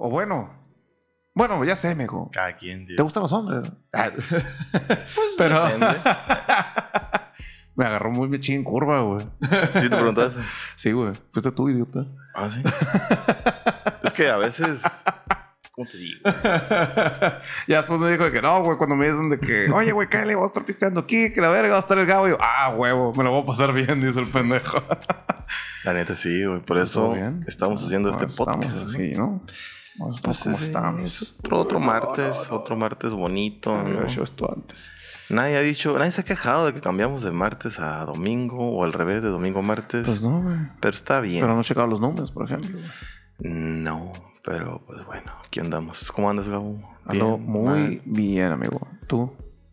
o 0.00 0.10
bueno. 0.10 0.58
Bueno, 1.34 1.62
ya 1.64 1.76
sé, 1.76 1.94
mijo. 1.94 2.28
Cada 2.32 2.56
quien. 2.56 2.86
¿Te 2.86 3.02
gustan 3.02 3.22
los 3.22 3.32
hombres? 3.32 3.70
Ah, 3.92 4.10
Pues 4.16 5.34
Pero- 5.38 5.64
depende. 5.66 5.86
Me 7.76 7.86
agarró 7.86 8.10
muy 8.10 8.28
bien 8.28 8.42
en 8.48 8.64
curva, 8.64 9.00
güey. 9.02 9.24
¿Sí 9.80 9.88
te 9.88 9.96
preguntas? 9.96 10.38
Sí, 10.74 10.92
güey. 10.92 11.12
Fuiste 11.30 11.50
tú, 11.52 11.68
idiota. 11.70 12.04
Ah, 12.34 12.50
sí. 12.50 12.62
es 14.02 14.12
que 14.12 14.28
a 14.28 14.36
veces. 14.36 14.82
¿Cómo 15.72 15.88
te 15.88 15.96
digo? 15.96 16.20
ya 17.68 17.76
después 17.78 17.98
me 18.00 18.10
dijo 18.10 18.24
de 18.24 18.32
que 18.32 18.42
no, 18.42 18.62
güey, 18.64 18.76
cuando 18.76 18.96
me 18.96 19.06
dicen 19.08 19.30
de 19.30 19.38
que, 19.38 19.70
oye, 19.72 19.92
güey, 19.92 20.08
cállate, 20.08 20.34
vamos 20.34 20.50
a 20.50 20.52
estar 20.52 20.64
pisteando 20.66 21.00
aquí, 21.00 21.32
que 21.32 21.40
la 21.40 21.48
verga 21.48 21.70
va 21.70 21.76
a 21.76 21.80
estar 21.80 21.96
el 21.96 22.04
gabo. 22.06 22.26
Y 22.26 22.30
yo, 22.32 22.38
ah, 22.40 22.74
huevo, 22.76 23.14
me 23.14 23.24
lo 23.24 23.30
voy 23.30 23.42
a 23.44 23.46
pasar 23.46 23.72
bien, 23.72 24.00
dice 24.04 24.20
el 24.20 24.30
pendejo. 24.30 24.82
La 25.84 25.94
neta 25.94 26.14
sí, 26.14 26.44
güey. 26.44 26.58
Por 26.60 26.76
¿Todo 26.76 26.82
eso 26.84 27.12
bien? 27.12 27.44
estamos 27.46 27.82
haciendo 27.82 28.10
este 28.10 28.26
podcast. 28.26 28.76
Así, 28.88 29.12
¿no? 29.14 29.42
Pues 29.98 30.20
¿Cómo 30.20 30.34
sí, 30.34 30.50
estamos? 30.50 31.34
Otro, 31.40 31.60
otro 31.60 31.80
martes, 31.80 32.50
otro 32.50 32.76
martes 32.76 33.10
bonito. 33.12 33.76
¿no? 33.82 34.02
hecho 34.04 34.22
esto 34.22 34.50
antes. 34.50 34.90
Nadie 35.28 35.56
ha 35.56 35.60
dicho, 35.60 35.96
nadie 35.98 36.10
se 36.10 36.22
ha 36.22 36.24
quejado 36.24 36.66
de 36.66 36.72
que 36.72 36.80
cambiamos 36.80 37.22
de 37.22 37.30
martes 37.30 37.78
a 37.78 38.04
domingo 38.04 38.56
o 38.58 38.84
al 38.84 38.92
revés, 38.92 39.22
de 39.22 39.28
domingo 39.28 39.60
a 39.60 39.62
martes. 39.62 40.04
Pues 40.04 40.22
no, 40.22 40.42
güey. 40.42 40.56
pero 40.80 40.94
está 40.94 41.20
bien. 41.20 41.40
Pero 41.40 41.54
no 41.54 41.60
he 41.60 41.64
checado 41.64 41.86
los 41.86 42.00
números, 42.00 42.32
por 42.32 42.46
ejemplo. 42.46 42.78
No, 43.38 44.12
pero 44.44 44.82
pues 44.86 45.04
bueno, 45.06 45.32
aquí 45.44 45.60
andamos. 45.60 46.10
¿Cómo 46.12 46.28
andas, 46.30 46.48
Gabo? 46.48 46.80
Ando 47.04 47.38
muy 47.38 47.64
mal. 47.64 48.02
bien, 48.04 48.52
amigo. 48.52 48.86
¿Tú? 49.06 49.32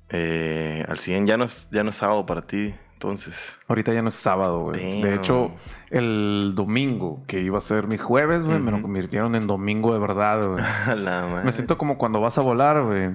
Eh, 0.09 0.85
al 0.87 0.97
100, 0.97 1.27
ya 1.27 1.37
no, 1.37 1.45
es, 1.45 1.69
ya 1.71 1.83
no 1.83 1.89
es 1.89 1.95
sábado 1.97 2.25
para 2.25 2.41
ti, 2.43 2.73
entonces. 2.97 3.55
Ahorita 3.67 3.93
ya 3.93 4.01
no 4.01 4.07
es 4.09 4.15
sábado, 4.15 4.61
güey. 4.61 5.01
De 5.03 5.13
hecho, 5.13 5.51
el 5.91 6.53
domingo, 6.55 7.21
que 7.27 7.41
iba 7.41 7.59
a 7.59 7.61
ser 7.61 7.85
mi 7.87 7.97
jueves, 7.99 8.43
güey, 8.43 8.57
me 8.59 8.71
lo 8.71 8.81
convirtieron 8.81 9.35
en 9.35 9.45
domingo 9.45 9.93
de 9.93 9.99
verdad, 9.99 10.47
güey. 10.47 10.63
Me 11.45 11.51
siento 11.51 11.77
como 11.77 11.99
cuando 11.99 12.19
vas 12.19 12.39
a 12.39 12.41
volar, 12.41 12.81
güey. 12.83 13.11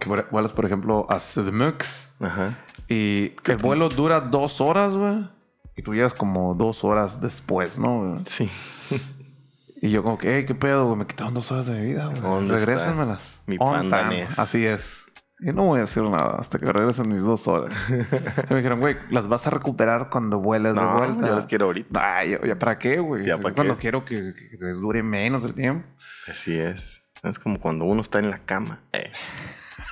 Que 0.00 0.10
vuel- 0.10 0.26
vuelas, 0.32 0.52
por 0.52 0.66
ejemplo, 0.66 1.06
a 1.08 1.18
CDMX. 1.20 2.16
Ajá. 2.20 2.58
Y 2.88 3.32
el 3.46 3.56
vuelo 3.58 3.88
dura 3.88 4.20
dos 4.20 4.60
horas, 4.60 4.92
güey. 4.92 5.24
Y 5.76 5.82
tú 5.82 5.94
llegas 5.94 6.14
como 6.14 6.54
dos 6.54 6.82
horas 6.82 7.20
después, 7.20 7.78
¿no? 7.78 8.20
Sí. 8.24 8.50
Y 9.80 9.90
yo 9.90 10.02
como 10.02 10.18
que, 10.18 10.36
hey, 10.36 10.44
¿qué 10.46 10.54
pedo, 10.56 10.86
güey? 10.86 10.98
Me 10.98 11.06
quitaron 11.06 11.32
dos 11.34 11.50
horas 11.52 11.66
de 11.66 11.80
mi 11.80 11.86
vida, 11.86 12.06
güey. 12.06 12.20
¿Dónde 12.20 12.56
está 12.56 12.66
Regrésenmelas. 12.66 13.40
mi 13.46 13.56
On 13.60 13.72
panda 13.72 14.00
time. 14.08 14.24
Ness? 14.24 14.38
Así 14.38 14.66
es. 14.66 15.01
Y 15.44 15.46
no 15.52 15.64
voy 15.64 15.78
a 15.78 15.80
decir 15.82 16.02
nada 16.04 16.36
hasta 16.38 16.58
que 16.58 16.72
regresen 16.72 17.08
mis 17.08 17.22
dos 17.24 17.48
horas. 17.48 17.72
y 17.88 18.52
me 18.52 18.56
dijeron, 18.56 18.80
güey, 18.80 18.96
las 19.10 19.26
vas 19.28 19.46
a 19.46 19.50
recuperar 19.50 20.08
cuando 20.10 20.38
vueles 20.38 20.74
de 20.74 20.80
No, 20.80 20.98
vuelta. 20.98 21.28
yo 21.28 21.34
las 21.34 21.46
quiero 21.46 21.66
ahorita. 21.66 22.16
Ay, 22.18 22.36
¿ya 22.46 22.58
para 22.58 22.78
qué, 22.78 22.98
güey? 23.00 23.22
Sí, 23.22 23.28
¿ya 23.28 23.34
Es 23.34 23.40
para 23.40 23.54
cuando 23.54 23.74
qué? 23.74 23.80
quiero 23.80 24.04
que, 24.04 24.32
dure 24.80 25.02
menos 25.02 25.44
el 25.44 25.54
tiempo. 25.54 25.86
Así 26.28 26.58
es. 26.58 27.02
Es 27.22 27.38
como 27.38 27.58
cuando 27.60 27.84
uno 27.84 28.00
está 28.00 28.18
en 28.20 28.30
la 28.30 28.38
cama. 28.38 28.82
eh. 28.92 29.10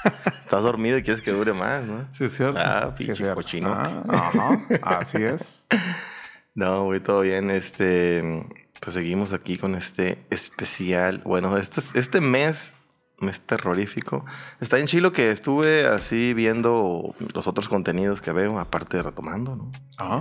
Estás 0.44 0.62
dormido 0.62 0.96
y 0.98 1.02
quieres 1.02 1.20
que 1.22 1.30
dure 1.32 1.52
más, 1.52 1.82
¿no? 1.84 2.08
Sí, 2.12 2.24
es 2.24 2.36
cierto. 2.36 2.58
Ah, 2.58 2.94
Sí, 2.96 3.10
es 3.10 3.18
cierto. 3.18 3.40
Ah, 3.66 4.02
ajá. 4.08 4.58
Así 4.82 5.18
es. 5.22 5.66
No, 6.52 6.84
güey, 6.84 6.98
todo 7.00 7.20
bien. 7.20 7.48
Este, 7.50 8.44
pues 8.80 8.94
seguimos 8.94 9.32
aquí 9.32 9.56
con 9.56 9.76
este 9.76 10.26
especial. 10.30 11.22
Bueno, 11.24 11.56
este, 11.56 11.80
este 11.94 12.20
mes, 12.20 12.74
mes 13.20 13.40
terrorífico. 13.40 14.24
Está 14.60 14.78
en 14.78 14.86
chilo 14.86 15.12
que 15.12 15.30
estuve 15.30 15.86
así 15.86 16.34
viendo 16.34 17.14
los 17.34 17.46
otros 17.46 17.68
contenidos 17.68 18.20
que 18.20 18.32
veo, 18.32 18.58
aparte 18.58 18.98
de 18.98 19.02
retomando, 19.02 19.56
¿no? 19.56 19.70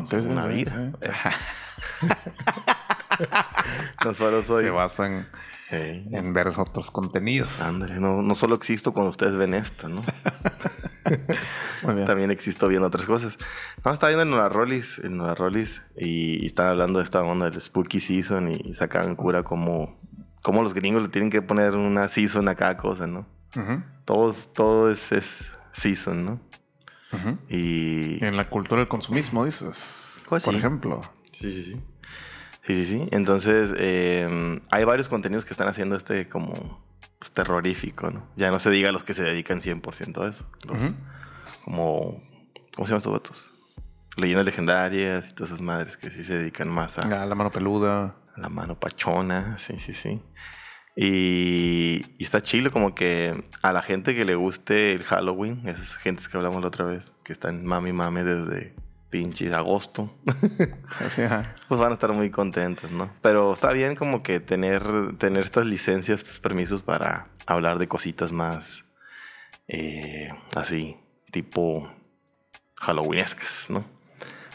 Sí, 0.08 0.16
una 0.18 0.44
sí, 0.44 0.50
vida. 0.50 0.92
No 4.04 4.14
solo 4.14 4.44
soy. 4.44 4.66
Se 4.66 4.70
basan 4.70 5.28
en 5.72 6.34
ver 6.34 6.48
otros 6.48 6.90
contenidos. 6.92 7.62
ándale, 7.62 8.00
no, 8.00 8.22
no 8.22 8.36
solo 8.36 8.56
existo 8.56 8.92
cuando 8.92 9.12
ustedes 9.12 9.38
ven 9.38 9.54
esto, 9.54 9.88
¿no? 9.88 10.04
Muy 11.84 11.94
bien. 11.94 12.06
También 12.08 12.32
existo 12.32 12.68
viendo 12.68 12.88
otras 12.88 13.06
cosas. 13.06 13.38
No, 13.86 13.92
estaba 13.92 14.10
viendo 14.10 14.24
en 14.24 14.32
Nueva 14.32 14.50
Rollis, 14.50 15.00
en 15.00 15.18
Nueva 15.18 15.36
Rollis, 15.36 15.82
y, 15.96 16.44
y 16.44 16.46
están 16.46 16.68
hablando 16.68 17.00
de 17.00 17.06
esta 17.06 17.22
onda 17.24 17.50
del 17.50 17.60
Spooky 17.62 18.00
Season 18.00 18.52
y, 18.52 18.74
sacaban 18.74 19.16
cura 19.16 19.44
como, 19.44 19.99
como 20.42 20.62
los 20.64 20.74
gringos 20.74 21.02
le 21.04 21.10
tienen 21.10 21.30
que 21.30 21.42
poner 21.42 21.74
una 21.74 22.08
season 22.08 22.48
a 22.48 22.56
cada 22.56 22.78
cosa, 22.78 23.08
¿no? 23.08 23.26
Todos, 24.06 24.54
todo 24.54 24.90
es, 24.92 25.12
es 25.12 25.52
season, 25.72 26.26
¿no? 26.26 26.40
Y... 27.50 28.24
En 28.24 28.38
la 28.38 28.50
cultura 28.50 28.80
del 28.80 28.88
consumismo, 28.88 29.46
dices. 29.46 30.22
Pues 30.28 30.44
por 30.44 30.54
sí. 30.54 30.60
ejemplo. 30.60 31.02
Sí, 31.32 31.52
sí, 31.52 31.64
sí. 31.64 31.82
Sí, 32.66 32.76
sí, 32.76 32.86
sí. 32.86 33.08
Entonces, 33.12 33.74
eh, 33.78 34.60
hay 34.70 34.84
varios 34.84 35.10
contenidos 35.10 35.44
que 35.46 35.54
están 35.54 35.68
haciendo 35.68 35.96
este 35.96 36.30
como 36.30 36.84
pues, 37.18 37.32
terrorífico, 37.32 38.12
¿no? 38.12 38.28
Ya 38.36 38.52
no 38.52 38.60
se 38.60 38.70
diga 38.70 38.92
los 38.92 39.04
que 39.04 39.14
se 39.14 39.24
dedican 39.24 39.60
100% 39.60 40.22
a 40.24 40.30
eso. 40.30 40.46
Los-. 40.64 40.94
Como... 41.64 42.22
¿Cómo 42.76 42.86
se 42.86 42.92
llaman 42.92 42.98
estos 43.00 43.14
vatos? 43.14 43.46
Leyendas 44.16 44.46
legendarias 44.46 45.30
y 45.30 45.34
todas 45.34 45.52
esas 45.52 45.62
madres 45.62 45.98
que 45.98 46.12
sí 46.12 46.24
se 46.24 46.38
dedican 46.38 46.70
más 46.70 46.98
a, 47.00 47.22
Ah, 47.22 47.26
la 47.26 47.36
mano 47.36 47.50
peluda. 47.52 48.16
La 48.42 48.50
mano 48.50 48.80
pachona. 48.80 49.58
Sí, 49.60 49.80
sí, 49.80 49.94
sí. 49.94 50.22
Y, 50.96 52.04
y 52.18 52.24
está 52.24 52.42
chilo 52.42 52.72
como 52.72 52.94
que 52.94 53.44
a 53.62 53.72
la 53.72 53.82
gente 53.82 54.16
que 54.16 54.26
le 54.26 54.36
guste 54.36 54.92
el 54.92 55.04
Halloween, 55.04 55.68
esas 55.68 55.96
gentes 55.96 56.28
que 56.28 56.36
hablamos 56.36 56.62
la 56.62 56.68
otra 56.68 56.86
vez, 56.86 57.14
que 57.24 57.32
están 57.32 57.66
mami 57.66 57.94
mami 57.94 58.24
desde 58.24 58.76
pinche 59.10 59.54
agosto, 59.54 60.14
Así, 61.00 61.24
ajá. 61.24 61.56
pues 61.68 61.80
van 61.80 61.92
a 61.92 61.94
estar 61.94 62.12
muy 62.14 62.30
contentos, 62.30 62.92
¿no? 62.92 63.12
Pero 63.22 63.54
está 63.54 63.72
bien 63.72 63.96
como 63.96 64.22
que 64.24 64.40
tener, 64.40 65.16
tener 65.18 65.44
estas 65.44 65.66
licencias, 65.66 66.20
estos 66.22 66.40
permisos 66.40 66.82
para 66.82 67.28
hablar 67.48 67.80
de 67.80 67.88
cositas 67.88 68.32
más 68.32 68.86
eh, 69.68 70.30
así, 70.56 70.98
tipo 71.32 71.90
halloweenescas, 72.76 73.66
¿no? 73.70 73.86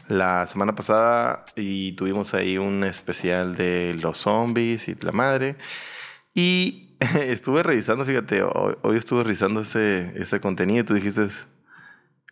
La 0.08 0.46
semana 0.46 0.74
pasada 0.74 1.44
y 1.56 1.92
tuvimos 1.92 2.34
ahí 2.34 2.58
un 2.58 2.84
especial 2.84 3.56
de 3.56 3.94
los 3.94 4.18
zombies 4.18 4.88
y 4.88 4.94
la 4.96 5.12
madre. 5.12 5.56
Y 6.34 6.96
estuve 7.20 7.62
revisando, 7.62 8.04
fíjate, 8.04 8.42
hoy, 8.42 8.76
hoy 8.82 8.96
estuve 8.96 9.22
revisando 9.22 9.60
ese, 9.60 10.12
ese 10.20 10.40
contenido 10.40 10.80
y 10.80 10.84
tú 10.84 10.94
dijiste, 10.94 11.26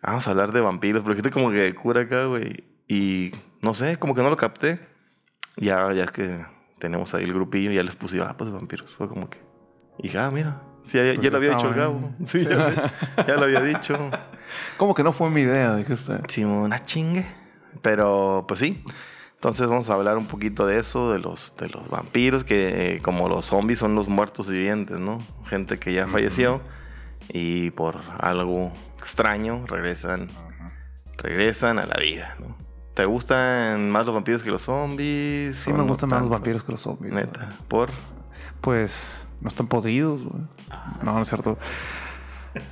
vamos 0.01 0.27
a 0.27 0.31
hablar 0.31 0.51
de 0.51 0.61
vampiros, 0.61 1.01
pero 1.01 1.15
dijiste 1.15 1.31
como 1.31 1.51
que 1.51 1.73
cura 1.73 2.01
acá, 2.01 2.25
güey. 2.25 2.63
Y 2.87 3.31
no 3.61 3.73
sé, 3.73 3.97
como 3.97 4.13
que 4.13 4.21
no 4.21 4.29
lo 4.29 4.37
capté. 4.37 4.79
Ya, 5.55 5.91
ya 5.93 6.03
es 6.03 6.11
que 6.11 6.45
tenemos 6.79 7.13
ahí 7.13 7.23
el 7.23 7.33
grupillo, 7.33 7.71
ya 7.71 7.83
les 7.83 7.95
puse, 7.95 8.21
ah, 8.21 8.35
pues 8.37 8.51
vampiros. 8.51 8.93
Fue 8.95 9.07
como 9.07 9.29
que. 9.29 9.39
Y 9.99 10.15
ah, 10.17 10.29
mira. 10.31 10.61
Sí, 10.83 10.97
ya, 10.97 11.13
Pues 11.15 11.21
ya 11.21 11.31
lo 11.31 11.37
había 11.37 11.49
dicho 11.51 11.69
el 11.69 11.75
Gabo. 11.75 12.15
Sí, 12.25 12.43
ya, 12.43 12.91
ya 13.25 13.35
lo 13.35 13.43
había 13.43 13.61
dicho. 13.61 13.97
Como 14.77 14.93
que 14.93 15.03
no 15.03 15.11
fue 15.11 15.29
mi 15.29 15.41
idea, 15.41 15.75
dijiste. 15.75 16.19
Sí, 16.27 16.43
una 16.43 16.83
chingue. 16.83 17.25
Pero, 17.81 18.45
pues 18.47 18.59
sí. 18.59 18.81
Entonces 19.35 19.67
vamos 19.67 19.89
a 19.89 19.95
hablar 19.95 20.17
un 20.17 20.25
poquito 20.25 20.65
de 20.65 20.79
eso, 20.79 21.11
de 21.11 21.19
los, 21.19 21.53
de 21.57 21.67
los 21.67 21.89
vampiros, 21.89 22.45
que 22.45 22.95
eh, 22.95 23.01
como 23.01 23.27
los 23.27 23.45
zombies 23.47 23.79
son 23.79 23.93
los 23.93 24.07
muertos 24.07 24.47
vivientes, 24.49 24.99
¿no? 24.99 25.19
Gente 25.45 25.79
que 25.79 25.91
ya 25.91 26.07
falleció 26.07 26.61
y 27.27 27.71
por 27.71 27.99
algo 28.19 28.71
extraño 28.97 29.65
regresan, 29.67 30.29
regresan 31.17 31.77
a 31.77 31.85
la 31.85 31.97
vida, 31.99 32.37
¿no? 32.39 32.55
¿Te 32.93 33.05
gustan 33.05 33.89
más 33.89 34.05
los 34.05 34.15
vampiros 34.15 34.43
que 34.43 34.51
los 34.51 34.61
zombies? 34.61 35.57
Sí, 35.57 35.71
¿O 35.71 35.73
me 35.73 35.79
no 35.79 35.87
gustan 35.87 36.09
más 36.09 36.21
los 36.21 36.29
vampiros 36.29 36.63
que 36.63 36.71
los 36.71 36.81
zombies. 36.81 37.11
Neta, 37.11 37.51
¿por? 37.67 37.89
Pues 38.61 39.25
no 39.41 39.49
están 39.49 39.67
podidos, 39.67 40.23
güey. 40.23 40.43
No, 41.01 41.15
no 41.15 41.21
es 41.21 41.27
cierto. 41.27 41.57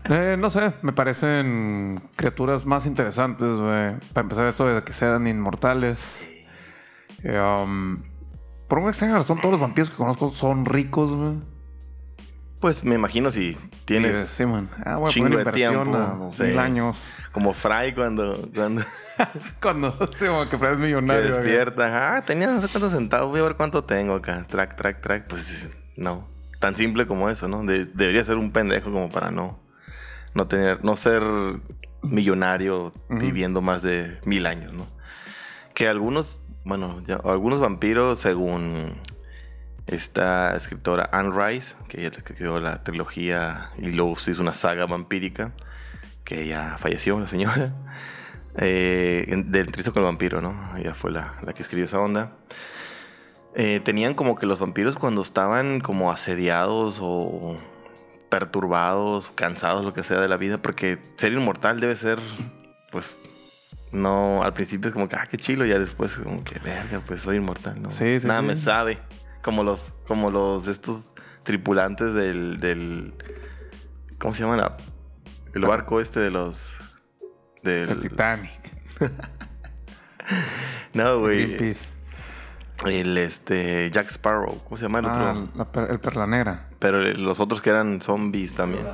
Eh, 0.10 0.36
no 0.38 0.50
sé, 0.50 0.74
me 0.82 0.94
parecen 0.94 2.02
criaturas 2.16 2.66
más 2.66 2.86
interesantes, 2.86 3.48
güey. 3.50 3.96
Para 4.14 4.22
empezar, 4.22 4.48
eso 4.48 4.66
de 4.68 4.84
que 4.84 4.94
sean 4.94 5.28
inmortales. 5.28 6.22
Eh, 7.24 7.40
um, 7.40 8.02
por 8.68 8.80
una 8.80 8.90
extraña 8.90 9.16
razón, 9.18 9.38
todos 9.40 9.52
los 9.54 9.62
vampiros 9.62 9.90
que 9.90 9.96
conozco 9.98 10.32
son 10.32 10.66
ricos, 10.66 11.12
güey. 11.12 11.34
Pues 12.60 12.84
me 12.84 12.94
imagino 12.94 13.32
si 13.32 13.58
tienes 13.86 14.28
Sí, 14.28 14.46
man. 14.46 14.70
Ah, 14.86 14.98
voy 14.98 15.10
a 15.10 15.12
chingo 15.12 15.30
poner 15.30 15.46
de 15.46 15.52
tiempo, 15.52 15.96
a 15.96 16.16
dos 16.20 16.38
sí. 16.38 16.44
mil 16.44 16.60
años. 16.60 17.12
como 17.32 17.54
Fry 17.54 17.94
cuando, 17.96 18.48
cuando 18.54 18.84
Cuando 19.62 19.92
sí, 20.12 20.26
man, 20.26 20.48
que 20.48 20.60
fueras 20.60 20.78
que 20.78 20.84
millonario. 20.86 21.24
güey. 21.32 21.42
despierta. 21.42 22.16
Ah, 22.18 22.22
tenía 22.24 22.46
no 22.48 22.62
sé 22.62 22.68
cuántos 22.68 22.92
centavos, 22.92 23.32
voy 23.32 23.40
a 23.40 23.44
ver 23.44 23.56
cuánto 23.56 23.84
tengo 23.84 24.14
acá. 24.14 24.46
Track, 24.48 24.76
track, 24.78 25.02
track. 25.02 25.28
Pues 25.28 25.70
no, 25.98 26.28
tan 26.60 26.76
simple 26.76 27.08
como 27.08 27.30
eso, 27.32 27.48
¿no? 27.48 27.64
De- 27.64 27.86
debería 27.86 28.24
ser 28.24 28.38
un 28.38 28.52
pendejo 28.52 28.92
como 28.92 29.10
para 29.10 29.32
no, 29.32 29.60
no 30.34 30.48
tener, 30.48 30.84
no 30.84 30.96
ser 30.96 31.24
millonario 32.04 32.94
viviendo 33.10 33.62
más 33.62 33.82
de 33.82 34.20
mil 34.26 34.46
años, 34.46 34.74
¿no? 34.74 34.88
Que 35.74 35.88
algunos, 35.88 36.42
bueno, 36.66 37.02
ya, 37.06 37.16
algunos 37.24 37.60
vampiros, 37.60 38.18
según 38.18 38.96
esta 39.88 40.56
escritora 40.56 41.10
Anne 41.12 41.32
Rice, 41.36 41.76
que 41.88 42.02
ella 42.02 42.12
creó 42.24 42.60
la 42.60 42.84
trilogía 42.84 43.72
y 43.78 43.92
luego 43.92 44.16
se 44.18 44.32
hizo 44.32 44.42
una 44.42 44.54
saga 44.54 44.86
vampírica, 44.86 45.52
que 46.24 46.48
ya 46.48 46.78
falleció 46.80 47.20
la 47.20 47.28
señora, 47.28 47.74
eh, 48.58 49.44
del 49.48 49.72
Tristo 49.72 49.94
con 49.94 50.02
el 50.02 50.06
vampiro, 50.08 50.42
¿no? 50.42 50.78
Ella 50.78 50.94
fue 50.94 51.12
la, 51.12 51.36
la 51.42 51.54
que 51.54 51.62
escribió 51.62 51.86
esa 51.86 52.00
onda. 52.00 52.32
eh, 53.56 53.82
tenían 53.84 54.14
como 54.14 54.36
que 54.36 54.46
los 54.46 54.60
vampiros 54.60 54.96
cuando 54.96 55.22
estaban 55.22 55.82
como 55.82 56.12
asediados 56.12 57.00
o 57.02 57.58
perturbados, 58.32 59.32
cansados, 59.36 59.86
lo 59.86 59.94
que 59.94 60.04
sea 60.04 60.20
de 60.20 60.28
la 60.28 60.38
vida, 60.38 60.58
porque 60.58 60.98
ser 61.18 61.34
inmortal 61.34 61.80
debe 61.80 61.96
ser, 61.96 62.18
pues, 62.92 63.20
no, 63.92 64.42
al 64.42 64.54
principio 64.54 64.88
es 64.88 64.94
como 64.94 65.08
que, 65.10 65.18
ah, 65.18 65.28
qué 65.30 65.38
chilo, 65.38 65.66
ya 65.66 65.78
después 65.78 66.14
como 66.16 66.44
que, 66.44 66.58
verga, 66.60 67.04
pues 67.06 67.22
soy 67.22 67.38
inmortal, 67.38 67.80
¿no? 67.82 67.92
Sí, 67.92 68.20
sí, 68.20 68.26
Nada 68.26 68.40
sí. 68.40 68.46
me 68.48 68.58
sabe. 68.58 69.00
Como 69.44 69.64
los, 69.64 69.94
como 70.08 70.32
los, 70.32 70.68
estos 70.68 71.14
tripulantes 71.44 72.14
del, 72.14 72.58
del 72.58 73.14
¿cómo 74.18 74.34
se 74.34 74.44
llama? 74.44 74.56
la- 74.56 74.78
el 75.54 75.62
barco 75.66 76.00
este 76.00 76.20
de 76.22 76.32
los, 76.32 76.72
del, 77.64 77.90
El 77.90 78.00
Titanic. 78.00 78.52
no, 80.94 81.20
güey. 81.20 81.76
El, 82.86 83.18
este, 83.18 83.90
Jack 83.92 84.08
Sparrow, 84.10 84.62
¿cómo 84.64 84.78
se 84.78 84.84
llama 84.84 85.00
el 85.00 85.06
Ah, 85.08 85.36
otro? 85.56 85.72
per- 85.72 85.92
el 85.92 86.00
Perla 86.00 86.28
Negra. 86.28 86.70
Pero 86.80 87.02
los 87.02 87.40
otros 87.40 87.62
que 87.62 87.70
eran 87.70 88.02
zombies 88.02 88.54
también. 88.56 88.88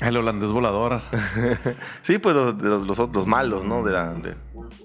El 0.00 0.16
holandés 0.16 0.52
volador. 0.52 1.00
Sí, 2.02 2.18
pues 2.18 2.34
los, 2.34 2.54
los, 2.62 2.86
los, 2.86 2.98
los 3.12 3.26
malos, 3.26 3.64
¿no? 3.64 3.82
De 3.82 3.92
la, 3.92 4.12
de 4.14 4.34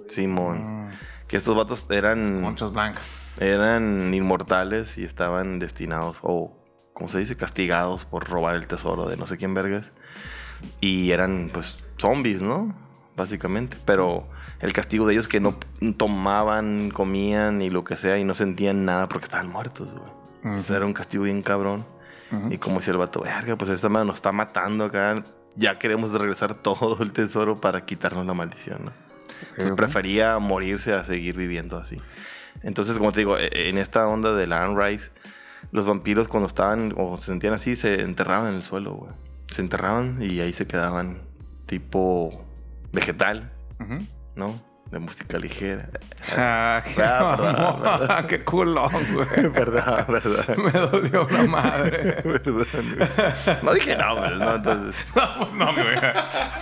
Simón. 0.07 0.87
Mm, 0.87 0.91
Que 1.27 1.37
estos 1.37 1.55
vatos 1.55 1.85
eran, 1.89 2.41
Conchas 2.43 2.71
blancas. 2.71 3.33
eran 3.39 4.13
inmortales 4.13 4.97
y 4.97 5.03
estaban 5.03 5.59
destinados, 5.59 6.19
o 6.21 6.57
como 6.93 7.09
se 7.09 7.19
dice, 7.19 7.35
castigados 7.37 8.05
por 8.05 8.27
robar 8.29 8.55
el 8.55 8.67
tesoro 8.67 9.07
de 9.07 9.17
no 9.17 9.25
sé 9.27 9.37
quién 9.37 9.53
vergas. 9.53 9.91
Y 10.79 11.11
eran, 11.11 11.49
pues, 11.51 11.83
zombies, 11.97 12.41
¿no? 12.41 12.75
Básicamente. 13.17 13.77
Pero 13.85 14.29
el 14.61 14.73
castigo 14.73 15.07
de 15.07 15.13
ellos 15.13 15.27
que 15.27 15.39
no 15.39 15.55
tomaban, 15.97 16.89
comían 16.91 17.61
y 17.61 17.69
lo 17.69 17.83
que 17.83 17.95
sea 17.97 18.17
y 18.17 18.23
no 18.23 18.35
sentían 18.35 18.85
nada 18.85 19.07
porque 19.07 19.25
estaban 19.25 19.49
muertos, 19.49 19.93
güey. 19.93 20.55
Ujú. 20.55 20.73
era 20.73 20.85
un 20.85 20.93
castigo 20.93 21.23
bien 21.25 21.41
cabrón. 21.41 21.85
Y 22.49 22.57
como 22.59 22.77
decía 22.77 22.93
el 22.93 22.97
vato, 22.97 23.21
verga, 23.21 23.57
pues 23.57 23.69
esta 23.69 23.89
madre 23.89 24.07
nos 24.07 24.15
está 24.15 24.31
matando 24.31 24.85
acá. 24.85 25.21
Ya 25.55 25.77
queremos 25.77 26.11
regresar 26.11 26.53
todo 26.53 26.97
el 27.03 27.11
tesoro 27.11 27.59
para 27.59 27.85
quitarnos 27.85 28.25
la 28.25 28.33
maldición, 28.33 28.85
¿no? 28.85 28.93
Entonces 29.49 29.73
prefería 29.75 30.39
morirse 30.39 30.93
a 30.93 31.03
seguir 31.03 31.35
viviendo 31.35 31.77
así. 31.77 31.99
Entonces, 32.63 32.97
como 32.97 33.11
te 33.11 33.19
digo, 33.19 33.37
e- 33.37 33.67
en 33.69 33.77
esta 33.77 34.07
onda 34.07 34.33
de 34.33 34.47
la 34.47 34.63
Anne 34.63 34.81
Rice, 34.81 35.11
los 35.73 35.85
vampiros 35.85 36.29
cuando 36.29 36.47
estaban 36.47 36.93
o 36.95 37.17
se 37.17 37.25
sentían 37.25 37.51
así, 37.53 37.75
se 37.75 38.01
enterraban 38.01 38.47
en 38.49 38.55
el 38.55 38.63
suelo, 38.63 38.93
güey. 38.93 39.11
Se 39.49 39.61
enterraban 39.61 40.19
y 40.21 40.39
ahí 40.39 40.53
se 40.53 40.65
quedaban 40.67 41.17
tipo 41.65 42.45
vegetal, 42.93 43.51
Ujú. 43.79 44.05
¿No? 44.35 44.69
De 44.91 44.99
música 44.99 45.37
ligera. 45.37 45.89
Ah, 46.35 46.83
qué, 46.83 47.01
Ah, 47.01 47.35
verdad, 47.37 47.57
mamón. 47.57 47.81
verdad. 47.99 48.25
qué 48.27 48.43
culón, 48.43 48.91
güey. 49.13 49.49
verdad, 49.53 50.05
verdad. 50.05 50.57
Me 50.57 50.71
dolió 50.71 51.27
la 51.31 51.43
madre. 51.45 52.13
Perdón, 52.23 52.65
güey. 52.97 53.09
No 53.63 53.73
dije 53.73 53.95
nombres, 53.95 54.37
¿no? 54.37 54.55
Entonces, 54.55 55.05
No, 55.15 55.23
pues 55.39 55.53
no, 55.53 55.73
güey. 55.73 55.95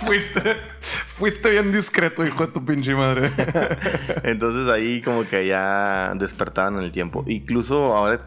Fuiste, 0.06 0.56
fuiste 1.16 1.50
bien 1.50 1.72
discreto, 1.72 2.24
hijo 2.24 2.46
de 2.46 2.52
tu 2.52 2.64
pinche 2.64 2.94
madre. 2.94 3.30
entonces 4.22 4.72
ahí 4.72 5.02
como 5.02 5.26
que 5.26 5.46
ya 5.48 6.12
despertaban 6.14 6.76
en 6.78 6.84
el 6.84 6.92
tiempo. 6.92 7.24
Incluso 7.26 7.96
ahora, 7.96 8.18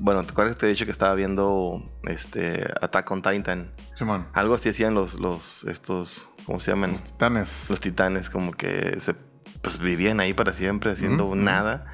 bueno, 0.00 0.24
¿te 0.24 0.32
acuerdas 0.32 0.56
que 0.56 0.60
te 0.60 0.66
he 0.66 0.68
dicho 0.70 0.86
que 0.86 0.90
estaba 0.90 1.14
viendo 1.14 1.82
este 2.04 2.64
Attack 2.80 3.10
on 3.10 3.20
Titan? 3.20 3.70
Simón. 3.94 4.26
Algo 4.32 4.54
así 4.54 4.70
hacían 4.70 4.94
los, 4.94 5.20
los, 5.20 5.64
estos, 5.64 6.28
¿cómo 6.46 6.58
se 6.58 6.70
llaman? 6.70 6.92
Los 6.92 7.04
titanes. 7.04 7.66
Los 7.68 7.80
titanes, 7.80 8.30
como 8.30 8.52
que 8.52 8.98
se, 8.98 9.14
pues 9.60 9.78
vivían 9.78 10.18
ahí 10.20 10.32
para 10.32 10.54
siempre 10.54 10.90
haciendo 10.90 11.34
nada. 11.34 11.86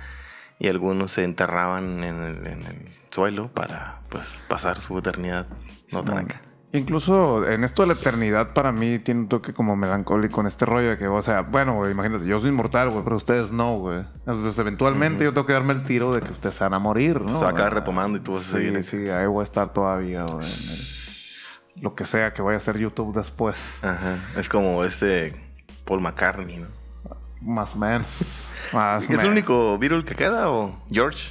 Y 0.60 0.68
algunos 0.68 1.10
se 1.10 1.24
enterraban 1.24 2.04
en 2.04 2.22
el, 2.22 2.46
en 2.46 2.64
el 2.64 2.96
suelo 3.10 3.52
para, 3.52 4.02
pues, 4.08 4.40
pasar 4.48 4.80
su 4.80 4.96
eternidad. 4.96 5.48
No 5.90 6.04
tan 6.04 6.18
acá. 6.18 6.40
Incluso 6.72 7.46
en 7.48 7.64
esto 7.64 7.82
de 7.82 7.88
la 7.88 7.94
eternidad 7.94 8.52
para 8.52 8.70
mí 8.72 8.98
tiene 8.98 9.20
un 9.20 9.28
toque 9.28 9.52
como 9.54 9.76
melancólico 9.76 10.40
en 10.40 10.46
este 10.48 10.66
rollo 10.66 10.90
de 10.90 10.98
que, 10.98 11.06
o 11.08 11.22
sea, 11.22 11.40
bueno, 11.42 11.74
güey, 11.76 11.92
imagínate, 11.92 12.26
yo 12.26 12.38
soy 12.38 12.50
inmortal, 12.50 12.90
güey, 12.90 13.02
pero 13.04 13.16
ustedes 13.16 13.50
no, 13.52 13.78
güey. 13.78 14.00
Entonces 14.26 14.58
eventualmente 14.58 15.24
yo 15.24 15.32
tengo 15.32 15.46
que 15.46 15.52
darme 15.54 15.72
el 15.72 15.84
tiro 15.84 16.12
de 16.12 16.20
que 16.20 16.32
ustedes 16.32 16.56
se 16.56 16.64
van 16.64 16.74
a 16.74 16.78
morir, 16.78 17.20
¿no? 17.22 17.28
Se 17.28 17.42
va 17.44 17.50
a 17.50 17.52
acabar 17.52 17.72
retomando 17.74 18.18
y 18.18 18.20
tú 18.20 18.34
vas 18.34 18.46
a 18.48 18.52
seguir. 18.58 18.82
Sí, 18.84 19.04
sí, 19.04 19.08
ahí 19.08 19.26
voy 19.26 19.40
a 19.40 19.44
estar 19.44 19.72
todavía, 19.72 20.24
güey. 20.24 20.44
el- 20.46 21.82
Lo 21.82 21.94
que 21.94 22.04
sea 22.04 22.32
que 22.32 22.42
vaya 22.42 22.56
a 22.56 22.60
ser 22.60 22.78
YouTube 22.78 23.14
después. 23.14 23.58
Ajá. 23.82 24.16
Es 24.36 24.48
como 24.48 24.82
este 24.84 25.34
Paul 25.84 26.00
McCartney, 26.00 26.58
¿no? 26.58 26.66
Más 27.42 27.74
o 27.74 27.78
menos. 27.78 28.50
Más 28.72 29.08
¿Es 29.08 29.22
el 29.22 29.30
único 29.30 29.78
Beatle 29.78 30.04
que 30.04 30.14
queda 30.14 30.50
o 30.50 30.82
George? 30.90 31.30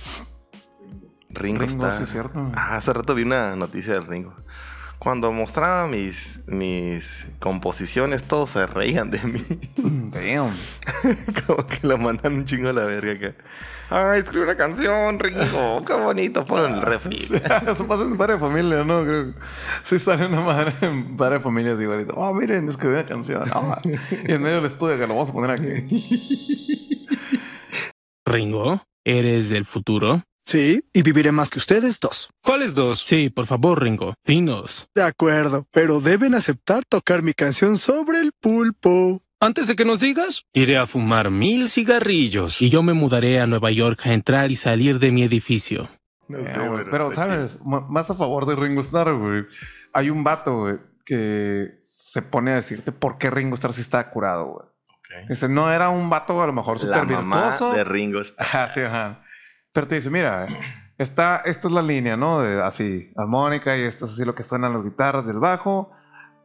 Ringo, 1.29 1.59
Ringo, 1.61 1.85
está. 1.85 1.91
sí 1.97 2.03
es 2.03 2.09
cierto. 2.11 2.51
Ah, 2.55 2.77
hace 2.77 2.93
rato 2.93 3.13
vi 3.13 3.23
una 3.23 3.55
noticia 3.57 3.93
de 3.95 3.99
Ringo. 4.01 4.33
Cuando 5.05 5.31
mostraba 5.31 5.87
mis, 5.87 6.39
mis 6.47 7.27
composiciones, 7.37 8.23
todos 8.23 8.49
se 8.49 8.65
reían 8.65 9.11
de 9.11 9.19
mí. 9.19 9.39
Damn. 9.77 10.51
Como 11.45 11.67
que 11.67 11.85
lo 11.85 11.99
mandan 11.99 12.33
un 12.33 12.45
chingo 12.45 12.69
a 12.69 12.73
la 12.73 12.85
verga 12.85 13.29
acá. 13.29 13.35
Ay, 13.91 14.21
escribe 14.21 14.45
una 14.45 14.57
canción, 14.57 15.19
Ringo. 15.19 15.85
Qué 15.85 15.93
bonito. 15.93 16.43
Ponlo 16.47 16.69
en 16.69 16.73
el 16.73 16.81
refri. 16.81 17.17
Eso 17.67 17.85
pasa 17.85 18.01
en 18.01 18.17
padre 18.17 18.33
de 18.33 18.39
familia, 18.39 18.83
¿no? 18.83 19.03
Creo 19.03 19.25
que 19.25 19.39
sí 19.83 19.99
sale 19.99 20.25
una 20.25 20.41
madre 20.41 20.73
en 20.81 21.15
padre 21.15 21.35
de 21.35 21.41
familia 21.41 21.73
así 21.73 21.83
igualito. 21.83 22.15
Oh, 22.15 22.33
miren, 22.33 22.67
escribí 22.67 22.95
una 22.95 23.05
canción. 23.05 23.43
Ah, 23.53 23.79
y 23.83 24.31
en 24.31 24.41
medio 24.41 24.55
del 24.55 24.65
estudio 24.65 24.97
que 24.97 25.05
lo 25.05 25.13
vamos 25.13 25.29
a 25.29 25.33
poner 25.33 25.51
aquí. 25.51 27.05
Ringo, 28.25 28.81
¿eres 29.03 29.51
del 29.51 29.65
futuro? 29.65 30.23
Sí, 30.45 30.83
y 30.93 31.01
viviré 31.01 31.31
más 31.31 31.49
que 31.49 31.57
ustedes 31.57 31.99
dos. 31.99 32.29
¿Cuáles 32.43 32.75
dos? 32.75 32.99
Sí, 32.99 33.29
por 33.31 33.47
favor, 33.47 33.81
Ringo, 33.81 34.13
dinos. 34.23 34.87
De 34.93 35.01
acuerdo, 35.03 35.65
pero 35.71 36.01
deben 36.01 36.35
aceptar 36.35 36.85
tocar 36.85 37.23
mi 37.23 37.33
canción 37.33 37.77
sobre 37.79 38.19
el 38.19 38.31
pulpo. 38.31 39.23
Antes 39.39 39.67
de 39.67 39.75
que 39.75 39.85
nos 39.85 39.99
digas, 39.99 40.43
iré 40.53 40.77
a 40.77 40.85
fumar 40.85 41.31
mil 41.31 41.67
cigarrillos 41.67 42.61
y 42.61 42.69
yo 42.69 42.83
me 42.83 42.93
mudaré 42.93 43.39
a 43.41 43.47
Nueva 43.47 43.71
York 43.71 44.01
a 44.05 44.13
entrar 44.13 44.51
y 44.51 44.55
salir 44.55 44.99
de 44.99 45.11
mi 45.11 45.23
edificio. 45.23 45.89
No 46.27 46.37
Eh, 46.39 46.47
sé, 46.51 46.59
güey, 46.67 46.85
pero 46.89 47.11
¿sabes? 47.11 47.59
Más 47.65 48.09
a 48.11 48.15
favor 48.15 48.45
de 48.45 48.55
Ringo 48.55 48.81
Starr, 48.81 49.13
güey. 49.15 49.45
Hay 49.93 50.09
un 50.11 50.23
vato, 50.23 50.59
güey, 50.59 50.75
que 51.05 51.77
se 51.81 52.21
pone 52.21 52.51
a 52.51 52.55
decirte 52.55 52.91
por 52.91 53.17
qué 53.17 53.29
Ringo 53.31 53.55
Starr 53.55 53.73
sí 53.73 53.81
está 53.81 54.09
curado, 54.11 54.45
güey. 54.45 54.67
chido. 55.07 55.27
Dice, 55.29 55.49
no 55.49 55.71
era 55.71 55.89
un 55.89 56.09
vato 56.09 56.41
a 56.41 56.47
lo 56.47 56.53
mejor 56.53 56.75
La 56.83 56.99
súper 57.03 57.15
mamá 57.17 57.49
virtuoso. 57.49 57.73
de 57.73 57.83
Ringo 57.83 58.21
está. 58.21 58.43
Ajá, 58.43 58.69
sí, 58.69 58.79
ajá. 58.81 59.21
Pero 59.75 59.87
te 59.87 59.95
dice, 59.95 60.09
mira, 60.09 60.45
está, 60.97 61.41
esto 61.43 61.67
es 61.67 61.73
la 61.73 61.81
línea, 61.81 62.15
¿no? 62.15 62.39
De 62.39 62.63
así, 62.63 63.11
armónica 63.17 63.75
y 63.77 63.81
esto 63.81 64.05
es 64.05 64.13
así 64.13 64.23
lo 64.23 64.33
que 64.33 64.41
suenan 64.41 64.71
las 64.73 64.83
guitarras 64.85 65.27
del 65.27 65.37
bajo. 65.39 65.91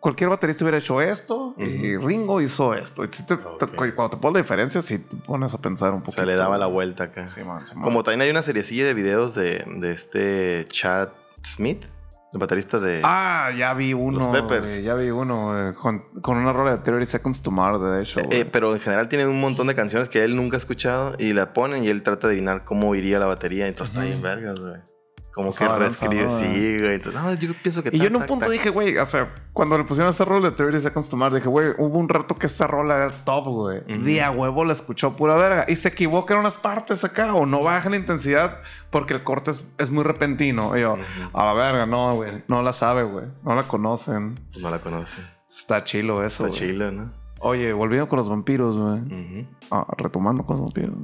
Cualquier 0.01 0.31
baterista 0.31 0.65
hubiera 0.65 0.79
hecho 0.79 1.01
esto 1.01 1.55
y 1.59 1.97
Ringo 1.97 2.41
hizo 2.41 2.75
esto. 2.75 3.05
Y 3.05 3.09
si 3.13 3.25
te- 3.25 3.37
te- 3.37 3.45
Ok. 3.67 3.95
cuando 3.95 4.11
te 4.11 4.17
pones 4.17 4.35
la 4.35 4.41
diferencia, 4.41 4.83
te 4.83 4.99
pones 5.27 5.55
a 5.55 5.59
pensar 5.59 5.91
un 5.93 5.99
O 5.99 6.01
poco. 6.01 6.11
sea, 6.13 6.25
le 6.27 6.35
daba 6.35 6.59
la 6.59 6.67
vuelta 6.67 7.05
acá. 7.05 7.29
Sí, 7.29 7.45
man, 7.45 7.65
sí, 7.67 7.75
man. 7.77 7.85
Como 7.85 8.03
también 8.03 8.23
hay 8.23 8.31
una 8.31 8.43
seriecilla 8.43 8.85
de 8.85 8.95
videos 8.95 9.35
de, 9.37 9.63
de 9.67 9.93
este 9.93 10.65
Chad 10.69 11.11
Smith, 11.45 11.85
el 12.33 12.39
baterista 12.39 12.79
de. 12.79 13.01
Ah, 13.05 13.51
ya 13.57 13.75
vi 13.75 13.93
uno. 13.93 14.19
Los 14.19 14.29
Peppers. 14.29 14.83
ya 14.83 14.95
vi 14.95 15.11
uno 15.11 15.75
con, 15.81 16.05
con 16.21 16.37
una 16.37 16.53
rola 16.53 16.77
de 16.77 16.79
30 16.79 17.07
Seconds 17.07 17.43
to 17.43 17.51
Mars, 17.51 17.81
de 17.81 18.03
hecho. 18.03 18.21
Eh, 18.21 18.25
güey. 18.27 18.45
pero 18.45 18.75
en 18.75 18.81
general 18.81 19.09
tiene 19.09 19.27
un 19.27 19.41
montón 19.41 19.67
de 19.67 19.75
canciones 19.75 20.09
que 20.09 20.23
él 20.25 20.37
nunca 20.37 20.57
ha 20.57 20.59
escuchado 20.59 21.15
y 21.19 21.33
la 21.33 21.53
ponen 21.53 21.85
y 21.85 21.89
él 21.89 22.03
trata 22.03 22.29
de 22.29 22.35
adivinar 22.35 22.65
cómo 22.65 22.95
iría 22.95 23.19
la 23.19 23.27
batería. 23.27 23.67
Entonces 23.67 23.95
está 23.95 24.01
Ujú. 24.01 24.09
bien 24.11 24.23
vergas, 24.23 24.61
güey. 24.61 24.90
Como 25.33 25.53
que 25.53 25.67
reescribe, 25.67 26.31
sí, 26.31 26.79
güey. 26.79 26.95
Entonces, 26.95 27.23
no, 27.23 27.35
yo 27.35 27.53
pienso 27.63 27.83
que 27.83 27.91
y 27.95 27.99
yo 27.99 28.07
en 28.07 28.17
un 28.17 28.27
punto 28.27 28.47
tac. 28.47 28.53
dije, 28.53 28.71
güey, 28.71 28.97
o 28.99 29.07
sea, 29.07 29.33
cuando 29.53 29.79
le 29.79 29.85
pusieron 29.85 30.13
esa 30.13 30.25
rola 30.25 30.51
de 30.51 30.57
30 30.57 30.81
Seconds 30.81 31.09
to 31.09 31.17
Mars, 31.17 31.35
dije, 31.35 31.49
güey, 31.49 31.69
hubo 31.79 31.99
un 31.99 32.09
rato 32.09 32.35
que 32.35 32.47
esa 32.47 32.67
rola 32.67 32.97
era 32.97 33.11
top, 33.11 33.47
güey. 33.47 33.79
Ujú. 33.79 34.05
Día 34.05 34.31
huevo 34.33 34.65
la 34.65 34.73
escuchó 34.73 35.17
pura 35.17 35.37
verga. 35.37 35.67
Y 35.69 35.77
se 35.77 35.89
equivoca 35.89 36.35
en 36.35 36.41
unas 36.41 36.57
partes 36.57 37.05
acá 37.05 37.35
o 37.35 37.47
no 37.47 37.63
baja 37.63 37.89
la 37.91 37.97
intensidad 37.97 38.59
porque 38.91 39.15
el 39.15 39.23
corte 39.23 39.53
es, 39.53 39.65
es 39.79 39.91
muy 39.91 40.03
repentino. 40.03 40.77
Y 40.77 40.81
yo, 40.81 40.97
a 41.33 41.45
la 41.45 41.55
verga, 41.55 41.87
no, 41.87 42.15
güey. 42.15 42.43
No 42.49 42.63
la 42.63 42.73
sabe, 42.73 43.05
güey. 43.05 43.27
No 43.45 43.55
la 43.55 43.63
conocen. 43.63 44.39
No 44.59 44.71
la 44.71 44.81
conoce. 44.81 45.23
Está 45.55 45.85
chilo 45.85 46.25
eso. 46.25 46.47
Está 46.47 46.59
güey. 46.59 46.71
chilo, 46.73 46.91
¿no? 46.91 47.13
Oye, 47.43 47.73
volviendo 47.73 48.09
con 48.09 48.19
los 48.19 48.29
vampiros, 48.29 48.77
güey. 48.77 49.47
Ah, 49.71 49.87
retomando 49.97 50.45
con 50.45 50.57
los 50.57 50.67
vampiros. 50.67 50.95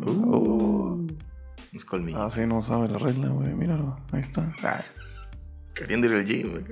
Colmillos. 1.85 2.21
Así 2.21 2.47
no 2.47 2.63
sabe 2.63 2.89
la 2.89 2.99
regla, 2.99 3.29
güey. 3.29 3.55
Míralo. 3.55 3.99
Ahí 4.13 4.21
está. 4.21 4.49
Queriendo 5.75 6.07
ir 6.07 6.15
al 6.15 6.25
gym, 6.25 6.51
güey. 6.53 6.65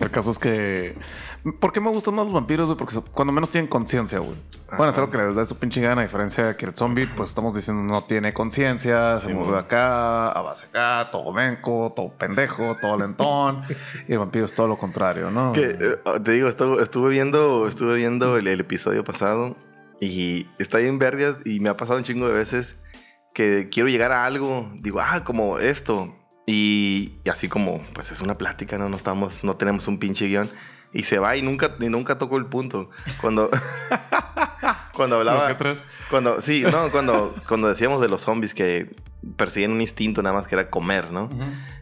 El 0.00 0.10
caso 0.10 0.30
es 0.30 0.38
que. 0.38 0.96
¿Por 1.60 1.72
qué 1.72 1.80
me 1.80 1.90
gustan 1.90 2.14
más 2.14 2.24
los 2.24 2.34
vampiros, 2.34 2.66
güey? 2.66 2.78
Porque 2.78 2.96
cuando 3.12 3.32
menos 3.32 3.50
tienen 3.50 3.68
conciencia, 3.68 4.18
güey. 4.20 4.36
Bueno, 4.76 4.90
es 4.90 4.98
algo 4.98 5.10
que 5.10 5.18
les 5.18 5.34
da 5.34 5.44
su 5.44 5.56
pinche 5.56 5.80
gana, 5.80 6.00
a 6.00 6.04
diferencia 6.04 6.46
de 6.46 6.56
que 6.56 6.64
el 6.66 6.74
zombie, 6.74 7.06
pues 7.06 7.28
estamos 7.28 7.54
diciendo, 7.54 7.82
no 7.82 8.02
tiene 8.04 8.32
conciencia, 8.32 9.18
se 9.18 9.28
Sí, 9.28 9.34
mueve 9.34 9.58
acá, 9.58 10.30
a 10.30 10.40
base 10.40 10.66
acá, 10.66 11.10
todo 11.10 11.30
menco, 11.32 11.92
todo 11.94 12.08
pendejo, 12.10 12.76
todo 12.80 12.96
lentón. 12.96 13.64
y 14.08 14.12
el 14.12 14.18
vampiro 14.18 14.46
es 14.46 14.54
todo 14.54 14.68
lo 14.68 14.78
contrario, 14.78 15.30
¿no? 15.30 15.52
Que, 15.52 15.72
eh, 15.78 16.20
te 16.24 16.32
digo, 16.32 16.48
estuve, 16.48 16.82
estuve 16.82 17.10
viendo, 17.10 17.68
estuve 17.68 17.96
viendo 17.96 18.36
el, 18.38 18.46
el 18.46 18.60
episodio 18.60 19.04
pasado 19.04 19.56
Y 20.02 20.48
está 20.58 20.78
bien 20.78 20.98
vergas 20.98 21.36
y 21.44 21.60
me 21.60 21.68
ha 21.68 21.76
pasado 21.76 21.96
un 21.96 22.02
chingo 22.02 22.26
de 22.26 22.34
veces 22.34 22.74
que 23.32 23.68
quiero 23.70 23.88
llegar 23.88 24.10
a 24.10 24.24
algo. 24.24 24.68
Digo, 24.80 25.00
ah, 25.00 25.22
como 25.22 25.60
esto. 25.60 26.12
Y, 26.44 27.12
y 27.24 27.30
así 27.30 27.48
como, 27.48 27.80
pues 27.94 28.10
es 28.10 28.20
una 28.20 28.36
plática, 28.36 28.78
¿no? 28.78 28.88
No 28.88 28.96
estamos, 28.96 29.44
no 29.44 29.56
tenemos 29.56 29.86
un 29.86 30.00
pinche 30.00 30.26
guion. 30.26 30.48
Y 30.92 31.04
se 31.04 31.20
va 31.20 31.36
y 31.36 31.42
nunca, 31.42 31.76
y 31.78 31.88
nunca 31.88 32.18
tocó 32.18 32.36
el 32.36 32.46
punto. 32.46 32.90
Cuando, 33.20 33.48
cuando 34.92 35.18
hablaba... 35.18 35.56
Cuando, 36.10 36.40
sí, 36.40 36.64
no, 36.68 36.90
cuando, 36.90 37.36
cuando 37.46 37.68
decíamos 37.68 38.00
de 38.00 38.08
los 38.08 38.22
zombies 38.22 38.54
que 38.54 38.90
persiguen 39.36 39.70
un 39.70 39.80
instinto 39.80 40.20
nada 40.20 40.34
más 40.34 40.48
que 40.48 40.56
era 40.56 40.68
comer, 40.68 41.12
¿no? 41.12 41.30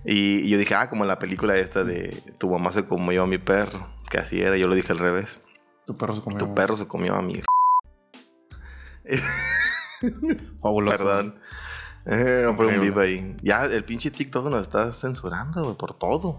y, 0.04 0.40
y 0.40 0.50
yo 0.50 0.58
dije, 0.58 0.74
ah, 0.74 0.90
como 0.90 1.04
en 1.04 1.08
la 1.08 1.18
película 1.18 1.56
esta 1.56 1.84
de 1.84 2.22
tu 2.38 2.50
mamá 2.50 2.70
se 2.70 2.84
comió 2.84 3.22
a 3.22 3.26
mi 3.26 3.38
perro, 3.38 3.88
que 4.10 4.18
así 4.18 4.42
era, 4.42 4.58
yo 4.58 4.68
lo 4.68 4.74
dije 4.74 4.92
al 4.92 4.98
revés. 4.98 5.40
Tu 5.86 5.96
perro 5.96 6.14
se 6.14 6.20
comió. 6.20 6.38
Tu 6.38 6.54
perro 6.54 6.76
se 6.76 6.86
comió 6.86 7.14
a 7.14 7.22
mi... 7.22 7.40
Fabuloso. 10.62 10.98
Perdón. 10.98 11.40
Eh, 12.06 12.46
un 12.48 12.56
beep 12.56 12.98
ahí. 12.98 13.36
Ya, 13.42 13.64
el 13.64 13.84
pinche 13.84 14.10
TikTok 14.10 14.48
nos 14.48 14.62
está 14.62 14.92
censurando, 14.92 15.64
güey, 15.64 15.76
por 15.76 15.98
todo. 15.98 16.38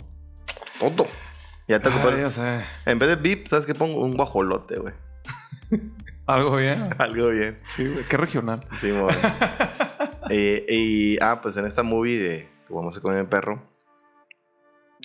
Todo. 0.79 1.07
Ya 1.67 1.79
te 1.79 1.89
Ah, 1.89 2.29
sé. 2.29 2.63
En 2.85 2.99
vez 2.99 3.09
de 3.09 3.15
beep, 3.15 3.47
¿sabes 3.47 3.65
qué 3.65 3.75
pongo? 3.75 4.01
Un 4.01 4.17
guajolote, 4.17 4.77
güey. 4.79 4.93
Algo 6.25 6.55
bien. 6.55 6.89
Algo 6.97 7.29
bien. 7.29 7.59
Sí, 7.63 7.87
güey. 7.87 8.05
Qué 8.05 8.17
regional. 8.17 8.67
Sí, 8.79 8.91
mo. 8.91 9.07
Eh, 10.33 10.65
y, 10.69 11.21
ah, 11.21 11.41
pues 11.41 11.57
en 11.57 11.65
esta 11.65 11.83
movie 11.83 12.17
de 12.17 12.49
Tu 12.65 12.73
comió 13.01 13.19
a 13.19 13.21
mi 13.21 13.27
perro, 13.27 13.61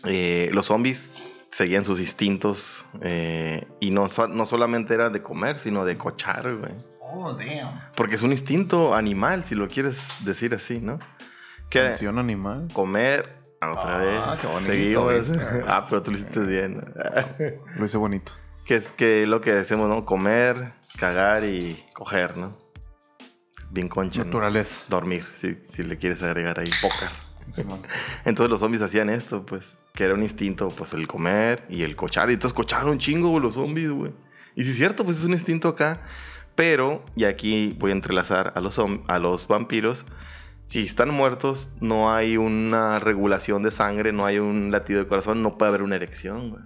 eh, 0.04 0.50
los 0.52 0.66
zombies 0.66 1.11
seguían 1.50 1.85
sus 1.85 1.99
instintos 1.99 2.87
eh, 3.00 3.66
y 3.80 3.90
no, 3.90 4.08
no 4.28 4.46
solamente 4.46 4.94
era 4.94 5.11
de 5.11 5.23
comer, 5.23 5.58
sino 5.58 5.85
de 5.85 5.99
cochar, 5.99 6.54
güey. 6.54 6.75
Oh, 7.18 7.32
damn. 7.32 7.80
Porque 7.96 8.14
es 8.16 8.23
un 8.23 8.32
instinto 8.32 8.94
animal, 8.94 9.44
si 9.44 9.54
lo 9.54 9.68
quieres 9.68 10.00
decir 10.25 10.54
así, 10.54 10.80
¿no? 10.80 10.99
Que 11.70 11.80
Canción 11.80 12.18
animal. 12.18 12.68
comer, 12.73 13.38
ah, 13.61 13.73
otra 13.73 13.96
Ah, 13.96 14.30
vez. 14.32 14.40
qué 14.40 14.46
bonito, 14.46 15.35
ah, 15.66 15.87
pero 15.88 16.02
tú 16.02 16.11
lo 16.11 16.16
hiciste 16.16 16.40
bien. 16.40 16.85
Lo 17.76 17.87
hice 17.87 17.96
bonito. 17.96 18.32
que 18.64 18.75
es 18.76 18.92
que 18.92 19.26
lo 19.26 19.40
que 19.40 19.52
decimos, 19.52 19.88
¿no? 19.88 20.04
Comer, 20.04 20.73
cagar 20.99 21.44
y 21.44 21.82
coger, 21.94 22.37
¿no? 22.37 22.56
Bien 23.70 23.88
concha, 23.88 24.20
¿no? 24.20 24.26
Naturaleza. 24.26 24.76
Dormir, 24.88 25.25
si, 25.35 25.56
si 25.70 25.82
le 25.82 25.96
quieres 25.99 26.23
agregar 26.23 26.58
ahí, 26.61 26.70
póker. 26.80 27.08
Entonces 28.25 28.50
los 28.50 28.61
zombies 28.61 28.82
hacían 28.82 29.08
esto, 29.11 29.44
pues, 29.46 29.76
que 29.94 30.04
era 30.04 30.14
un 30.14 30.23
instinto, 30.23 30.68
pues, 30.68 30.92
el 30.94 31.06
comer 31.08 31.64
y 31.68 31.82
el 31.82 31.96
cochar. 31.96 32.30
Y 32.30 32.35
entonces 32.35 32.54
cocharon 32.54 32.90
un 32.90 32.99
chingo 32.99 33.28
güey, 33.30 33.42
los 33.42 33.54
zombies, 33.54 33.90
güey. 33.90 34.12
Y 34.54 34.64
si 34.64 34.70
es 34.70 34.76
cierto, 34.76 35.04
pues 35.04 35.18
es 35.18 35.25
un 35.25 35.32
instinto 35.32 35.68
acá. 35.68 36.00
Pero, 36.56 37.04
y 37.14 37.25
aquí 37.25 37.76
voy 37.78 37.90
a 37.90 37.94
entrelazar 37.94 38.52
a 38.56 38.60
los, 38.60 38.80
a 39.06 39.18
los 39.18 39.46
vampiros. 39.46 40.06
Si 40.66 40.84
están 40.84 41.10
muertos, 41.10 41.70
no 41.80 42.12
hay 42.12 42.38
una 42.38 42.98
regulación 42.98 43.62
de 43.62 43.70
sangre, 43.70 44.12
no 44.12 44.26
hay 44.26 44.38
un 44.38 44.72
latido 44.72 45.00
de 45.00 45.06
corazón, 45.06 45.42
no 45.42 45.58
puede 45.58 45.68
haber 45.68 45.82
una 45.82 45.94
erección, 45.94 46.50
güey. 46.50 46.62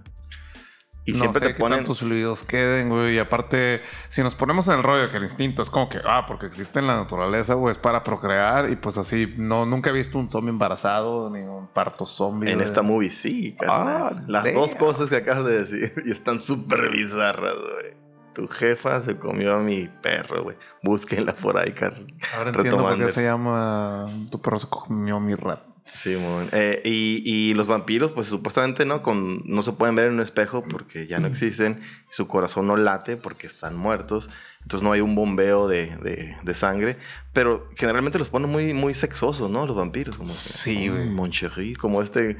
Y 1.03 1.13
no 1.13 1.17
siempre 1.17 1.47
sé 1.47 1.53
te 1.53 1.59
ponen... 1.59 1.79
tantos 1.79 1.99
fluidos 1.99 2.43
queden, 2.43 2.89
güey. 2.89 3.15
Y 3.15 3.19
aparte, 3.19 3.81
si 4.09 4.21
nos 4.21 4.35
ponemos 4.35 4.67
en 4.67 4.75
el 4.75 4.83
rollo 4.83 5.03
de 5.03 5.09
que 5.09 5.17
el 5.17 5.23
instinto 5.23 5.61
es 5.61 5.69
como 5.69 5.89
que, 5.89 5.99
ah, 6.05 6.25
porque 6.27 6.45
existe 6.45 6.79
en 6.79 6.87
la 6.87 6.95
naturaleza, 6.95 7.55
güey, 7.55 7.71
es 7.71 7.77
para 7.77 8.03
procrear. 8.03 8.69
Y 8.69 8.75
pues 8.75 8.97
así, 8.97 9.33
no, 9.37 9.65
nunca 9.65 9.89
he 9.89 9.93
visto 9.93 10.19
un 10.19 10.29
zombie 10.29 10.51
embarazado 10.51 11.29
ni 11.29 11.39
un 11.41 11.67
parto 11.67 12.05
zombie. 12.05 12.49
En 12.49 12.57
güey. 12.57 12.65
esta 12.65 12.83
movie 12.83 13.09
sí, 13.09 13.55
carnal. 13.59 14.17
Ah, 14.17 14.23
Las 14.27 14.43
damn. 14.43 14.55
dos 14.55 14.75
cosas 14.75 15.09
que 15.09 15.17
acabas 15.17 15.45
de 15.45 15.59
decir 15.59 15.93
y 16.05 16.11
están 16.11 16.39
súper 16.39 16.89
bizarras, 16.89 17.55
güey. 17.55 18.00
Tu 18.33 18.47
jefa 18.47 19.01
se 19.01 19.17
comió 19.17 19.55
a 19.55 19.59
mi 19.59 19.87
perro, 20.01 20.43
güey. 20.43 20.57
Búsquenla 20.83 21.33
por 21.33 21.57
ahí, 21.57 21.71
car. 21.73 21.93
Ahora 22.35 22.51
entiendo 22.51 22.77
por 22.83 22.97
qué 23.07 23.11
se 23.11 23.23
llama 23.23 24.05
Tu 24.29 24.41
perro 24.41 24.57
se 24.59 24.67
comió 24.67 25.19
mi 25.19 25.33
rat. 25.33 25.61
Simón. 25.93 26.47
Eh, 26.53 26.81
y, 26.85 27.21
y 27.25 27.53
los 27.53 27.67
vampiros, 27.67 28.11
pues 28.13 28.27
supuestamente 28.27 28.85
no, 28.85 29.01
con, 29.01 29.41
no 29.45 29.61
se 29.61 29.73
pueden 29.73 29.95
ver 29.95 30.07
en 30.07 30.13
un 30.13 30.21
espejo 30.21 30.63
porque 30.63 31.05
ya 31.05 31.19
no 31.19 31.27
existen. 31.27 31.81
Su 32.09 32.27
corazón 32.27 32.67
no 32.67 32.77
late 32.77 33.17
porque 33.17 33.45
están 33.47 33.75
muertos. 33.75 34.29
Entonces 34.61 34.83
no 34.83 34.93
hay 34.93 35.01
un 35.01 35.15
bombeo 35.15 35.67
de, 35.67 35.87
de- 35.97 36.37
de 36.41 36.53
sangre. 36.53 36.97
Pero 37.33 37.67
generalmente 37.75 38.17
los 38.19 38.29
ponen 38.29 38.49
muy, 38.49 38.73
muy 38.73 38.93
sexosos, 38.93 39.49
¿no? 39.49 39.65
Los 39.65 39.75
vampiros. 39.75 40.15
Como 40.15 40.29
que, 40.29 40.35
Sí, 40.39 40.89
"Mm, 40.89 41.29
chéri", 41.29 41.73
Como 41.73 42.01
este, 42.01 42.37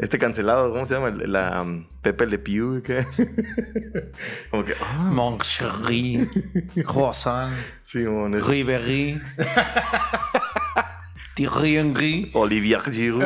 este 0.00 0.18
cancelado, 0.18 0.72
¿cómo 0.72 0.86
se 0.86 0.94
llama? 0.94 1.10
La 1.10 1.62
um, 1.62 1.86
Pepe 2.02 2.26
Le 2.26 2.38
Pew. 2.38 2.82
¿qué? 2.82 3.04
como 4.50 4.64
que, 4.64 4.74
ah, 4.80 5.10
Mon 5.12 5.38
chéri, 5.38 6.26
croissant, 6.86 7.54
Simón. 7.82 8.34
es- 8.34 8.46
Ribéry, 8.46 9.20
Thierry 11.34 11.76
Henry. 11.76 12.30
Olivier 12.34 12.80
Giroud. 12.82 13.24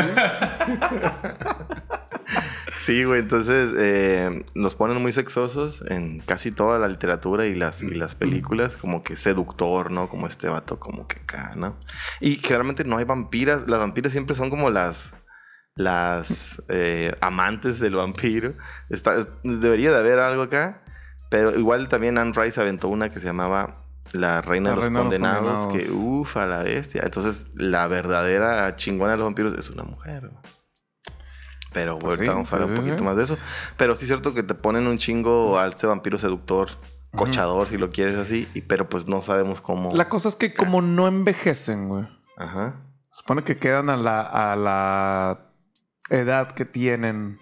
sí, 2.77 3.05
güey, 3.05 3.21
entonces 3.21 3.73
eh, 3.79 4.45
nos 4.55 4.75
ponen 4.75 5.01
muy 5.01 5.13
sexosos 5.13 5.83
en 5.89 6.21
casi 6.21 6.51
toda 6.51 6.79
la 6.79 6.89
literatura 6.89 7.47
y 7.47 7.55
las, 7.55 7.83
y 7.83 7.95
las 7.95 8.15
películas, 8.15 8.77
como 8.77 9.03
que 9.03 9.17
seductor, 9.17 9.91
¿no? 9.91 10.09
Como 10.09 10.27
este 10.27 10.49
vato, 10.49 10.79
como 10.79 11.07
que 11.09 11.21
acá, 11.21 11.53
¿no? 11.57 11.77
Y 12.21 12.37
generalmente 12.37 12.85
no 12.85 12.97
hay 12.99 13.05
vampiras, 13.05 13.69
las 13.69 13.81
vampiras 13.81 14.13
siempre 14.13 14.35
son 14.37 14.51
como 14.51 14.71
las 14.71 15.13
las 15.77 16.63
eh, 16.69 17.15
amantes 17.21 17.81
del 17.81 17.97
vampiro. 17.97 18.55
Está- 18.89 19.27
debería 19.43 19.91
de 19.93 19.99
haber 19.99 20.19
algo 20.21 20.43
acá, 20.43 20.83
pero 21.31 21.57
igual 21.59 21.89
también 21.89 22.19
Anne 22.19 22.33
Rice 22.35 22.61
aventó 22.61 22.89
una 22.89 23.09
que 23.09 23.19
se 23.21 23.27
llamaba 23.27 23.73
La 24.13 24.41
Reina, 24.41 24.71
La 24.71 24.77
de, 24.77 24.77
los 24.77 24.85
Reina 24.85 24.99
de 25.01 25.05
los 25.05 25.13
Condenados, 25.13 25.61
que 25.73 25.87
Condenados. 25.87 25.97
uff, 26.21 26.37
a 26.37 26.47
la 26.47 26.63
bestia. 26.63 27.03
Entonces, 27.05 27.47
la 27.55 27.89
verdadera 27.89 28.77
chingona 28.77 29.13
de 29.13 29.19
los 29.19 29.27
vampiros 29.27 29.53
es 29.55 29.71
una 29.71 29.83
mujer. 29.83 30.31
Pero 31.73 31.99
Pues 31.99 32.11
ahorita 32.11 32.25
sí, 32.25 32.29
vamos 32.35 32.53
a 32.53 32.57
hablar 32.57 32.69
sí, 32.69 32.75
un 32.75 32.79
poquito 32.81 32.99
sí. 32.99 33.05
más 33.05 33.17
de 33.17 33.23
eso. 33.25 33.39
Pero 33.77 33.95
sí 33.97 34.03
es 34.05 34.09
cierto 34.09 34.33
que 34.33 34.45
te 34.45 34.55
ponen 34.55 34.87
un 34.87 34.97
chingo 34.99 35.59
a 35.59 35.67
este 35.67 35.89
vampiro 35.89 36.19
seductor, 36.19 36.69
cochador, 37.17 37.67
si 37.67 37.79
lo 37.79 37.91
quieres 37.91 38.17
así, 38.17 38.49
y, 38.55 38.61
pero 38.63 38.89
pues 38.89 39.09
no 39.09 39.23
sabemos 39.23 39.61
cómo. 39.61 39.93
La 39.93 40.09
cosa 40.09 40.29
es 40.29 40.37
que 40.37 40.55
como 40.55 40.81
no 40.83 41.09
envejecen, 41.09 41.89
güey. 41.89 42.07
Ajá. 42.37 42.81
Supone 43.11 43.43
que 43.43 43.57
quedan 43.59 43.91
a 43.91 43.97
la, 43.97 44.21
a 44.23 44.55
la 44.57 45.51
edad 46.11 46.53
que 46.53 46.65
tienen 46.65 47.39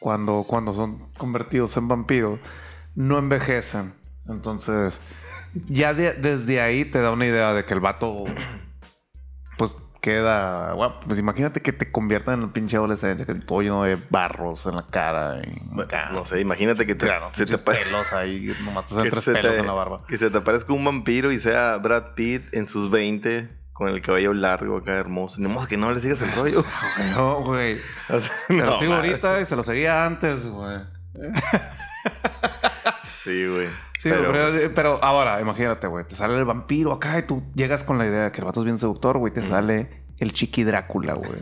cuando, 0.00 0.44
cuando 0.46 0.74
son 0.74 1.10
convertidos 1.18 1.76
en 1.76 1.88
vampiros. 1.88 2.40
No 2.94 3.18
envejecen. 3.18 3.94
Entonces, 4.28 5.00
ya 5.68 5.94
de- 5.94 6.14
desde 6.14 6.60
ahí 6.60 6.84
te 6.84 7.00
da 7.00 7.10
una 7.10 7.26
idea 7.26 7.52
de 7.54 7.64
que 7.64 7.74
el 7.74 7.80
vato, 7.80 8.24
pues 9.58 9.76
queda. 10.00 10.72
pues 11.06 11.18
imagínate 11.20 11.60
que 11.62 11.72
te 11.72 11.92
conviertan 11.92 12.40
en 12.40 12.46
el 12.46 12.50
pinche 12.50 12.76
adolescente, 12.76 13.24
que 13.24 13.34
todo 13.36 13.62
lleno 13.62 13.84
de 13.84 13.96
barros 14.10 14.66
en 14.66 14.74
la 14.74 14.84
cara. 14.86 15.40
Y, 15.46 15.60
No 16.12 16.24
sé, 16.24 16.40
imagínate 16.40 16.84
que 16.86 16.94
te, 16.96 17.06
Claro, 17.06 17.28
se 17.32 17.46
te 17.46 17.56
pelos 17.58 18.12
ahí, 18.12 18.52
nomás 18.64 18.86
te 18.86 18.94
tres 19.10 19.24
pelos 19.26 19.54
te- 19.54 19.60
en 19.60 19.66
la 19.66 19.72
barba. 19.72 20.04
Que 20.08 20.16
se 20.16 20.28
te 20.30 20.38
aparezca 20.38 20.72
un 20.72 20.84
vampiro 20.84 21.30
y 21.30 21.38
sea 21.38 21.76
Brad 21.78 22.14
Pitt 22.14 22.52
en 22.54 22.66
sus 22.66 22.90
20 22.90 23.48
con 23.72 23.88
el 23.88 24.00
cabello 24.02 24.32
largo 24.34 24.76
acá 24.78 24.94
hermoso. 24.94 25.40
Ni 25.40 25.48
modo 25.48 25.66
que 25.66 25.76
no 25.76 25.90
le 25.92 26.00
sigas 26.00 26.22
el 26.22 26.32
rollo. 26.32 26.64
No, 27.14 27.42
güey. 27.42 27.76
O 28.08 28.18
sea, 28.18 28.32
Se 28.46 28.54
lo 28.54 28.78
sigo 28.78 28.92
madre. 28.92 29.10
ahorita 29.10 29.40
y 29.40 29.46
se 29.46 29.56
lo 29.56 29.62
seguía 29.62 30.04
antes, 30.06 30.46
güey. 30.46 30.78
Sí, 33.22 33.46
güey. 33.46 33.68
Sí, 34.00 34.10
pero, 34.10 34.32
pero, 34.74 35.04
ahora, 35.04 35.40
imagínate, 35.40 35.86
güey. 35.86 36.04
Te 36.04 36.16
sale 36.16 36.36
el 36.36 36.44
vampiro 36.44 36.92
acá 36.92 37.20
y 37.20 37.22
tú 37.22 37.44
llegas 37.54 37.84
con 37.84 37.96
la 37.98 38.04
idea 38.06 38.24
de 38.24 38.32
que 38.32 38.40
el 38.40 38.44
vato 38.46 38.58
es 38.60 38.64
bien 38.64 38.78
seductor, 38.78 39.18
güey. 39.18 39.32
Te 39.32 39.44
sale 39.44 40.02
el 40.18 40.32
chiqui 40.32 40.64
Drácula, 40.64 41.14
güey. 41.14 41.38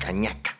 Cañaca. 0.00 0.56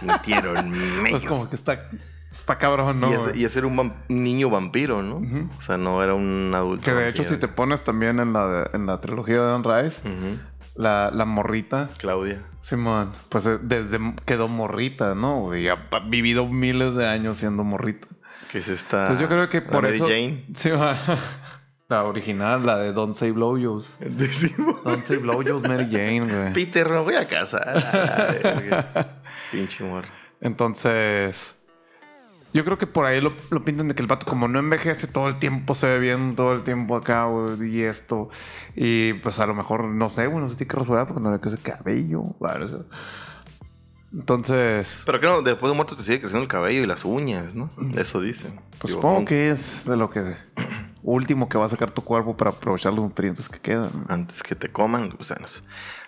Sintieron 0.00 0.70
medio. 0.70 1.10
Pues 1.10 1.22
como 1.28 1.48
que 1.48 1.54
está, 1.54 1.88
está 2.38 2.58
cabrón, 2.58 3.00
¿no? 3.00 3.10
y, 3.10 3.14
es, 3.14 3.20
güey? 3.20 3.42
y 3.42 3.64
un, 3.64 3.92
niño 4.08 4.50
vampiro, 4.50 5.02
¿no? 5.02 5.16
O 5.58 5.62
sea, 5.62 5.76
no 5.76 6.02
era 6.02 6.14
un 6.14 6.52
adulto. 6.54 6.84
que 6.84 6.92
de 6.92 7.08
hecho, 7.08 7.22
si 7.22 7.36
te 7.36 7.48
pones 7.48 7.82
también 7.84 8.20
en 8.20 8.32
la, 8.32 8.46
de- 8.46 8.70
en 8.74 8.86
la 8.86 8.98
trilogía 9.00 9.36
de 9.36 9.40
Don 9.48 9.64
Rice, 9.64 10.00
Ujú. 10.08 10.38
la, 10.74 11.10
la 11.12 11.24
morrita, 11.24 11.90
Claudia. 11.98 12.44
Simón, 12.62 13.12
pues 13.28 13.46
eh, 13.46 13.58
desde 13.62 13.98
quedó 14.24 14.48
morrita, 14.48 15.14
¿no? 15.14 15.38
güey? 15.40 15.68
ha 15.68 15.76
vivido 16.08 16.46
miles 16.48 16.94
de 16.96 17.06
años 17.06 17.38
siendo 17.38 17.62
morrita. 17.64 18.08
Que 18.50 18.58
es 18.58 18.68
esta. 18.68 19.06
Pues 19.08 19.18
yo 19.20 19.28
creo 19.28 19.48
que 19.48 19.60
la 19.60 19.66
por 19.68 19.82
Mary 19.84 19.96
eso. 19.96 20.04
Jane. 20.04 20.44
Sí, 20.54 20.70
va. 20.70 20.96
La 21.88 22.02
original, 22.02 22.66
la 22.66 22.78
de 22.78 22.92
Don't 22.92 23.14
Say 23.14 23.30
Blowjobs. 23.30 23.98
Don't 24.84 25.04
Say 25.04 25.18
Blowjobs, 25.18 25.68
Mary 25.68 25.86
Jane, 25.88 26.22
güey. 26.22 26.52
Peter, 26.52 26.90
no 26.90 27.04
voy 27.04 27.14
a 27.14 27.28
casa. 27.28 27.60
Pinche 29.52 29.84
amor. 29.84 30.04
Entonces, 30.40 31.54
yo 32.56 32.64
creo 32.64 32.78
que 32.78 32.86
por 32.86 33.04
ahí 33.04 33.20
lo, 33.20 33.34
lo 33.50 33.64
pintan 33.64 33.88
de 33.88 33.94
que 33.94 34.02
el 34.02 34.08
vato, 34.08 34.26
como 34.26 34.48
no 34.48 34.58
envejece, 34.58 35.06
todo 35.06 35.28
el 35.28 35.38
tiempo 35.38 35.74
se 35.74 35.86
ve 35.86 35.98
bien, 35.98 36.34
todo 36.34 36.54
el 36.54 36.64
tiempo 36.64 36.96
acá, 36.96 37.26
güey, 37.26 37.68
y 37.68 37.82
esto. 37.82 38.30
Y 38.74 39.12
pues 39.14 39.38
a 39.38 39.46
lo 39.46 39.54
mejor, 39.54 39.84
no 39.84 40.08
sé, 40.08 40.26
güey, 40.26 40.42
no 40.42 40.48
se 40.48 40.56
tiene 40.56 40.70
que 40.70 40.76
rasurar 40.78 41.06
porque 41.06 41.22
no 41.22 41.30
le 41.30 41.38
crece 41.38 41.58
cabello. 41.58 42.22
Vale, 42.40 42.64
o 42.64 42.68
sea. 42.68 42.78
Entonces, 44.12 45.02
Pero 45.04 45.20
que 45.20 45.26
no, 45.26 45.42
después 45.42 45.70
de 45.70 45.76
muerto 45.76 45.94
te 45.94 46.02
sigue 46.02 46.20
creciendo 46.20 46.42
el 46.42 46.48
cabello 46.48 46.82
y 46.82 46.86
las 46.86 47.04
uñas, 47.04 47.54
¿no? 47.54 47.68
Eso 47.94 48.20
dicen. 48.22 48.58
pues 48.78 48.92
Digo, 48.92 49.02
supongo 49.02 49.26
que 49.26 49.50
es 49.50 49.84
de 49.84 49.96
lo 49.96 50.08
que 50.08 50.34
último 51.02 51.48
que 51.48 51.58
va 51.58 51.66
a 51.66 51.68
sacar 51.68 51.90
tu 51.90 52.02
cuerpo 52.02 52.36
para 52.36 52.50
aprovechar 52.50 52.92
los 52.92 53.02
nutrientes 53.02 53.48
que 53.48 53.60
quedan. 53.60 53.90
Antes 54.08 54.42
que 54.42 54.54
te 54.54 54.70
coman 54.70 55.10
gusanos. 55.10 55.62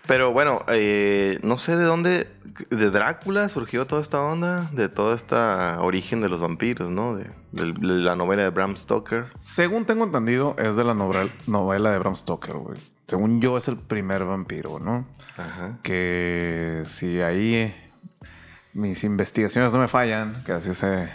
Pero 0.09 0.33
bueno, 0.33 0.63
eh, 0.69 1.39
no 1.45 1.57
sé 1.59 1.77
de 1.77 1.85
dónde, 1.85 2.29
de 2.71 2.91
Drácula 2.91 3.49
surgió 3.51 3.87
toda 3.87 4.03
esta 4.03 4.21
onda, 4.23 4.69
de 4.73 4.89
toda 4.89 5.15
esta 5.15 5.77
origen 5.83 6.21
de 6.23 6.29
los 6.31 6.41
vampiros, 6.41 6.91
¿no? 6.91 7.15
De, 7.15 7.25
de- 7.53 7.73
de 7.75 7.75
la 8.03 8.17
novela 8.17 8.43
de 8.43 8.51
Bram 8.51 8.77
Stoker. 8.77 9.27
Según 9.41 9.85
tengo 9.85 10.05
entendido, 10.05 10.57
es 10.59 10.75
de 10.75 10.83
la 10.85 10.95
novela, 10.95 11.31
novela 11.47 11.91
de 11.93 11.99
Bram 11.99 12.17
Stoker, 12.17 12.57
güey. 12.57 12.79
Según 13.07 13.41
yo, 13.43 13.57
es 13.59 13.69
el 13.69 13.77
primer 13.77 14.25
vampiro, 14.25 14.79
¿no? 14.81 15.07
Ajá. 15.37 15.79
Que 15.83 16.83
si 16.87 17.21
ahí 17.21 17.55
eh, 17.55 17.75
mis 18.73 19.05
investigaciones 19.05 19.73
no 19.75 19.79
me 19.79 19.89
fallan, 19.89 20.43
que 20.45 20.53
así 20.53 20.73
se... 20.75 21.09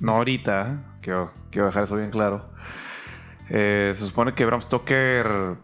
no 0.00 0.12
ahorita, 0.16 0.96
quiero, 1.00 1.32
quiero 1.50 1.66
dejar 1.68 1.84
eso 1.84 1.96
bien 1.96 2.10
claro. 2.10 2.50
Eh, 3.48 3.92
se 3.96 4.04
supone 4.06 4.32
que 4.32 4.44
Bram 4.46 4.62
Stoker 4.62 5.56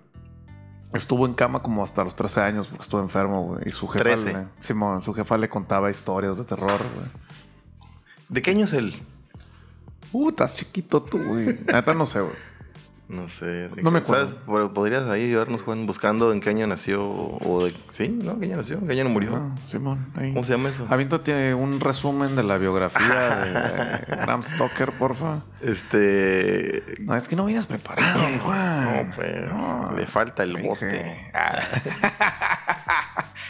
estuvo 0.93 1.27
en 1.27 1.35
cama 1.35 1.63
como 1.63 1.83
hasta 1.83 2.05
los 2.05 2.15
13 2.15 2.41
años 2.41 2.69
porque 2.69 2.83
estuvo 2.83 3.01
enfermo, 3.01 3.45
güey. 3.45 3.63
Y 3.67 3.71
su 3.71 3.87
jefa, 3.89 4.05
13. 4.05 4.33
le, 4.33 4.47
Simón, 4.59 5.03
su 5.03 5.15
jefa 5.15 5.37
le 5.39 5.49
contaba 5.49 5.91
historias 5.91 6.39
de 6.39 6.45
terror, 6.45 6.81
güey. 6.95 7.07
¿De 8.29 8.43
qué 8.43 8.51
año 8.51 8.65
es 8.65 8.73
él? 8.73 8.95
Uh, 10.13 10.31
estás 10.31 10.57
chiquito 10.57 11.03
tú, 11.03 11.19
güey. 11.19 11.59
Neta 11.67 11.95
no 11.95 12.07
sé, 12.07 12.21
güey. 12.21 12.35
No 13.11 13.29
sé. 13.29 13.69
No 13.83 13.91
me 13.91 13.99
acuerdo. 13.99 14.73
¿Podrías 14.73 15.03
ahí 15.09 15.25
ayudarnos, 15.25 15.63
Juan, 15.63 15.85
buscando 15.85 16.33
en 16.33 16.41
qué 16.41 16.51
año 16.51 16.69
nació? 16.69 17.05
O 17.09 17.65
de... 17.65 17.75
¿Sí? 17.91 18.09
¿No? 18.09 18.39
¿Qué 18.39 18.47
año 18.47 18.57
nació? 18.59 18.79
¿En 18.79 18.87
qué 18.87 18.93
año 19.01 19.09
murió? 19.09 19.35
Ah, 19.35 19.57
Simón, 19.67 20.07
ahí. 20.17 20.33
¿Cómo 20.33 20.45
se 20.45 20.53
llama 20.53 20.69
eso? 20.69 20.87
Aviéntate 20.89 21.53
un 21.53 21.81
resumen 21.81 22.37
de 22.37 22.45
la 22.45 22.57
biografía 22.57 23.37
de 24.09 24.17
Bram 24.25 24.45
Stoker, 24.45 24.93
porfa. 24.93 25.41
Este... 25.61 26.85
No, 27.01 27.17
es 27.17 27.27
que 27.27 27.35
no 27.35 27.47
vienes 27.47 27.67
preparado, 27.67 28.21
Juan. 28.45 28.85
No, 29.09 29.15
pues, 29.17 29.49
No. 29.49 29.93
le 29.97 30.07
falta 30.07 30.45
el 30.45 30.57
bote. 30.59 31.31
ah, 31.35 31.61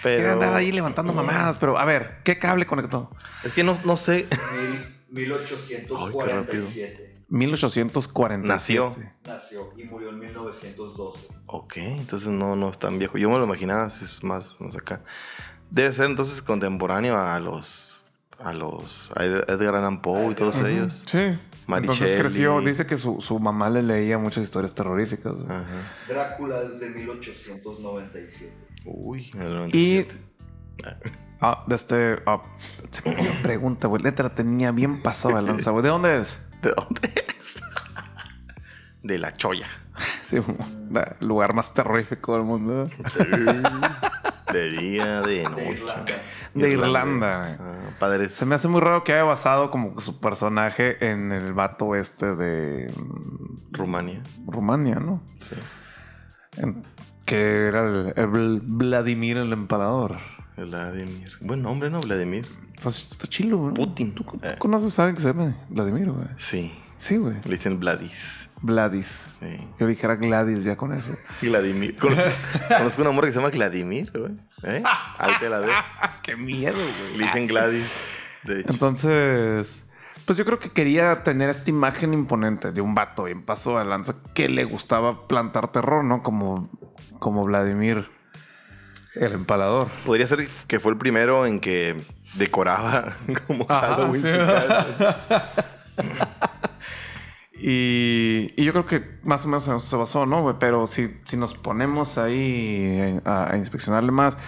Pero... 0.03 0.17
Quiero 0.21 0.33
andar 0.33 0.55
ahí 0.55 0.73
levantando 0.73 1.13
mamadas, 1.13 1.59
pero 1.59 1.79
a 1.79 1.85
ver, 1.85 2.21
¿qué 2.25 2.39
cable 2.39 2.65
conectó? 2.67 3.11
Es 3.45 3.53
que 3.53 3.63
no, 3.63 3.77
no 3.85 3.99
sé... 3.99 4.27
Mil- 5.11 5.29
1847 5.29 7.11
1847. 7.29 8.47
Nació. 8.49 8.91
nació 9.25 9.73
y 9.77 9.85
murió 9.85 10.11
en 10.11 10.19
1912. 10.19 11.29
Ok, 11.47 11.77
entonces 11.77 12.29
no, 12.29 12.57
no 12.57 12.71
es 12.71 12.79
tan 12.79 12.99
viejo. 12.99 13.19
Yo 13.19 13.31
me 13.31 13.39
lo 13.39 13.45
imaginaba, 13.45 13.89
si 13.91 14.05
es 14.05 14.25
más, 14.25 14.57
más 14.61 14.77
acá. 14.77 15.03
Debe 15.71 15.93
ser 15.93 16.07
entonces 16.07 16.43
contemporáneo 16.43 17.17
a 17.19 17.39
los... 17.39 18.05
A 18.39 18.53
los... 18.53 19.13
A 19.15 19.25
Edgar 19.25 19.77
Allan 19.77 20.03
Poe 20.03 20.33
y 20.33 20.35
todos 20.35 20.59
ellos. 20.61 21.05
Sí. 21.07 21.39
Mary 21.69 21.83
Entonces 21.85 22.19
creció, 22.19 22.61
dice 22.63 22.85
que 22.85 22.97
su, 22.97 23.21
su 23.21 23.39
mamá 23.39 23.71
le 23.71 23.83
leía 23.83 24.19
muchas 24.19 24.43
historias 24.43 24.75
terroríficas. 24.75 25.35
Ajá. 25.49 25.93
Drácula 26.09 26.63
es 26.63 26.81
de 26.81 26.91
1897. 26.91 28.53
Uy, 28.87 29.31
en 29.35 29.41
el 29.43 29.47
Y 29.77 30.07
97. 30.07 30.15
Ah, 31.41 31.65
de 31.67 31.75
este 31.75 32.23
ah, 32.27 32.41
la 33.05 33.43
pregunta, 33.43 33.89
güey. 33.89 34.03
Letra 34.03 34.25
la 34.29 34.35
tenía 34.35 34.73
bien 34.73 35.01
pasada 35.01 35.37
de 35.37 35.43
lanza, 35.43 35.71
güey. 35.71 35.83
¿De 35.83 35.89
dónde 35.89 36.21
es? 36.21 36.41
¿De 36.63 36.71
dónde 36.71 37.09
es? 37.09 37.61
De 39.03 39.19
la 39.19 39.33
choya. 39.33 39.69
Sí, 40.25 40.37
el 40.37 41.27
lugar 41.27 41.55
más 41.55 41.75
terrorífico 41.75 42.35
del 42.35 42.45
mundo. 42.45 42.89
De 44.53 44.71
día, 44.71 45.23
de 45.23 45.43
noche. 45.43 45.73
Irlanda. 45.73 46.13
De 46.55 46.71
Irlanda, 46.71 47.39
güey. 47.39 47.57
Ah, 47.59 47.91
padres. 47.99 48.33
Se 48.33 48.47
me 48.47 48.55
hace 48.55 48.69
muy 48.69 48.81
raro 48.81 49.03
que 49.03 49.13
haya 49.13 49.25
basado 49.25 49.73
como 49.73 49.97
que 49.97 50.03
su 50.03 50.21
personaje 50.21 51.05
en 51.11 51.33
el 51.33 51.53
vato 51.53 51.97
este 51.97 52.37
de 52.37 52.93
mm, 52.97 53.73
Rumania. 53.73 54.23
Rumania, 54.47 54.97
¿no? 54.97 55.21
Sí. 55.41 55.57
En- 56.59 56.85
que 57.25 57.67
era 57.67 57.87
el, 57.87 58.13
el 58.17 58.61
Vladimir 58.65 59.37
el 59.37 59.53
Empalador. 59.53 60.19
Vladimir. 60.65 61.31
Buen 61.41 61.63
nombre, 61.63 61.91
¿no? 61.91 62.01
Vladimir. 62.01 62.47
Está, 62.77 62.89
está 62.91 63.27
chilo, 63.27 63.59
güey. 63.59 63.75
Putin. 63.75 64.15
¿Tú, 64.15 64.25
tú 64.25 64.39
Eh. 64.43 64.57
conoces 64.59 64.99
a 64.99 65.03
alguien 65.05 65.17
que 65.17 65.23
se 65.23 65.29
llama 65.29 65.55
Vladimir, 65.69 66.11
güey? 66.11 66.27
Sí. 66.37 66.73
Sí, 66.99 67.17
güey. 67.17 67.37
Le 67.45 67.51
dicen 67.53 67.79
Vladis. 67.81 68.49
Vladis. 68.63 69.07
Sí. 69.41 69.69
Yo 69.79 69.87
dijera 69.87 70.17
Gladys 70.17 70.65
ya 70.65 70.77
con 70.77 70.93
eso. 70.93 71.11
Vladimir. 71.43 71.97
Con- 71.97 72.15
Conozco 72.77 73.03
una 73.03 73.11
morra 73.11 73.27
que 73.29 73.33
se 73.33 73.39
llama 73.39 73.51
Vladimir, 73.51 74.11
güey. 74.15 74.33
¿Eh? 74.65 74.83
Ahí 75.19 75.33
te 75.41 75.49
la 75.49 75.61
ve. 75.61 75.69
¡Qué 76.23 76.37
miedo, 76.37 76.75
güey! 76.77 77.19
Le 77.19 77.25
dicen 77.25 77.47
Gladys. 77.47 77.91
De 78.45 78.61
hecho. 78.61 78.71
Entonces, 78.73 79.87
pues 80.27 80.39
yo 80.39 80.45
creo 80.45 80.59
que 80.59 80.69
quería 80.71 81.23
tener 81.25 81.49
esta 81.51 81.71
imagen 81.71 82.13
imponente 82.15 82.71
de 82.73 82.81
un 82.83 82.95
vato 82.95 83.29
en 83.29 83.43
paso 83.43 83.79
de 83.79 83.85
lanza 83.87 84.15
que 84.35 84.49
le 84.49 84.65
gustaba 84.65 85.27
plantar 85.27 85.69
terror, 85.73 86.05
¿no? 86.05 86.23
Como, 86.23 86.71
como 87.19 87.45
Vladimir 87.45 88.09
el 89.15 89.33
empalador. 89.33 89.89
Podría 90.07 90.27
ser 90.27 90.47
que 90.67 90.81
fue 90.81 90.93
el 90.93 90.99
primero 90.99 91.47
en 91.47 91.61
que 91.61 92.03
decoraba 92.35 93.15
como 93.47 93.67
Ajá, 93.69 93.97
Halloween. 93.97 94.23
sí. 94.23 94.29
Y, 97.63 98.55
y 98.57 98.65
yo 98.65 98.73
creo 98.73 98.87
que 98.87 99.19
más 99.23 99.45
o 99.45 99.49
menos 99.49 99.69
en 99.69 99.77
eso 99.77 99.87
se 99.87 99.97
basó, 99.97 100.25
¿no? 100.25 100.59
Pero 100.59 100.87
si, 100.87 101.19
si 101.27 101.37
nos 101.37 101.53
ponemos 101.53 102.17
ahí 102.17 103.21
a, 103.27 103.53
a 103.53 103.57
inspeccionarle 103.59 104.13
más, 104.13 104.39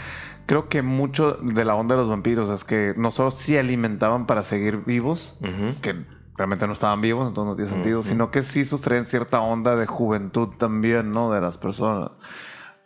creo 0.46 0.70
que 0.70 0.80
mucho 0.80 1.34
de 1.34 1.64
la 1.66 1.74
onda 1.74 1.94
de 1.94 2.00
los 2.00 2.08
vampiros 2.08 2.48
es 2.48 2.64
que 2.64 2.94
no 2.96 3.10
solo 3.10 3.30
se 3.30 3.58
alimentaban 3.58 4.26
para 4.26 4.42
seguir 4.42 4.78
vivos, 4.86 5.36
que 5.82 6.06
realmente 6.36 6.66
no 6.66 6.72
estaban 6.72 7.02
vivos, 7.02 7.28
entonces 7.28 7.50
no 7.50 7.56
tiene 7.56 7.70
sentido, 7.70 8.02
sino 8.02 8.30
que 8.30 8.42
sí 8.42 8.64
sustraen 8.64 9.04
cierta 9.04 9.42
onda 9.42 9.76
de 9.76 9.84
juventud 9.84 10.48
también, 10.56 11.12
¿no? 11.12 11.30
De 11.30 11.42
las 11.42 11.58
personas. 11.58 12.12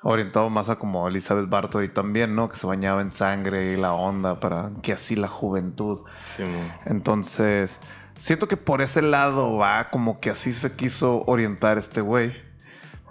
Orientado 0.09 0.49
más 0.51 0.71
a 0.71 0.77
como 0.77 1.09
Elizabeth 1.09 1.49
Bartory 1.49 1.89
también, 1.89 2.37
¿no? 2.37 2.49
Que 2.49 2.57
se 2.57 2.65
bañaba 2.65 3.01
en 3.01 3.13
sangre 3.13 3.73
y 3.73 3.77
la 3.77 3.93
onda 3.93 4.39
para 4.39 4.71
que 4.81 4.93
así 4.93 5.17
la 5.17 5.27
juventud. 5.27 6.03
Sí. 6.37 6.45
Entonces, 6.85 7.81
siento 8.21 8.47
que 8.47 8.57
por 8.57 8.83
ese 8.83 9.03
lado 9.03 9.57
va 9.57 9.87
como 9.87 10.21
que 10.21 10.31
así 10.31 10.53
se 10.53 10.77
quiso 10.77 11.25
orientar 11.27 11.77
este 11.77 12.03
güey 12.03 12.37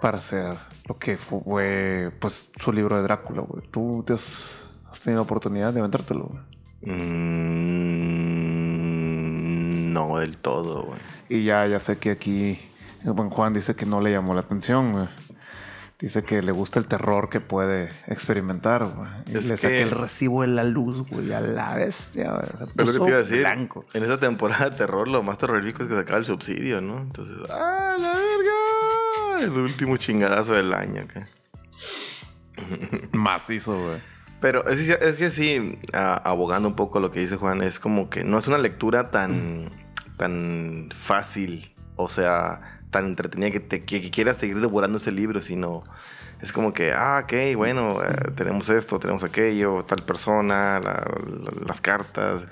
para 0.00 0.16
hacer 0.18 0.56
lo 0.86 0.98
que 0.98 1.18
fue, 1.18 2.12
pues, 2.18 2.50
su 2.56 2.72
libro 2.72 2.96
de 2.96 3.02
Drácula, 3.02 3.42
güey. 3.42 3.62
¿Tú 3.70 4.02
te 4.06 4.14
has, 4.14 4.52
has 4.90 5.02
tenido 5.02 5.20
oportunidad 5.22 5.74
de 5.74 5.80
aventártelo, 5.80 6.30
güey? 6.30 6.40
Mm, 6.94 7.52
no 9.92 10.16
del 10.16 10.38
todo, 10.38 10.84
güey. 10.84 10.98
Y 11.28 11.44
ya, 11.44 11.66
ya 11.66 11.78
sé 11.78 11.98
que 11.98 12.10
aquí 12.10 12.58
el 13.04 13.12
buen 13.12 13.28
Juan 13.28 13.52
dice 13.52 13.76
que 13.76 13.84
no 13.84 14.00
le 14.00 14.12
llamó 14.12 14.32
la 14.32 14.40
atención, 14.40 14.92
güey. 14.92 15.08
Dice 15.98 16.22
que 16.22 16.42
le 16.42 16.52
gusta 16.52 16.78
el 16.78 16.86
terror 16.88 17.30
que 17.30 17.40
puede 17.40 17.88
experimentar, 18.06 18.84
güey. 18.84 19.08
Y 19.28 19.38
Es 19.38 19.46
le 19.46 19.56
saqué 19.56 19.76
que- 19.76 19.82
el 19.82 19.90
recibo 19.92 20.42
de 20.42 20.48
la 20.48 20.62
luz, 20.64 21.08
güey, 21.08 21.32
a 21.32 21.40
la 21.40 21.74
bestia, 21.74 22.32
güey. 22.32 22.46
Se 22.58 22.64
Es 22.64 22.70
lo 22.86 22.92
que 22.92 22.98
te 22.98 23.08
iba 23.08 23.14
a 23.16 23.22
decir. 23.22 23.38
blanco. 23.38 23.86
En 23.94 24.02
esa 24.02 24.18
temporada 24.20 24.68
de 24.68 24.76
terror, 24.76 25.08
lo 25.08 25.22
más 25.22 25.38
terrorífico 25.38 25.82
es 25.82 25.88
que 25.88 25.94
sacaba 25.94 26.18
el 26.18 26.26
subsidio, 26.26 26.82
¿no? 26.82 26.98
Entonces, 26.98 27.38
¡ah, 27.50 27.96
la 27.98 28.08
verga! 28.12 29.44
El 29.44 29.58
último 29.58 29.96
chingadazo 29.96 30.52
del 30.54 30.74
año, 30.74 31.02
acá. 31.02 31.26
Macizo, 33.12 33.78
güey. 33.82 34.00
Pero 34.40 34.66
es, 34.66 34.78
es 34.88 35.16
que 35.16 35.30
sí, 35.30 35.78
a- 35.94 36.16
abogando 36.16 36.68
un 36.68 36.76
poco 36.76 37.00
lo 37.00 37.10
que 37.10 37.20
dice 37.20 37.36
Juan, 37.36 37.62
es 37.62 37.78
como 37.78 38.10
que 38.10 38.22
no 38.22 38.38
es 38.38 38.46
una 38.48 38.58
lectura 38.58 39.10
tan, 39.10 39.70
tan 40.18 40.88
fácil, 40.94 41.74
o 41.96 42.08
sea, 42.08 42.75
tan 42.96 43.06
entretenida 43.06 43.50
que, 43.50 43.60
te, 43.60 43.80
que, 43.80 44.00
que 44.00 44.10
quieras 44.10 44.36
seguir 44.38 44.60
devorando 44.60 44.98
ese 44.98 45.12
libro, 45.12 45.42
sino 45.42 45.82
es 46.40 46.52
como 46.52 46.72
que, 46.72 46.92
ah, 46.92 47.22
ok, 47.24 47.56
bueno, 47.56 48.02
eh, 48.02 48.30
tenemos 48.36 48.68
esto, 48.68 48.98
tenemos 48.98 49.24
aquello, 49.24 49.84
tal 49.84 50.04
persona, 50.04 50.80
la- 50.80 51.04
la- 51.26 51.66
las 51.66 51.80
cartas, 51.80 52.46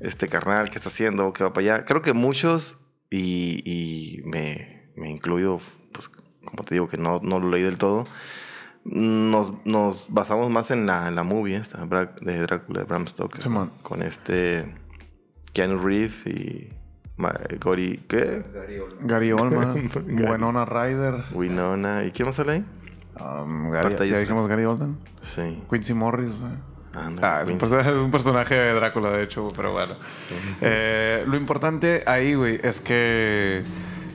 este 0.00 0.28
carnal, 0.28 0.70
¿qué 0.70 0.76
está 0.76 0.88
haciendo? 0.88 1.32
¿Qué 1.32 1.44
va 1.44 1.52
para 1.52 1.74
allá? 1.76 1.84
Creo 1.84 2.02
que 2.02 2.12
muchos, 2.12 2.78
y, 3.10 3.62
y 3.64 4.22
me, 4.24 4.90
me 4.96 5.08
incluyo, 5.10 5.60
pues 5.92 6.08
como 6.44 6.64
te 6.64 6.74
digo 6.74 6.88
que 6.88 6.96
no, 6.98 7.20
no 7.22 7.38
lo 7.38 7.48
leí 7.50 7.62
del 7.62 7.76
todo, 7.78 8.06
nos, 8.84 9.52
nos 9.66 10.06
basamos 10.10 10.48
más 10.50 10.70
en 10.70 10.86
la, 10.86 11.08
en 11.08 11.14
la 11.14 11.22
movie 11.22 11.56
esta, 11.56 11.84
de 12.22 12.38
Drácula 12.40 12.80
de 12.80 12.86
Bram 12.86 13.06
Stoker. 13.06 13.42
Simón. 13.42 13.70
Con 13.82 14.00
este 14.02 14.74
Keanu 15.52 15.78
Reeves 15.78 16.26
y 16.26 16.70
Gori, 17.60 18.04
¿qué? 18.08 18.42
Gary 18.54 18.78
Oldman. 18.78 19.06
Gary 19.06 19.32
Oldman, 19.32 19.90
Gary. 20.06 20.32
Winona 20.32 20.64
Ryder, 20.64 21.24
Winona. 21.32 22.04
¿Y 22.04 22.12
quién 22.12 22.26
más 22.26 22.36
sale 22.36 22.52
ahí? 22.52 22.64
um, 23.20 23.70
Gary, 23.70 24.08
ya 24.08 24.18
dijimos 24.18 24.46
Gary 24.48 24.64
Oldman, 24.64 24.96
Sí. 25.22 25.62
Quincy 25.70 25.94
Morris, 25.94 26.30
güey. 26.38 26.52
Anda, 26.94 27.38
Ah, 27.38 27.42
es 27.42 27.50
un, 27.50 27.58
personaje, 27.58 27.90
es 27.94 27.96
un 27.96 28.10
personaje 28.10 28.54
de 28.54 28.72
Drácula, 28.72 29.10
de 29.10 29.22
hecho, 29.24 29.48
pero 29.54 29.72
bueno. 29.72 29.96
Eh, 30.60 31.24
lo 31.26 31.36
importante 31.36 32.02
ahí, 32.06 32.34
güey, 32.34 32.58
es 32.62 32.80
que 32.80 33.62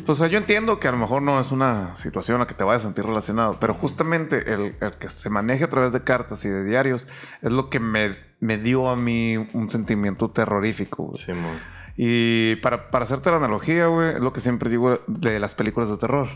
Pues 0.05 0.19
o 0.19 0.23
sea, 0.23 0.27
yo 0.27 0.37
entiendo 0.37 0.79
que 0.79 0.87
a 0.87 0.91
lo 0.91 0.97
mejor 0.97 1.21
no 1.21 1.39
es 1.39 1.51
una 1.51 1.95
situación 1.97 2.37
a 2.37 2.39
la 2.41 2.47
que 2.47 2.55
te 2.55 2.63
vayas 2.63 2.81
a 2.83 2.87
sentir 2.87 3.05
relacionado, 3.05 3.57
pero 3.59 3.73
justamente 3.73 4.53
el, 4.53 4.75
el 4.81 4.91
que 4.99 5.07
se 5.09 5.29
maneje 5.29 5.63
a 5.65 5.69
través 5.69 5.93
de 5.93 6.03
cartas 6.03 6.43
y 6.45 6.49
de 6.49 6.63
diarios 6.63 7.07
es 7.41 7.51
lo 7.51 7.69
que 7.69 7.79
me, 7.79 8.15
me 8.41 8.57
dio 8.57 8.89
a 8.89 8.95
mí 8.97 9.37
un 9.53 9.69
sentimiento 9.69 10.29
terrorífico. 10.31 11.03
güey. 11.03 11.17
Simón. 11.23 11.72
Y 11.95 12.55
para, 12.57 12.89
para 12.89 13.03
hacerte 13.03 13.29
la 13.29 13.37
analogía, 13.37 13.87
güey, 13.87 14.15
es 14.15 14.19
lo 14.19 14.33
que 14.33 14.39
siempre 14.41 14.69
digo 14.69 14.99
de 15.07 15.39
las 15.39 15.53
películas 15.55 15.89
de 15.89 15.97
terror. 15.97 16.27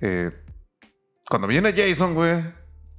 Eh, 0.00 0.32
cuando 1.28 1.48
viene 1.48 1.72
Jason, 1.76 2.14
güey, 2.14 2.44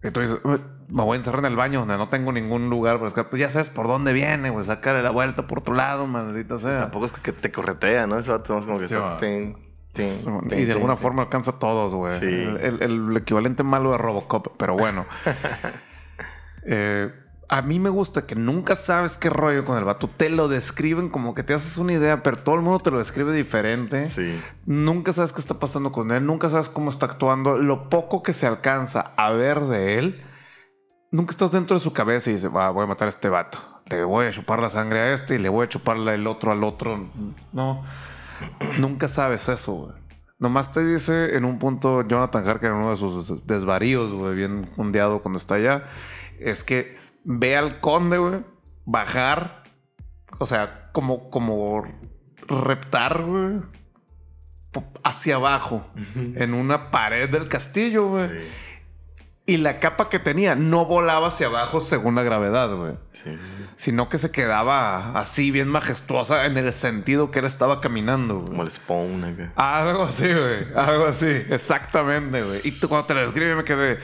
y 0.04 0.12
tú 0.12 0.20
dices, 0.22 0.38
"Uy, 0.44 0.60
me 0.88 1.04
voy 1.04 1.16
a 1.16 1.18
encerrar 1.18 1.40
en 1.40 1.46
el 1.52 1.56
baño 1.56 1.80
donde 1.82 1.98
no 1.98 2.10
tengo 2.10 2.32
ningún 2.32 2.70
lugar 2.70 2.96
para 2.98 3.10
escapar. 3.10 3.30
Pues 3.30 3.40
ya 3.42 3.50
sabes 3.50 3.70
por 3.70 3.88
dónde 3.88 4.14
viene, 4.14 4.50
güey. 4.50 4.66
Sacarle 4.66 5.04
la 5.04 5.12
vuelta 5.12 5.46
por 5.46 5.60
otro 5.60 5.76
lado, 5.76 6.08
maldita 6.08 6.58
sea. 6.58 6.80
Tampoco 6.80 7.06
es 7.06 7.12
que 7.12 7.32
te 7.32 7.52
corretea, 7.52 8.08
¿no? 8.08 8.18
Eso 8.18 8.42
tenemos 8.42 8.66
como 8.66 8.80
que 8.80 8.88
Sí, 8.88 8.96
está 8.96 10.56
Y 10.56 10.66
de 10.66 10.72
alguna 10.74 10.96
forma 10.96 11.24
alcanza 11.24 11.52
a 11.52 11.60
todos, 11.60 11.94
güey. 11.94 12.20
Sí. 12.20 12.26
El, 12.26 12.58
el- 12.82 12.82
el 13.12 13.18
equivalente 13.18 13.62
malo 13.64 13.92
de 13.92 13.98
Robocop, 14.00 14.56
pero 14.58 14.76
bueno. 14.76 15.06
Eh, 16.64 17.10
a 17.52 17.64
mí 17.64 17.80
me 17.80 17.90
gusta 17.90 18.28
que 18.28 18.36
nunca 18.36 18.76
sabes 18.76 19.18
qué 19.18 19.32
rollo 19.32 19.66
con 19.66 19.76
el 19.80 19.84
vato. 19.84 20.08
Te 20.08 20.30
lo 20.30 20.48
describen 20.48 21.10
como 21.10 21.34
que 21.34 21.42
te 21.42 21.56
haces 21.56 21.80
una 21.80 21.94
idea, 21.94 22.22
pero 22.22 22.38
todo 22.38 22.54
el 22.54 22.62
mundo 22.62 22.78
te 22.80 22.92
lo 22.92 23.00
describe 23.00 23.34
diferente. 23.34 24.08
Sí. 24.08 24.40
Nunca 24.68 25.14
sabes 25.14 25.34
qué 25.34 25.42
está 25.42 25.56
pasando 25.56 25.92
con 25.92 26.12
él, 26.12 26.24
nunca 26.28 26.48
sabes 26.50 26.70
cómo 26.70 26.92
está 26.92 27.08
actuando. 27.08 27.58
Lo 27.58 27.90
poco 27.90 28.22
que 28.22 28.34
se 28.34 28.46
alcanza 28.46 29.14
a 29.18 29.32
ver 29.32 29.62
de 29.62 29.98
él, 29.98 30.22
nunca 31.12 31.32
estás 31.32 31.52
dentro 31.52 31.76
de 31.76 31.82
su 31.82 31.92
cabeza 31.92 32.30
y 32.30 32.34
dices, 32.34 32.56
va, 32.56 32.70
voy 32.70 32.84
a 32.84 32.88
matar 32.88 33.08
a 33.08 33.10
este 33.10 33.30
vato. 33.30 33.58
Le 33.88 34.04
voy 34.04 34.28
a 34.28 34.32
chupar 34.32 34.62
la 34.62 34.70
sangre 34.70 35.00
a 35.00 35.14
este 35.14 35.34
y 35.34 35.40
le 35.40 35.50
voy 35.50 35.66
a 35.66 35.70
chuparla 35.70 36.14
el 36.14 36.28
otro 36.28 36.52
al 36.52 36.64
otro. 36.64 37.10
No, 37.52 37.84
nunca 38.78 39.08
sabes 39.08 39.50
eso, 39.50 39.74
güey. 39.74 39.94
Nomás 40.38 40.72
te 40.72 40.86
dice 40.86 41.36
en 41.36 41.46
un 41.46 41.58
punto 41.58 42.08
Jonathan 42.08 42.48
Harker, 42.48 42.70
en 42.70 42.78
uno 42.78 42.92
de 42.92 42.96
sus 42.96 43.46
desvaríos, 43.48 44.14
güey, 44.14 44.36
bien 44.36 44.70
hundeado 44.78 45.22
cuando 45.22 45.38
está 45.38 45.56
allá, 45.56 45.86
es 46.40 46.64
que 46.64 46.99
ve 47.24 47.58
al 47.58 47.80
conde, 47.80 48.18
güey, 48.18 48.44
bajar, 48.86 49.64
o 50.40 50.46
sea, 50.46 50.90
como, 50.92 51.30
como 51.30 51.84
reptar, 52.48 53.22
güey, 53.24 53.62
hacia 55.04 55.36
abajo, 55.36 55.86
en 56.16 56.54
una 56.54 56.92
pared 56.92 57.30
del 57.30 57.48
castillo, 57.48 58.08
güey. 58.08 58.28
Sí. 58.28 58.48
Y 59.46 59.58
la 59.58 59.80
capa 59.80 60.10
que 60.10 60.20
tenía 60.20 60.54
no 60.54 60.86
volaba 60.86 61.30
hacia 61.30 61.48
abajo 61.48 61.80
según 61.80 62.14
la 62.14 62.22
gravedad, 62.22 62.72
güey. 62.76 62.94
Sí. 63.14 63.36
Sino 63.78 64.08
que 64.08 64.20
se 64.20 64.30
quedaba 64.30 65.20
así, 65.20 65.50
bien 65.50 65.68
majestuosa, 65.68 66.46
en 66.46 66.56
el 66.58 66.72
sentido 66.72 67.32
que 67.32 67.40
él 67.40 67.46
estaba 67.46 67.82
caminando, 67.82 68.42
güey. 68.42 68.50
Como 68.50 68.62
el 68.62 68.70
spawn. 68.70 69.52
Algo 69.56 70.04
así, 70.04 70.32
güey. 70.32 70.68
Algo 70.76 71.06
así. 71.06 71.46
Exactamente, 71.50 72.44
güey. 72.44 72.62
Y 72.64 72.80
tú 72.80 72.88
cuando 72.88 73.08
te 73.08 73.16
lo 73.16 73.22
describes 73.22 73.58
me 73.58 73.64
quedé... 73.64 73.98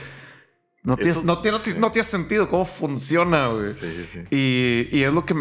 No 0.86 0.94
tiene, 0.96 1.10
Eso- 1.10 1.22
no, 1.24 1.40
tiene, 1.42 1.58
no 1.78 1.90
tiene 1.90 2.06
sentido 2.08 2.48
cómo 2.48 2.64
funciona, 2.64 3.48
güey. 3.48 3.72
Sí, 3.72 3.86
sí, 3.96 4.04
sí. 4.04 4.18
Y, 4.30 4.88
y 4.96 5.02
es 5.02 5.12
lo 5.12 5.26
que 5.26 5.34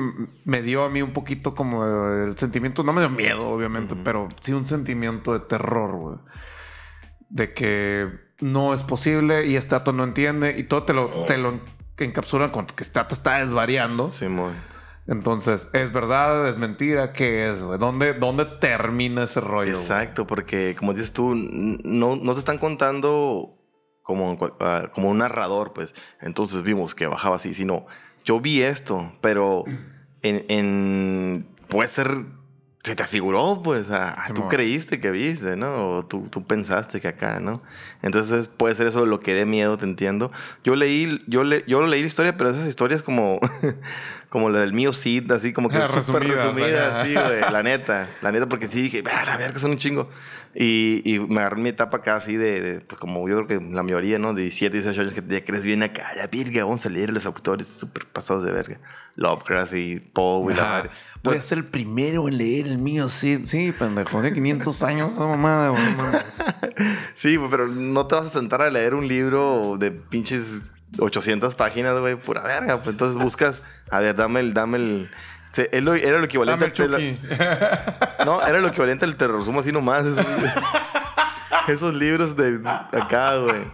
me 0.44 0.62
dio 0.64 0.84
a 0.84 0.90
mí 0.90 1.04
un 1.04 1.14
poquito 1.14 1.54
como 1.54 1.86
el 1.86 2.36
sentimiento, 2.36 2.82
no 2.84 2.94
me 2.94 3.02
dio 3.02 3.12
miedo, 3.12 3.48
obviamente, 3.48 3.96
pero 4.04 4.28
sí 4.42 4.54
un 4.54 4.66
sentimiento 4.66 5.34
de 5.34 5.40
terror, 5.42 5.92
güey. 5.98 6.18
De 7.30 7.54
que 7.54 8.10
no 8.42 8.74
es 8.74 8.82
posible 8.82 9.46
y 9.46 9.56
este 9.56 9.76
dato 9.76 9.94
no 9.94 10.04
entiende 10.04 10.56
y 10.58 10.64
todo 10.64 10.82
te 10.84 10.94
lo, 10.94 11.08
te 11.28 11.38
lo 11.38 11.60
encapsulan 12.00 12.50
con 12.50 12.66
que 12.66 12.84
este 12.84 13.00
dato 13.00 13.14
está 13.14 13.40
desvariando. 13.40 14.10
Simón. 14.10 14.54
Entonces, 15.08 15.68
¿es 15.74 15.94
verdad? 15.94 16.50
¿Es 16.50 16.58
mentira? 16.58 17.14
¿Qué 17.14 17.52
es, 17.52 17.62
güey? 17.62 17.78
¿Dónde, 17.78 18.14
¿Dónde 18.16 18.46
termina 18.46 19.26
ese 19.26 19.40
rollo? 19.42 19.74
Exacto, 19.74 20.26
porque 20.26 20.76
como 20.76 20.94
dices 20.94 21.14
tú, 21.14 21.36
no, 21.36 22.16
no 22.16 22.34
te 22.34 22.40
están 22.40 22.58
contando 22.58 23.55
como, 24.06 24.38
ah, 24.62 24.90
como 24.94 25.10
un 25.10 25.18
narrador, 25.18 25.74
pues. 25.74 25.94
Entonces 26.22 26.62
vimos 26.64 26.96
que 26.96 27.08
bajaba 27.08 27.36
así, 27.36 27.54
sino 27.54 27.86
yo 28.24 28.40
vi 28.40 28.62
esto, 28.62 29.12
pero 29.20 29.66
en, 30.22 30.46
en- 30.48 31.48
puede 31.68 31.90
ser, 31.90 32.10
se 32.84 32.96
te 32.96 33.04
figuró, 33.06 33.62
pues, 33.64 33.90
ah, 33.90 34.14
ah, 34.18 34.28
tú 34.34 34.48
creíste 34.48 35.00
que 35.00 35.10
viste, 35.12 35.58
¿no? 35.58 35.90
O 35.90 36.06
tú, 36.06 36.28
tú 36.30 36.44
pensaste 36.44 37.02
que 37.02 37.08
acá, 37.08 37.40
¿no? 37.40 37.62
Entonces 38.04 38.48
puede 38.48 38.76
ser 38.76 38.88
eso 38.88 39.06
lo 39.08 39.20
que 39.20 39.34
dé 39.34 39.46
miedo, 39.48 39.78
te 39.78 39.86
entiendo. 39.86 40.32
Yo 40.64 40.76
leí, 40.76 41.24
yo, 41.28 41.44
le, 41.44 41.64
yo 41.68 41.86
leí 41.86 42.02
la 42.02 42.08
historia, 42.08 42.38
pero 42.38 42.52
esas 42.52 42.68
historias 42.68 43.02
como, 43.02 43.40
como 44.36 44.50
la 44.50 44.60
del 44.60 44.74
mío 44.74 44.92
Cid, 44.92 45.32
así 45.32 45.54
como 45.54 45.70
que 45.70 45.78
Ah, 45.78 45.88
súper 45.88 46.24
resumidas, 46.24 46.46
resumidas, 46.56 46.94
ajá. 46.94 47.06
sí, 47.06 47.14
güey, 47.14 47.40
la 47.52 47.64
neta, 47.64 48.10
la 48.22 48.32
neta, 48.34 48.48
porque 48.50 48.68
sí 48.68 48.82
dije, 48.82 49.02
"Ah, 49.10 49.34
a 49.34 49.38
ver, 49.38 49.54
que 49.54 49.60
son 49.60 49.72
un 49.72 49.78
chingo. 49.78 50.10
Y, 50.58 51.02
y 51.04 51.20
me 51.20 51.42
agarré 51.42 51.62
mi 51.62 51.70
etapa 51.70 51.98
acá 51.98 52.16
así 52.16 52.36
de, 52.38 52.62
de, 52.62 52.82
pues 52.82 52.98
como 53.00 53.28
yo 53.28 53.44
creo 53.44 53.48
que 53.60 53.66
la 53.74 53.84
mayoría, 53.84 54.20
¿no? 54.20 54.34
De 54.34 54.42
17, 54.44 54.74
18 54.78 55.02
años 55.02 55.14
que 55.14 55.22
ya 55.28 55.44
crees 55.44 55.66
bien 55.66 55.84
acá, 55.84 56.04
ya 56.16 56.28
virga, 56.28 56.64
vamos 56.64 56.86
a 56.86 56.90
leer 56.90 57.12
los 57.12 57.26
autores 57.26 57.68
súper 57.68 58.06
pasados 58.06 58.44
de 58.46 58.52
verga. 58.54 58.80
Lovecraft 59.18 59.74
y 59.74 60.00
Poe 60.00 60.54
y 60.54 60.56
la 60.58 60.64
madre. 60.64 60.90
Voy 61.24 61.38
a 61.38 61.42
ser 61.42 61.58
el 61.60 61.66
primero 61.66 62.28
en 62.28 62.38
leer 62.38 62.68
el 62.68 62.78
mío, 62.78 63.08
sí. 63.10 63.42
Sí, 63.46 63.74
pendejo. 63.78 64.22
De 64.22 64.34
500 64.34 64.84
años, 64.84 65.12
esa 65.14 65.26
mamada, 65.26 65.70
güey. 65.70 65.82
Sí, 67.14 67.38
pero 67.50 67.68
no 67.68 68.06
te 68.08 68.16
vas 68.16 68.26
a 68.28 68.30
sentar 68.30 68.62
a 68.62 68.70
leer 68.70 68.94
un 68.96 69.08
libro 69.08 69.78
de 69.78 69.92
pinches 69.92 70.62
800 71.00 71.56
páginas, 71.56 72.00
güey, 72.00 72.16
pura 72.16 72.42
verga. 72.44 72.78
Pues 72.78 72.90
entonces 72.94 73.18
buscas, 73.22 73.62
a 73.90 74.00
ver, 74.00 74.16
dame 74.16 74.40
el, 74.40 74.54
dame 74.54 74.78
el... 74.78 75.10
se- 75.52 75.70
lo- 75.82 75.94
era 75.96 76.20
lo 76.20 76.26
equivalente 76.26 76.66
Dame 76.72 76.96
al 76.96 77.02
el 77.04 77.18
Chucky. 77.18 77.36
No, 78.26 78.42
era 78.46 78.60
lo 78.60 78.68
equivalente 78.68 79.06
al 79.06 79.16
terrorismo 79.16 79.60
así 79.60 79.72
nomás. 79.72 80.06
Esos, 80.06 80.26
esos 81.68 81.94
libros 81.94 82.36
de 82.36 82.60
acá, 82.92 83.38
güey. 83.38 83.66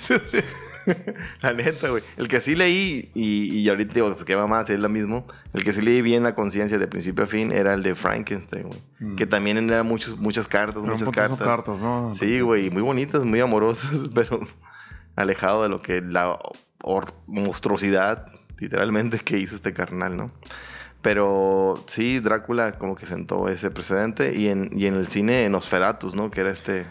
sí, 0.00 0.14
sí. 0.24 0.38
La 1.42 1.52
neta, 1.52 1.88
güey. 1.88 2.00
El 2.16 2.28
que 2.28 2.40
sí 2.40 2.54
leí, 2.54 3.10
y, 3.12 3.58
y 3.58 3.68
ahorita 3.68 3.92
digo, 3.94 4.12
pues 4.12 4.24
qué 4.24 4.36
mamá, 4.36 4.64
si 4.64 4.72
es 4.72 4.78
lo 4.78 4.88
mismo. 4.88 5.26
El 5.52 5.64
que 5.64 5.72
sí 5.72 5.82
leí 5.82 6.00
bien 6.00 6.22
la 6.22 6.36
conciencia 6.36 6.78
de 6.78 6.86
principio 6.86 7.24
a 7.24 7.26
fin 7.26 7.50
era 7.50 7.74
el 7.74 7.82
de 7.82 7.96
Frankenstein, 7.96 8.68
güey. 8.68 9.16
Que 9.16 9.26
también 9.26 9.58
era 9.68 9.82
muchos, 9.82 10.16
muchas 10.16 10.46
cartas, 10.46 10.82
Pero 10.84 10.92
muchas 10.94 11.08
cartas. 11.10 11.38
cartas, 11.38 11.80
¿no? 11.80 12.12
Sí, 12.14 12.38
güey, 12.40 12.70
muy 12.70 12.82
bonitas, 12.82 13.24
muy 13.24 13.40
amorosas, 13.40 13.90
pero 14.14 14.38
alejado 15.16 15.62
de 15.62 15.68
lo 15.68 15.82
que 15.82 16.00
la 16.00 16.38
monstruosidad, 17.26 18.26
literalmente, 18.58 19.18
que 19.18 19.38
hizo 19.38 19.56
este 19.56 19.72
carnal, 19.72 20.16
¿no? 20.16 20.30
Pero 21.02 21.82
sí, 21.86 22.20
Drácula 22.20 22.78
como 22.78 22.96
que 22.96 23.06
sentó 23.06 23.48
ese 23.48 23.70
precedente 23.70 24.34
y 24.36 24.48
en, 24.48 24.70
y 24.72 24.86
en 24.86 24.94
el 24.94 25.08
cine 25.08 25.48
Nosferatus, 25.48 26.14
¿no? 26.14 26.30
Que 26.30 26.40
era 26.40 26.50
este 26.50 26.86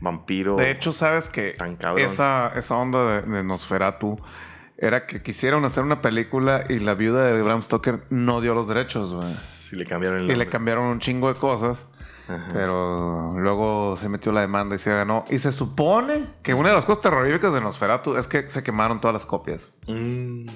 vampiro. 0.00 0.56
De 0.56 0.70
hecho, 0.70 0.92
sabes 0.92 1.28
que 1.28 1.52
Tan 1.52 1.78
esa, 1.98 2.52
esa 2.56 2.76
onda 2.76 3.20
de, 3.20 3.22
de 3.22 3.44
Nosferatu 3.44 4.18
era 4.76 5.06
que 5.06 5.22
quisieron 5.22 5.64
hacer 5.64 5.84
una 5.84 6.00
película 6.00 6.64
y 6.68 6.78
la 6.78 6.94
viuda 6.94 7.26
de 7.26 7.42
Bram 7.42 7.62
Stoker 7.62 8.04
no 8.08 8.40
dio 8.40 8.54
los 8.54 8.66
derechos, 8.66 9.12
güey. 9.12 9.28
Sí, 9.28 9.76
le 9.76 9.84
cambiaron 9.84 10.20
el 10.20 10.30
Y 10.30 10.34
le 10.34 10.46
cambiaron 10.46 10.86
un 10.86 10.98
chingo 10.98 11.32
de 11.32 11.38
cosas. 11.38 11.86
Ajá. 12.30 12.50
Pero 12.52 13.34
luego 13.36 13.96
se 13.96 14.08
metió 14.08 14.30
la 14.32 14.40
demanda 14.42 14.76
y 14.76 14.78
se 14.78 14.90
ganó. 14.90 15.24
Y 15.30 15.38
se 15.38 15.50
supone 15.52 16.26
que 16.42 16.54
una 16.54 16.68
de 16.68 16.74
las 16.76 16.86
cosas 16.86 17.02
terroríficas 17.02 17.52
de 17.52 17.60
Nosferatu 17.60 18.16
es 18.16 18.26
que 18.28 18.48
se 18.50 18.62
quemaron 18.62 19.00
todas 19.00 19.14
las 19.14 19.26
copias. 19.26 19.70
Mm, 19.86 20.46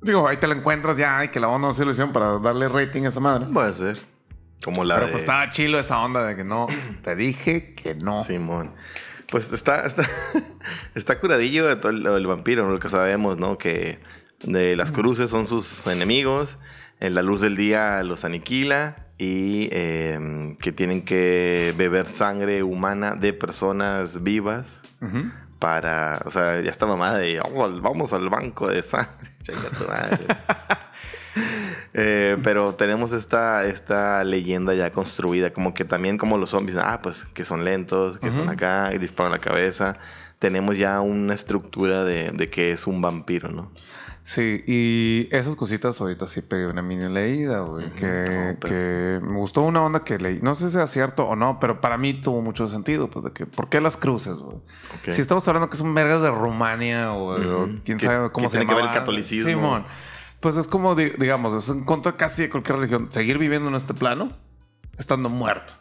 Digo, 0.00 0.28
ahí 0.28 0.36
te 0.36 0.46
la 0.46 0.54
encuentras 0.54 0.96
ya 0.96 1.24
y 1.24 1.28
que 1.28 1.40
la 1.40 1.48
onda 1.48 1.68
no 1.68 1.74
se 1.74 1.84
lo 1.84 1.90
hicieron 1.90 2.12
para 2.12 2.38
darle 2.38 2.68
rating 2.68 3.02
a 3.04 3.08
esa 3.08 3.20
madre. 3.20 3.46
puede 3.46 3.72
ser. 3.72 4.00
Como 4.64 4.84
la 4.84 4.94
Pero 4.96 5.06
de 5.06 5.12
pues 5.12 5.22
estaba 5.22 5.48
chilo 5.50 5.78
esa 5.78 5.98
onda 6.00 6.24
de 6.24 6.36
que 6.36 6.44
no. 6.44 6.66
Te 7.02 7.16
dije 7.16 7.74
que 7.74 7.94
no. 7.94 8.20
Simón. 8.20 8.74
Pues 9.30 9.52
está, 9.52 9.84
está, 9.84 10.04
está 10.94 11.18
curadillo 11.20 11.66
de 11.66 11.76
todo 11.76 11.90
el, 11.90 12.02
del 12.02 12.26
vampiro, 12.26 12.68
lo 12.70 12.78
que 12.78 12.88
sabemos, 12.88 13.38
¿no? 13.38 13.58
Que 13.58 14.00
de 14.42 14.76
las 14.76 14.90
cruces 14.92 15.30
son 15.30 15.46
sus 15.46 15.86
enemigos, 15.86 16.58
en 17.00 17.14
la 17.14 17.22
luz 17.22 17.40
del 17.40 17.56
día 17.56 18.02
los 18.02 18.24
aniquila 18.24 18.96
y 19.18 19.68
eh, 19.72 20.56
que 20.60 20.72
tienen 20.72 21.02
que 21.04 21.74
beber 21.76 22.08
sangre 22.08 22.62
humana 22.62 23.14
de 23.16 23.32
personas 23.32 24.22
vivas 24.22 24.80
para, 25.58 26.22
o 26.24 26.30
sea, 26.30 26.60
ya 26.60 26.70
está 26.70 26.86
mamada 26.86 27.18
de 27.18 27.40
"Oh, 27.40 27.80
vamos 27.80 28.12
al, 28.12 28.28
banco 28.28 28.68
de 28.68 28.82
sangre. 28.82 29.10
Tu 29.44 29.88
madre. 29.88 30.26
Eh, 31.94 32.36
pero 32.44 32.74
tenemos 32.74 33.12
esta, 33.12 33.64
esta 33.64 34.22
leyenda 34.22 34.74
ya 34.74 34.90
construida, 34.92 35.52
como 35.52 35.72
que 35.72 35.84
también 35.84 36.18
como 36.18 36.36
los 36.36 36.50
zombies, 36.50 36.76
ah, 36.76 37.00
pues 37.02 37.24
que 37.24 37.44
son 37.44 37.64
lentos, 37.64 38.18
que 38.18 38.30
son 38.30 38.48
acá 38.48 38.90
y 38.94 38.98
disparan 38.98 39.32
la 39.32 39.38
cabeza. 39.38 39.96
Tenemos 40.38 40.76
ya 40.76 41.00
una 41.00 41.34
estructura 41.34 42.04
de, 42.04 42.30
de 42.30 42.50
que 42.50 42.70
es 42.70 42.86
un 42.86 43.00
vampiro, 43.00 43.48
¿no? 43.50 43.72
Sí, 44.30 44.62
y 44.66 45.34
esas 45.34 45.56
cositas 45.56 45.98
ahorita 45.98 46.26
sí 46.26 46.42
pegué 46.42 46.66
una 46.66 46.82
mini 46.82 47.08
leída, 47.08 47.60
güey. 47.60 47.88
Que, 47.92 49.18
me 49.22 49.38
gustó 49.38 49.62
una 49.62 49.80
onda 49.82 50.00
que 50.04 50.18
leí. 50.18 50.38
No 50.42 50.54
sé 50.54 50.66
si 50.66 50.72
sea 50.72 50.86
cierto 50.86 51.24
o 51.26 51.34
no, 51.34 51.58
pero 51.58 51.80
para 51.80 51.96
mí 51.96 52.12
tuvo 52.12 52.42
mucho 52.42 52.68
sentido. 52.68 53.08
Pues 53.08 53.24
de 53.24 53.32
que, 53.32 53.46
¿por 53.46 53.70
qué 53.70 53.80
las 53.80 53.96
cruces, 53.96 54.36
güey? 54.36 54.58
Si 55.08 55.22
estamos 55.22 55.48
hablando 55.48 55.70
que 55.70 55.78
son 55.78 55.94
vergas 55.94 56.20
de 56.20 56.30
Rumania 56.30 57.14
o, 57.14 57.40
Ujú. 57.40 57.78
quién 57.86 57.98
sabe 57.98 58.30
cómo 58.30 58.50
se 58.50 58.58
tiene 58.58 58.70
que 58.70 58.74
ver 58.78 58.84
el 58.84 58.90
catolicismo. 58.92 59.48
Simón. 59.48 59.84
Pues 60.40 60.58
es 60.58 60.68
como, 60.68 60.94
di- 60.94 61.12
digamos, 61.18 61.54
es 61.54 61.70
en 61.70 61.84
contra 61.86 62.12
casi 62.12 62.42
de 62.42 62.50
cualquier 62.50 62.76
religión. 62.80 63.06
Seguir 63.10 63.38
viviendo 63.38 63.70
en 63.70 63.76
este 63.76 63.94
plano 63.94 64.32
estando 64.98 65.30
muerto. 65.30 65.72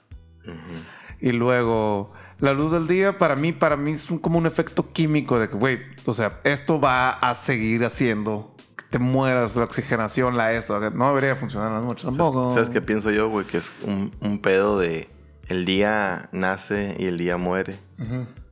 Y 1.20 1.34
luego, 1.34 2.14
la 2.39 2.54
luz 2.54 2.71
del 2.71 2.88
día, 2.88 3.17
para 3.17 3.36
mí, 3.36 3.52
para 3.52 3.76
mí 3.78 3.91
es 3.91 4.10
un- 4.12 4.19
como 4.19 4.38
un 4.38 4.45
efecto 4.45 4.91
químico 4.91 5.39
de 5.39 5.50
que, 5.50 5.56
güey, 5.56 5.80
o 6.06 6.13
sea, 6.13 6.39
esto 6.43 6.80
va 6.80 7.12
a 7.12 7.34
seguir 7.36 7.84
haciendo 7.84 8.54
que 8.78 8.84
te 8.91 9.00
mueras, 9.00 9.56
la 9.56 9.63
oxigenación, 9.63 10.38
la 10.38 10.54
esto. 10.54 10.80
No 10.91 11.08
debería 11.10 11.36
funcionar 11.36 11.69
en 11.69 11.76
las 11.76 11.84
noches 11.84 12.06
tampoco. 12.06 12.54
¿Sabes 12.54 12.69
qué 12.69 12.82
pienso 12.82 13.10
yo, 13.12 13.30
güey? 13.30 13.45
Que 13.47 13.58
es 13.58 13.73
un, 13.84 14.13
un 14.21 14.39
pedo 14.39 14.78
de 14.80 15.10
el 15.47 15.65
día 15.65 16.30
nace 16.32 16.95
y 17.00 17.06
el 17.06 17.17
día 17.17 17.38
muere. 17.38 17.76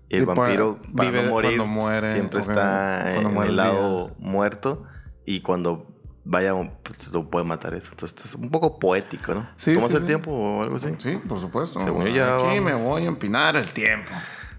Y 0.09 0.15
el 0.17 0.21
Y 0.23 0.25
vampiro, 0.25 0.75
para 0.95 1.09
vive 1.09 1.23
no 1.23 1.29
morir, 1.29 1.57
cuando 1.57 1.65
muere, 1.67 2.11
siempre 2.11 2.39
está 2.41 3.15
en 3.15 3.35
el 3.37 3.55
lado 3.55 4.15
muerto. 4.19 4.83
Y 5.25 5.41
cuando 5.41 5.87
vaya, 6.25 6.53
pues, 6.83 7.11
lo 7.13 7.29
puede 7.29 7.45
matar 7.45 7.73
eso. 7.73 7.89
Entonces, 7.91 8.25
es 8.25 8.35
un 8.35 8.49
poco 8.49 8.79
poético, 8.79 9.33
¿no? 9.33 9.47
Sí, 9.55 9.73
¿Tomas 9.73 9.91
sí, 9.91 9.95
el 9.97 10.01
sí. 10.01 10.07
tiempo 10.07 10.31
o 10.31 10.63
algo 10.63 10.75
así? 10.75 10.89
Sí, 10.97 11.17
por 11.27 11.39
supuesto. 11.39 11.81
Según 11.81 12.05
yo 12.07 12.15
ya 12.15 12.35
Aquí 12.35 12.59
vamos. 12.59 12.63
me 12.63 12.73
voy 12.73 13.03
a 13.03 13.07
empinar 13.07 13.55
el 13.55 13.71
tiempo. 13.71 14.11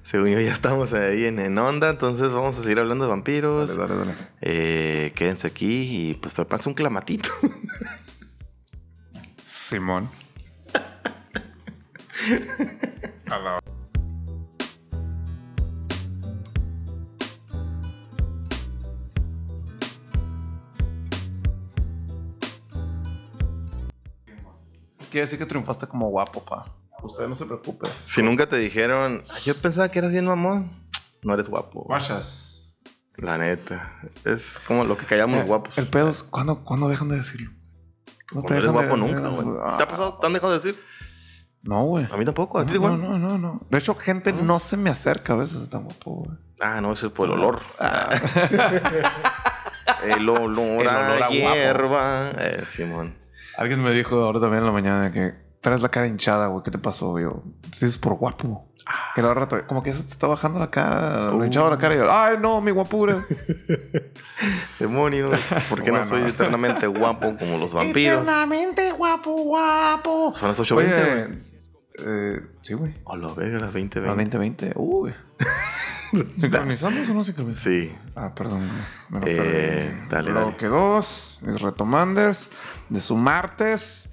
Según 0.03 0.29
yo, 0.29 0.41
ya 0.41 0.53
estamos 0.53 0.95
ahí 0.95 1.27
en, 1.27 1.39
en 1.41 1.59
onda. 1.59 1.91
Entonces, 1.91 2.31
vamos 2.33 2.59
a 2.59 2.63
seguir 2.63 2.79
hablando 2.79 3.05
de 3.05 3.11
vampiros. 3.11 3.77
Dale, 3.77 3.95
dale, 3.95 4.13
dale. 4.13 4.29
Eh, 4.41 5.13
quédense 5.15 5.49
aquí 5.49 6.11
y 6.11 6.15
pues 6.15 6.33
prepárense 6.33 6.69
un 6.69 6.75
clamatito. 6.75 7.29
Simón. 9.45 10.09
A 13.29 13.61
Quiere 25.17 25.25
decir 25.29 25.39
que 25.39 25.47
triunfaste 25.47 25.87
como 25.87 26.11
guapo, 26.11 26.45
pa. 26.45 26.77
Usted 27.03 27.27
no 27.27 27.35
se 27.35 27.47
preocupe. 27.47 27.89
si 28.01 28.21
nunca 28.23 28.47
te 28.47 28.59
dijeron, 28.59 29.25
"Ay, 29.31 29.41
yo 29.47 29.55
pensaba 29.57 29.89
que 29.91 29.99
eras 29.99 30.13
bien 30.13 30.27
mamón, 30.27 30.71
no 31.23 31.33
eres 31.33 31.49
guapo. 31.49 31.85
Guachas. 31.85 32.77
La 33.17 33.39
neta. 33.39 33.95
Es 34.27 34.59
como 34.67 34.85
lo 34.85 34.95
que 34.99 35.07
callamos 35.07 35.39
los 35.39 35.47
guapos. 35.47 35.79
Eh, 35.79 35.81
El 35.81 35.89
pedo 35.89 36.11
es, 36.11 36.23
¿cuándo, 36.23 36.63
¿cuándo 36.65 36.87
dejan 36.91 37.09
de 37.09 37.17
decirlo? 37.17 37.51
No 38.35 38.43
Cuando 38.43 38.53
eres 38.57 38.65
de 38.67 38.73
guapo 38.73 38.97
nunca, 38.99 39.29
güey. 39.31 39.49
Ah. 39.65 39.77
¿Te 39.79 39.85
ha 39.85 39.89
pasado? 39.89 40.19
¿Te 40.19 40.27
han 40.27 40.35
dejado 40.35 40.53
de 40.53 40.59
decir? 40.59 40.79
No, 41.63 41.85
güey. 41.87 42.07
A 42.13 42.17
mí 42.19 42.25
tampoco, 42.27 42.59
a 42.59 42.65
ti 42.67 42.73
No, 42.73 42.75
igual. 42.77 43.01
no, 43.01 43.19
no, 43.19 43.39
no. 43.39 43.67
De 43.71 43.79
hecho, 43.79 43.95
gente 43.95 44.35
no 44.35 44.61
se 44.61 44.77
me 44.77 44.91
acerca 44.91 45.33
a 45.33 45.37
veces 45.37 45.67
tan 45.71 45.85
guapo, 45.85 46.11
güey. 46.27 46.37
Ah, 46.61 46.83
no, 46.83 46.93
eso 46.93 47.07
es 47.07 47.13
por 47.15 47.27
el 47.27 47.33
olor. 47.37 47.63
Ah. 47.81 48.11
El 50.05 50.29
olor, 50.29 50.51
El 50.83 50.89
olor 50.89 51.23
a 51.23 51.29
hierba. 51.29 52.31
Eh, 52.39 52.65
Simón. 52.67 53.17
Alguien 53.59 53.83
me 53.83 53.91
dijo 53.93 54.21
ahora 54.23 54.41
también 54.41 54.61
en 54.61 54.67
la 54.67 54.73
mañana 54.73 55.11
que 55.13 55.35
traes 55.61 55.83
la 55.83 55.89
cara 55.89 56.07
hinchada, 56.07 56.47
güey. 56.49 56.63
¿Qué 56.63 56.71
te 56.71 56.79
pasó? 56.79 57.19
Yo, 57.19 57.43
sí, 57.73 57.87
es 57.87 57.99
por 57.99 58.15
guapo. 58.15 58.69
Y 59.17 59.21
al 59.21 59.35
rato, 59.35 59.67
como 59.67 59.83
que 59.83 59.93
se 59.93 60.05
te 60.05 60.11
está 60.13 60.27
bajando 60.29 60.61
la 60.61 60.71
cara, 60.71 61.31
lo 61.31 61.39
Uh. 61.39 61.45
hinchado 61.45 61.69
la 61.71 61.79
cara. 61.79 61.95
Y 61.95 61.99
yo, 61.99 62.07
ay, 62.11 62.37
no, 62.41 62.61
mi 62.61 62.71
guapura. 62.71 63.25
Demonios. 64.79 65.41
¿Por 65.69 65.83
qué 65.83 65.91
Bueno. 65.91 66.05
no 66.05 66.05
soy 66.05 66.23
eternamente 66.23 66.87
guapo 66.87 67.37
como 67.37 67.59
los 67.59 67.75
vampiros? 67.75 68.23
Eternamente 68.23 68.93
guapo, 68.93 69.33
guapo. 69.43 70.33
Son 70.35 70.49
las 70.49 70.59
8.20, 70.61 70.75
güey. 70.75 71.39
Eh, 71.99 72.41
sí, 72.61 72.75
güey. 72.75 72.95
A 73.07 73.17
la 73.17 73.33
verga, 73.33 73.59
las 73.59 73.73
20.20. 73.75 74.05
A 74.05 74.15
2020. 74.15 74.73
Uy. 74.77 75.15
¿Sincronizamos 76.37 77.09
o 77.09 77.15
no 77.15 77.25
sincronizamos? 77.25 77.61
Sí. 77.63 77.95
Ah, 78.15 78.35
perdón. 78.35 78.69
Me 79.11 79.21
lo 79.21 79.27
Eh, 79.27 79.37
perdí. 79.37 80.09
dale, 80.11 80.31
Bloque 80.33 80.67
2, 80.67 81.39
mis 81.43 81.61
retomanders 81.61 82.51
de 82.89 83.01
su 83.01 83.17
martes. 83.17 84.11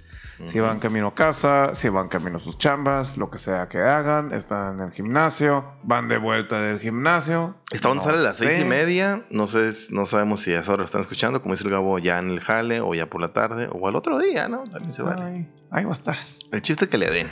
Si 0.48 0.60
van 0.60 0.80
camino 0.80 1.08
a 1.10 1.16
casa, 1.16 1.74
si 1.74 1.88
van 1.88 2.10
camino 2.10 2.36
a 2.36 2.40
sus 2.42 2.58
chambas, 2.58 3.18
lo 3.18 3.30
que 3.30 3.38
sea 3.38 3.70
que 3.70 3.78
hagan, 3.80 4.34
están 4.34 4.80
en 4.80 4.88
el 4.88 4.92
gimnasio, 4.92 5.64
van 5.84 6.10
de 6.10 6.18
vuelta 6.18 6.60
del 6.60 6.80
gimnasio. 6.82 7.56
Esta 7.72 7.90
onda 7.90 8.04
No 8.04 8.10
sale 8.10 8.20
a 8.20 8.24
las 8.24 8.36
sé. 8.38 8.48
seis 8.50 8.60
y 8.60 8.66
media. 8.66 9.24
No 9.30 9.48
sé, 9.48 9.72
no 9.92 10.06
sabemos 10.06 10.42
si 10.42 10.52
a 10.54 10.60
esa 10.60 10.74
hora 10.74 10.80
lo 10.82 10.86
están 10.86 11.00
escuchando, 11.00 11.42
como 11.42 11.54
dice 11.54 11.64
el 11.66 11.70
Gabo, 11.72 11.98
ya 12.00 12.20
en 12.20 12.30
el 12.30 12.42
jale 12.42 12.82
o 12.82 12.94
ya 12.94 13.10
por 13.10 13.22
la 13.22 13.32
tarde 13.32 13.70
o 13.72 13.88
al 13.88 13.96
otro 13.96 14.20
día, 14.20 14.50
¿no? 14.50 14.64
También 14.66 14.94
se 14.94 15.02
vale. 15.04 15.22
Ay, 15.24 15.50
ahí 15.72 15.86
va 15.86 15.92
a 15.92 15.94
estar. 15.94 16.18
El 16.52 16.62
chiste 16.62 16.90
que 16.90 16.98
le 16.98 17.10
den. 17.10 17.30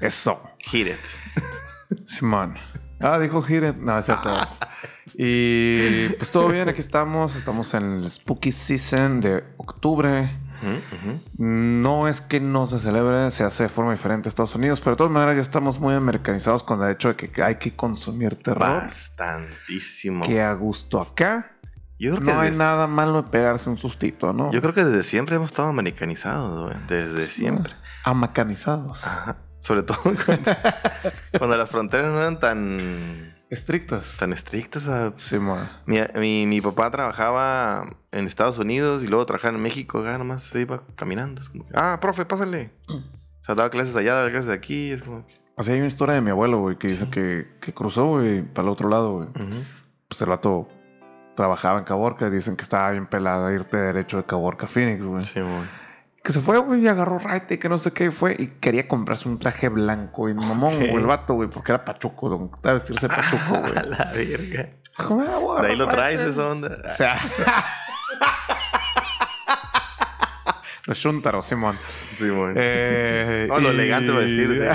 Eso. 0.00 0.40
Hit 0.60 0.86
it. 0.86 1.98
Simón. 2.06 2.54
Ah, 3.00 3.18
dijo 3.18 3.42
Gire. 3.42 3.72
No, 3.72 3.98
es 3.98 4.04
cierto. 4.06 4.30
Y 5.14 6.08
pues 6.16 6.30
todo 6.30 6.48
bien, 6.48 6.68
aquí 6.68 6.80
estamos. 6.80 7.36
Estamos 7.36 7.72
en 7.74 7.98
el 8.02 8.10
Spooky 8.10 8.52
Season 8.52 9.20
de 9.20 9.44
octubre. 9.58 10.30
No 11.36 12.08
es 12.08 12.22
que 12.22 12.40
no 12.40 12.66
se 12.66 12.80
celebre, 12.80 13.30
se 13.30 13.44
hace 13.44 13.64
de 13.64 13.68
forma 13.68 13.92
diferente 13.92 14.28
en 14.28 14.30
Estados 14.30 14.54
Unidos, 14.54 14.80
pero 14.80 14.92
de 14.92 14.96
todas 14.98 15.12
maneras 15.12 15.36
ya 15.36 15.42
estamos 15.42 15.78
muy 15.78 15.94
americanizados 15.94 16.62
con 16.62 16.82
el 16.82 16.90
hecho 16.90 17.08
de 17.12 17.16
que 17.16 17.42
hay 17.42 17.56
que 17.56 17.76
consumir 17.76 18.36
terror. 18.36 18.60
Bastantísimo. 18.60 20.24
Que 20.24 20.40
a 20.40 20.54
gusto 20.54 21.00
acá 21.02 21.50
Yo 21.98 22.12
creo 22.12 22.24
que 22.26 22.32
no 22.32 22.40
hay 22.40 22.48
desde- 22.48 22.58
nada 22.64 22.86
malo 22.86 23.22
de 23.22 23.28
pegarse 23.30 23.68
un 23.68 23.76
sustito, 23.76 24.32
¿no? 24.32 24.50
Yo 24.52 24.62
creo 24.62 24.72
que 24.72 24.84
desde 24.84 25.02
siempre 25.02 25.36
hemos 25.36 25.48
estado 25.50 25.68
americanizados, 25.68 26.62
güey. 26.64 26.76
Desde 26.88 27.26
siempre. 27.26 27.74
Amacanizados. 28.04 29.04
Ajá. 29.04 29.36
Sobre 29.64 29.82
todo 29.82 29.96
cuando, 30.26 30.50
cuando 31.38 31.56
las 31.56 31.70
fronteras 31.70 32.12
no 32.12 32.18
eran 32.20 32.38
tan, 32.38 33.34
Estrictos. 33.48 34.16
tan 34.18 34.34
estrictas. 34.34 34.86
a- 34.88 35.14
Sí. 35.16 35.38
Mi, 35.86 35.98
mi, 36.16 36.46
mi 36.46 36.60
papá 36.60 36.90
trabajaba 36.90 37.86
en 38.12 38.26
Estados 38.26 38.58
Unidos 38.58 39.02
y 39.02 39.06
luego 39.06 39.24
trabajaba 39.24 39.54
en 39.56 39.62
México. 39.62 40.00
Acá 40.00 40.18
nomás 40.18 40.42
se 40.42 40.60
iba 40.60 40.82
caminando. 40.96 41.40
Es 41.40 41.48
como 41.48 41.64
que, 41.66 41.72
ah, 41.74 41.96
profe, 41.98 42.26
pásale. 42.26 42.72
O 42.88 43.44
sea, 43.46 43.54
daba 43.54 43.70
clases 43.70 43.96
allá, 43.96 44.14
daba 44.16 44.28
clases 44.30 44.50
aquí. 44.50 44.90
Es 44.92 45.02
como, 45.02 45.24
O 45.56 45.62
sea, 45.62 45.72
hay 45.72 45.80
una 45.80 45.88
historia 45.88 46.14
de 46.16 46.20
mi 46.20 46.28
abuelo, 46.30 46.58
güey, 46.60 46.76
que 46.76 46.88
dice 46.88 47.08
que, 47.08 47.56
que 47.62 47.72
cruzó, 47.72 48.04
güey, 48.06 48.42
para 48.42 48.66
el 48.66 48.72
otro 48.72 48.90
lado, 48.90 49.12
güey. 49.14 49.28
Pues 50.08 50.20
el 50.20 50.28
vato 50.28 50.68
trabajaba 51.36 51.78
en 51.78 51.84
Caborca 51.86 52.26
y 52.26 52.30
dicen 52.30 52.54
que 52.56 52.64
estaba 52.64 52.90
bien 52.90 53.06
pelada 53.06 53.50
irte 53.52 53.78
derecho 53.78 54.18
de 54.18 54.24
Caborca 54.24 54.66
a 54.66 54.68
Phoenix, 54.68 55.04
güey. 55.06 55.24
Sí, 55.24 55.40
güey. 55.40 55.83
Que 56.24 56.32
se 56.32 56.40
fue, 56.40 56.56
güey, 56.58 56.80
y 56.82 56.88
agarró 56.88 57.18
raite, 57.18 57.58
que 57.58 57.68
no 57.68 57.76
sé 57.76 57.92
qué 57.92 58.10
fue. 58.10 58.34
Y 58.38 58.46
quería 58.46 58.88
comprarse 58.88 59.28
un 59.28 59.38
traje 59.38 59.68
blanco 59.68 60.28
y 60.30 60.34
mamón, 60.34 60.76
güey, 60.76 60.94
el 60.94 61.04
vato, 61.06 61.34
güey, 61.34 61.50
porque 61.50 61.70
era 61.72 61.84
pachuco, 61.84 62.30
don. 62.30 62.50
Estaba 62.54 62.70
a 62.70 62.74
vestirse 62.74 63.08
de 63.08 63.14
pachuco, 63.14 63.58
güey. 63.60 63.76
A 63.76 63.82
la 63.82 64.10
verga. 64.14 64.70
"Ah, 64.96 65.56
a 65.58 65.62
De 65.62 65.68
ahí 65.68 65.76
lo 65.76 65.86
traes 65.86 66.16
raite". 66.18 66.30
esa 66.32 66.48
onda. 66.50 66.76
O 66.90 66.96
sea. 66.96 67.18
Los 70.86 71.00
chúntaros, 71.00 71.46
Simón. 71.46 71.78
Sí, 72.12 72.28
güey. 72.28 72.52
Eh, 72.56 73.48
Oh, 73.50 73.58
lo 73.58 73.70
elegante 73.70 74.12
de 74.12 74.18
vestirse. 74.18 74.70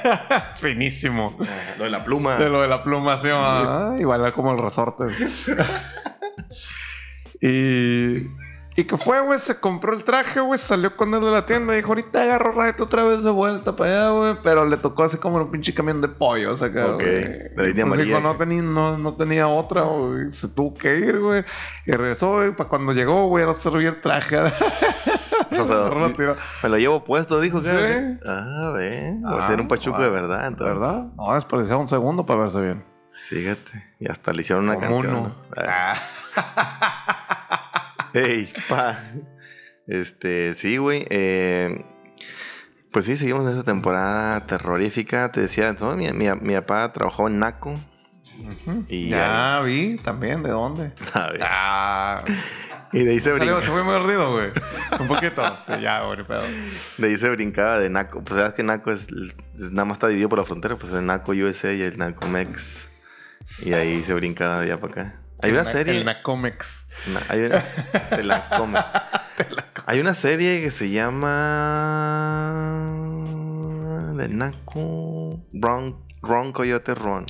Finísimo. 0.60 1.36
Lo 1.78 1.84
de 1.84 1.90
la 1.90 2.04
pluma. 2.04 2.36
De 2.36 2.48
lo 2.48 2.62
de 2.62 2.68
la 2.68 2.82
pluma, 2.84 3.16
sí, 3.18 3.26
ah, 3.32 3.96
igual 3.98 4.32
como 4.32 4.52
el 4.52 4.58
resorte. 4.58 5.04
y, 7.40 8.20
y 8.80 8.84
que 8.84 8.96
fue, 8.96 9.20
güey, 9.22 9.40
se 9.40 9.58
compró 9.58 9.92
el 9.92 10.04
traje, 10.04 10.38
güey, 10.40 10.56
salió 10.58 10.94
con 10.96 11.12
él 11.12 11.20
de 11.20 11.30
la 11.32 11.44
tienda 11.46 11.72
y 11.72 11.78
dijo, 11.78 11.88
ahorita 11.88 12.22
agarro 12.22 12.52
rato 12.52 12.84
otra 12.84 13.02
vez 13.02 13.24
de 13.24 13.30
vuelta 13.30 13.74
para 13.74 13.90
allá, 13.90 14.10
güey. 14.10 14.36
Pero 14.44 14.64
le 14.66 14.76
tocó 14.76 15.02
así 15.02 15.16
como 15.16 15.38
un 15.38 15.50
pinche 15.50 15.74
camión 15.74 16.00
de 16.00 16.06
pollo, 16.06 16.52
o 16.52 16.56
sea, 16.56 16.72
que, 16.72 16.80
Ok, 16.82 17.02
de 17.02 17.50
la 17.50 17.54
Pues 17.56 17.74
dijo, 17.74 17.86
amarilla. 17.86 18.20
no, 18.20 18.36
tenía, 18.36 18.62
no, 18.62 18.96
no 18.96 19.14
tenía 19.14 19.48
otra, 19.48 19.82
güey. 19.82 20.30
Se 20.30 20.46
tuvo 20.48 20.74
que 20.74 20.96
ir, 20.96 21.18
güey. 21.18 21.44
Y 21.86 21.90
regresó, 21.92 22.34
güey, 22.34 22.54
para 22.54 22.68
cuando 22.68 22.92
llegó, 22.92 23.26
güey, 23.26 23.44
no 23.44 23.52
servía 23.52 23.88
el 23.88 24.00
traje. 24.00 24.36
O 25.50 25.54
sea, 25.54 25.64
se 25.64 25.94
lo- 25.94 26.10
tiró. 26.10 26.36
me 26.62 26.68
lo 26.68 26.78
llevo 26.78 27.04
puesto, 27.04 27.40
dijo 27.40 27.62
que. 27.62 27.70
Sí. 27.70 28.20
Ah, 28.26 28.72
ve. 28.76 29.14
Va 29.24 29.40
Ah, 29.40 29.44
a 29.44 29.46
ser 29.48 29.60
un 29.60 29.66
pachuco 29.68 30.00
de 30.02 30.08
verdad, 30.10 30.46
entonces. 30.46 30.74
¿Verdad? 30.78 31.06
No, 31.16 31.78
un 31.78 31.88
segundo 31.88 32.26
para 32.26 32.40
verse 32.42 32.60
bien. 32.60 32.84
Fíjate. 33.28 33.94
Y 33.98 34.08
hasta 34.10 34.32
le 34.32 34.42
hicieron 34.42 34.64
una 34.64 34.74
Como 34.74 34.86
canción. 35.00 35.14
uno. 35.16 35.28
¿no? 35.28 35.34
Ah. 35.56 35.94
Ey, 38.18 38.52
pa. 38.68 38.98
Este, 39.86 40.54
sí, 40.54 40.76
güey. 40.76 41.06
eh, 41.10 41.84
pues 42.92 43.04
sí, 43.04 43.16
seguimos 43.16 43.46
en 43.46 43.54
esa 43.54 43.64
temporada 43.64 44.46
terrorífica. 44.46 45.30
Te 45.30 45.40
decía, 45.42 45.74
¿no? 45.80 45.96
mi, 45.96 46.10
mi, 46.12 46.26
mi 46.40 46.54
papá 46.54 46.92
trabajó 46.92 47.28
en 47.28 47.38
Naco. 47.38 47.78
Y 48.88 49.08
ya 49.08 49.60
vi 49.64 49.96
también 49.96 50.42
de 50.42 50.50
dónde. 50.50 50.92
A 51.12 51.30
ver. 51.30 51.40
Ah, 51.42 52.24
Y 52.92 53.02
de 53.04 53.10
ahí 53.12 53.20
se, 53.20 53.36
salió, 53.36 53.58
brin- 53.58 53.60
se 53.64 53.70
fue 53.70 53.82
muy 53.82 53.94
ardido, 53.94 54.32
güey. 54.32 54.50
Un 55.00 55.08
poquito. 55.08 55.42
Sí, 55.66 55.72
ya, 55.82 56.02
güey, 56.02 56.22
pedo. 56.24 56.42
de 56.98 57.06
ahí 57.08 57.16
se 57.18 57.28
brincaba 57.30 57.78
de 57.78 57.90
Naco. 57.90 58.22
Pues 58.24 58.38
sabes 58.38 58.52
que 58.54 58.62
Naco 58.62 58.90
es, 58.90 59.08
es- 59.56 59.72
nada 59.72 59.84
más 59.86 59.96
está 59.96 60.06
dividido 60.08 60.28
por 60.28 60.38
la 60.38 60.44
frontera. 60.44 60.76
Pues 60.76 60.92
el 60.92 61.04
Naco 61.04 61.32
USA 61.32 61.72
y 61.72 61.82
el 61.82 61.98
Naco 61.98 62.26
Mex. 62.28 62.88
Y 63.64 63.72
ahí 63.72 64.02
se 64.02 64.14
brincaba 64.14 64.58
de 64.60 64.64
allá 64.72 64.80
para 64.80 64.92
acá. 64.92 65.20
Hay 65.42 65.52
una 65.52 65.64
serie. 65.64 65.98
El 65.98 66.04
Nacomex. 66.04 66.86
Na- 67.12 67.22
hay 67.28 67.40
una, 67.42 67.64
de 68.16 68.24
la 68.24 68.48
come. 68.50 68.78
Hay 69.86 70.00
una 70.00 70.14
serie 70.14 70.60
que 70.60 70.70
se 70.70 70.90
llama. 70.90 72.52
De 74.16 74.28
Naco. 74.28 75.40
Ron, 75.54 75.96
Ron 76.22 76.52
Coyote 76.52 76.94
Ron. 76.94 77.24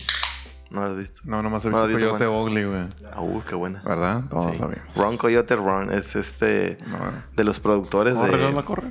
¿No 0.71 0.83
lo 0.85 0.91
has 0.91 0.97
visto? 0.97 1.21
No, 1.25 1.43
nomás 1.43 1.65
he 1.65 1.71
No, 1.71 1.87
visto 1.87 1.89
dice, 1.89 2.01
Coyote 2.09 2.27
bueno. 2.27 2.43
Ugly, 2.45 2.65
güey. 2.65 2.89
Ah, 3.13 3.21
uy, 3.21 3.43
qué 3.49 3.55
buena. 3.55 3.83
¿Verdad? 3.85 4.25
Todos 4.29 4.53
Sí. 4.53 4.59
sabíamos. 4.59 4.95
Ron 4.97 5.17
Coyote 5.17 5.57
Ron 5.57 5.93
es 5.93 6.17
este. 6.17 6.79
No, 6.87 7.13
De 7.37 7.45
los 7.45 7.61
productores 7.61 8.15
¿Corre, 8.15 8.39
no 8.39 8.47
de. 8.49 8.53
la 8.53 8.63
corre? 8.65 8.91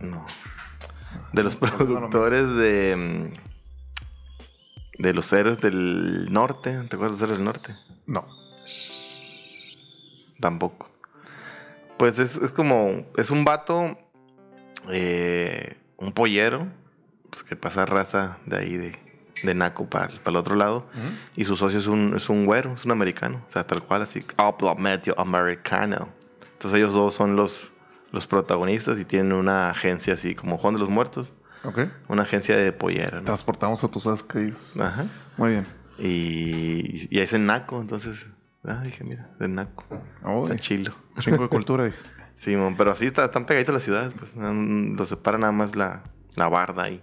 No. 0.00 0.24
De 1.32 1.42
los 1.42 1.60
No, 1.60 1.68
no, 1.68 1.72
no, 1.72 1.78
no, 1.78 1.86
productores 1.86 2.54
de. 2.54 3.30
mm, 4.98 5.02
de 5.02 5.14
los 5.14 5.32
héroes 5.32 5.60
del 5.60 6.32
norte. 6.32 6.82
¿Te 6.88 6.96
acuerdas 6.96 7.18
de 7.18 7.26
los 7.26 7.32
héroes 7.32 7.38
del 7.38 7.44
norte? 7.44 7.76
No. 8.06 8.26
Tampoco. 10.40 10.90
Pues 11.98 12.18
es, 12.18 12.36
es 12.36 12.52
como. 12.52 13.06
Es 13.16 13.30
un 13.30 13.44
vato. 13.44 13.98
eh, 14.90 15.76
un 15.98 16.12
pollero. 16.12 16.66
Pues 17.30 17.44
que 17.44 17.56
pasa 17.56 17.86
raza 17.86 18.38
de 18.44 18.58
ahí 18.58 18.76
de, 18.76 18.98
de 19.42 19.54
Naco 19.54 19.88
para, 19.88 20.08
para 20.08 20.30
el 20.30 20.36
otro 20.36 20.54
lado. 20.54 20.86
Y 21.34 21.44
su 21.44 21.56
socio 21.56 21.78
es 21.78 21.86
un, 21.86 22.14
es 22.16 22.28
un 22.28 22.44
güero, 22.44 22.74
es 22.74 22.84
un 22.84 22.90
americano. 22.90 23.42
O 23.48 23.50
sea, 23.50 23.66
tal 23.66 23.82
cual, 23.82 24.02
así. 24.02 24.24
Habla 24.36 24.74
medio 24.74 25.18
americano. 25.18 26.10
Entonces 26.52 26.78
ellos 26.78 26.92
dos 26.92 27.14
son 27.14 27.34
los, 27.36 27.72
los 28.10 28.26
protagonistas 28.26 29.00
y 29.00 29.04
tienen 29.04 29.32
una 29.32 29.70
agencia 29.70 30.14
así 30.14 30.34
como 30.34 30.58
Juan 30.58 30.74
de 30.74 30.80
los 30.80 30.90
Muertos. 30.90 31.32
Ok. 31.64 31.80
Una 32.08 32.22
agencia 32.22 32.56
de 32.56 32.72
pollera. 32.72 33.18
¿no? 33.18 33.24
Transportamos 33.24 33.82
a 33.82 33.88
tus 33.88 34.22
queridos. 34.24 34.60
Ajá. 34.78 35.06
Muy 35.38 35.52
bien. 35.52 35.66
Y, 35.98 37.08
y 37.16 37.20
es 37.20 37.32
en 37.32 37.46
Naco, 37.46 37.80
entonces. 37.80 38.26
Ah, 38.64 38.80
dije, 38.84 39.02
mira, 39.04 39.28
de 39.38 39.48
Naco. 39.48 39.84
Uy, 40.24 40.44
Está 40.44 40.56
chilo. 40.56 40.92
chingo 41.18 41.42
de 41.42 41.48
cultura, 41.50 41.84
dijiste. 41.84 42.10
Simón, 42.34 42.76
pero 42.76 42.92
así 42.92 43.06
está, 43.06 43.24
están 43.24 43.44
pegaditos 43.44 43.74
las 43.74 43.82
ciudades, 43.82 44.12
pues. 44.18 44.34
Los 44.36 45.08
separa 45.08 45.36
nada 45.38 45.52
más 45.52 45.76
la, 45.76 46.02
la 46.36 46.48
barda 46.48 46.84
ahí. 46.84 47.02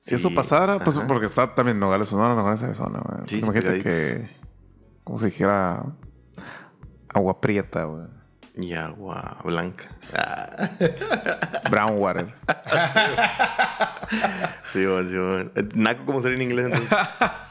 Si 0.00 0.14
eso 0.14 0.30
pasara, 0.34 0.78
pues 0.78 0.96
ajá. 0.96 1.06
porque 1.06 1.26
está 1.26 1.54
también 1.54 1.78
Nogales 1.78 2.08
Sonora, 2.08 2.34
Nogales 2.34 2.62
Arizona, 2.62 3.00
güey. 3.04 3.28
Sí, 3.28 3.38
Imagínate 3.40 3.76
sí, 3.76 3.82
que. 3.82 4.36
Como 5.04 5.18
si 5.18 5.26
dijera. 5.26 5.84
Agua 7.12 7.40
prieta, 7.40 7.84
güey. 7.84 8.06
Y 8.56 8.72
agua 8.74 9.38
blanca. 9.44 9.84
Ah. 10.14 10.70
Brown 11.70 11.98
water. 11.98 12.34
Simón, 14.66 15.08
Simón. 15.08 15.52
Eh, 15.54 15.68
Naco, 15.74 16.04
¿cómo 16.06 16.20
sería 16.22 16.36
en 16.36 16.42
inglés 16.42 16.66
entonces? 16.66 16.98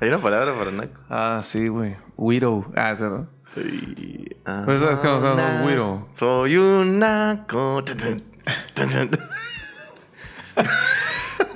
Hay 0.00 0.08
una 0.08 0.18
palabra 0.18 0.54
para 0.54 0.70
Naco. 0.70 1.00
Ah, 1.08 1.42
sí, 1.44 1.68
güey. 1.68 1.96
Widow. 2.16 2.66
Ah, 2.76 2.90
eso, 2.92 3.08
¿no? 3.10 3.28
Y- 3.62 4.24
Pues, 4.64 4.80
¿sabes 4.80 4.98
qué? 4.98 5.08
O 5.08 5.20
sea, 5.20 5.34
Ah, 5.38 5.60
güiro. 5.62 6.08
Soy 6.14 6.56
un 6.56 6.98
naco. 6.98 7.82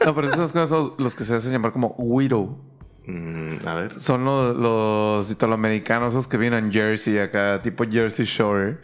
No, 0.04 0.14
pero 0.14 0.28
esos 0.28 0.50
son 0.68 0.94
los 0.98 1.14
que 1.14 1.24
se 1.24 1.34
hacen 1.34 1.52
llamar 1.52 1.72
como 1.72 1.88
widow. 1.98 2.58
Mm, 3.06 3.66
a 3.66 3.74
ver. 3.74 4.00
Son 4.00 4.24
los, 4.24 4.56
los 4.56 5.30
italoamericanos, 5.30 6.12
esos 6.12 6.26
que 6.28 6.36
vienen 6.36 6.66
en 6.66 6.72
Jersey 6.72 7.18
acá, 7.18 7.60
tipo 7.62 7.84
Jersey 7.90 8.24
Shore. 8.26 8.78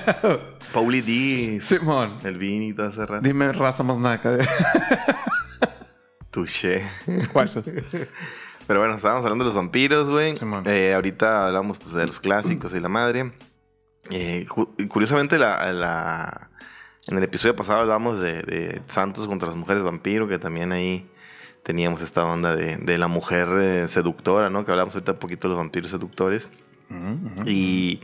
Pauli 0.72 1.00
D. 1.00 1.60
Simón. 1.60 2.16
El 2.24 2.38
Vini 2.38 2.68
y 2.68 2.72
toda 2.74 2.90
esa 2.90 3.06
raza. 3.06 3.20
Dime 3.26 3.52
raza 3.52 3.82
más 3.82 3.98
naca. 3.98 4.36
Touché. 6.30 6.82
Guachos. 7.32 7.64
Pero 8.68 8.78
bueno, 8.80 8.94
estábamos 8.94 9.24
hablando 9.24 9.44
de 9.44 9.48
los 9.48 9.56
vampiros, 9.56 10.08
güey. 10.08 10.34
Eh, 10.66 10.94
ahorita 10.94 11.46
hablamos 11.46 11.78
pues, 11.78 11.94
de 11.94 12.06
los 12.06 12.20
clásicos 12.20 12.72
y 12.74 12.78
la 12.80 12.88
madre. 12.88 13.32
Eh, 14.10 14.46
curiosamente, 14.88 15.38
la, 15.38 15.72
la- 15.72 16.50
en 17.08 17.16
el 17.16 17.24
episodio 17.24 17.56
pasado 17.56 17.80
hablábamos 17.80 18.20
de, 18.20 18.42
de 18.42 18.82
Santos 18.86 19.26
contra 19.26 19.48
las 19.48 19.56
mujeres 19.56 19.82
vampiro, 19.82 20.28
que 20.28 20.38
también 20.38 20.70
ahí 20.72 21.10
teníamos 21.62 22.02
esta 22.02 22.24
onda 22.24 22.54
de, 22.54 22.76
de 22.76 22.98
la 22.98 23.08
mujer 23.08 23.48
eh, 23.60 23.88
seductora, 23.88 24.50
¿no? 24.50 24.64
Que 24.64 24.70
hablamos 24.72 24.94
ahorita 24.94 25.12
un 25.12 25.18
poquito 25.18 25.48
de 25.48 25.54
los 25.54 25.58
vampiros 25.58 25.90
seductores. 25.90 26.50
Y 27.46 28.02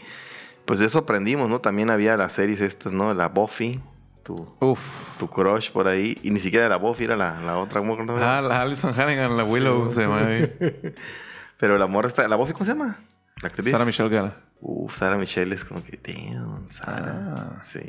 pues 0.65 0.79
de 0.79 0.87
eso 0.87 0.99
aprendimos, 1.01 1.49
¿no? 1.51 1.61
También 1.61 1.91
había 1.91 2.17
las 2.17 2.33
series 2.33 2.61
estas, 2.63 2.93
¿no? 2.93 3.13
La 3.15 3.29
Buffy, 3.29 3.81
tu, 4.25 4.57
Uf. 4.61 5.19
tu 5.19 5.29
crush 5.29 5.71
por 5.71 5.87
ahí. 5.87 6.19
Y 6.23 6.31
ni 6.31 6.41
siquiera 6.41 6.67
era 6.67 6.75
la 6.75 6.81
Buffy, 6.81 7.05
era 7.05 7.17
la, 7.17 7.41
la 7.41 7.59
otra. 7.59 7.81
¿cómo 7.81 7.97
llama? 7.97 8.39
Ah, 8.39 8.43
la 8.43 8.61
Alison 8.63 8.93
Hannigan, 8.99 9.37
la 9.37 9.45
Willow, 9.45 9.93
se 9.93 10.03
llama. 10.03 10.23
Pero 11.59 11.79
la 11.79 11.87
morra 11.87 12.09
está... 12.09 12.27
¿La 12.27 12.37
Buffy 12.37 12.53
cómo 12.53 12.65
se 12.65 12.73
llama? 12.73 12.99
La 13.41 13.49
actriz. 13.49 13.71
Sarah 13.71 13.85
Michelle 13.85 14.09
Gellar. 14.09 14.43
Uf, 14.61 14.99
Sara 14.99 15.17
Michelle 15.19 15.55
es 15.55 15.65
como 15.65 15.85
que, 15.85 15.99
damn, 16.03 16.71
Sara. 16.71 17.35
Ah. 17.37 17.63
Sí. 17.65 17.81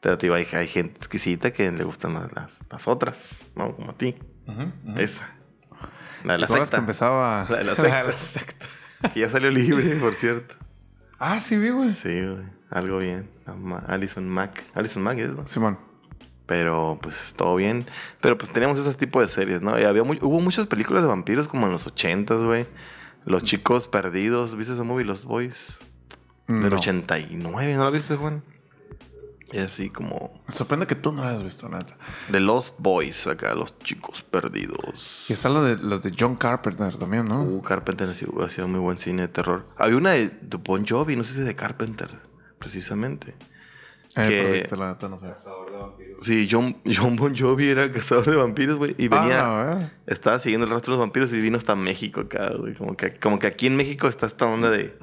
Pero 0.00 0.18
te 0.18 0.26
digo, 0.26 0.34
hay, 0.34 0.46
hay 0.52 0.68
gente 0.68 0.96
exquisita 0.96 1.50
que 1.52 1.72
le 1.72 1.82
gustan 1.82 2.14
las, 2.14 2.28
las 2.70 2.86
otras, 2.86 3.38
¿no? 3.56 3.74
Como 3.74 3.90
a 3.90 3.94
ti. 3.94 4.14
Esa. 4.96 5.30
La 6.24 6.34
de 6.34 6.38
la 6.40 6.46
¿Te 6.46 6.52
acuerdas 6.52 6.68
secta. 6.68 6.76
que 6.76 6.80
empezaba? 6.80 7.46
La 7.48 7.58
de 7.58 7.64
la 7.64 7.70
de 7.74 7.76
secta. 7.82 8.04
la 8.04 8.18
secta. 8.18 8.66
Que 9.14 9.20
ya 9.20 9.28
salió 9.30 9.50
libre, 9.50 9.96
por 9.96 10.14
cierto. 10.14 10.56
Ah, 11.18 11.40
sí, 11.40 11.56
vi, 11.56 11.70
güey. 11.70 11.92
Sí, 11.92 12.08
güey. 12.20 12.57
Algo 12.70 12.98
bien. 12.98 13.28
La 13.46 13.78
Alison 13.78 14.28
Mack. 14.28 14.62
Alison 14.74 15.02
Mack 15.02 15.18
es, 15.18 15.30
¿no? 15.30 15.48
Simón. 15.48 15.78
Pero 16.46 16.98
pues 17.02 17.34
todo 17.36 17.56
bien. 17.56 17.84
Pero 18.20 18.36
pues 18.38 18.50
teníamos 18.52 18.78
esos 18.78 18.96
tipos 18.96 19.22
de 19.22 19.28
series, 19.28 19.60
¿no? 19.62 19.78
Y 19.78 19.84
había 19.84 20.02
muy- 20.04 20.18
hubo 20.22 20.40
muchas 20.40 20.66
películas 20.66 21.02
de 21.02 21.08
vampiros 21.08 21.48
como 21.48 21.66
en 21.66 21.72
los 21.72 21.86
ochentas, 21.86 22.42
güey. 22.44 22.66
Los 23.24 23.44
chicos 23.44 23.88
perdidos. 23.88 24.56
¿Viste 24.56 24.72
ese 24.74 24.82
movie, 24.82 25.04
Los 25.04 25.24
Boys? 25.24 25.78
Del 26.46 26.70
No. 26.70 26.76
89, 26.76 27.74
¿no 27.76 27.84
la 27.84 27.90
viste, 27.90 28.16
Juan? 28.16 28.42
Y 29.52 29.58
así 29.58 29.88
como... 29.90 30.42
Me 30.46 30.52
sorprende 30.54 30.86
que 30.86 30.94
tú 30.94 31.10
no 31.12 31.22
la 31.22 31.30
hayas 31.30 31.42
visto, 31.42 31.68
neta. 31.70 31.96
The 32.30 32.40
Lost 32.40 32.76
Boys, 32.78 33.26
acá, 33.26 33.54
los 33.54 33.78
chicos 33.78 34.22
perdidos. 34.22 35.24
Y 35.28 35.32
están 35.32 35.54
las 35.54 35.64
de, 35.64 35.76
las 35.78 36.02
de 36.02 36.14
John 36.18 36.36
Carpenter 36.36 36.96
también, 36.96 37.26
¿no? 37.26 37.42
Uh, 37.42 37.62
Carpenter 37.62 38.08
hacía, 38.10 38.28
hacía 38.44 38.66
muy 38.66 38.78
buen 38.80 38.98
cine 38.98 39.22
de 39.22 39.28
terror. 39.28 39.66
Había 39.78 39.96
una 39.96 40.10
de, 40.12 40.28
de 40.28 40.56
Bon 40.58 40.86
Jovi, 40.86 41.16
no 41.16 41.24
sé 41.24 41.34
si 41.34 41.40
de 41.40 41.54
Carpenter, 41.56 42.10
precisamente. 42.58 43.34
eh, 44.16 44.28
que- 44.28 44.38
pero 44.42 44.52
viste 44.52 44.76
la 44.76 44.88
neta, 44.88 45.08
no 45.08 45.20
sé. 45.20 45.26
Cazador 45.28 45.70
de 45.70 45.76
vampiros. 45.78 46.24
Sí, 46.24 46.48
John, 46.50 46.76
John 46.84 47.14
Bon 47.16 47.36
Jovi 47.36 47.68
era 47.68 47.84
el 47.84 47.92
cazador 47.92 48.26
de 48.26 48.36
vampiros, 48.36 48.76
güey. 48.78 48.94
Y 48.98 49.06
venía... 49.08 49.40
Ah, 49.44 49.60
a 49.60 49.74
ver. 49.76 49.90
estaba 50.06 50.38
siguiendo 50.38 50.66
el 50.66 50.72
rastro 50.72 50.92
de 50.94 50.98
los 50.98 51.06
vampiros 51.06 51.32
y 51.32 51.40
vino 51.40 51.56
hasta 51.56 51.76
México 51.76 52.22
acá, 52.22 52.50
güey. 52.58 52.74
Como 52.74 52.96
que, 52.96 53.14
como 53.14 53.38
que 53.38 53.46
aquí 53.46 53.66
en 53.68 53.76
México 53.76 54.08
está 54.08 54.26
esta 54.26 54.46
onda 54.46 54.70
de 54.70 54.96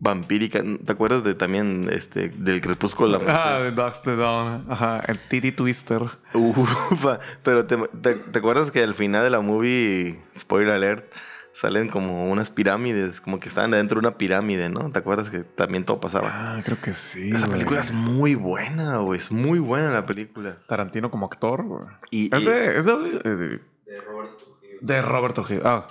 vampírica. 0.00 0.62
¿Te 0.84 0.92
acuerdas 0.92 1.24
de 1.24 1.34
también 1.34 1.88
este 1.92 2.28
del 2.30 2.60
crepúsculo 2.60 3.18
de 3.18 3.24
la 3.24 3.54
Ah, 3.56 3.62
de 3.62 3.72
Dusk 3.72 4.02
the 4.04 4.16
Dawn. 4.16 4.66
Ajá, 4.70 4.96
el 5.06 5.18
Titty 5.28 5.52
Twister. 5.52 6.02
Ufa. 6.34 7.18
Pero 7.42 7.66
te, 7.66 7.76
te- 8.02 8.14
te 8.14 8.38
acuerdas 8.38 8.70
que 8.70 8.82
al 8.82 8.94
final 8.94 9.24
de 9.24 9.30
la 9.30 9.40
movie, 9.40 10.22
spoiler 10.36 10.74
alert, 10.74 11.12
salen 11.52 11.88
como 11.88 12.30
unas 12.30 12.50
pirámides, 12.50 13.20
como 13.20 13.40
que 13.40 13.48
estaban 13.48 13.72
dentro 13.72 14.00
de 14.00 14.06
una 14.08 14.16
pirámide, 14.18 14.68
¿no? 14.68 14.90
¿Te 14.92 14.98
acuerdas 15.00 15.30
que 15.30 15.40
también 15.40 15.84
todo 15.84 16.00
pasaba? 16.00 16.30
Ah, 16.32 16.62
creo 16.64 16.80
que 16.80 16.92
sí. 16.92 17.30
Esa 17.30 17.46
güey. 17.46 17.58
película 17.58 17.80
es 17.80 17.92
muy 17.92 18.34
buena, 18.34 18.98
güey. 18.98 19.18
Es 19.18 19.32
muy 19.32 19.58
buena 19.58 19.90
la 19.90 20.06
película. 20.06 20.56
Tarantino 20.66 21.10
como 21.10 21.26
actor, 21.26 21.62
güey. 21.64 21.84
Y, 22.10 22.34
Es 22.34 22.42
y- 22.42 22.46
de, 22.46 22.78
es 22.78 22.84
de, 22.84 22.92
eh, 22.92 23.60
De 23.86 24.00
Robert 24.06 24.36
Trujillo. 24.38 24.78
de 24.80 25.02
Robert 25.02 25.34
Trujillo. 25.34 25.62
Ah, 25.64 25.86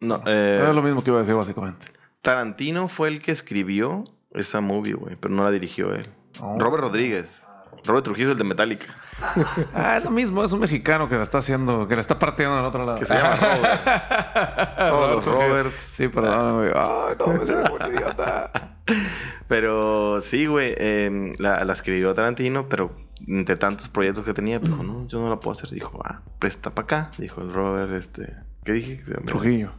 no, 0.00 0.22
eh, 0.26 0.64
es 0.68 0.74
lo 0.74 0.82
mismo 0.82 1.02
que 1.04 1.10
iba 1.10 1.18
a 1.18 1.20
decir, 1.20 1.34
básicamente. 1.34 1.86
Tarantino 2.22 2.88
fue 2.88 3.08
el 3.08 3.20
que 3.20 3.32
escribió 3.32 4.04
esa 4.32 4.60
movie, 4.60 4.94
güey, 4.94 5.16
pero 5.16 5.34
no 5.34 5.42
la 5.44 5.50
dirigió 5.50 5.92
él. 5.94 6.08
Oh. 6.40 6.58
Robert 6.58 6.82
Rodríguez. 6.84 7.44
Robert 7.84 8.04
Trujillo 8.04 8.28
es 8.28 8.32
el 8.32 8.38
de 8.38 8.44
Metallica. 8.44 8.86
Ah, 9.74 9.98
es 9.98 10.04
lo 10.04 10.10
mismo. 10.10 10.42
Es 10.42 10.52
un 10.52 10.60
mexicano 10.60 11.08
que 11.08 11.14
la 11.14 11.22
está 11.22 11.38
haciendo, 11.38 11.86
que 11.86 11.94
la 11.94 12.00
está 12.00 12.18
partiendo 12.18 12.56
del 12.56 12.64
otro 12.64 12.84
lado. 12.84 12.98
Que 12.98 13.04
se 13.04 13.14
llama 13.14 13.36
Robert. 13.36 14.76
Todos 14.76 15.16
los. 15.16 15.24
Roberts. 15.24 15.82
Sí, 15.82 16.08
perdón, 16.08 16.56
güey. 16.58 16.72
Ay, 16.74 17.14
no, 17.18 17.26
me 17.26 17.38
muy 17.38 17.96
idiota. 17.96 18.50
Pero 19.48 20.22
sí, 20.22 20.46
güey, 20.46 20.74
eh, 20.76 21.34
la, 21.38 21.64
la 21.64 21.72
escribió 21.72 22.14
Tarantino, 22.14 22.68
pero 22.68 22.94
entre 23.26 23.56
tantos 23.56 23.88
proyectos 23.88 24.24
que 24.24 24.32
tenía, 24.32 24.60
pues, 24.60 24.70
dijo, 24.70 24.82
no, 24.82 25.06
yo 25.06 25.20
no 25.20 25.28
la 25.28 25.40
puedo 25.40 25.52
hacer. 25.52 25.70
Dijo, 25.70 26.00
ah, 26.04 26.22
presta 26.38 26.74
para 26.74 26.84
acá. 26.84 27.10
Dijo 27.18 27.42
el 27.42 27.52
Robert, 27.52 27.92
este... 27.92 28.36
¿Qué 28.64 28.72
dije? 28.72 29.02
Trujillo. 29.26 29.72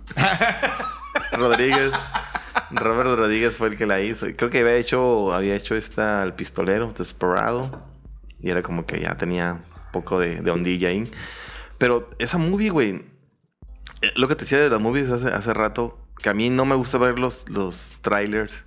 Rodríguez. 1.32 1.94
Robert 2.72 3.18
Rodríguez 3.18 3.58
fue 3.58 3.70
el 3.70 3.78
que 3.78 3.86
la 3.86 4.02
hizo. 4.02 4.26
Creo 4.36 4.50
que 4.50 4.60
había 4.60 4.76
hecho, 4.76 5.34
había 5.34 5.56
hecho 5.56 5.76
esta, 5.76 6.24
El 6.24 6.34
Pistolero, 6.34 6.92
Desperado. 6.98 7.91
Y 8.42 8.50
era 8.50 8.62
como 8.62 8.86
que 8.86 9.00
ya 9.00 9.16
tenía 9.18 9.54
un 9.54 9.92
poco 9.92 10.20
de, 10.20 10.42
de 10.42 10.52
ondilla 10.52 10.90
ahí. 10.90 11.10
Pero 11.78 12.08
esa 12.20 12.38
movie, 12.38 12.70
güey. 12.70 13.06
eh, 14.02 14.12
Lo 14.16 14.28
que 14.28 14.36
te 14.36 14.42
decía 14.42 14.60
de 14.60 14.70
las 14.70 14.82
movies 14.82 15.10
hace, 15.10 15.30
hace 15.30 15.54
rato, 15.54 15.98
que 16.18 16.30
a 16.30 16.34
mí 16.34 16.50
no 16.50 16.66
me 16.66 16.76
gusta 16.76 16.98
ver 16.98 17.20
los, 17.20 17.50
los 17.50 17.98
trailers. 18.02 18.66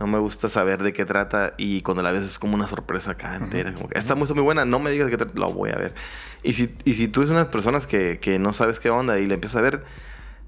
No 0.00 0.06
me 0.06 0.18
gusta 0.18 0.48
saber 0.48 0.82
de 0.82 0.92
qué 0.92 1.04
trata. 1.04 1.54
Y 1.58 1.82
cuando 1.82 2.02
la 2.02 2.10
ves 2.12 2.24
es 2.24 2.38
como 2.38 2.54
una 2.54 2.66
sorpresa 2.66 3.12
acá 3.12 3.36
entera. 3.36 3.72
Como 3.74 3.88
que 3.88 3.98
esta 3.98 4.14
muy, 4.14 4.26
muy 4.28 4.42
buena. 4.42 4.64
No 4.64 4.78
me 4.78 4.90
digas 4.90 5.10
trata. 5.10 5.32
Lo 5.34 5.52
voy 5.52 5.70
a 5.70 5.76
ver. 5.76 5.94
Y 6.42 6.54
si, 6.54 6.74
y 6.84 6.94
si 6.94 7.06
tú 7.08 7.20
eres 7.20 7.30
una 7.30 7.40
de 7.40 7.44
las 7.44 7.52
personas 7.52 7.86
que, 7.86 8.18
que 8.20 8.38
no 8.38 8.52
sabes 8.52 8.80
qué 8.80 8.90
onda 8.90 9.18
y 9.18 9.26
la 9.26 9.34
empiezas 9.34 9.58
a 9.58 9.62
ver, 9.62 9.84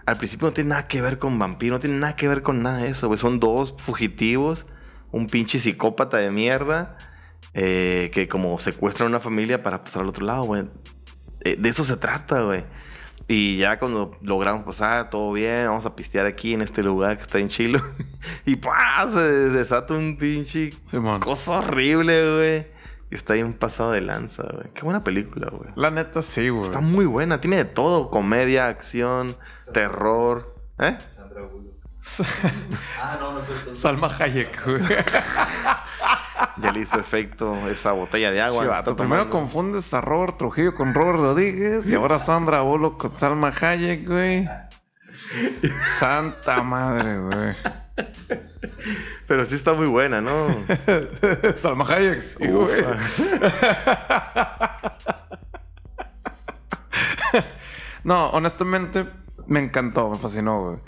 al 0.07 0.17
principio 0.17 0.49
no 0.49 0.53
tiene 0.53 0.71
nada 0.71 0.89
que 0.89 1.01
ver 1.01 1.19
con 1.19 1.39
vampiro, 1.39 1.77
no 1.77 1.81
tiene 1.81 1.99
nada 1.99 2.17
que 2.17 2.27
ver 2.27 2.43
con 2.43 2.63
nada 2.63 2.79
de 2.79 2.89
eso, 2.89 3.07
güey. 3.07 3.19
Son 3.19 3.39
dos 3.39 3.75
fugitivos, 3.79 4.67
un 5.13 5.29
pinche 5.29 5.59
psicópata 5.61 6.17
de 6.17 6.31
mierda, 6.31 6.99
eh, 7.53 8.11
que 8.13 8.29
como 8.29 8.59
secuestran 8.59 9.09
a 9.09 9.11
una 9.11 9.21
familia 9.21 9.63
para 9.63 9.85
pasar 9.85 10.03
al 10.03 10.09
otro 10.09 10.25
lado, 10.25 10.45
güey. 10.45 10.65
Eh, 11.41 11.57
de 11.59 11.69
eso 11.69 11.85
se 11.85 11.97
trata, 11.97 12.43
güey. 12.43 12.65
Y 13.27 13.59
ya 13.59 13.79
cuando 13.79 14.19
logramos 14.23 14.65
pasar, 14.65 15.09
todo 15.09 15.33
bien, 15.33 15.67
vamos 15.67 15.87
a 15.87 15.97
pistear 15.97 16.27
aquí 16.27 16.53
en 16.53 16.61
este 16.61 16.83
lugar 16.83 17.17
que 17.17 17.23
está 17.23 17.39
en 17.39 17.49
Chilo. 17.49 17.81
y 18.45 18.57
¡pah! 18.57 19.07
Se 19.09 19.21
desata 19.21 19.95
un 19.95 20.17
pinche 20.19 20.75
cosa 21.21 21.59
horrible, 21.59 22.35
güey. 22.35 22.67
está 23.11 23.35
bien 23.35 23.55
pasado 23.55 23.93
de 23.93 24.03
lanza, 24.03 24.43
güey. 24.53 24.67
Qué 24.75 24.83
buena 24.83 25.03
película, 25.03 25.49
güey. 25.51 25.71
La 25.75 25.91
neta 25.91 26.21
sí, 26.21 26.51
güey. 26.51 26.65
Está 26.65 26.81
muy 26.81 27.07
buena, 27.07 27.41
tiene 27.41 27.57
de 27.57 27.65
todo, 27.65 28.11
comedia, 28.11 28.69
acción, 28.69 29.37
terror. 29.73 30.55
¿Eh? 30.79 30.99
Sandra 31.15 31.43
Bullock. 31.43 31.75
Ah, 33.01 33.17
no, 33.19 33.33
no 33.33 33.41
es 33.41 33.49
el 33.69 33.77
Salma 33.77 34.09
Hayek, 34.09 34.67
güey. 34.67 34.83
Ya 36.59 36.73
le 36.73 36.81
hizo 36.81 36.99
efecto 36.99 37.69
esa 37.69 37.93
botella 37.93 38.31
de 38.31 38.41
agua. 38.41 38.61
Sí, 38.63 38.65
Está 38.65 38.77
vato, 38.77 38.97
primero 38.97 39.29
confundes 39.31 39.93
a 39.95 40.01
Robert 40.01 40.39
Trujillo 40.39 40.75
con 40.75 40.95
Robert 40.95 41.19
Rodríguez 41.19 41.89
y 41.89 41.95
ahora 41.95 42.19
Sandra 42.19 42.61
Bullock 42.63 42.99
con 42.99 43.17
Salma 43.17 43.53
Hayek, 43.61 44.07
güey. 44.07 44.49
Santa 45.99 46.63
madre, 46.63 47.19
güey. 47.19 47.57
Pero 49.27 49.45
sí 49.47 49.55
está 49.55 49.73
muy 49.73 49.87
buena, 49.87 50.21
¿no? 50.21 50.49
Salma 51.57 51.85
Hayek, 51.85 52.21
sí, 52.23 52.47
güey. 52.47 52.85
No, 58.05 58.29
honestamente, 58.31 59.07
me 59.47 59.61
encantó, 59.61 60.11
me 60.11 60.19
fascinó, 60.19 60.61
güey. 60.63 60.79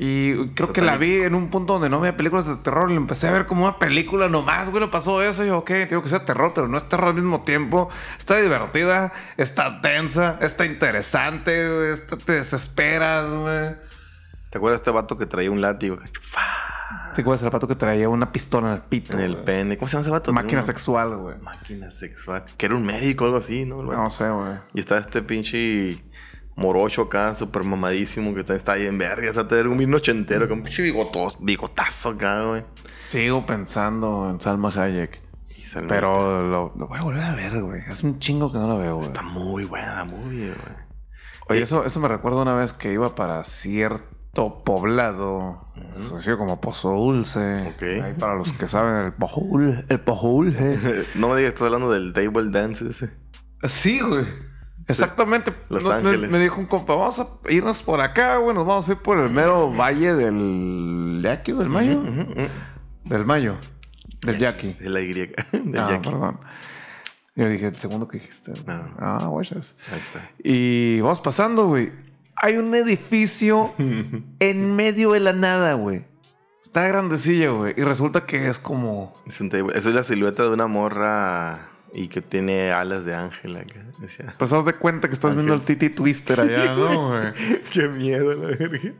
Y 0.00 0.50
creo 0.50 0.72
que 0.72 0.80
la 0.80 0.96
vi 0.96 1.22
en 1.22 1.34
un 1.34 1.50
punto 1.50 1.72
donde 1.72 1.88
no 1.88 1.98
veía 1.98 2.16
películas 2.16 2.46
de 2.46 2.54
terror 2.56 2.88
y 2.88 2.94
lo 2.94 3.00
empecé 3.00 3.26
a 3.26 3.32
ver 3.32 3.46
como 3.46 3.64
una 3.66 3.78
película 3.80 4.28
nomás, 4.28 4.70
güey. 4.70 4.80
Le 4.80 4.88
pasó 4.88 5.20
eso 5.22 5.42
y 5.44 5.48
yo, 5.48 5.58
ok, 5.58 5.70
tengo 5.88 6.02
que 6.04 6.08
ser 6.08 6.24
terror, 6.24 6.52
pero 6.54 6.68
no 6.68 6.76
es 6.78 6.88
terror 6.88 7.08
al 7.08 7.14
mismo 7.14 7.42
tiempo. 7.42 7.88
Está 8.16 8.36
divertida, 8.36 9.12
está 9.36 9.80
tensa, 9.80 10.38
está 10.40 10.66
interesante, 10.66 11.68
güey. 11.68 11.90
Está- 11.94 12.16
te 12.16 12.32
desesperas, 12.34 13.28
güey. 13.28 13.74
¿Te 14.50 14.58
acuerdas 14.58 14.78
de 14.80 14.82
este 14.82 14.90
vato 14.92 15.16
que 15.18 15.26
traía 15.26 15.50
un 15.50 15.60
látigo 15.60 15.96
Sí, 17.14 17.22
güey, 17.22 17.36
es 17.36 17.42
el 17.42 17.50
pato 17.50 17.66
que 17.66 17.74
traía 17.74 18.08
una 18.08 18.30
pistola 18.30 18.68
en 18.68 18.74
el 18.74 18.82
pito. 18.82 19.14
en 19.14 19.20
el 19.20 19.32
güey. 19.32 19.44
pene? 19.44 19.76
¿Cómo 19.76 19.88
se 19.88 19.94
llama 19.94 20.02
ese 20.02 20.10
vato? 20.10 20.32
Máquina 20.32 20.62
sexual, 20.62 21.16
güey. 21.16 21.36
Máquina 21.42 21.90
sexual. 21.90 22.44
Que 22.56 22.66
era 22.66 22.76
un 22.76 22.86
médico 22.86 23.24
o 23.24 23.26
algo 23.26 23.38
así, 23.38 23.64
¿no? 23.64 23.78
Vato. 23.78 24.00
No 24.00 24.10
sé, 24.10 24.30
güey. 24.30 24.52
Y 24.74 24.80
está 24.80 24.98
este 24.98 25.22
pinche 25.22 25.98
morocho 26.58 27.02
acá, 27.02 27.34
súper 27.34 27.64
mamadísimo, 27.64 28.34
que 28.34 28.40
está, 28.40 28.54
está 28.54 28.72
ahí 28.72 28.86
en 28.86 28.98
verga. 28.98 29.30
O 29.30 29.32
sea, 29.32 29.48
tener 29.48 29.68
un 29.68 29.78
vino 29.78 29.96
ochentero 29.96 30.46
con 30.48 30.58
un 30.58 30.64
pinche 30.64 30.82
bigotos, 30.82 31.36
bigotazo 31.40 32.10
acá, 32.10 32.42
güey. 32.44 32.64
Sigo 33.04 33.46
pensando 33.46 34.28
en 34.30 34.40
Salma 34.40 34.68
Hayek. 34.70 35.22
Y 35.56 35.62
Salma- 35.62 35.88
Pero 35.88 36.42
lo, 36.42 36.72
lo 36.76 36.86
voy 36.88 36.98
a 36.98 37.02
volver 37.02 37.22
a 37.22 37.34
ver, 37.34 37.62
güey. 37.62 37.82
Es 37.88 38.02
un 38.02 38.18
chingo 38.18 38.52
que 38.52 38.58
no 38.58 38.66
lo 38.68 38.78
veo, 38.78 38.96
güey. 38.96 39.06
Está 39.06 39.22
muy 39.22 39.64
buena 39.64 39.94
la 39.96 40.04
movie, 40.04 40.48
güey. 40.48 40.88
Oye, 41.50 41.62
eso, 41.62 41.84
eso 41.86 41.98
me 42.00 42.08
recuerda 42.08 42.42
una 42.42 42.54
vez 42.54 42.74
que 42.74 42.92
iba 42.92 43.14
para 43.14 43.42
cierto 43.44 44.62
poblado, 44.64 45.72
conocido 46.08 46.36
como 46.36 46.60
Pozo 46.60 46.90
Dulce. 46.90 47.62
Ok. 47.74 47.82
Ahí 48.04 48.14
para 48.18 48.34
los 48.34 48.52
que 48.52 48.66
saben, 48.68 49.06
el 49.06 49.12
Pozo. 49.14 49.40
El 49.88 50.00
Pozo 50.00 50.42
no 51.14 51.28
me 51.28 51.36
digas 51.36 51.38
que 51.38 51.46
estás 51.46 51.62
hablando 51.62 51.90
del 51.90 52.12
table 52.12 52.50
dance 52.50 52.86
ese. 52.88 53.10
Sí, 53.64 54.00
güey. 54.00 54.26
Exactamente. 54.88 55.52
Los 55.68 55.82
No, 55.84 55.90
me- 55.90 55.94
Ángeles. 55.96 56.30
Me, 56.30 56.38
dijo 56.40 56.58
un 56.60 56.66
compa, 56.66 56.94
vamos 56.94 57.20
a 57.20 57.26
irnos 57.50 57.82
por 57.82 58.00
acá, 58.00 58.38
güey. 58.38 58.54
Nos 58.54 58.66
vamos 58.66 58.88
a 58.88 58.92
ir 58.92 58.98
por 58.98 59.18
el 59.18 59.30
mero 59.30 59.70
valle 59.72 60.14
del 60.14 61.20
Yaqui, 61.22 61.52
del 61.52 61.68
Mayo. 61.68 62.02
Del 63.04 63.24
Mayo. 63.24 63.56
Del 64.22 64.38
Yaqui. 64.38 64.72
De 64.74 64.88
la 64.90 65.00
Y. 65.00 65.12
Del 65.12 65.34
Ah, 65.78 65.90
Yaqui. 65.92 66.08
perdón. 66.10 66.40
Yo 67.36 67.48
dije, 67.48 67.66
el 67.68 67.76
segundo 67.76 68.08
que 68.08 68.18
dijiste. 68.18 68.52
No. 68.66 68.94
Ah, 68.98 69.26
guachas. 69.28 69.76
Ahí 69.92 70.00
está. 70.00 70.28
Y 70.42 71.00
vamos 71.02 71.20
pasando, 71.20 71.66
güey. 71.66 71.92
Hay 72.34 72.56
un 72.56 72.74
edificio 72.74 73.74
en 73.78 74.74
medio 74.76 75.12
de 75.12 75.20
la 75.20 75.32
nada, 75.32 75.74
güey. 75.74 76.04
Está 76.62 76.86
grandecillo, 76.88 77.58
güey. 77.58 77.74
Y 77.76 77.82
resulta 77.82 78.26
que 78.26 78.48
es 78.48 78.58
como. 78.58 79.12
Es 79.26 79.40
un 79.40 79.50
es 79.74 79.84
la 79.86 80.02
silueta 80.02 80.42
de 80.44 80.50
una 80.50 80.66
morra 80.66 81.68
y 81.92 82.08
que 82.08 82.20
tiene 82.22 82.72
alas 82.72 83.04
de 83.04 83.14
ángel 83.14 83.56
acá. 83.56 83.80
Decía. 83.98 84.32
Pues 84.38 84.52
haz 84.52 84.64
de 84.64 84.72
cuenta 84.74 85.08
que 85.08 85.14
estás 85.14 85.34
viendo 85.34 85.54
el 85.54 85.60
Titi 85.62 85.90
Twister 85.90 86.40
allá, 86.40 86.74
¿no, 86.74 87.08
güey? 87.08 87.32
Qué 87.72 87.88
miedo, 87.88 88.32
la 88.34 88.48
verga. 88.56 88.90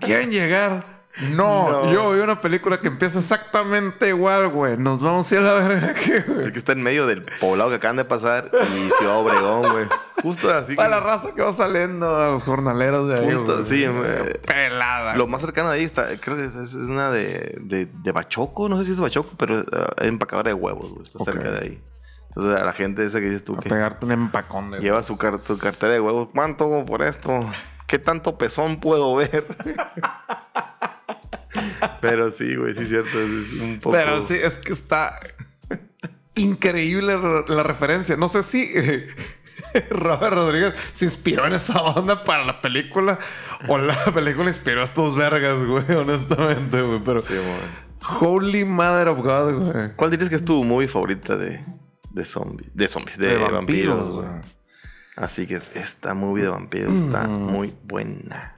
¿Quieren 0.00 0.30
llegar? 0.30 0.98
No, 1.32 1.68
No. 1.84 1.92
yo 1.92 2.12
vi 2.12 2.20
una 2.20 2.40
película 2.40 2.80
que 2.80 2.86
empieza 2.86 3.18
exactamente 3.18 4.08
igual, 4.08 4.48
güey. 4.50 4.76
Nos 4.78 5.00
vamos 5.00 5.30
a 5.30 5.34
ir 5.34 5.40
a 5.40 5.44
la 5.58 5.68
verga 5.68 5.88
aquí, 5.98 6.12
Es 6.12 6.26
güey. 6.26 6.52
que 6.52 6.58
está 6.58 6.72
en 6.72 6.82
medio 6.82 7.06
del 7.06 7.22
poblado 7.40 7.70
que 7.70 7.76
acaban 7.76 7.96
de 7.96 8.04
pasar 8.04 8.48
y 8.54 8.88
Ciudad 8.92 9.16
Obregón, 9.16 9.72
güey. 9.72 9.86
Justo 10.22 10.48
así. 10.50 10.76
Para 10.76 10.88
que- 10.88 10.94
la 10.94 11.00
raza 11.00 11.30
que 11.34 11.42
va 11.42 11.52
saliendo 11.52 12.16
a 12.22 12.28
los 12.28 12.44
jornaleros 12.44 13.08
de 13.08 13.14
ahí, 13.18 13.34
Punto, 13.34 13.54
güey. 13.54 13.64
sí, 13.64 13.84
güey. 13.86 14.32
Pelada. 14.46 15.16
Lo 15.16 15.26
más 15.26 15.42
cercano 15.42 15.70
de 15.70 15.78
ahí 15.78 15.84
está, 15.84 16.06
creo 16.20 16.36
que 16.36 16.44
es, 16.44 16.54
es 16.54 16.74
una 16.74 17.10
de, 17.10 17.56
de, 17.62 17.86
de 17.86 18.12
Bachoco, 18.12 18.68
no 18.68 18.78
sé 18.78 18.84
si 18.84 18.90
es 18.92 18.96
de 18.98 19.02
Bachoco, 19.02 19.30
pero 19.36 19.58
uh, 19.60 19.64
es 19.98 20.06
empacadora 20.06 20.50
de 20.50 20.54
huevos, 20.54 20.90
güey. 20.92 21.02
Está 21.02 21.18
Ok. 21.18 21.24
cerca 21.24 21.50
de 21.50 21.58
ahí. 21.58 21.82
Entonces 22.28 22.60
a 22.60 22.64
la 22.64 22.72
gente 22.72 23.04
esa 23.04 23.20
que 23.20 23.26
dices 23.26 23.44
tú 23.44 23.56
A 23.56 23.60
que 23.60 23.68
pegarte 23.70 24.06
un 24.06 24.12
empacón 24.12 24.70
de. 24.70 24.80
lleva 24.80 25.02
su, 25.02 25.16
car- 25.16 25.40
su 25.44 25.58
cartera 25.58 25.94
de 25.94 26.00
huevos, 26.00 26.28
¿cuánto 26.32 26.84
por 26.84 27.02
esto? 27.02 27.50
¿Qué 27.86 27.98
tanto 27.98 28.36
pezón 28.38 28.80
puedo 28.80 29.14
ver? 29.16 29.46
pero 32.00 32.30
sí, 32.30 32.54
güey, 32.56 32.74
sí 32.74 32.82
es 32.82 32.88
cierto, 32.88 33.18
es 33.18 33.52
un 33.60 33.80
poco... 33.80 33.96
Pero 33.96 34.20
sí, 34.20 34.34
es 34.34 34.58
que 34.58 34.72
está 34.72 35.18
increíble 36.34 37.16
re- 37.16 37.44
la 37.48 37.62
referencia. 37.62 38.16
No 38.16 38.28
sé 38.28 38.42
si 38.42 38.70
eh, 38.74 39.08
Robert 39.90 40.34
Rodríguez 40.34 40.74
se 40.92 41.04
inspiró 41.06 41.46
en 41.46 41.54
esa 41.54 41.80
onda 41.82 42.24
para 42.24 42.44
la 42.44 42.60
película 42.60 43.18
o 43.66 43.78
la 43.78 43.94
película 44.12 44.48
inspiró 44.48 44.82
a 44.82 44.84
estos 44.84 45.16
vergas, 45.16 45.64
güey, 45.64 45.90
honestamente, 45.96 46.80
güey. 46.82 47.00
Pero 47.04 47.20
Sí, 47.22 47.34
güey. 47.34 47.88
Holy 48.20 48.64
Mother 48.64 49.08
of 49.08 49.18
God, 49.20 49.54
güey. 49.72 49.92
¿Cuál 49.96 50.10
dirías 50.12 50.28
que 50.28 50.36
es 50.36 50.44
tu 50.44 50.62
movie 50.62 50.86
favorita 50.86 51.36
de, 51.36 51.64
de 52.18 52.24
zombies? 52.26 52.74
De 52.76 52.86
zombies, 52.88 53.16
de, 53.16 53.36
vampiros, 53.36 54.16
güey. 54.16 54.28
Así 55.16 55.46
que 55.46 55.56
esta 55.74 56.12
movie 56.14 56.42
de 56.44 56.50
vampiros 56.50 56.92
está 56.92 57.26
Mm. 57.26 57.42
muy 57.50 57.74
buena. 57.84 58.54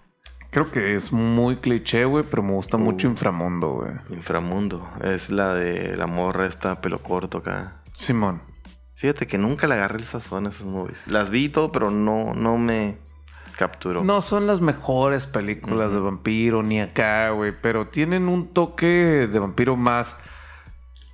Creo 0.51 0.69
que 0.71 0.95
es 0.97 1.13
muy 1.13 1.57
cliché, 1.59 2.05
güey, 2.07 2.25
pero 2.29 2.43
me 2.43 2.53
gusta 2.53 2.77
mucho 2.77 3.07
Uh. 3.07 3.13
Inframundo, 3.13 3.69
güey. 3.75 3.93
Inframundo. 4.11 4.91
Es 5.03 5.31
la 5.31 5.55
de 5.55 5.97
la 5.97 6.07
morra 6.09 6.47
esta 6.47 6.81
pelo 6.81 7.03
corto 7.03 7.39
acá. 7.39 7.83
Simón. 7.93 8.43
Fíjate 8.97 9.27
que 9.27 9.39
nunca 9.39 9.67
le 9.69 9.75
agarré 9.75 9.99
el 9.99 10.05
sazón 10.05 10.47
a 10.47 10.51
esas 10.51 10.67
movies. 10.67 11.05
Las 11.07 11.31
vi 11.31 11.45
y 11.45 11.49
todo, 11.51 11.71
pero 11.73 11.91
no, 11.91 12.35
no 12.35 12.59
me 12.59 12.99
capturó. 13.57 14.03
No 14.05 14.21
son 14.23 14.47
las 14.47 14.61
mejores 14.61 15.27
películas 15.27 15.93
de 15.93 16.01
vampiro 16.01 16.63
ni 16.63 16.81
acá, 16.81 17.31
güey, 17.31 17.53
pero 17.59 17.89
tienen 17.89 18.29
un 18.29 18.49
toque 18.53 19.29
de 19.31 19.39
vampiro 19.39 19.77
más 19.77 20.17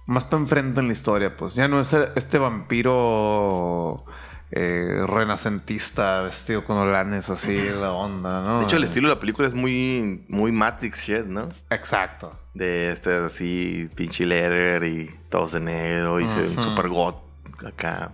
más 0.07 0.25
para 0.25 0.43
enfrente 0.43 0.81
en 0.81 0.87
la 0.87 0.93
historia, 0.93 1.37
pues. 1.37 1.55
Ya 1.55 1.69
no 1.69 1.81
es 1.81 1.93
el- 1.93 2.09
este 2.17 2.39
vampiro 2.39 4.05
eh, 4.53 5.03
renacentista 5.09 6.23
vestido 6.23 6.65
con 6.65 6.77
olanes 6.77 7.29
así, 7.31 7.57
la 7.69 7.91
onda, 7.93 8.43
¿no? 8.43 8.59
De 8.61 8.65
hecho, 8.65 8.77
el 8.77 8.85
estilo 8.85 9.09
de 9.09 9.15
la 9.17 9.21
película 9.21 9.47
es 9.49 9.55
muy, 9.55 10.25
muy 10.29 10.53
Matrix 10.53 11.01
shit, 11.05 11.25
¿no? 11.27 11.49
Exacto. 11.69 12.33
De 12.55 12.91
este 12.93 13.17
así, 13.17 13.91
pinche 13.97 14.25
letter 14.25 14.85
y 14.85 15.11
todos 15.31 15.53
de 15.53 15.61
negro 15.61 16.21
y 16.21 16.29
se- 16.29 16.47
Ujú. 16.47 16.61
super 16.63 16.89
god 16.89 17.15
acá. 17.67 18.13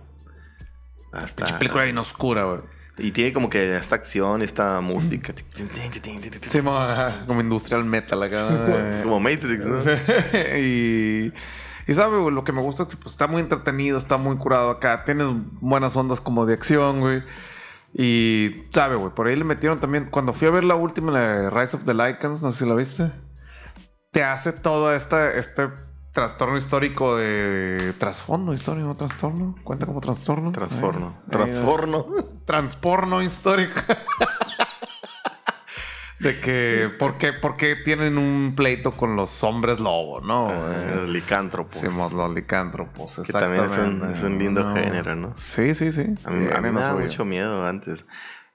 Hasta, 1.11 1.45
Pinche 1.45 1.59
película 1.59 1.83
bien 1.83 1.97
oscura, 1.99 2.43
güey. 2.45 2.59
Y 2.97 3.11
tiene 3.11 3.31
como 3.33 3.49
que 3.49 3.75
esta 3.75 3.95
acción, 3.95 4.41
esta 4.41 4.81
música. 4.81 5.33
Sí, 6.41 6.59
como 7.27 7.41
industrial 7.41 7.85
metal 7.85 8.21
acá. 8.23 8.89
Es 8.93 9.03
como 9.03 9.19
Matrix, 9.19 9.65
¿no? 9.65 9.77
y, 10.57 11.31
y 11.87 11.93
sabe, 11.93 12.17
güey, 12.19 12.33
lo 12.33 12.43
que 12.43 12.51
me 12.51 12.61
gusta 12.61 12.83
es 12.83 12.89
que 12.89 12.97
pues, 12.97 13.13
está 13.13 13.27
muy 13.27 13.41
entretenido, 13.41 13.97
está 13.97 14.17
muy 14.17 14.37
curado 14.37 14.69
acá. 14.69 15.03
Tienes 15.05 15.27
buenas 15.61 15.95
ondas 15.95 16.21
como 16.21 16.45
de 16.45 16.53
acción, 16.53 16.99
güey. 17.01 17.23
Y 17.93 18.63
sabe, 18.71 18.95
güey, 18.95 19.11
por 19.13 19.27
ahí 19.27 19.35
le 19.35 19.43
metieron 19.43 19.79
también. 19.79 20.07
Cuando 20.09 20.33
fui 20.33 20.47
a 20.47 20.51
ver 20.51 20.63
la 20.63 20.75
última, 20.75 21.11
la 21.11 21.49
Rise 21.49 21.75
of 21.77 21.83
the 21.85 21.93
Lycans, 21.93 22.41
no 22.41 22.51
sé 22.51 22.63
si 22.63 22.69
la 22.69 22.75
viste. 22.75 23.11
Te 24.11 24.23
hace 24.23 24.51
todo 24.53 24.93
esta, 24.93 25.31
este 25.33 25.69
trastorno 26.11 26.57
histórico 26.57 27.15
de. 27.17 27.93
Trasfondo 27.99 28.53
histórico, 28.53 28.87
¿no? 28.87 28.95
Trastorno. 28.95 29.55
Cuenta 29.63 29.85
como 29.85 30.01
trastorno. 30.01 30.47
Ahí- 30.47 30.53
Transforno. 31.29 32.05
transporno 32.45 33.21
histórico. 33.21 33.79
de 36.19 36.39
que, 36.39 36.89
¿por 36.99 37.17
qué, 37.17 37.33
por 37.33 37.57
qué 37.57 37.75
tienen 37.75 38.17
un 38.17 38.53
pleito 38.55 38.91
con 38.93 39.15
los 39.15 39.43
hombres 39.43 39.79
lobo, 39.79 40.21
no? 40.21 40.47
Ah, 40.49 40.91
Los 40.95 41.09
licántropos. 41.09 41.81
Decimos 41.81 42.13
los 42.13 42.33
licántropos, 42.33 43.21
Que 43.25 43.33
también 43.33 43.65
es 43.65 43.71
un, 43.71 43.75
exactamente. 43.77 44.17
es 44.17 44.23
un 44.23 44.39
lindo 44.39 44.63
No. 44.63 44.75
género, 44.75 45.15
¿no? 45.15 45.33
Sí, 45.37 45.75
sí, 45.75 45.91
sí. 45.91 46.03
A 46.23 46.29
mí, 46.29 46.45
a 46.45 46.47
mí 46.47 46.47
Tiene 46.49 46.71
me 46.71 46.81
suyo. 46.81 46.99
mucho 46.99 47.25
miedo 47.25 47.65
antes. 47.65 48.05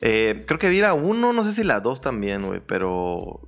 Eh, 0.01 0.45
creo 0.47 0.59
que 0.59 0.69
vi 0.69 0.81
la 0.81 0.95
1, 0.95 1.33
no 1.33 1.45
sé 1.45 1.53
si 1.53 1.65
la 1.65 1.81
2 1.81 2.01
también, 2.01 2.47
güey, 2.47 2.61
pero. 2.67 3.41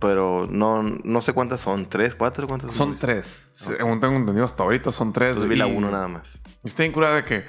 Pero 0.00 0.48
no, 0.50 0.82
no 0.82 1.20
sé 1.20 1.32
cuántas 1.32 1.60
son. 1.60 1.88
¿Tres, 1.88 2.16
cuatro? 2.16 2.48
¿Cuántas 2.48 2.74
Son 2.74 2.98
tres. 2.98 3.48
Según 3.52 4.00
tengo 4.00 4.16
entendido, 4.16 4.44
hasta 4.44 4.64
ahorita 4.64 4.90
son 4.90 5.12
tres. 5.12 5.36
Entonces 5.36 5.48
vi 5.48 5.54
la 5.56 5.66
1 5.68 5.90
nada 5.92 6.08
más. 6.08 6.40
Estoy 6.64 6.86
incurada 6.86 7.14
de 7.16 7.24
que 7.24 7.44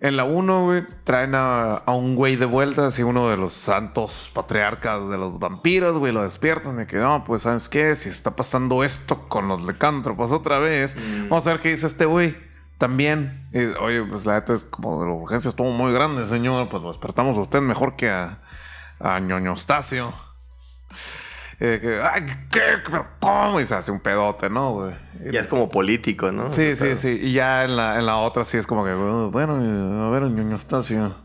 en 0.00 0.16
la 0.16 0.24
1, 0.24 0.64
güey, 0.64 0.84
traen 1.04 1.34
a, 1.34 1.74
a 1.74 1.92
un 1.92 2.14
güey 2.14 2.36
de 2.36 2.46
vuelta, 2.46 2.86
así 2.86 3.02
uno 3.02 3.28
de 3.30 3.36
los 3.36 3.52
santos 3.54 4.30
patriarcas 4.32 5.08
de 5.08 5.18
los 5.18 5.38
vampiros, 5.40 5.98
güey, 5.98 6.12
lo 6.12 6.22
despiertan 6.22 6.80
y 6.80 6.86
que 6.86 6.96
no, 6.98 7.24
pues, 7.24 7.42
¿sabes 7.42 7.68
qué? 7.68 7.96
Si 7.96 8.08
está 8.08 8.36
pasando 8.36 8.84
esto 8.84 9.28
con 9.28 9.48
los 9.48 9.62
licántropos 9.64 10.30
otra 10.32 10.58
vez, 10.60 10.96
Mm. 10.96 11.28
vamos 11.28 11.46
a 11.46 11.50
ver 11.50 11.60
qué 11.60 11.70
dice 11.70 11.86
este 11.88 12.04
güey. 12.04 12.36
También, 12.78 13.48
eh, 13.52 13.74
oye, 13.80 14.04
pues 14.04 14.24
la 14.24 14.34
neta 14.34 14.54
es 14.54 14.64
como 14.64 15.00
de 15.02 15.08
la 15.08 15.14
urgencia 15.14 15.48
estuvo 15.48 15.70
muy 15.72 15.92
grande, 15.92 16.24
señor. 16.26 16.68
Pues 16.68 16.80
lo 16.80 16.90
despertamos 16.92 17.36
a 17.36 17.40
usted 17.40 17.60
mejor 17.60 17.96
que 17.96 18.08
a, 18.08 18.38
a 19.00 19.18
ñoño 19.18 19.56
Stacio. 19.56 20.12
Eh, 21.60 21.78
que, 21.82 22.00
ay, 22.00 22.24
¿qué? 22.50 22.60
¿Pero 22.84 23.06
cómo? 23.18 23.60
Y 23.60 23.64
se 23.64 23.74
hace 23.74 23.90
un 23.90 24.00
pedote, 24.00 24.48
¿no, 24.48 24.72
güey? 24.74 24.94
Ya 25.32 25.40
es 25.40 25.48
como 25.48 25.68
político, 25.68 26.30
¿no? 26.30 26.50
Sí, 26.52 26.76
sí, 26.76 26.96
sí. 26.96 27.18
Y 27.20 27.32
ya 27.32 27.64
en 27.64 27.76
la, 27.76 27.98
en 27.98 28.06
la 28.06 28.18
otra 28.18 28.44
sí 28.44 28.56
es 28.56 28.66
como 28.66 28.84
que, 28.84 28.92
"Oh, 28.92 29.30
bueno, 29.30 29.54
a 30.06 30.10
ver, 30.10 30.22
el 30.22 30.34
ñoño 30.34 30.56
Stacio. 30.58 31.16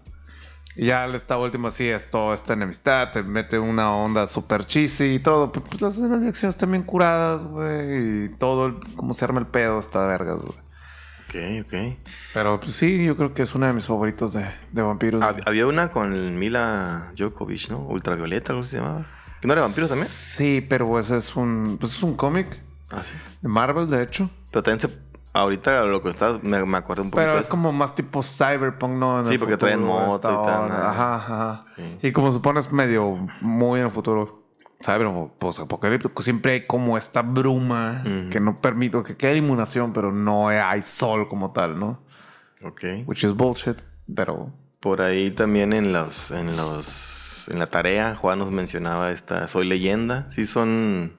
Y 0.75 0.87
ya 0.87 1.05
esta 1.05 1.37
última 1.37 1.69
sí 1.69 1.87
es 1.87 2.09
todo 2.09 2.33
esta 2.33 2.53
enemistad, 2.53 3.11
te 3.11 3.21
mete 3.21 3.59
una 3.59 3.93
onda 3.95 4.25
super 4.25 4.65
cheesy 4.65 5.15
y 5.15 5.19
todo. 5.19 5.51
Pues 5.51 5.65
pues, 5.69 5.81
las 5.83 5.93
escenas 5.97 6.21
de 6.21 6.29
acción 6.29 6.49
están 6.49 6.71
bien 6.71 6.81
curadas, 6.81 7.43
güey. 7.43 8.25
Y 8.25 8.29
todo, 8.39 8.65
el- 8.65 8.79
cómo 8.95 9.13
se 9.13 9.23
arma 9.25 9.39
el 9.39 9.45
pedo 9.45 9.79
está 9.79 10.03
vergas, 10.07 10.41
güey. 10.41 10.57
Ok, 11.29 11.67
ok. 11.67 11.97
Pero 12.33 12.59
pues 12.59 12.71
sí, 12.73 13.05
yo 13.05 13.15
creo 13.15 13.35
que 13.35 13.43
es 13.43 13.53
una 13.53 13.67
de 13.67 13.73
mis 13.73 13.85
favoritos 13.85 14.33
de, 14.33 14.45
de 14.71 14.81
vampiros. 14.81 15.23
Había 15.45 15.67
una 15.67 15.91
con 15.91 16.39
Mila 16.39 17.11
Djokovic, 17.15 17.69
¿no? 17.69 17.79
Ultravioleta, 17.85 18.53
así 18.59 18.71
se 18.71 18.77
llamaba. 18.77 19.05
¿Que 19.43 19.47
no 19.47 19.53
era 19.53 19.61
vampiros 19.63 19.89
también? 19.89 20.07
Sí, 20.07 20.65
pero 20.67 20.97
ese 20.97 21.17
es 21.17 21.35
un, 21.35 21.75
pues 21.77 21.91
es 21.91 22.01
un 22.01 22.15
cómic 22.15 22.47
Ah, 22.89 23.03
sí. 23.03 23.11
de 23.41 23.49
Marvel, 23.49 23.89
de 23.89 24.01
hecho. 24.01 24.29
Pero 24.51 24.63
también 24.63 24.79
se... 24.79 24.97
Ahorita 25.33 25.83
lo 25.83 26.01
que 26.01 26.11
estás... 26.11 26.41
Me, 26.43 26.63
me 26.63 26.77
acuerdo 26.77 27.03
un 27.03 27.09
poquito 27.11 27.27
Pero 27.27 27.37
es 27.37 27.47
como 27.47 27.73
más 27.73 27.93
tipo 27.93 28.23
cyberpunk, 28.23 28.93
¿no? 28.93 29.19
En 29.19 29.25
Sí, 29.25 29.33
el 29.33 29.39
porque 29.39 29.57
traen 29.57 29.83
moto 29.83 30.29
y 30.31 30.45
tal. 30.45 30.71
Ajá, 30.71 31.15
ajá. 31.15 31.59
Sí. 31.75 31.97
Y 32.07 32.11
como 32.13 32.31
supones 32.31 32.71
medio 32.71 33.27
muy 33.41 33.81
en 33.81 33.87
el 33.87 33.91
futuro, 33.91 34.45
cyberpunk, 34.81 35.33
pues 35.39 35.59
apocalíptico, 35.59 36.21
siempre 36.21 36.53
hay 36.53 36.65
como 36.65 36.97
esta 36.97 37.21
bruma 37.21 38.01
que 38.31 38.39
no 38.39 38.55
permite, 38.55 39.03
que 39.03 39.17
queda 39.17 39.35
inmunación, 39.35 39.91
pero 39.91 40.11
no 40.13 40.47
hay 40.47 40.81
sol 40.83 41.27
como 41.27 41.51
tal, 41.51 41.77
¿no? 41.77 41.99
Ok. 42.63 42.81
Which 43.07 43.25
is 43.25 43.33
bullshit, 43.33 43.77
pero... 44.15 44.51
Por 44.79 45.01
ahí 45.01 45.31
también 45.31 45.73
en 45.73 45.91
los... 45.91 46.31
En 46.31 46.55
los... 46.55 47.22
En 47.49 47.59
la 47.59 47.67
tarea, 47.67 48.15
Juan 48.15 48.39
nos 48.39 48.51
mencionaba 48.51 49.11
esta... 49.11 49.47
Soy 49.47 49.67
leyenda. 49.67 50.27
Sí 50.31 50.45
son... 50.45 51.17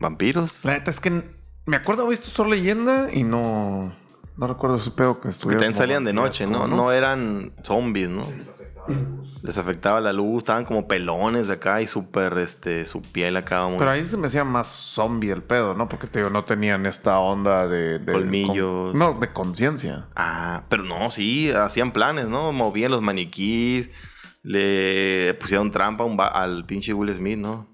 ¿Vampiros? 0.00 0.64
La 0.64 0.72
neta 0.72 0.90
es 0.90 1.00
que 1.00 1.22
me 1.66 1.76
acuerdo 1.76 2.02
haber 2.02 2.16
visto 2.16 2.30
solo 2.30 2.50
leyenda 2.50 3.08
y 3.12 3.22
no... 3.24 3.94
No 4.36 4.46
recuerdo 4.46 4.76
ese 4.76 4.90
pedo 4.90 5.16
que 5.16 5.24
Que 5.24 5.28
estuviera. 5.28 5.58
también 5.58 5.72
como 5.74 5.82
salían 5.82 6.04
de 6.04 6.12
noche, 6.14 6.46
¿no? 6.46 6.66
¿no? 6.66 6.92
eran 6.92 7.52
zombies, 7.62 8.08
¿no? 8.08 8.24
Les 9.42 9.56
afectaba 9.58 10.00
la 10.00 10.12
luz, 10.12 10.38
estaban 10.38 10.64
como 10.64 10.88
pelones 10.88 11.48
de 11.48 11.54
acá 11.54 11.80
y 11.82 11.86
súper, 11.86 12.36
este, 12.38 12.84
su 12.86 13.02
piel 13.02 13.36
acá 13.36 13.66
muy... 13.66 13.78
Pero 13.78 13.90
ahí 13.90 14.04
se 14.04 14.16
me 14.16 14.26
hacía 14.26 14.44
más 14.44 14.66
zombie 14.68 15.30
el 15.30 15.42
pedo, 15.42 15.74
¿no? 15.74 15.88
Porque 15.88 16.06
te 16.06 16.18
digo, 16.20 16.30
no 16.30 16.44
tenían 16.44 16.86
esta 16.86 17.18
onda 17.18 17.66
de... 17.68 17.98
de 17.98 18.12
Colmillos. 18.12 18.90
con- 18.90 18.98
no, 18.98 19.12
de 19.14 19.32
conciencia. 19.32 20.06
Ah, 20.16 20.64
pero 20.70 20.84
no, 20.84 21.10
sí, 21.10 21.50
hacían 21.50 21.92
planes, 21.92 22.28
¿no? 22.28 22.52
Movían 22.52 22.90
los 22.90 23.00
maniquís, 23.02 23.90
le 24.42 25.34
pusieron 25.34 25.70
trampa 25.70 26.04
un 26.04 26.18
al 26.20 26.64
pinche 26.64 26.92
Will 26.92 27.12
Smith, 27.12 27.38
¿no? 27.38 27.66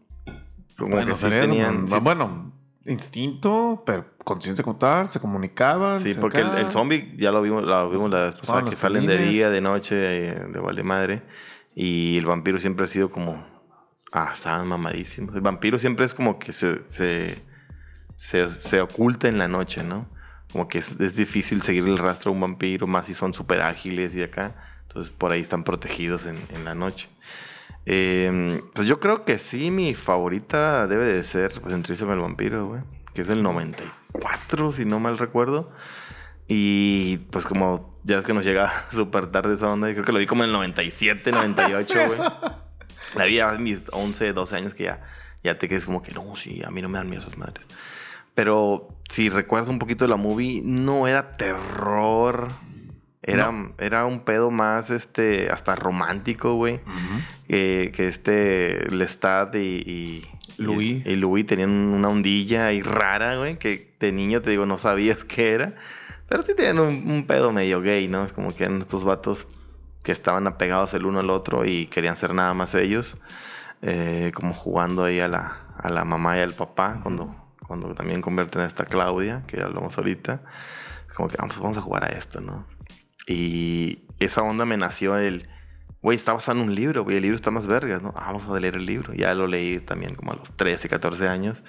Como 0.76 0.92
Bueno, 0.92 1.12
que 1.14 1.18
sí 1.20 1.26
eso, 1.26 1.40
tenían- 1.48 1.88
sí- 1.88 1.98
Bueno, 2.00 2.52
instinto, 2.84 3.82
pero 3.86 4.06
conciencia 4.24 4.62
como 4.64 4.76
tal, 4.76 5.08
se 5.10 5.20
comunicaban. 5.20 6.00
Sí, 6.00 6.14
se 6.14 6.20
porque 6.20 6.40
el, 6.40 6.54
el 6.54 6.70
zombie 6.70 7.14
ya 7.16 7.30
lo 7.32 7.40
vimos, 7.42 7.64
lo 7.64 7.90
vimos 7.90 8.10
la 8.10 8.22
vez 8.22 8.34
pasada, 8.34 8.58
Toman 8.60 8.70
que 8.70 8.76
salen 8.76 9.06
de 9.06 9.18
día, 9.18 9.50
de 9.50 9.60
noche, 9.60 9.94
eh, 10.28 10.34
de 10.52 10.60
vale 10.60 10.82
madre. 10.82 11.22
Y 11.74 12.16
el 12.18 12.26
vampiro 12.26 12.58
siempre 12.58 12.84
ha 12.84 12.86
sido 12.86 13.10
como. 13.10 13.44
Ah, 14.12 14.30
estaban 14.32 14.66
mamadísimos. 14.68 15.34
El 15.34 15.40
vampiro 15.40 15.78
siempre 15.78 16.04
es 16.06 16.14
como 16.14 16.38
que 16.38 16.52
se, 16.52 16.78
se, 16.90 17.42
se, 18.16 18.48
se 18.48 18.80
oculta 18.80 19.28
en 19.28 19.38
la 19.38 19.48
noche, 19.48 19.82
¿no? 19.82 20.08
Como 20.52 20.68
que 20.68 20.78
es, 20.78 20.98
es 21.00 21.16
difícil 21.16 21.60
seguir 21.62 21.84
el 21.84 21.98
rastro 21.98 22.30
de 22.30 22.36
un 22.36 22.40
vampiro, 22.40 22.86
más 22.86 23.06
si 23.06 23.14
son 23.14 23.34
súper 23.34 23.60
ágiles 23.62 24.14
y 24.14 24.18
de 24.18 24.24
acá. 24.24 24.54
Entonces 24.96 25.14
por 25.14 25.30
ahí 25.30 25.42
están 25.42 25.62
protegidos 25.62 26.24
en, 26.24 26.42
en 26.48 26.64
la 26.64 26.74
noche. 26.74 27.06
Eh, 27.84 28.62
pues 28.72 28.88
yo 28.88 28.98
creo 28.98 29.26
que 29.26 29.38
sí, 29.38 29.70
mi 29.70 29.94
favorita 29.94 30.86
debe 30.86 31.04
de 31.04 31.22
ser 31.22 31.60
pues, 31.60 31.74
Entrevista 31.74 32.06
con 32.06 32.14
el 32.14 32.22
vampiro, 32.22 32.66
güey. 32.66 32.80
Que 33.12 33.20
es 33.20 33.28
del 33.28 33.42
94, 33.42 34.72
si 34.72 34.86
no 34.86 34.98
mal 34.98 35.18
recuerdo. 35.18 35.68
Y 36.48 37.18
pues 37.30 37.44
como 37.44 38.00
ya 38.04 38.20
es 38.20 38.24
que 38.24 38.32
nos 38.32 38.46
llega 38.46 38.72
súper 38.90 39.26
tarde 39.26 39.52
esa 39.52 39.70
onda, 39.70 39.88
yo 39.88 39.96
creo 39.96 40.06
que 40.06 40.12
lo 40.12 40.18
vi 40.18 40.24
como 40.24 40.44
en 40.44 40.48
el 40.48 40.54
97, 40.54 41.30
98, 41.30 41.94
güey. 42.06 42.18
La 43.16 43.24
vi 43.26 43.38
a 43.40 43.50
mis 43.58 43.90
11, 43.92 44.32
12 44.32 44.56
años 44.56 44.72
que 44.72 44.84
ya, 44.84 45.02
ya 45.42 45.58
te 45.58 45.68
quedes 45.68 45.84
como 45.84 46.00
que 46.00 46.12
no, 46.12 46.36
sí, 46.36 46.62
a 46.66 46.70
mí 46.70 46.80
no 46.80 46.88
me 46.88 46.96
dan 46.96 47.10
miedo 47.10 47.20
esas 47.20 47.36
madres. 47.36 47.66
Pero 48.34 48.88
si 49.10 49.28
recuerdas 49.28 49.68
un 49.68 49.78
poquito 49.78 50.06
de 50.06 50.08
la 50.08 50.16
movie, 50.16 50.62
no 50.64 51.06
era 51.06 51.32
terror. 51.32 52.48
Era, 53.26 53.52
era 53.78 54.06
un 54.06 54.20
pedo 54.20 54.50
más, 54.50 54.90
este, 54.90 55.50
hasta 55.50 55.74
romántico, 55.74 56.54
güey. 56.54 56.80
Eh, 57.48 57.92
que 57.94 58.06
este 58.06 58.88
Lestat 58.90 59.54
y, 59.56 59.82
y 59.84 60.30
Louis. 60.58 61.04
Y, 61.04 61.10
y 61.10 61.16
Louis 61.16 61.44
tenían 61.44 61.70
una 61.70 62.08
ondilla 62.08 62.66
ahí 62.66 62.82
rara, 62.82 63.36
güey, 63.36 63.58
que 63.58 63.94
de 63.98 64.12
niño 64.12 64.42
te 64.42 64.50
digo, 64.50 64.64
no 64.64 64.78
sabías 64.78 65.24
qué 65.24 65.52
era. 65.52 65.74
Pero 66.28 66.42
sí 66.42 66.54
tenían 66.54 66.78
un, 66.78 67.10
un 67.10 67.26
pedo 67.26 67.52
medio 67.52 67.80
gay, 67.80 68.06
¿no? 68.08 68.24
Es 68.24 68.32
como 68.32 68.54
que 68.54 68.64
eran 68.64 68.78
estos 68.78 69.04
vatos 69.04 69.46
que 70.02 70.12
estaban 70.12 70.46
apegados 70.46 70.94
el 70.94 71.04
uno 71.04 71.18
al 71.18 71.30
otro 71.30 71.64
y 71.64 71.86
querían 71.86 72.16
ser 72.16 72.32
nada 72.32 72.54
más 72.54 72.76
ellos. 72.76 73.18
Eh, 73.82 74.30
como 74.34 74.54
jugando 74.54 75.04
ahí 75.04 75.20
a 75.20 75.28
la, 75.28 75.58
a 75.76 75.90
la 75.90 76.04
mamá 76.04 76.38
y 76.38 76.40
al 76.40 76.54
papá, 76.54 77.00
cuando, 77.02 77.34
cuando 77.66 77.94
también 77.94 78.22
convierten 78.22 78.62
a 78.62 78.66
esta 78.66 78.84
Claudia, 78.84 79.42
que 79.48 79.56
ya 79.56 79.64
hablamos 79.64 79.98
ahorita. 79.98 80.42
Es 81.08 81.14
como 81.14 81.28
que 81.28 81.36
vamos, 81.38 81.58
vamos 81.58 81.76
a 81.76 81.80
jugar 81.80 82.04
a 82.04 82.08
esto, 82.08 82.40
¿no? 82.40 82.64
Y 83.26 84.04
esa 84.18 84.42
onda 84.42 84.64
me 84.64 84.76
nació 84.76 85.14
del, 85.14 85.48
güey, 86.02 86.16
está 86.16 86.32
basado 86.32 86.58
en 86.58 86.68
un 86.68 86.74
libro, 86.74 87.04
güey, 87.04 87.16
el 87.16 87.22
libro 87.22 87.36
está 87.36 87.50
más 87.50 87.66
vergas, 87.66 88.02
¿no? 88.02 88.12
Ah, 88.16 88.32
vamos 88.32 88.48
a 88.48 88.60
leer 88.60 88.76
el 88.76 88.86
libro. 88.86 89.12
Ya 89.14 89.34
lo 89.34 89.46
leí 89.46 89.80
también 89.80 90.14
como 90.14 90.32
a 90.32 90.36
los 90.36 90.52
13, 90.52 90.88
14 90.88 91.28
años. 91.28 91.62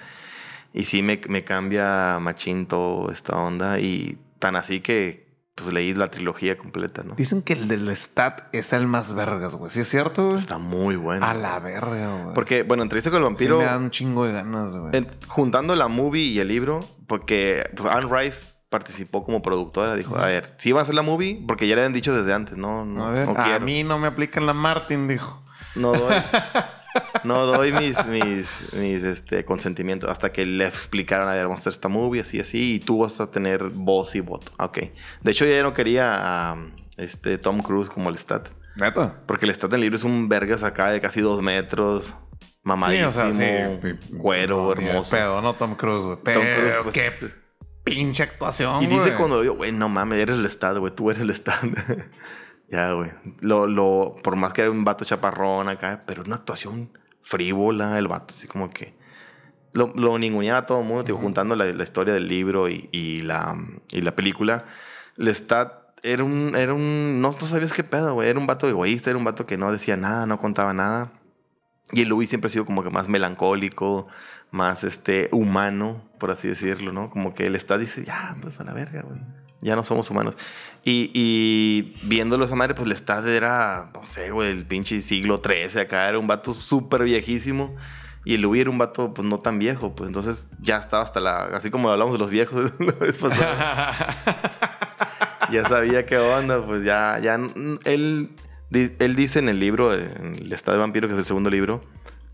Y 0.72 0.84
sí 0.84 1.02
me, 1.02 1.20
me 1.28 1.44
cambia 1.44 2.18
machín 2.20 2.66
todo 2.66 3.10
esta 3.10 3.36
onda. 3.36 3.80
Y 3.80 4.18
tan 4.38 4.56
así 4.56 4.80
que 4.80 5.28
pues 5.58 5.72
leí 5.72 5.92
la 5.92 6.08
trilogía 6.08 6.56
completa, 6.56 7.02
¿no? 7.02 7.16
Dicen 7.16 7.42
que 7.42 7.54
el 7.54 7.66
del 7.66 7.88
Stat 7.96 8.42
es 8.52 8.72
el 8.72 8.86
más 8.86 9.12
vergas, 9.12 9.56
güey. 9.56 9.72
¿Sí 9.72 9.80
es 9.80 9.88
cierto, 9.88 10.26
güey? 10.26 10.36
Está 10.38 10.58
muy 10.58 10.94
bueno. 10.94 11.26
A 11.26 11.34
la 11.34 11.58
verga, 11.58 12.22
güey. 12.22 12.34
Porque, 12.34 12.62
bueno, 12.62 12.84
entrevista 12.84 13.10
con 13.10 13.18
el 13.18 13.24
Sí 13.24 13.30
vampiro, 13.30 13.58
me 13.58 13.64
dan 13.64 13.82
un 13.82 13.90
chingo 13.90 14.24
de 14.24 14.32
ganas, 14.32 14.72
güey. 14.72 15.06
juntando 15.26 15.74
la 15.74 15.88
movie 15.88 16.26
y 16.26 16.38
el 16.38 16.46
libro, 16.46 16.80
porque 17.08 17.68
pues 17.74 17.88
Anne 17.88 18.08
Rice 18.08 18.57
participó 18.68 19.24
como 19.24 19.40
productora, 19.42 19.94
dijo, 19.96 20.18
a 20.18 20.26
ver, 20.26 20.54
sí 20.58 20.72
va 20.72 20.82
a 20.82 20.84
ser 20.84 20.94
la 20.94 21.02
movie, 21.02 21.42
porque 21.46 21.66
ya 21.66 21.74
le 21.74 21.82
habían 21.82 21.92
dicho 21.94 22.14
desde 22.14 22.32
antes, 22.34 22.56
no, 22.56 22.84
no, 22.84 23.06
a 23.06 23.10
ver, 23.10 23.26
no 23.26 23.32
a 23.38 23.44
quiero. 23.44 23.64
mí 23.64 23.82
no 23.84 23.98
me 23.98 24.08
aplican 24.08 24.46
la 24.46 24.52
Martin, 24.52 25.08
dijo. 25.08 25.42
No 25.74 25.92
doy. 25.92 26.14
No 27.22 27.44
doy 27.46 27.70
mis, 27.72 28.04
mis, 28.06 28.72
mis 28.72 29.04
este, 29.04 29.44
consentimientos 29.44 30.10
hasta 30.10 30.32
que 30.32 30.44
le 30.44 30.66
explicaron, 30.66 31.28
a 31.28 31.32
ver, 31.32 31.44
vamos 31.44 31.60
a 31.60 31.62
hacer 31.62 31.72
esta 31.74 31.88
movie, 31.88 32.22
así, 32.22 32.40
así, 32.40 32.74
y 32.76 32.80
tú 32.80 33.00
vas 33.00 33.20
a 33.20 33.30
tener 33.30 33.62
voz 33.64 34.16
y 34.16 34.20
voto. 34.20 34.50
Ok. 34.58 34.78
De 35.22 35.30
hecho, 35.30 35.44
ya 35.44 35.62
no 35.62 35.74
quería 35.74 36.50
a 36.52 36.56
este, 36.96 37.38
Tom 37.38 37.60
Cruise 37.60 37.88
como 37.90 38.08
el 38.08 38.16
stat. 38.16 38.48
¿Neta? 38.80 39.20
Porque 39.26 39.44
el 39.44 39.54
stat 39.54 39.72
en 39.74 39.80
libro 39.82 39.96
es 39.96 40.02
un 40.02 40.28
vergas 40.28 40.64
acá 40.64 40.90
de 40.90 41.00
casi 41.00 41.20
dos 41.20 41.40
metros, 41.42 42.14
mamadísimo, 42.62 43.80
cuero, 44.18 44.64
No, 44.64 44.72
hermoso. 44.72 45.10
Pedo, 45.10 45.40
no 45.42 45.54
Tom 45.54 45.74
Cruise, 45.76 46.04
güey. 46.04 46.34
Tom 46.34 46.42
Cruise, 46.56 46.74
pues, 46.82 46.94
qué 46.94 47.12
pinche 47.88 48.22
actuación, 48.22 48.82
Y 48.82 48.86
dice 48.86 49.00
güey. 49.00 49.16
cuando 49.16 49.36
lo 49.36 49.42
digo, 49.42 49.54
güey, 49.54 49.72
no 49.72 49.88
mames, 49.88 50.18
eres 50.18 50.36
el 50.36 50.48
stat, 50.48 50.76
güey, 50.78 50.94
tú 50.94 51.10
eres 51.10 51.22
el 51.22 51.34
stat. 51.34 51.62
ya, 52.68 52.92
güey. 52.92 53.10
Lo, 53.40 53.66
lo, 53.66 54.16
por 54.22 54.36
más 54.36 54.52
que 54.52 54.62
era 54.62 54.70
un 54.70 54.84
vato 54.84 55.04
chaparrón 55.04 55.68
acá, 55.68 56.00
pero 56.06 56.22
una 56.22 56.36
actuación 56.36 56.90
frívola, 57.22 57.98
el 57.98 58.08
vato, 58.08 58.34
así 58.34 58.46
como 58.46 58.70
que. 58.70 58.96
Lo, 59.74 59.92
lo 59.94 60.18
ninguneaba 60.18 60.60
a 60.60 60.66
todo 60.66 60.80
el 60.80 60.86
mundo, 60.86 61.02
digo, 61.02 61.18
juntando 61.18 61.54
la, 61.54 61.66
la 61.66 61.84
historia 61.84 62.14
del 62.14 62.26
libro 62.26 62.68
y, 62.68 62.88
y 62.90 63.20
la, 63.20 63.54
y 63.90 64.00
la 64.00 64.16
película. 64.16 64.64
El 65.18 65.28
era 66.02 66.24
un. 66.24 66.54
Era 66.56 66.74
un 66.74 67.20
no, 67.20 67.30
no 67.30 67.46
sabías 67.46 67.72
qué 67.72 67.84
pedo, 67.84 68.14
güey. 68.14 68.28
Era 68.28 68.38
un 68.38 68.46
vato 68.46 68.68
egoísta, 68.68 69.10
era 69.10 69.18
un 69.18 69.24
vato 69.24 69.46
que 69.46 69.56
no 69.56 69.70
decía 69.72 69.96
nada, 69.96 70.26
no 70.26 70.38
contaba 70.38 70.72
nada. 70.72 71.12
Y 71.92 72.02
el 72.02 72.08
Louis 72.08 72.28
siempre 72.28 72.48
ha 72.48 72.50
sido 72.50 72.64
como 72.64 72.82
que 72.82 72.90
más 72.90 73.08
melancólico, 73.08 74.08
más 74.50 74.84
este 74.84 75.28
humano, 75.32 76.02
por 76.18 76.30
así 76.30 76.48
decirlo, 76.48 76.92
¿no? 76.92 77.10
Como 77.10 77.34
que 77.34 77.46
el 77.46 77.54
Estado 77.54 77.80
dice, 77.80 78.04
ya, 78.04 78.36
pues 78.40 78.60
a 78.60 78.64
la 78.64 78.74
verga, 78.74 79.02
güey. 79.02 79.20
Ya 79.60 79.74
no 79.74 79.82
somos 79.82 80.08
humanos. 80.10 80.36
Y, 80.84 81.10
y 81.14 81.96
viéndolo 82.04 82.44
esa 82.44 82.54
madre, 82.54 82.74
pues 82.74 82.86
el 82.86 82.92
Estado 82.92 83.28
era, 83.28 83.90
no 83.92 84.04
sé, 84.04 84.30
güey, 84.30 84.50
el 84.50 84.66
pinche 84.66 85.00
siglo 85.00 85.42
XIII 85.44 85.82
acá, 85.82 86.08
era 86.08 86.18
un 86.18 86.26
vato 86.26 86.54
súper 86.54 87.02
viejísimo. 87.04 87.74
Y 88.24 88.34
el 88.34 88.42
Louis 88.42 88.60
era 88.60 88.70
un 88.70 88.78
vato, 88.78 89.14
pues 89.14 89.26
no 89.26 89.38
tan 89.38 89.58
viejo, 89.58 89.94
pues 89.94 90.08
entonces 90.08 90.48
ya 90.60 90.76
estaba 90.76 91.02
hasta 91.02 91.18
la. 91.18 91.44
Así 91.46 91.70
como 91.70 91.88
hablamos 91.88 92.12
de 92.12 92.18
los 92.18 92.30
viejos 92.30 92.72
la 92.78 92.92
vez 92.92 93.16
pasada 93.16 94.16
ya 95.50 95.64
sabía 95.64 96.04
qué 96.04 96.18
onda, 96.18 96.64
pues 96.64 96.84
ya, 96.84 97.18
ya, 97.20 97.40
él, 97.84 98.30
él 98.70 99.16
dice 99.16 99.38
en 99.38 99.48
el 99.48 99.60
libro, 99.60 99.94
en 99.94 100.36
el 100.36 100.52
Estado 100.52 100.76
del 100.76 100.80
Vampiro, 100.80 101.08
que 101.08 101.14
es 101.14 101.18
el 101.18 101.24
segundo 101.24 101.50
libro, 101.50 101.80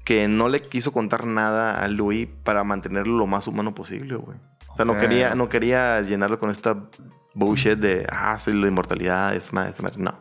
que 0.05 0.28
no 0.28 0.49
le 0.49 0.61
quiso 0.61 0.93
contar 0.93 1.26
nada 1.26 1.82
a 1.82 1.89
Louis 1.89 2.28
para 2.43 2.64
mantenerlo 2.64 3.16
lo 3.16 3.26
más 3.26 3.47
humano 3.47 3.74
posible, 3.74 4.16
güey. 4.16 4.37
O 4.68 4.76
sea, 4.76 4.85
no 4.85 4.99
quería, 4.99 5.35
no 5.35 5.49
quería 5.49 6.01
llenarlo 6.03 6.39
con 6.39 6.51
esta 6.51 6.89
bullshit 7.35 7.78
de, 7.78 8.07
ah, 8.11 8.37
soy 8.39 8.55
la 8.55 8.66
inmortalidad, 8.66 9.35
es 9.35 9.53
más, 9.53 9.80
No. 9.97 10.18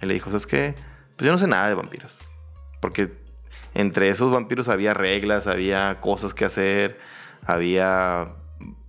Él 0.00 0.08
le 0.08 0.14
dijo, 0.14 0.30
¿sabes 0.30 0.46
qué? 0.46 0.74
Pues 1.16 1.26
yo 1.26 1.32
no 1.32 1.38
sé 1.38 1.46
nada 1.46 1.68
de 1.68 1.74
vampiros. 1.74 2.18
Porque 2.80 3.18
entre 3.74 4.08
esos 4.08 4.32
vampiros 4.32 4.68
había 4.68 4.94
reglas, 4.94 5.46
había 5.46 6.00
cosas 6.00 6.34
que 6.34 6.44
hacer, 6.44 6.98
había 7.44 8.34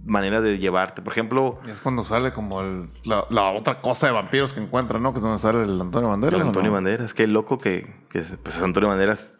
maneras 0.08 0.41
de 0.41 0.58
llevarte. 0.58 1.01
Por 1.03 1.14
ejemplo, 1.14 1.60
es 1.70 1.80
cuando 1.80 2.03
sale 2.03 2.34
como 2.34 2.62
el- 2.62 2.89
la, 3.03 3.26
la 3.30 3.51
otra 3.51 3.82
cosa 3.82 4.08
de 4.08 4.14
vampiros 4.14 4.53
que 4.53 4.60
encuentran, 4.62 5.03
¿no? 5.03 5.12
Que 5.14 5.20
es 5.20 5.24
donde 5.24 5.38
sale 5.38 5.62
el 5.64 5.80
Antonio 5.80 6.10
Banderas. 6.10 6.34
el 6.36 6.41
¿o 6.41 6.47
Antonio 6.47 6.72
no? 6.72 6.76
Banderas, 6.76 7.14
qué 7.14 7.28
loco 7.28 7.60
que, 7.60 7.93
que 8.10 8.20
es- 8.20 8.38
pues 8.41 8.60
Antonio 8.62 8.89
Banderas, 8.89 9.38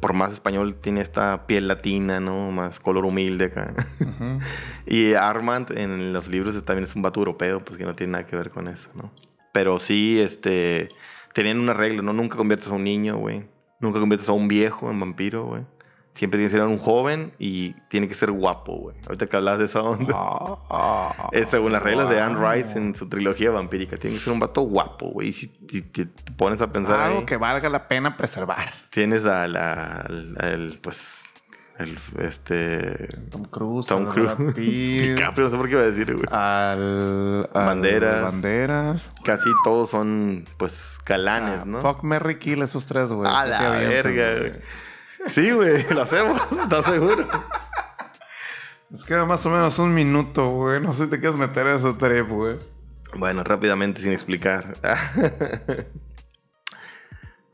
por 0.00 0.12
más 0.14 0.32
español, 0.32 0.74
tiene 0.74 1.00
esta 1.00 1.46
piel 1.46 1.68
latina, 1.68 2.20
¿no? 2.20 2.50
Más 2.50 2.80
color 2.80 3.04
humilde 3.04 3.46
acá. 3.46 3.74
Ujú. 4.00 4.38
Y 4.86 5.12
Armand 5.14 5.70
en 5.76 6.12
los 6.14 6.28
libros 6.28 6.62
también 6.64 6.84
es 6.84 6.96
un 6.96 7.02
vato 7.02 7.20
europeo, 7.20 7.62
pues 7.64 7.76
que 7.78 7.84
no 7.84 7.94
tiene 7.94 8.12
nada 8.12 8.26
que 8.26 8.34
ver 8.36 8.50
con 8.50 8.66
eso, 8.68 8.88
¿no? 8.94 9.12
Pero 9.52 9.78
sí, 9.78 10.18
este, 10.20 10.88
tenían 11.34 11.58
una 11.60 11.74
regla, 11.74 12.00
¿no? 12.02 12.12
Nunca 12.14 12.36
conviertes 12.38 12.68
a 12.68 12.72
un 12.72 12.84
niño, 12.84 13.16
güey. 13.18 13.46
Nunca 13.80 14.00
conviertes 14.00 14.28
a 14.28 14.32
un 14.32 14.48
viejo 14.48 14.90
en 14.90 14.98
vampiro, 14.98 15.44
güey. 15.44 15.62
Siempre 16.18 16.38
tiene 16.38 16.50
que 16.50 16.56
ser 16.56 16.66
un 16.66 16.78
joven 16.78 17.32
y 17.38 17.74
tiene 17.88 18.08
que 18.08 18.14
ser 18.14 18.32
guapo, 18.32 18.72
güey. 18.76 18.96
Ahorita 19.06 19.26
que 19.28 19.36
hablas 19.36 19.58
de 19.60 19.66
esa 19.66 19.82
onda. 19.82 20.12
Ah, 20.16 21.28
Es 21.30 21.48
según 21.48 21.70
las 21.70 21.80
reglas 21.80 22.08
de 22.10 22.20
Anne. 22.20 22.38
Rice 22.56 22.76
en 22.76 22.96
su 22.96 23.08
trilogía 23.08 23.52
vampírica. 23.52 23.96
Tiene 23.98 24.16
que 24.16 24.22
ser 24.22 24.32
un 24.32 24.40
vato 24.40 24.62
guapo, 24.62 25.10
güey. 25.10 25.28
Y 25.28 25.32
si 25.32 25.46
te 25.46 26.06
pones 26.36 26.60
a 26.60 26.72
pensar 26.72 26.98
Algo 27.00 27.20
ahí, 27.20 27.24
que 27.24 27.36
valga 27.36 27.68
la 27.68 27.86
pena 27.86 28.16
preservar. 28.16 28.72
tienes 28.90 29.26
a 29.26 29.46
la, 29.46 30.00
al, 30.00 30.36
al, 30.40 30.78
pues, 30.82 31.22
el, 31.78 31.96
este... 32.18 33.06
Tom 33.30 33.44
Cruise, 33.44 33.86
Tom 33.86 34.06
Cruise. 34.06 34.36
DiCaprio, 34.56 35.44
no 35.44 35.50
sé 35.50 35.56
por 35.56 35.66
qué 35.66 35.72
iba 35.74 35.82
a 35.82 35.86
decir, 35.86 36.12
güey. 36.12 36.26
al, 36.32 37.48
al 37.54 37.64
Banderas. 37.64 38.22
Banderas. 38.24 39.10
Casi 39.22 39.48
todos 39.62 39.88
son, 39.90 40.44
pues, 40.56 40.98
galanes, 41.06 41.60
Ah, 41.60 41.64
¿no? 41.64 41.80
Fuck 41.80 42.02
Merry 42.02 42.40
Kill 42.40 42.60
esos 42.62 42.86
tres, 42.86 43.08
güey. 43.10 43.30
A 43.32 43.44
¿Qué 43.44 43.50
la 43.50 43.70
verga, 43.70 44.34
güey. 44.40 44.52
Sí, 45.26 45.50
güey, 45.50 45.84
lo 45.90 46.02
hacemos, 46.02 46.40
¿estás 46.62 46.84
seguro? 46.84 47.26
Es 48.92 49.04
que 49.04 49.16
más 49.16 49.44
o 49.44 49.50
menos 49.50 49.78
un 49.78 49.92
minuto, 49.92 50.48
güey. 50.50 50.80
No 50.80 50.92
sé 50.92 51.04
si 51.04 51.10
te 51.10 51.20
quieres 51.20 51.36
meter 51.38 51.66
a 51.66 51.74
ese 51.76 51.92
trip, 51.94 52.28
güey. 52.28 52.56
Bueno, 53.14 53.42
rápidamente, 53.44 54.00
sin 54.00 54.12
explicar. 54.12 54.76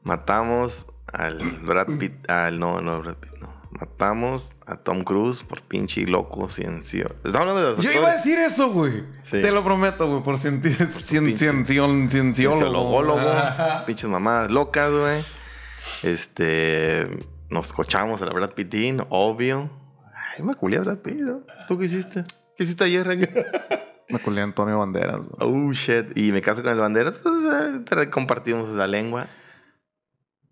Matamos 0.03 0.87
al 1.13 1.39
Brad 1.63 1.89
Pitt. 1.99 2.31
Al, 2.31 2.59
no, 2.59 2.81
no, 2.81 3.01
Brad 3.01 3.17
Pitt, 3.17 3.33
no. 3.41 3.53
Matamos 3.71 4.55
a 4.67 4.77
Tom 4.77 5.03
Cruise 5.03 5.43
por 5.43 5.63
pinche 5.63 6.07
loco 6.07 6.49
ciencio. 6.49 7.07
De 7.25 7.31
los 7.33 7.79
Yo 7.79 7.91
iba 7.91 8.11
a 8.11 8.17
decir 8.17 8.39
eso, 8.39 8.71
güey. 8.71 9.03
Sí. 9.23 9.43
Te 9.43 9.51
lo 9.51 9.65
prometo, 9.65 10.07
güey. 10.07 10.23
Por 10.23 10.39
cien, 10.39 10.61
pinche 10.63 10.87
ciención- 10.87 11.65
cienciólogo. 11.65 12.05
Cienciologólogo, 12.33 13.21
Ah. 13.21 13.83
pinches 13.87 14.09
mamadas 14.09 14.51
locas, 14.53 14.93
güey. 14.93 15.25
Este. 16.05 17.09
Nos 17.55 17.73
cochamos 17.73 18.21
a 18.21 18.27
la 18.27 18.33
Brad 18.33 18.51
Pittín, 18.51 19.01
obvio. 19.11 19.71
Ay, 20.37 20.43
me 20.43 20.55
culé 20.57 20.77
a 20.79 20.81
Brad 20.81 20.99
Pitt, 20.99 21.21
¿no? 21.21 21.43
¿Tú 21.69 21.79
qué 21.79 21.85
hiciste? 21.85 22.25
¿Qué 22.57 22.65
hiciste 22.65 22.83
ayer? 22.83 23.07
Me 24.09 24.19
culé 24.19 24.41
a 24.41 24.45
Antonio 24.45 24.77
Banderas, 24.81 25.21
güey. 25.25 25.69
Oh, 25.69 25.73
shit. 25.73 26.17
Y 26.19 26.31
me 26.33 26.41
caso 26.43 26.63
con 26.65 26.73
el 26.73 26.79
Banderas, 26.81 27.19
pues 27.21 27.43
eh, 27.45 28.11
compartimos 28.11 28.69
la 28.71 28.87
lengua. 28.89 29.27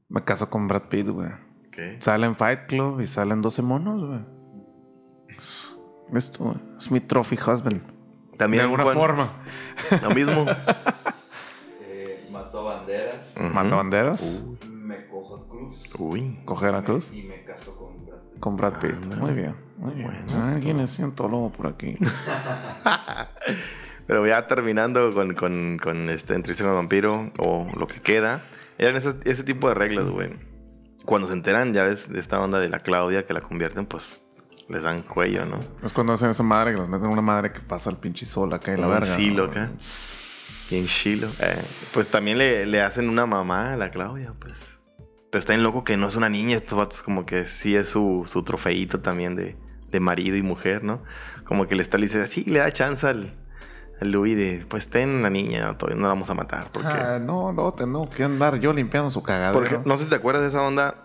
Me 0.08 0.22
caso 0.24 0.48
con 0.48 0.68
Brad 0.68 0.84
Pitt, 0.88 1.08
güey. 1.08 1.28
¿Qué? 1.72 1.96
Sale 2.00 2.26
en 2.26 2.36
Fight 2.36 2.66
Club 2.66 3.00
y 3.00 3.06
salen 3.08 3.42
12 3.42 3.62
monos, 3.62 4.04
güey. 4.06 4.20
Es- 5.36 5.76
Esto, 6.14 6.44
güey. 6.44 6.56
Es 6.78 6.90
mi 6.90 7.00
trophy 7.00 7.36
husband. 7.36 7.82
También 8.38 8.60
de 8.60 8.64
alguna 8.74 8.86
forma. 8.94 9.42
Lo 10.02 10.10
mismo. 10.10 10.46
Eh, 11.84 12.28
mató 12.32 12.60
a 12.68 12.76
Banderas. 12.76 13.34
Ujú. 13.36 13.48
Mata 13.48 13.76
banderas. 13.76 14.22
Me 14.22 14.40
cojo 14.42 14.50
a 14.50 14.50
Cruz. 14.50 14.51
Uy. 15.98 16.40
Coger 16.44 16.74
a 16.74 16.82
Cruz. 16.82 17.12
Y 17.12 17.22
me 17.22 17.44
caso 17.44 17.76
con 17.76 18.06
Brad 18.06 18.18
Pitt. 18.30 18.40
Con 18.40 18.56
Brad 18.56 18.80
Pitt. 18.80 18.92
Ándale. 19.04 19.16
Muy 19.22 19.32
bien. 19.32 19.56
Muy 19.78 19.94
bien. 19.94 20.10
Bueno. 20.26 20.44
Alguien 20.44 20.80
es 20.80 20.94
cientólogo 20.94 21.50
por 21.52 21.66
aquí. 21.66 21.96
Pero 24.06 24.26
ya 24.26 24.46
terminando 24.46 25.14
con, 25.14 25.34
con, 25.34 25.78
con 25.82 26.10
este 26.10 26.34
entrevista 26.34 26.64
con 26.64 26.72
el 26.72 26.76
vampiro 26.76 27.32
o 27.38 27.68
lo 27.76 27.86
que 27.86 28.00
queda, 28.00 28.40
eran 28.78 28.96
esas- 28.96 29.16
ese 29.24 29.44
tipo 29.44 29.68
de 29.68 29.74
reglas, 29.74 30.06
güey. 30.06 30.30
Cuando 31.04 31.26
se 31.28 31.34
enteran, 31.34 31.72
ya 31.72 31.84
ves, 31.84 32.08
de 32.12 32.20
esta 32.20 32.40
onda 32.40 32.58
de 32.60 32.68
la 32.68 32.78
Claudia 32.80 33.26
que 33.26 33.32
la 33.34 33.40
convierten, 33.40 33.86
pues 33.86 34.22
les 34.68 34.84
dan 34.84 35.02
cuello, 35.02 35.44
¿no? 35.44 35.60
es 35.82 35.92
cuando 35.92 36.12
hacen 36.14 36.30
esa 36.30 36.42
madre 36.44 36.70
que 36.72 36.78
los 36.78 36.88
meten 36.88 37.06
en 37.06 37.12
una 37.12 37.20
madre 37.22 37.52
que 37.52 37.60
pasa 37.60 37.90
el 37.90 37.96
pinche 37.96 38.24
sol 38.24 38.52
acá 38.54 38.72
en 38.72 38.80
la 38.80 38.86
verga. 38.86 39.06
silo 39.06 39.44
acá. 39.44 39.70
Bien 40.70 40.86
chilo. 40.86 41.26
Eh, 41.40 41.62
pues 41.92 42.10
también 42.10 42.38
le, 42.38 42.64
le 42.66 42.80
hacen 42.80 43.08
una 43.08 43.26
mamá 43.26 43.72
a 43.74 43.76
la 43.76 43.90
Claudia, 43.90 44.32
pues. 44.38 44.71
Pero 45.32 45.40
está 45.40 45.54
bien 45.54 45.62
loco 45.62 45.82
que 45.82 45.96
no 45.96 46.06
es 46.08 46.14
una 46.14 46.28
niña. 46.28 46.54
Estos 46.56 46.76
vatos 46.78 47.02
como 47.02 47.24
que 47.24 47.46
sí 47.46 47.74
es 47.74 47.88
su, 47.88 48.24
su 48.26 48.42
trofeito 48.42 49.00
también 49.00 49.34
de, 49.34 49.56
de 49.90 49.98
marido 49.98 50.36
y 50.36 50.42
mujer, 50.42 50.84
¿no? 50.84 51.02
Como 51.46 51.66
que 51.66 51.74
le 51.74 51.80
está 51.80 51.96
le 51.96 52.02
dice, 52.02 52.26
sí, 52.26 52.44
le 52.44 52.58
da 52.58 52.70
chance 52.70 53.06
al, 53.06 53.32
al 53.98 54.10
Louis 54.10 54.36
de, 54.36 54.66
pues 54.68 54.88
ten 54.88 55.22
la 55.22 55.30
niña, 55.30 55.64
no, 55.64 55.76
todavía 55.78 55.96
no 55.96 56.02
la 56.02 56.08
vamos 56.08 56.28
a 56.28 56.34
matar. 56.34 56.70
Porque, 56.70 56.90
Ah, 56.92 57.18
no, 57.18 57.50
no, 57.50 57.72
tengo 57.72 58.10
que 58.10 58.24
andar 58.24 58.60
yo 58.60 58.74
limpiando 58.74 59.08
su 59.10 59.22
cagadero. 59.22 59.54
porque 59.58 59.80
no 59.88 59.96
sé 59.96 60.04
si 60.04 60.10
te 60.10 60.16
acuerdas 60.16 60.42
de 60.42 60.48
esa 60.48 60.60
onda 60.62 61.02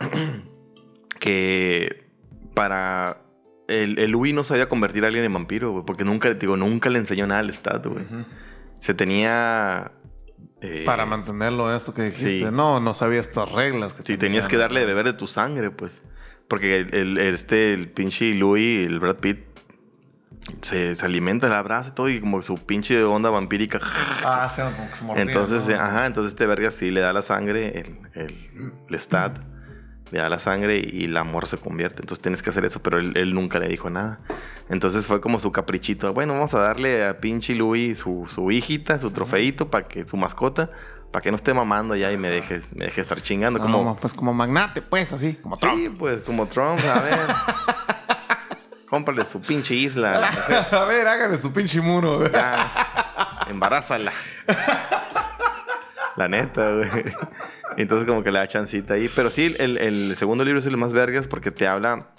que 1.19 2.05
para... 2.53 3.21
El, 3.69 3.97
el 3.99 4.11
Louis 4.11 4.34
no 4.34 4.43
sabía 4.43 4.67
convertir 4.67 5.05
a 5.05 5.07
alguien 5.07 5.23
en 5.25 5.34
vampiro, 5.34 5.71
güey, 5.71 5.86
porque 5.86 6.03
nunca, 6.03 6.34
digo, 6.34 6.57
nunca 6.57 6.89
le 6.89 6.99
enseñó 6.99 7.28
nada 7.28 7.39
al 7.39 7.49
Stat, 7.53 7.86
güey. 7.88 8.05
Se 8.82 8.93
tenía... 8.93 9.91
eh, 10.62 10.84
Para 10.86 11.05
mantenerlo 11.05 11.74
esto 11.76 11.93
que 11.93 12.03
dijiste. 12.03 12.39
sí. 12.39 12.45
No, 12.51 12.80
no 12.80 12.93
sabía 12.93 13.20
estas 13.20 13.51
reglas. 13.51 13.93
Que 13.93 14.03
Sí, 14.03 14.18
tenías 14.20 14.47
que 14.47 14.58
darle 14.58 14.80
de 14.82 14.86
beber 14.88 15.05
de 15.05 15.14
tu 15.14 15.28
sangre, 15.28 15.70
pues. 15.72 16.01
Porque 16.47 16.78
el, 16.78 16.93
el- 16.95 17.18
este, 17.18 17.74
el 17.74 17.89
pinche 17.91 18.34
Louis, 18.34 18.86
el 18.88 18.99
Brad 18.99 19.18
Pitt, 19.18 19.39
se, 20.62 20.95
se 20.95 21.05
alimenta, 21.05 21.49
la 21.49 21.60
abraza 21.60 21.89
y 21.89 21.93
todo, 21.93 22.10
y 22.10 22.20
como 22.22 22.41
su 22.41 22.55
pinche 22.66 23.03
onda 23.03 23.30
vampírica. 23.30 23.80
Ah, 24.24 24.49
sí, 24.53 24.62
como 24.62 24.89
que 24.89 24.95
se 24.95 25.03
mordía, 25.03 25.24
Entonces, 25.24 25.68
¿no? 25.68 25.74
eh, 25.74 25.78
ajá, 25.78 26.05
entonces 26.05 26.32
este 26.34 26.45
verga 26.47 26.72
sí 26.72 26.89
le 26.89 27.01
da 27.01 27.12
la 27.12 27.22
sangre, 27.22 27.80
el, 27.80 27.99
el, 28.14 28.36
el 28.89 28.95
stat, 28.99 29.38
le 30.12 30.20
da 30.20 30.30
la 30.30 30.39
sangre 30.39 30.78
y, 30.78 31.05
el 31.05 31.18
amor 31.18 31.47
se 31.47 31.58
convierte. 31.58 32.01
Entonces 32.01 32.22
tienes 32.22 32.41
que 32.41 32.49
hacer 32.49 32.66
eso, 32.66 32.82
pero 32.82 32.99
él, 32.99 33.14
él 33.16 33.34
nunca 33.34 33.60
le 33.60 33.68
dijo 33.68 33.89
nada. 33.89 34.20
Entonces 34.70 35.08
fue 35.08 35.22
como 35.22 35.39
su 35.39 35.51
caprichito. 35.51 36.14
Bueno, 36.14 36.34
vamos 36.34 36.53
a 36.53 36.60
darle 36.60 37.05
a 37.05 37.20
pinche 37.20 37.55
Louis 37.55 37.99
su, 37.99 38.26
su 38.28 38.51
hijita, 38.51 38.99
su 38.99 39.12
trofeito, 39.12 39.70
para 39.70 39.88
que 39.88 40.05
su 40.05 40.18
mascota, 40.18 40.70
para 41.12 41.24
que 41.24 41.32
no 41.32 41.38
esté 41.38 41.53
mamando 41.53 41.95
ya 41.95 42.12
y 42.12 42.18
me 42.18 42.30
deje, 42.30 42.62
me 42.76 42.86
deje 42.86 43.01
estar 43.01 43.22
chingando. 43.22 43.60
No, 43.60 43.66
como, 43.66 43.95
pues 43.97 44.14
como 44.14 44.34
magnate, 44.34 44.82
pues, 44.82 45.14
así, 45.14 45.36
como 45.36 45.58
Trump. 45.58 45.76
Sí, 45.78 45.89
pues 45.89 46.22
como 46.22 46.47
Trump, 46.47 46.80
a 46.86 47.01
ver. 47.01 47.20
Cómprale 48.89 49.26
su 49.26 49.41
pinche 49.41 49.76
isla. 49.76 50.30
a 50.72 50.86
ver, 50.86 51.08
hágale 51.08 51.38
su 51.38 51.51
pinche 51.51 51.82
muro. 51.82 52.30
Ya, 52.32 53.45
embarázala. 53.49 54.14
La 56.18 56.28
neta, 56.28 56.74
güey. 56.74 56.89
Entonces 57.78 58.07
como 58.07 58.24
que 58.24 58.32
le 58.32 58.39
da 58.39 58.47
chancita 58.47 58.95
ahí. 58.95 59.09
Pero 59.15 59.30
sí, 59.30 59.55
el, 59.59 60.15
segundo 60.15 60.43
libro 60.43 60.59
es 60.59 60.65
el 60.65 60.76
más 60.78 60.93
vergas 60.93 61.28
porque 61.28 61.51
te 61.51 61.68
habla 61.68 62.11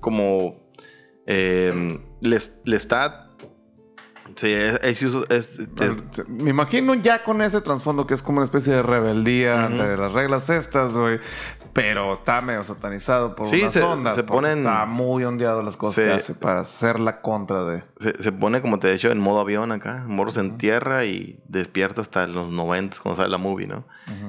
como... 0.00 0.70
Eh, 1.26 2.00
Les- 2.20 2.60
Lestat... 2.64 3.29
Sí, 4.36 4.52
es, 4.52 4.78
es- 4.82 5.02
es- 5.02 5.58
es- 5.58 6.28
Me 6.28 6.50
imagino 6.50 6.94
ya 6.94 7.22
con 7.24 7.42
ese 7.42 7.60
trasfondo 7.60 8.06
que 8.06 8.14
es 8.14 8.22
como 8.22 8.38
una 8.38 8.44
especie 8.44 8.72
de 8.74 8.82
rebeldía 8.82 9.54
Ujú. 9.54 9.64
ante 9.66 9.96
las 9.96 10.12
reglas 10.12 10.48
estas, 10.50 10.92
güey. 10.94 11.18
Pero 11.72 12.12
está 12.12 12.40
medio 12.40 12.64
satanizado 12.64 13.36
por 13.36 13.46
Sí, 13.46 13.60
unas 13.60 13.72
se- 13.72 13.82
ondas. 13.82 14.16
se 14.16 14.24
ponen- 14.24 14.58
Está 14.58 14.86
muy 14.86 15.22
ondeado 15.24 15.62
las 15.62 15.76
cosas 15.76 15.94
Se- 15.94 16.04
que 16.04 16.12
hace 16.12 16.34
para 16.34 16.60
hacer 16.60 16.98
la 16.98 17.20
contra 17.20 17.64
de... 17.64 17.84
se, 17.98 18.20
se 18.20 18.32
pone, 18.32 18.60
como 18.60 18.78
te 18.80 18.88
he 18.88 18.92
dicho, 18.92 19.10
en 19.10 19.20
modo 19.20 19.38
avión 19.40 19.70
acá. 19.70 20.04
Morro 20.06 20.32
se 20.32 20.40
entierra 20.40 21.04
y 21.04 21.38
despierta 21.46 22.00
hasta 22.00 22.26
los 22.26 22.50
90 22.50 22.96
cuando 23.02 23.16
sale 23.18 23.30
la 23.30 23.38
movie, 23.38 23.66
¿no? 23.68 23.84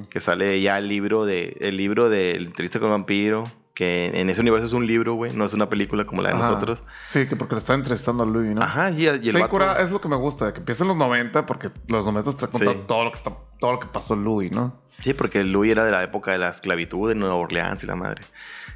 que 0.10 0.20
sale 0.20 0.62
ya 0.62 0.78
el 0.78 0.88
libro 0.88 1.26
de 1.26 1.58
el 1.62 1.76
libro 1.78 2.10
del 2.10 2.45
entrevista 2.45 2.80
con 2.80 2.89
el 2.89 2.91
vampiro 2.91 3.52
que 3.82 4.11
en 4.19 4.29
ese 4.29 4.41
universo 4.41 4.67
es 4.67 4.73
un 4.73 4.86
libro 4.86 5.15
güey 5.15 5.34
no 5.34 5.43
es 5.43 5.53
una 5.55 5.67
película 5.69 6.05
como 6.05 6.21
la 6.21 6.29
de 6.29 6.36
Ajá. 6.36 6.49
nosotros 6.49 6.84
Sí, 7.07 7.25
que 7.25 7.36
porque 7.36 7.55
le 7.55 7.59
está 7.59 7.73
entrevistando 7.73 8.21
a 8.21 8.25
Louis, 8.27 8.53
¿no? 8.53 8.61
ajá 8.61 8.91
y, 8.91 9.03
y 9.03 9.07
el 9.07 9.15
Está 9.27 9.39
vato- 9.39 9.49
curada, 9.49 9.82
es 9.82 9.89
lo 9.89 9.99
que 9.99 10.07
me 10.07 10.15
gusta, 10.17 10.45
de 10.45 10.53
que 10.53 10.59
empieza 10.59 10.84
en 10.84 10.89
los 10.89 10.97
90, 10.97 11.45
porque 11.47 11.69
los 11.88 12.05
90 12.05 12.32
te 12.34 12.38
contando 12.47 12.73
Sí. 12.73 12.79
todo 12.88 13.03
lo 13.05 13.11
que 13.11 13.17
está, 13.17 13.32
todo 13.59 13.71
lo 13.71 13.79
que 13.79 13.88
pasó 13.88 14.15
Louis, 14.15 14.51
¿no? 14.51 14.79
sí 15.01 15.13
porque 15.15 15.43
Louis 15.43 15.71
era 15.71 15.84
de 15.84 15.91
la 15.91 16.03
época 16.03 16.32
de 16.32 16.38
la 16.38 16.49
esclavitud 16.49 17.09
en 17.11 17.17
Nueva 17.19 17.34
Orleans 17.36 17.84
y 17.84 17.88
la 17.88 17.95
madre 17.95 18.23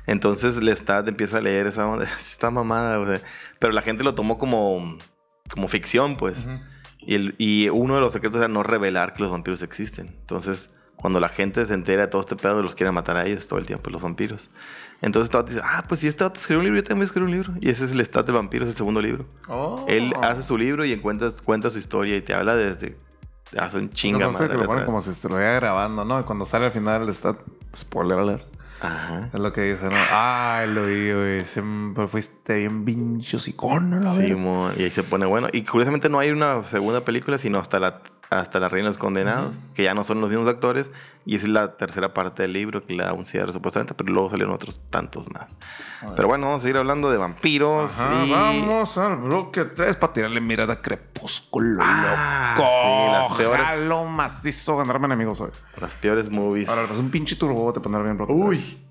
entonces 0.07 0.61
Lestat 0.63 1.07
empieza 1.07 1.37
a 1.37 1.41
leer 1.41 1.67
esa 1.67 1.85
onda 1.87 2.05
está 2.17 2.49
mamada 2.51 2.99
o 2.99 3.05
sea, 3.05 3.21
pero 3.59 3.73
la 3.73 3.81
gente 3.83 4.03
lo 4.03 4.15
tomó 4.15 4.37
como 4.37 4.97
como 5.51 5.67
ficción 5.67 6.17
pues 6.17 6.47
y, 6.99 7.13
el, 7.15 7.35
y 7.37 7.69
uno 7.69 7.93
de 7.95 8.01
los 8.01 8.13
secretos 8.13 8.39
era 8.39 8.47
no 8.47 8.63
revelar 8.63 9.13
que 9.13 9.21
los 9.21 9.31
vampiros 9.31 9.61
existen 9.61 10.07
entonces 10.21 10.71
cuando 10.95 11.19
la 11.19 11.29
gente 11.29 11.65
se 11.65 11.73
entera 11.73 12.03
de 12.03 12.07
todo 12.07 12.21
este 12.21 12.35
pedo, 12.35 12.61
los 12.61 12.75
quieren 12.75 12.93
matar 12.93 13.17
a 13.17 13.25
ellos 13.25 13.47
todo 13.47 13.59
el 13.59 13.65
tiempo, 13.65 13.89
los 13.89 14.01
vampiros. 14.01 14.49
Entonces 15.01 15.27
este 15.27 15.37
vato 15.37 15.49
dice, 15.51 15.61
ah, 15.63 15.83
pues 15.87 15.99
si 15.99 16.07
este 16.07 16.23
vato 16.23 16.39
escribió 16.39 16.59
un 16.59 16.65
libro, 16.65 16.79
yo 16.79 16.83
también 16.83 16.99
voy 16.99 17.03
a 17.03 17.05
escribir 17.05 17.27
un 17.27 17.31
libro. 17.31 17.53
Y 17.61 17.69
ese 17.69 17.85
es 17.85 17.91
el 17.91 17.99
Stat 18.03 18.25
del 18.25 18.35
vampiro, 18.35 18.63
es 18.63 18.71
el 18.71 18.75
segundo 18.75 19.01
libro. 19.01 19.25
Oh. 19.47 19.85
Él 19.87 20.13
hace 20.21 20.41
su 20.41 20.57
libro 20.57 20.85
y 20.85 20.93
encuentra, 20.93 21.29
cuenta 21.43 21.69
su 21.69 21.77
historia 21.77 22.15
y 22.15 22.21
te 22.21 22.33
habla 22.33 22.55
desde 22.55 22.97
hace 23.57 23.77
un 23.77 23.91
chinga 23.91 24.19
No, 24.19 24.31
no 24.31 24.37
sé, 24.37 24.43
madre 24.43 24.53
que 24.55 24.59
lo 24.59 24.65
ponen 24.65 24.83
atrás. 24.83 24.85
como 24.85 25.01
si 25.01 25.13
se 25.13 25.29
lo 25.29 25.35
vaya 25.35 25.53
grabando, 25.53 26.05
¿no? 26.05 26.19
Y 26.19 26.23
cuando 26.23 26.45
sale 26.45 26.65
al 26.65 26.71
final 26.71 27.07
está 27.09 27.37
spoiler 27.75 28.17
alert. 28.17 28.55
Ajá. 28.81 29.29
Es 29.33 29.39
lo 29.39 29.53
que 29.53 29.61
dice, 29.61 29.85
¿no? 29.85 29.95
Ay, 30.11 30.69
lo 30.69 30.85
vi, 30.85 31.13
güey. 31.13 31.41
Siempre 31.41 32.07
fuiste 32.07 32.55
bien 32.55 32.83
pincho 32.83 33.39
sicón, 33.39 33.91
la 33.91 34.11
Sí, 34.11 34.35
y 34.77 34.83
ahí 34.83 34.89
se 34.89 35.03
pone 35.03 35.25
bueno. 35.25 35.47
Y 35.53 35.63
curiosamente 35.63 36.09
no 36.09 36.19
hay 36.19 36.31
una 36.31 36.63
segunda 36.65 37.01
película, 37.01 37.37
sino 37.37 37.57
hasta 37.57 37.79
la 37.79 38.01
hasta 38.29 38.59
las 38.59 38.71
reinas 38.71 38.97
condenadas, 38.97 39.57
que 39.73 39.83
ya 39.83 39.93
no 39.93 40.03
son 40.03 40.19
los 40.21 40.29
mismos 40.29 40.47
actores, 40.47 40.91
y 41.25 41.35
esa 41.35 41.47
es 41.47 41.51
la 41.53 41.77
tercera 41.77 42.13
parte 42.13 42.43
del 42.43 42.53
libro 42.53 42.85
que 42.85 42.93
le 42.93 43.03
da 43.03 43.13
un 43.13 43.25
cierre 43.25 43.51
supuestamente, 43.51 43.93
pero 43.93 44.13
luego 44.13 44.29
salieron 44.29 44.53
otros 44.53 44.79
tantos 44.89 45.31
más. 45.31 45.45
Pero 46.15 46.27
bueno, 46.27 46.45
vamos 46.47 46.61
a 46.61 46.63
seguir 46.63 46.77
hablando 46.77 47.09
de 47.09 47.17
vampiros. 47.17 47.91
Ajá, 47.99 48.25
y... 48.25 48.31
vamos 48.31 48.97
al 48.97 49.15
bloque 49.17 49.65
3 49.65 49.95
para 49.95 50.13
tirarle 50.13 50.39
mirada 50.41 50.73
a 50.73 50.81
Crepúsculo, 50.81 51.81
Ah, 51.83 52.53
loco. 52.57 52.69
sí, 52.69 53.11
las 53.11 53.37
peores- 53.37 53.65
Jalo 53.65 54.05
macizo 54.05 54.77
ganarme 54.77 55.07
enemigos 55.07 55.41
hoy. 55.41 55.49
Las 55.79 55.95
peores 55.95 56.29
movies. 56.29 56.69
Ahora, 56.69 56.83
es 56.83 56.91
un 56.99 57.09
pinche 57.09 57.35
turbo 57.35 57.73
te 57.73 57.79
pondrá 57.79 58.01
bien 58.03 58.17
bloque 58.17 58.33
Uy. 58.33 58.84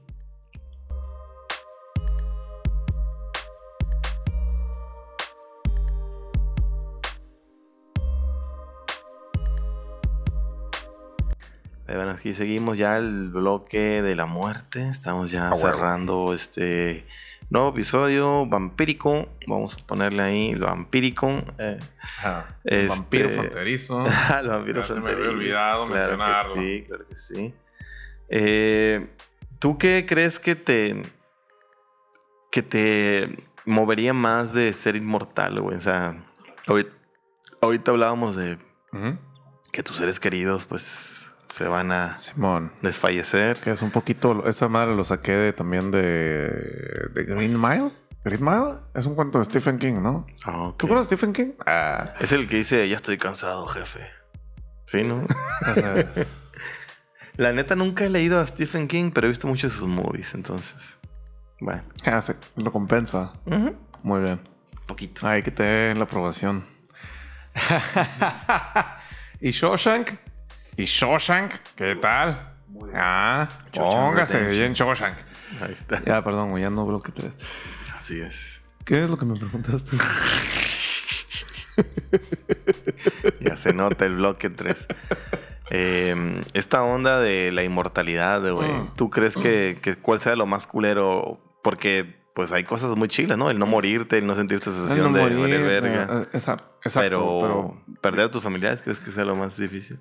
Bueno, 11.86 12.10
aquí 12.10 12.32
seguimos 12.32 12.78
ya 12.78 12.96
el 12.96 13.28
bloque 13.30 14.00
de 14.02 14.16
la 14.16 14.26
muerte. 14.26 14.88
Estamos 14.88 15.30
ya 15.30 15.44
huevo. 15.50 15.56
cerrando 15.56 16.32
este 16.34 17.06
nuevo 17.50 17.68
episodio 17.70 18.46
vampírico. 18.46 19.28
Vamos 19.46 19.76
a 19.80 19.86
ponerle 19.86 20.22
ahí 20.22 20.50
el 20.50 20.60
vampírico. 20.60 21.30
eh. 21.58 21.78
Este- 22.64 22.86
Vampiro 22.88 23.28
fronterizo. 23.30 24.02
el 24.40 24.48
vampiro 24.48 24.80
Ya 24.80 24.86
se 24.86 24.94
me 24.94 25.10
había 25.10 25.24
fronterizo. 25.24 25.30
olvidado 25.30 25.86
Claro 25.86 26.54
que 26.54 26.60
sí, 26.60 26.84
claro 26.86 27.06
que 27.08 27.14
sí. 27.14 27.54
Eh, 28.30 29.06
¿Tú 29.58 29.76
qué 29.78 30.06
crees 30.08 30.38
que 30.38 30.54
te 30.56 31.12
que 32.50 32.62
te 32.62 33.44
movería 33.66 34.14
más 34.14 34.52
de 34.54 34.72
ser 34.72 34.96
inmortal, 34.96 35.60
güey? 35.60 35.76
O 35.76 35.80
sea, 35.80 36.24
ahorita, 36.66 36.90
ahorita 37.60 37.90
hablábamos 37.90 38.36
de 38.36 38.58
que 39.72 39.82
tus 39.82 39.96
seres 39.98 40.20
queridos, 40.20 40.64
pues, 40.66 41.13
se 41.48 41.66
van 41.68 41.92
a 41.92 42.18
Simón. 42.18 42.72
desfallecer. 42.82 43.58
Que 43.60 43.72
es 43.72 43.82
un 43.82 43.90
poquito. 43.90 44.46
Esa 44.46 44.68
madre 44.68 44.94
lo 44.94 45.04
saqué 45.04 45.32
de- 45.32 45.52
también 45.52 45.90
de. 45.90 46.00
de 47.12 47.24
Green 47.24 47.60
Mile. 47.60 47.90
Green 48.24 48.42
Mile 48.44 48.78
es 48.94 49.04
un 49.06 49.14
cuento 49.14 49.38
de 49.38 49.44
Stephen 49.44 49.78
King, 49.78 49.94
¿no? 50.02 50.26
Ah, 50.46 50.68
ok. 50.68 50.78
¿Tú 50.78 50.88
conoces 50.88 51.06
Stephen 51.08 51.32
King? 51.32 51.52
Ah, 51.66 52.14
Es 52.20 52.32
el 52.32 52.48
que 52.48 52.56
dice, 52.56 52.88
ya 52.88 52.96
estoy 52.96 53.18
cansado, 53.18 53.66
jefe. 53.66 54.00
Sí, 54.86 55.02
¿no? 55.04 55.16
o 55.70 55.74
sea, 55.74 55.94
La 57.36 57.52
neta 57.52 57.74
nunca 57.76 58.04
he 58.04 58.10
leído 58.10 58.40
a 58.40 58.46
Stephen 58.46 58.86
King, 58.88 59.10
pero 59.12 59.26
he 59.26 59.30
visto 59.30 59.46
muchos 59.48 59.72
de 59.72 59.78
sus 59.78 59.88
movies, 59.88 60.32
entonces. 60.34 60.98
Bueno. 61.60 61.82
ah, 62.06 62.20
lo 62.56 62.72
compensa. 62.72 63.32
Muy 64.02 64.20
bien. 64.20 64.40
Poquito. 64.86 65.26
Ay, 65.26 65.42
que 65.42 65.50
te 65.50 65.94
la 65.94 66.04
aprobación. 66.04 66.64
¿Y 69.40 69.50
Shawshank? 69.50 70.10
¿Y 70.76 70.84
Shawshank? 70.84 71.52
¿Qué 71.76 71.96
tal? 71.96 72.52
Ah, 72.94 73.48
póngase 73.72 74.40
bien 74.48 74.72
Shawshank. 74.72 75.16
Ahí 75.60 75.72
está. 75.72 76.02
Ya, 76.04 76.22
perdón, 76.24 76.50
güey, 76.50 76.62
ya 76.62 76.70
no 76.70 76.84
bloque 76.86 77.12
3. 77.12 77.32
Así 77.98 78.20
es. 78.20 78.62
¿Qué 78.84 79.04
es 79.04 79.10
lo 79.10 79.16
que 79.16 79.24
me 79.24 79.36
preguntaste? 79.36 79.96
Ya 83.40 83.56
se 83.56 83.72
nota 83.72 84.06
el 84.06 84.14
bloque 84.16 84.48
3. 84.48 84.86
esta 86.52 86.84
onda 86.84 87.18
de 87.18 87.50
la 87.50 87.64
inmortalidad, 87.64 88.48
güey. 88.52 88.70
Mm. 88.70 88.94
¿Tú 88.94 89.10
crees 89.10 89.36
que, 89.36 89.78
que 89.82 89.96
cuál 89.96 90.20
sea 90.20 90.36
lo 90.36 90.46
más 90.46 90.68
culero? 90.68 91.40
Porque, 91.64 92.22
pues, 92.34 92.52
hay 92.52 92.62
cosas 92.62 92.96
muy 92.96 93.08
chilas, 93.08 93.36
¿no? 93.38 93.50
El 93.50 93.58
no 93.58 93.66
morirte, 93.66 94.18
el 94.18 94.26
no 94.26 94.36
sentir 94.36 94.58
esta 94.58 94.70
sensación 94.70 95.12
no 95.12 95.18
de 95.18 95.30
morir, 95.36 95.60
verga. 95.62 96.22
eh, 96.22 96.28
exacto, 96.32 96.78
pero, 96.94 97.38
pero, 97.40 97.82
perder 98.00 98.26
a 98.26 98.30
tus 98.30 98.42
familiares, 98.42 98.82
¿crees 98.82 99.00
que 99.00 99.10
sea 99.10 99.24
lo 99.24 99.34
más 99.34 99.56
difícil? 99.56 99.98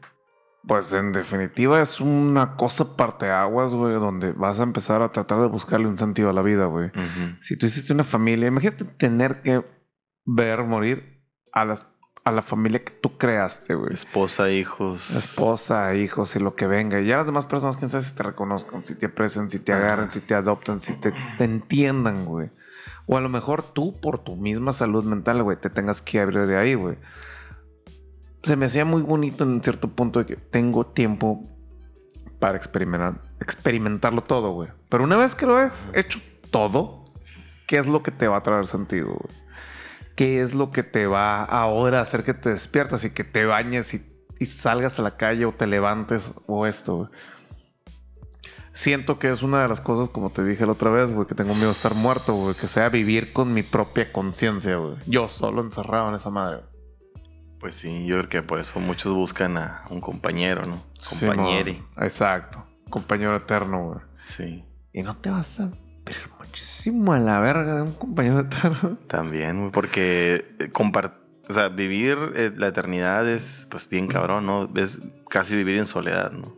Pues 0.67 0.93
en 0.93 1.11
definitiva 1.11 1.81
es 1.81 1.99
una 1.99 2.55
cosa 2.55 2.95
parteaguas, 2.95 3.73
güey, 3.73 3.93
donde 3.95 4.31
vas 4.31 4.59
a 4.59 4.63
empezar 4.63 5.01
a 5.01 5.11
tratar 5.11 5.41
de 5.41 5.47
buscarle 5.47 5.87
un 5.87 5.97
sentido 5.97 6.29
a 6.29 6.33
la 6.33 6.41
vida, 6.41 6.65
güey. 6.65 6.91
Si 7.41 7.57
tú 7.57 7.65
hiciste 7.65 7.93
una 7.93 8.03
familia, 8.03 8.47
imagínate 8.47 8.85
tener 8.85 9.41
que 9.41 9.65
ver 10.25 10.63
morir 10.63 11.21
a 11.51 11.65
las 11.65 11.85
a 12.25 12.31
la 12.31 12.41
familia 12.41 12.83
que 12.83 12.93
tú 12.93 13.17
creaste, 13.17 13.75
güey. 13.75 13.93
Esposa, 13.93 14.49
hijos. 14.49 15.11
Esposa, 15.11 15.93
hijos 15.95 16.35
y 16.35 16.39
lo 16.39 16.55
que 16.55 16.67
venga. 16.67 17.01
Y 17.01 17.05
ya 17.05 17.17
las 17.17 17.25
demás 17.25 17.45
personas, 17.45 17.75
quién 17.75 17.89
sabe 17.89 18.03
si 18.03 18.15
te 18.15 18.23
reconozcan, 18.23 18.85
si 18.85 18.95
te 18.95 19.07
aprecien, 19.07 19.49
si 19.49 19.59
te 19.59 19.73
agarren, 19.73 20.09
si 20.09 20.21
te 20.21 20.33
adoptan, 20.33 20.79
si 20.79 20.93
te, 20.93 21.13
te 21.37 21.43
entiendan, 21.43 22.23
güey. 22.23 22.49
O 23.07 23.17
a 23.17 23.21
lo 23.21 23.27
mejor 23.27 23.61
tú, 23.61 23.99
por 23.99 24.19
tu 24.19 24.37
misma 24.37 24.71
salud 24.71 25.03
mental, 25.03 25.43
güey, 25.43 25.57
te 25.57 25.69
tengas 25.69 26.01
que 26.01 26.21
abrir 26.21 26.45
de 26.45 26.57
ahí, 26.57 26.75
güey. 26.75 26.97
Se 28.43 28.55
me 28.55 28.65
hacía 28.65 28.85
muy 28.85 29.01
bonito 29.01 29.43
en 29.43 29.63
cierto 29.63 29.87
punto 29.87 30.19
de 30.19 30.25
que 30.25 30.35
tengo 30.35 30.85
tiempo 30.85 31.43
para 32.39 32.57
experimentar, 32.57 33.21
experimentarlo 33.39 34.21
todo, 34.21 34.51
güey. 34.51 34.69
Pero 34.89 35.05
una 35.05 35.15
vez 35.15 35.33
que 35.33 35.45
lo 35.45 35.55
has 35.55 35.89
hecho 35.93 36.19
todo, 36.51 37.05
¿qué 37.67 37.77
es 37.77 37.87
lo 37.87 38.03
que 38.03 38.11
te 38.11 38.27
va 38.27 38.37
a 38.37 38.43
traer 38.43 38.67
sentido, 38.67 39.07
güey? 39.07 39.43
¿Qué 40.15 40.41
es 40.41 40.53
lo 40.53 40.71
que 40.71 40.83
te 40.83 41.07
va 41.07 41.43
ahora 41.43 41.99
a 41.99 42.01
hacer 42.01 42.23
que 42.23 42.33
te 42.33 42.49
despiertas 42.49 43.05
y 43.05 43.11
que 43.11 43.23
te 43.23 43.45
bañes 43.45 43.93
y, 43.93 44.05
y 44.39 44.45
salgas 44.45 44.99
a 44.99 45.03
la 45.03 45.15
calle 45.15 45.45
o 45.45 45.53
te 45.53 45.65
levantes 45.65 46.33
o 46.45 46.67
esto, 46.67 46.97
güey? 46.97 47.09
Siento 48.73 49.19
que 49.19 49.29
es 49.29 49.41
una 49.41 49.61
de 49.61 49.67
las 49.69 49.79
cosas, 49.81 50.09
como 50.09 50.31
te 50.31 50.43
dije 50.43 50.65
la 50.65 50.73
otra 50.73 50.89
vez, 50.89 51.13
güey, 51.13 51.27
que 51.27 51.35
tengo 51.35 51.53
miedo 51.53 51.67
de 51.67 51.73
estar 51.73 51.93
muerto, 51.95 52.33
güey, 52.33 52.55
que 52.55 52.67
sea 52.67 52.89
vivir 52.89 53.31
con 53.31 53.53
mi 53.53 53.63
propia 53.63 54.11
conciencia, 54.11 54.75
güey. 54.77 54.95
Yo 55.05 55.29
solo 55.29 55.61
encerrado 55.61 56.09
en 56.09 56.15
esa 56.15 56.29
madre. 56.29 56.72
Pues 57.63 57.75
sí, 57.75 58.05
yo 58.05 58.17
creo 58.17 58.27
que 58.29 58.41
por 58.43 58.59
eso 58.59 58.81
muchos 58.81 59.13
buscan 59.13 59.55
a 59.57 59.85
un 59.89 60.01
compañero, 60.01 60.65
¿no? 60.65 60.83
Sí, 60.99 61.25
Compañere. 61.27 61.81
mo- 61.95 62.03
Exacto. 62.03 62.61
Compañero 62.89 63.37
eterno, 63.37 63.85
güey. 63.87 63.99
Sí. 64.25 64.65
Y 64.91 65.01
no 65.01 65.15
te 65.15 65.29
vas 65.29 65.61
a 65.61 65.67
ver 66.05 66.17
muchísimo 66.37 67.13
a 67.13 67.19
la 67.19 67.39
verga 67.39 67.75
de 67.77 67.81
un 67.83 67.93
compañero 67.93 68.41
eterno. 68.41 68.97
También, 69.07 69.61
güey, 69.61 69.71
porque 69.71 70.55
eh, 70.59 70.69
compar- 70.73 71.13
o 71.49 71.53
sea, 71.53 71.69
vivir 71.69 72.17
eh, 72.35 72.51
la 72.53 72.67
eternidad 72.67 73.29
es 73.29 73.65
pues 73.71 73.87
bien 73.87 74.07
cabrón, 74.09 74.45
¿no? 74.45 74.69
Es 74.75 74.99
casi 75.29 75.55
vivir 75.55 75.77
en 75.77 75.87
soledad, 75.87 76.33
¿no? 76.33 76.53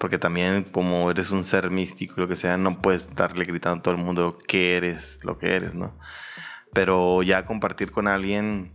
Porque 0.00 0.18
también 0.18 0.64
como 0.64 1.08
eres 1.12 1.30
un 1.30 1.44
ser 1.44 1.70
místico, 1.70 2.20
lo 2.20 2.26
que 2.26 2.34
sea, 2.34 2.56
no 2.56 2.82
puedes 2.82 3.14
darle 3.14 3.44
gritando 3.44 3.78
a 3.78 3.82
todo 3.82 3.94
el 3.94 4.00
mundo 4.02 4.36
que 4.48 4.76
eres, 4.76 5.20
lo 5.22 5.38
que 5.38 5.54
eres, 5.54 5.72
¿no? 5.76 5.96
Pero 6.72 7.22
ya 7.22 7.46
compartir 7.46 7.92
con 7.92 8.08
alguien, 8.08 8.72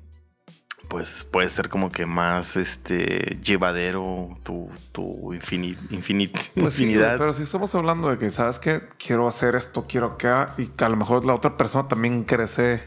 pues 0.88 1.24
puede 1.30 1.50
ser 1.50 1.70
como 1.70 1.92
que 1.92 2.06
más 2.06 2.56
este 2.56 3.38
llevadero 3.42 4.30
tu, 4.44 4.70
tu 4.92 5.34
infini- 5.34 5.78
infini- 5.90 6.32
Pues 6.56 6.74
sí, 6.76 6.84
infinidad. 6.84 7.18
pero 7.18 7.34
si 7.34 7.44
estamos 7.44 7.74
hablando 7.76 8.10
de 8.10 8.18
que, 8.18 8.30
¿sabes 8.32 8.60
qué? 8.60 8.84
Quiero 8.98 9.28
hacer 9.28 9.56
esto, 9.56 9.86
quiero 9.88 10.08
acá, 10.14 10.54
y 10.58 10.68
que 10.68 10.84
a 10.86 10.90
lo 10.90 10.96
mejor 10.98 11.26
la 11.26 11.34
otra 11.34 11.58
persona 11.58 11.88
también 11.88 12.24
crece 12.24 12.82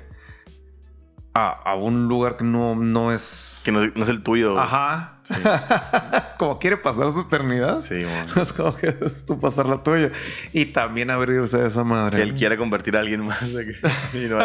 a, 1.34 1.50
a 1.50 1.74
un 1.74 2.08
lugar 2.08 2.36
que 2.36 2.44
no, 2.44 2.74
no 2.74 3.12
es... 3.12 3.60
Que 3.64 3.70
no, 3.72 3.86
no 3.86 4.02
es 4.02 4.08
el 4.08 4.22
tuyo. 4.22 4.58
Ajá. 4.58 5.19
como 6.38 6.58
quiere 6.58 6.76
pasar 6.76 7.10
su 7.10 7.20
eternidad. 7.20 7.80
Sí. 7.80 8.04
Es 8.40 8.52
como 8.52 8.74
que 8.76 8.88
es 8.88 9.24
tú 9.26 9.38
pasar 9.38 9.66
la 9.66 9.82
tuya. 9.82 10.10
Y 10.52 10.66
también 10.66 11.10
abrirse 11.10 11.60
a 11.60 11.66
esa 11.66 11.84
madre. 11.84 12.18
Que 12.18 12.22
él 12.22 12.34
quiera 12.34 12.56
convertir 12.56 12.96
a 12.96 13.00
alguien 13.00 13.24
más 13.26 13.42
y, 14.12 14.26
no, 14.28 14.38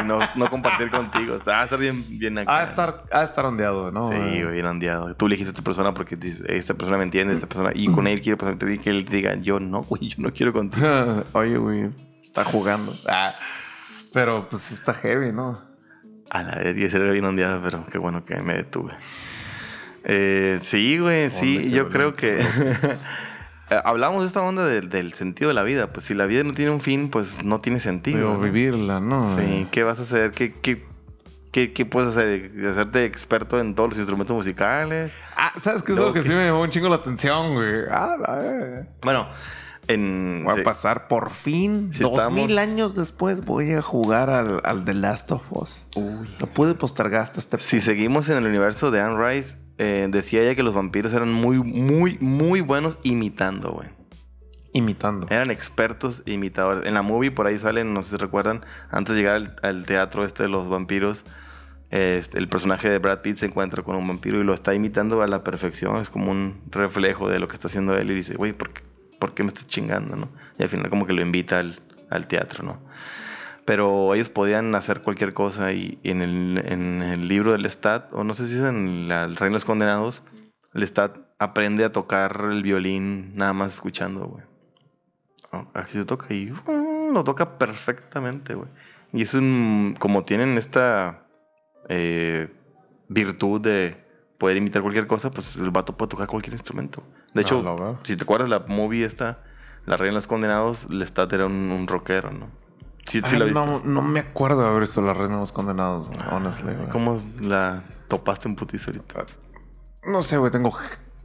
y 0.00 0.04
no- 0.04 0.18
no 0.34 0.50
compartir 0.50 0.90
contigo. 0.90 1.34
O 1.40 1.44
sea, 1.44 1.54
va 1.54 1.60
a 1.62 1.64
estar 1.64 1.78
bien, 1.78 2.04
bien 2.18 2.38
acá. 2.38 2.60
A 2.60 2.64
estar, 2.64 3.04
a 3.12 3.22
estar 3.22 3.44
ondeado, 3.46 3.90
¿no? 3.90 4.10
Sí, 4.10 4.16
güey, 4.42 4.52
bien 4.52 4.66
ondeado. 4.66 5.14
Tú 5.14 5.26
elegiste 5.26 5.50
a 5.50 5.52
esta 5.52 5.62
persona 5.62 5.94
porque 5.94 6.16
dices, 6.16 6.44
esta 6.48 6.74
persona 6.74 6.98
me 6.98 7.04
entiende, 7.04 7.34
esta 7.34 7.48
persona. 7.48 7.70
Y 7.74 7.88
con 7.92 8.06
él 8.06 8.20
quiere 8.20 8.36
pasar 8.36 8.56
y 8.70 8.78
que 8.78 8.90
él 8.90 9.04
te 9.04 9.16
diga, 9.16 9.34
yo 9.36 9.60
no, 9.60 9.82
güey, 9.82 10.08
yo 10.08 10.16
no 10.18 10.32
quiero 10.32 10.52
contigo. 10.52 11.24
Oye, 11.32 11.56
güey, 11.56 11.90
está 12.22 12.44
jugando. 12.44 12.92
Ah, 13.08 13.34
pero 14.12 14.48
pues 14.48 14.62
sí 14.62 14.74
está 14.74 14.92
heavy, 14.94 15.32
¿no? 15.32 15.60
A 16.30 16.42
la 16.42 16.56
vez, 16.56 16.76
y 16.76 16.84
ese 16.84 16.98
era 16.98 17.10
bien 17.10 17.24
ondeado, 17.24 17.60
pero 17.62 17.84
qué 17.90 17.96
bueno 17.98 18.24
que 18.24 18.36
me 18.42 18.54
detuve. 18.54 18.92
Eh, 20.04 20.58
sí, 20.60 20.98
güey, 20.98 21.30
sí, 21.30 21.70
yo 21.70 21.88
creo 21.88 22.14
que. 22.14 22.44
Eh, 23.70 23.76
Hablamos 23.84 24.22
de 24.22 24.28
esta 24.28 24.40
onda 24.40 24.64
del, 24.64 24.88
del 24.88 25.12
sentido 25.12 25.48
de 25.48 25.54
la 25.54 25.62
vida. 25.62 25.88
Pues 25.92 26.06
si 26.06 26.14
la 26.14 26.24
vida 26.24 26.42
no 26.42 26.54
tiene 26.54 26.70
un 26.70 26.80
fin, 26.80 27.10
pues 27.10 27.44
no 27.44 27.60
tiene 27.60 27.80
sentido. 27.80 28.40
Vivirla, 28.40 28.98
¿no? 28.98 29.22
Sí, 29.24 29.68
¿qué 29.70 29.82
vas 29.82 29.98
a 29.98 30.02
hacer? 30.04 30.30
¿Qué, 30.30 30.54
qué, 30.54 30.86
¿Qué, 31.52 31.74
qué 31.74 31.84
puedes 31.84 32.12
hacer? 32.12 32.50
¿Hacerte 32.66 33.04
experto 33.04 33.60
en 33.60 33.74
todos 33.74 33.90
los 33.90 33.98
instrumentos 33.98 34.34
musicales? 34.34 35.12
Ah, 35.36 35.52
¿sabes 35.60 35.82
qué 35.82 35.92
es 35.92 35.98
lo 35.98 36.14
que 36.14 36.20
que- 36.22 36.28
sí 36.30 36.34
me 36.34 36.46
llamó 36.46 36.62
un 36.62 36.70
chingo 36.70 36.88
la 36.88 36.94
atención, 36.96 37.52
güey? 37.56 37.82
Ah, 37.90 38.16
la 38.18 38.34
verga. 38.36 38.86
Bueno, 39.02 39.28
en... 39.88 40.42
Voy 40.44 40.54
sí. 40.54 40.60
a 40.60 40.64
pasar 40.64 41.08
por 41.08 41.30
fin. 41.30 41.90
Sí 41.92 42.00
dos 42.00 42.12
estamos. 42.12 42.34
mil 42.34 42.58
años 42.58 42.94
después 42.94 43.44
voy 43.44 43.72
a 43.72 43.82
jugar 43.82 44.30
al, 44.30 44.60
al 44.64 44.84
The 44.84 44.94
Last 44.94 45.32
of 45.32 45.42
Us. 45.50 45.86
Lo 45.96 46.46
pude 46.46 46.74
postergar 46.74 47.22
hasta 47.22 47.40
este 47.40 47.58
Si 47.58 47.80
seguimos 47.80 48.28
en 48.28 48.38
el 48.38 48.46
universo 48.46 48.90
de 48.90 49.00
Anne 49.00 49.16
Rice, 49.18 49.56
eh, 49.78 50.06
decía 50.10 50.42
ella 50.42 50.54
que 50.54 50.62
los 50.62 50.74
vampiros 50.74 51.12
eran 51.12 51.32
muy, 51.32 51.58
muy, 51.58 52.18
muy 52.20 52.60
buenos 52.60 52.98
imitando, 53.02 53.72
güey. 53.72 53.88
imitando. 54.72 55.26
Eran 55.30 55.50
expertos 55.50 56.22
imitadores. 56.26 56.84
En 56.84 56.94
la 56.94 57.02
movie 57.02 57.30
por 57.30 57.46
ahí 57.46 57.58
salen, 57.58 57.94
no 57.94 58.02
sé 58.02 58.10
si 58.10 58.16
recuerdan, 58.16 58.64
antes 58.90 59.14
de 59.14 59.22
llegar 59.22 59.36
al, 59.36 59.56
al 59.62 59.84
teatro 59.86 60.24
este 60.24 60.44
de 60.44 60.48
los 60.48 60.68
vampiros, 60.68 61.24
este, 61.90 62.38
el 62.38 62.48
personaje 62.48 62.90
de 62.90 62.98
Brad 62.98 63.22
Pitt 63.22 63.38
se 63.38 63.46
encuentra 63.46 63.82
con 63.82 63.96
un 63.96 64.06
vampiro 64.06 64.40
y 64.40 64.44
lo 64.44 64.52
está 64.52 64.74
imitando 64.74 65.22
a 65.22 65.26
la 65.26 65.42
perfección. 65.42 65.96
Es 65.96 66.10
como 66.10 66.30
un 66.30 66.60
reflejo 66.70 67.28
de 67.30 67.38
lo 67.38 67.48
que 67.48 67.54
está 67.54 67.68
haciendo 67.68 67.96
él 67.96 68.10
y 68.10 68.14
dice, 68.14 68.34
güey, 68.36 68.52
¿por 68.52 68.70
qué, 68.74 68.82
por 69.18 69.34
qué 69.34 69.42
me 69.42 69.48
estás 69.48 69.66
chingando? 69.66 70.16
¿no? 70.16 70.28
Y 70.58 70.62
al 70.62 70.68
final 70.68 70.90
como 70.90 71.06
que 71.06 71.12
lo 71.12 71.22
invita 71.22 71.58
al, 71.58 71.78
al 72.10 72.26
teatro, 72.26 72.64
¿no? 72.64 72.80
Pero 73.64 74.14
ellos 74.14 74.30
podían 74.30 74.74
hacer 74.74 75.02
cualquier 75.02 75.34
cosa 75.34 75.72
y, 75.72 75.98
y 76.02 76.10
en, 76.10 76.22
el, 76.22 76.62
en 76.64 77.02
el 77.02 77.28
libro 77.28 77.52
del 77.52 77.68
Stat, 77.68 78.12
o 78.12 78.24
no 78.24 78.32
sé 78.32 78.48
si 78.48 78.56
es 78.56 78.62
en 78.62 79.10
el 79.10 79.36
Reino 79.36 79.50
de 79.50 79.56
los 79.56 79.66
Condenados, 79.66 80.22
el 80.72 80.86
Stat 80.86 81.18
aprende 81.38 81.84
a 81.84 81.92
tocar 81.92 82.48
el 82.50 82.62
violín 82.62 83.36
nada 83.36 83.52
más 83.52 83.74
escuchando, 83.74 84.26
güey. 84.26 84.44
Oh, 85.52 85.66
Aquí 85.74 85.92
se 85.92 86.04
toca 86.04 86.32
y 86.34 86.50
uh, 86.50 87.12
lo 87.12 87.24
toca 87.24 87.58
perfectamente, 87.58 88.54
güey. 88.54 88.68
Y 89.12 89.22
es 89.22 89.34
un. 89.34 89.96
Como 89.98 90.24
tienen 90.24 90.58
esta 90.58 91.26
eh, 91.88 92.48
virtud 93.08 93.60
de 93.60 93.96
poder 94.36 94.58
imitar 94.58 94.82
cualquier 94.82 95.06
cosa, 95.06 95.30
pues 95.30 95.56
el 95.56 95.70
vato 95.70 95.96
puede 95.96 96.10
tocar 96.10 96.26
cualquier 96.26 96.52
instrumento. 96.54 97.02
De 97.38 97.44
Ah, 97.44 97.46
hecho, 97.46 97.98
si 98.02 98.16
te 98.16 98.24
acuerdas, 98.24 98.48
la 98.48 98.60
movie 98.66 99.04
esta, 99.04 99.38
La 99.86 99.96
Reina 99.96 100.10
de 100.12 100.14
los 100.16 100.26
Condenados, 100.26 100.88
Lestat 100.90 101.32
era 101.32 101.46
un, 101.46 101.70
un 101.70 101.86
rockero, 101.86 102.30
¿no? 102.32 102.46
Sí, 103.06 103.20
sí 103.20 103.24
Ay, 103.24 103.38
la 103.38 103.44
viste. 103.46 103.58
no, 103.60 103.80
no 103.84 104.02
me 104.02 104.20
acuerdo 104.20 104.62
de 104.62 104.68
haber 104.68 104.80
visto 104.82 105.00
La 105.00 105.14
Reina 105.14 105.34
de 105.34 105.40
los 105.40 105.52
Condenados, 105.52 106.08
güey, 106.08 106.18
honestly, 106.30 106.74
güey. 106.74 106.88
¿Cómo 106.90 107.22
la 107.40 107.82
topaste 108.08 108.48
en 108.48 108.56
putiza 108.56 108.90
ahorita? 108.90 109.24
No 110.04 110.22
sé, 110.22 110.36
güey. 110.36 110.50
Tengo 110.52 110.76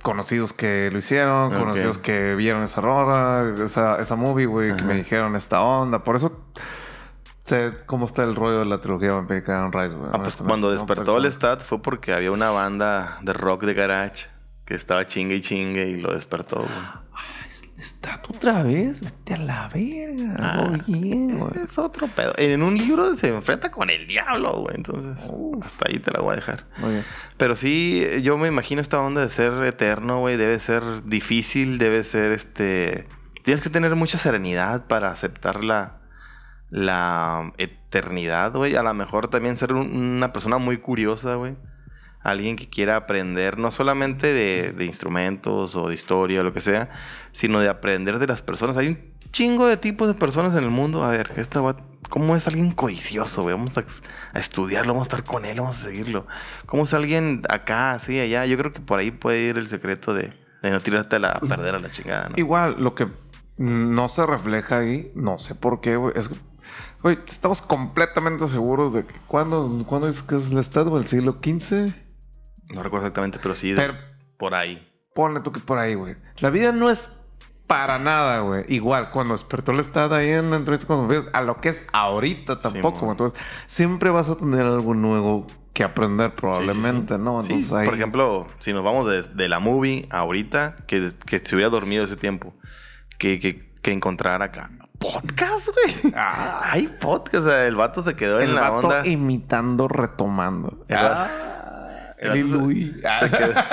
conocidos 0.02 0.52
que 0.54 0.90
lo 0.92 0.98
hicieron, 1.00 1.50
conocidos 1.52 1.98
que 1.98 2.36
vieron 2.36 2.64
esa 2.64 2.82
rola, 2.82 3.54
esa, 3.64 3.98
esa 4.00 4.16
movie, 4.16 4.46
güey, 4.46 4.76
que 4.76 4.84
me 4.84 4.94
dijeron 4.96 5.36
esta 5.36 5.62
onda. 5.62 6.04
Por 6.04 6.16
eso 6.18 6.38
sé 7.44 7.72
cómo 7.86 8.06
está 8.06 8.24
el 8.24 8.36
rollo 8.36 8.60
de 8.60 8.66
la 8.66 8.80
trilogía 8.82 9.14
vampírica 9.14 9.62
de 9.62 9.72
Rice, 9.84 9.96
güey. 9.96 10.10
Ah, 10.14 10.20
pues 10.22 10.38
cuando 10.46 10.72
despertó 10.72 11.18
el. 11.18 11.26
Stat 11.32 11.62
fue 11.62 11.82
porque 11.82 12.14
había 12.14 12.32
una 12.32 12.50
banda 12.50 13.18
de 13.22 13.34
rock 13.34 13.64
de 13.64 13.74
garage 13.74 14.28
que 14.66 14.76
estaba 14.76 15.06
chingue 15.06 15.36
y 15.36 15.42
chingue 15.42 15.88
y 15.90 15.98
lo 15.98 16.14
despertó, 16.14 16.58
güey. 16.58 17.04
¿Está 17.78 18.22
tú 18.22 18.32
otra 18.34 18.64
vez? 18.64 19.02
Vete 19.02 19.34
a 19.34 19.38
la 19.38 19.68
verga. 19.68 20.36
Ah. 20.40 20.68
Muy 20.70 20.80
bien, 20.88 21.38
güey. 21.38 21.52
Es 21.66 21.78
otro 21.78 22.08
pedo. 22.08 22.32
En 22.38 22.64
un 22.64 22.78
libro 22.78 23.14
se 23.18 23.28
enfrenta 23.28 23.72
con 23.72 23.90
el 23.90 24.08
diablo, 24.08 24.62
güey. 24.62 24.76
Entonces, 24.78 25.18
hasta 25.62 25.90
ahí 25.90 26.00
te 26.00 26.10
la 26.12 26.22
voy 26.22 26.32
a 26.32 26.36
dejar. 26.38 26.66
Muy 26.78 26.92
bien. 26.92 27.04
Pero 27.36 27.56
sí, 27.58 28.08
yo 28.22 28.38
me 28.38 28.48
imagino 28.48 28.82
esta 28.82 29.02
onda 29.02 29.20
de 29.22 29.30
ser 29.30 29.52
eterno, 29.66 30.20
güey. 30.20 30.38
Debe 30.38 30.60
ser 30.60 30.82
difícil, 31.04 31.78
debe 31.78 32.06
ser 32.06 32.32
este. 32.32 33.06
Tienes 33.44 33.62
que 33.62 33.70
tener 33.70 33.94
mucha 33.98 34.18
serenidad 34.18 34.88
para 34.88 35.12
aceptar 35.12 35.66
la, 35.66 36.00
la 36.70 37.52
eternidad, 37.58 38.54
güey. 38.54 38.78
A 38.78 38.84
lo 38.84 38.94
mejor 38.94 39.28
también 39.28 39.58
ser 39.58 39.74
un- 39.74 39.94
una 40.16 40.32
persona 40.32 40.58
muy 40.58 40.78
curiosa, 40.78 41.36
güey. 41.36 41.58
Alguien 42.24 42.56
que 42.56 42.70
quiera 42.70 42.96
aprender, 42.96 43.58
no 43.58 43.70
solamente 43.70 44.34
de, 44.34 44.86
instrumentos 44.86 45.76
o 45.76 45.90
de 45.90 45.96
historia 45.96 46.42
o 46.42 46.44
lo 46.44 46.54
que 46.54 46.62
sea, 46.62 46.90
sino 47.32 47.60
de 47.60 47.70
aprender 47.70 48.18
de 48.20 48.28
las 48.28 48.42
personas. 48.42 48.78
Hay 48.78 48.88
un 48.88 49.00
chingo 49.32 49.68
de 49.68 49.78
tipos 49.78 50.08
de 50.08 50.14
personas 50.14 50.54
en 50.56 50.64
el 50.64 50.70
mundo. 50.70 51.04
A 51.04 51.10
ver, 51.10 51.32
esta 51.36 51.60
va- 51.62 51.78
¿cómo 52.10 52.36
es 52.36 52.48
alguien 52.48 52.72
codicioso? 52.72 53.44
Vamos 53.44 53.78
a, 53.78 53.84
estudiarlo, 54.40 54.94
vamos 54.94 55.08
a 55.08 55.10
estar 55.10 55.24
con 55.24 55.46
él, 55.46 55.60
vamos 55.60 55.78
a 55.78 55.88
seguirlo. 55.88 56.26
¿Cómo 56.66 56.84
es 56.84 56.94
alguien 56.94 57.42
acá, 57.50 57.92
así, 57.92 58.20
allá? 58.20 58.46
Yo 58.46 58.58
creo 58.58 58.72
que 58.72 58.80
por 58.80 59.00
ahí 59.00 59.12
puede 59.12 59.42
ir 59.42 59.58
el 59.58 59.68
secreto 59.68 60.14
de, 60.14 60.34
no 60.64 60.80
tirarte 60.80 61.18
a, 61.18 61.20
la, 61.20 61.40
perder 61.42 61.76
a 61.76 61.80
la 61.80 61.92
chingada. 61.92 62.32
Igual, 62.36 62.78
lo 62.80 62.96
que 62.96 63.08
no 63.58 64.10
se 64.10 64.26
refleja 64.26 64.80
ahí, 64.80 65.12
no 65.16 65.38
sé 65.40 65.56
por 65.56 65.82
qué, 65.82 65.98
güey. 65.98 66.14
Estamos 67.28 67.62
completamente 67.62 68.48
seguros 68.48 68.94
de 68.94 69.06
que 69.06 69.14
cuando, 69.28 69.84
cuando 69.86 70.08
es 70.08 70.22
que 70.24 70.38
es 70.38 70.52
el 70.52 70.58
estado 70.60 70.96
del 70.96 71.06
siglo 71.06 71.40
XV. 71.44 72.03
No 72.74 72.84
recuerdo 72.84 73.06
exactamente, 73.08 73.40
pero 73.42 73.56
sí, 73.56 73.74
Pero 73.76 73.96
por 74.38 74.54
ahí. 74.56 74.88
ponle 75.16 75.40
tú 75.42 75.52
que 75.52 75.60
por 75.60 75.78
ahí, 75.78 75.96
güey. 75.96 76.16
La 76.38 76.50
vida 76.50 76.72
no 76.72 76.90
es 76.90 77.12
para 77.68 77.98
nada, 78.00 78.40
güey. 78.40 78.66
Igual, 78.68 79.10
cuando 79.12 79.34
despertó 79.34 79.72
el 79.72 79.80
estado 79.80 80.16
ahí 80.16 80.30
en 80.30 80.50
la 80.52 80.58
entrevista 80.58 80.88
con 80.88 80.98
los 80.98 81.08
vampiros, 81.08 81.30
a 81.34 81.42
lo 81.42 81.60
que 81.62 81.70
es 81.70 81.86
ahorita 81.94 82.60
tampoco. 82.60 83.10
Entonces, 83.12 83.40
siempre 83.68 84.10
vas 84.10 84.30
a 84.30 84.36
tener 84.38 84.66
algo 84.66 84.94
nuevo 84.94 85.48
que 85.74 85.84
aprender, 85.84 86.36
probablemente, 86.36 87.18
¿no? 87.18 87.42
Sí, 87.44 87.54
Entonces, 87.54 87.74
ahí- 87.74 87.86
por 87.86 87.96
ejemplo, 87.96 88.48
si 88.60 88.74
nos 88.74 88.84
vamos 88.84 89.06
de, 89.08 89.22
de 89.24 89.50
la 89.50 89.60
movie 89.60 90.08
ahorita, 90.12 90.76
que, 90.88 91.10
que 91.26 91.40
se 91.40 91.56
hubiera 91.56 91.70
dormido 91.70 92.04
ese 92.04 92.16
tiempo, 92.16 92.54
que, 93.18 93.40
que, 93.40 93.72
que 93.82 93.92
encontrar 93.92 94.42
acá. 94.44 94.70
¿Podcast, 95.00 95.70
güey? 95.70 96.14
Ah. 96.16 96.62
Hay 96.72 96.88
podcast. 96.88 97.46
O 97.46 97.50
sea, 97.50 97.66
el 97.68 97.76
vato 97.76 98.02
se 98.02 98.16
quedó 98.16 98.40
el 98.40 98.50
en 98.50 98.56
la 98.56 98.70
vato 98.70 98.88
onda. 98.88 99.08
imitando, 99.08 99.88
retomando. 99.88 100.86
Ah, 100.92 101.63
el 102.24 102.30
vato 102.30 102.48
se- 102.48 102.58
Louis. 102.58 102.92
se 103.20 103.32
quedó- 103.32 103.54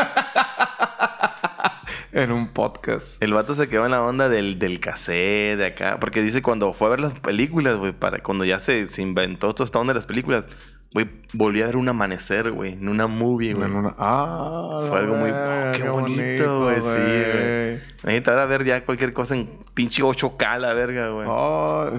en 2.12 2.32
un 2.32 2.48
podcast. 2.52 3.22
El 3.22 3.32
vato 3.32 3.54
se 3.54 3.68
quedó 3.68 3.84
en 3.84 3.92
la 3.92 4.02
onda 4.02 4.28
del, 4.28 4.58
del 4.58 4.80
cassette 4.80 5.56
de 5.58 5.66
acá. 5.66 5.98
Porque 6.00 6.22
dice 6.22 6.42
cuando 6.42 6.72
fue 6.72 6.88
a 6.88 6.90
ver 6.90 7.00
las 7.00 7.12
películas, 7.14 7.76
güey, 7.78 7.92
para 7.92 8.18
cuando 8.18 8.44
ya 8.44 8.58
se, 8.58 8.88
se 8.88 9.02
inventó 9.02 9.52
toda 9.52 9.64
esta 9.64 9.78
onda 9.78 9.92
de 9.92 9.98
las 10.00 10.06
películas, 10.06 10.46
güey, 10.92 11.08
volví 11.34 11.62
a 11.62 11.66
ver 11.66 11.76
un 11.76 11.88
amanecer, 11.88 12.50
güey, 12.50 12.72
en 12.72 12.88
una 12.88 13.06
movie, 13.06 13.54
güey. 13.54 13.70
Una- 13.70 13.94
Ah, 13.98 14.80
Fue 14.88 14.98
algo 14.98 15.14
muy- 15.16 15.30
oh, 15.30 15.72
qué 15.76 15.88
bonito, 15.88 16.60
güey, 16.64 16.80
sí, 16.80 16.88
güey. 16.88 17.80
Imagínate 18.02 18.30
ahora 18.30 18.46
ver 18.46 18.64
ya 18.64 18.84
cualquier 18.84 19.12
cosa 19.12 19.34
en 19.36 19.64
pinche 19.74 20.02
8K, 20.02 20.58
la 20.58 20.74
verga, 20.74 21.10
güey. 21.10 21.28
Oh, 21.30 21.90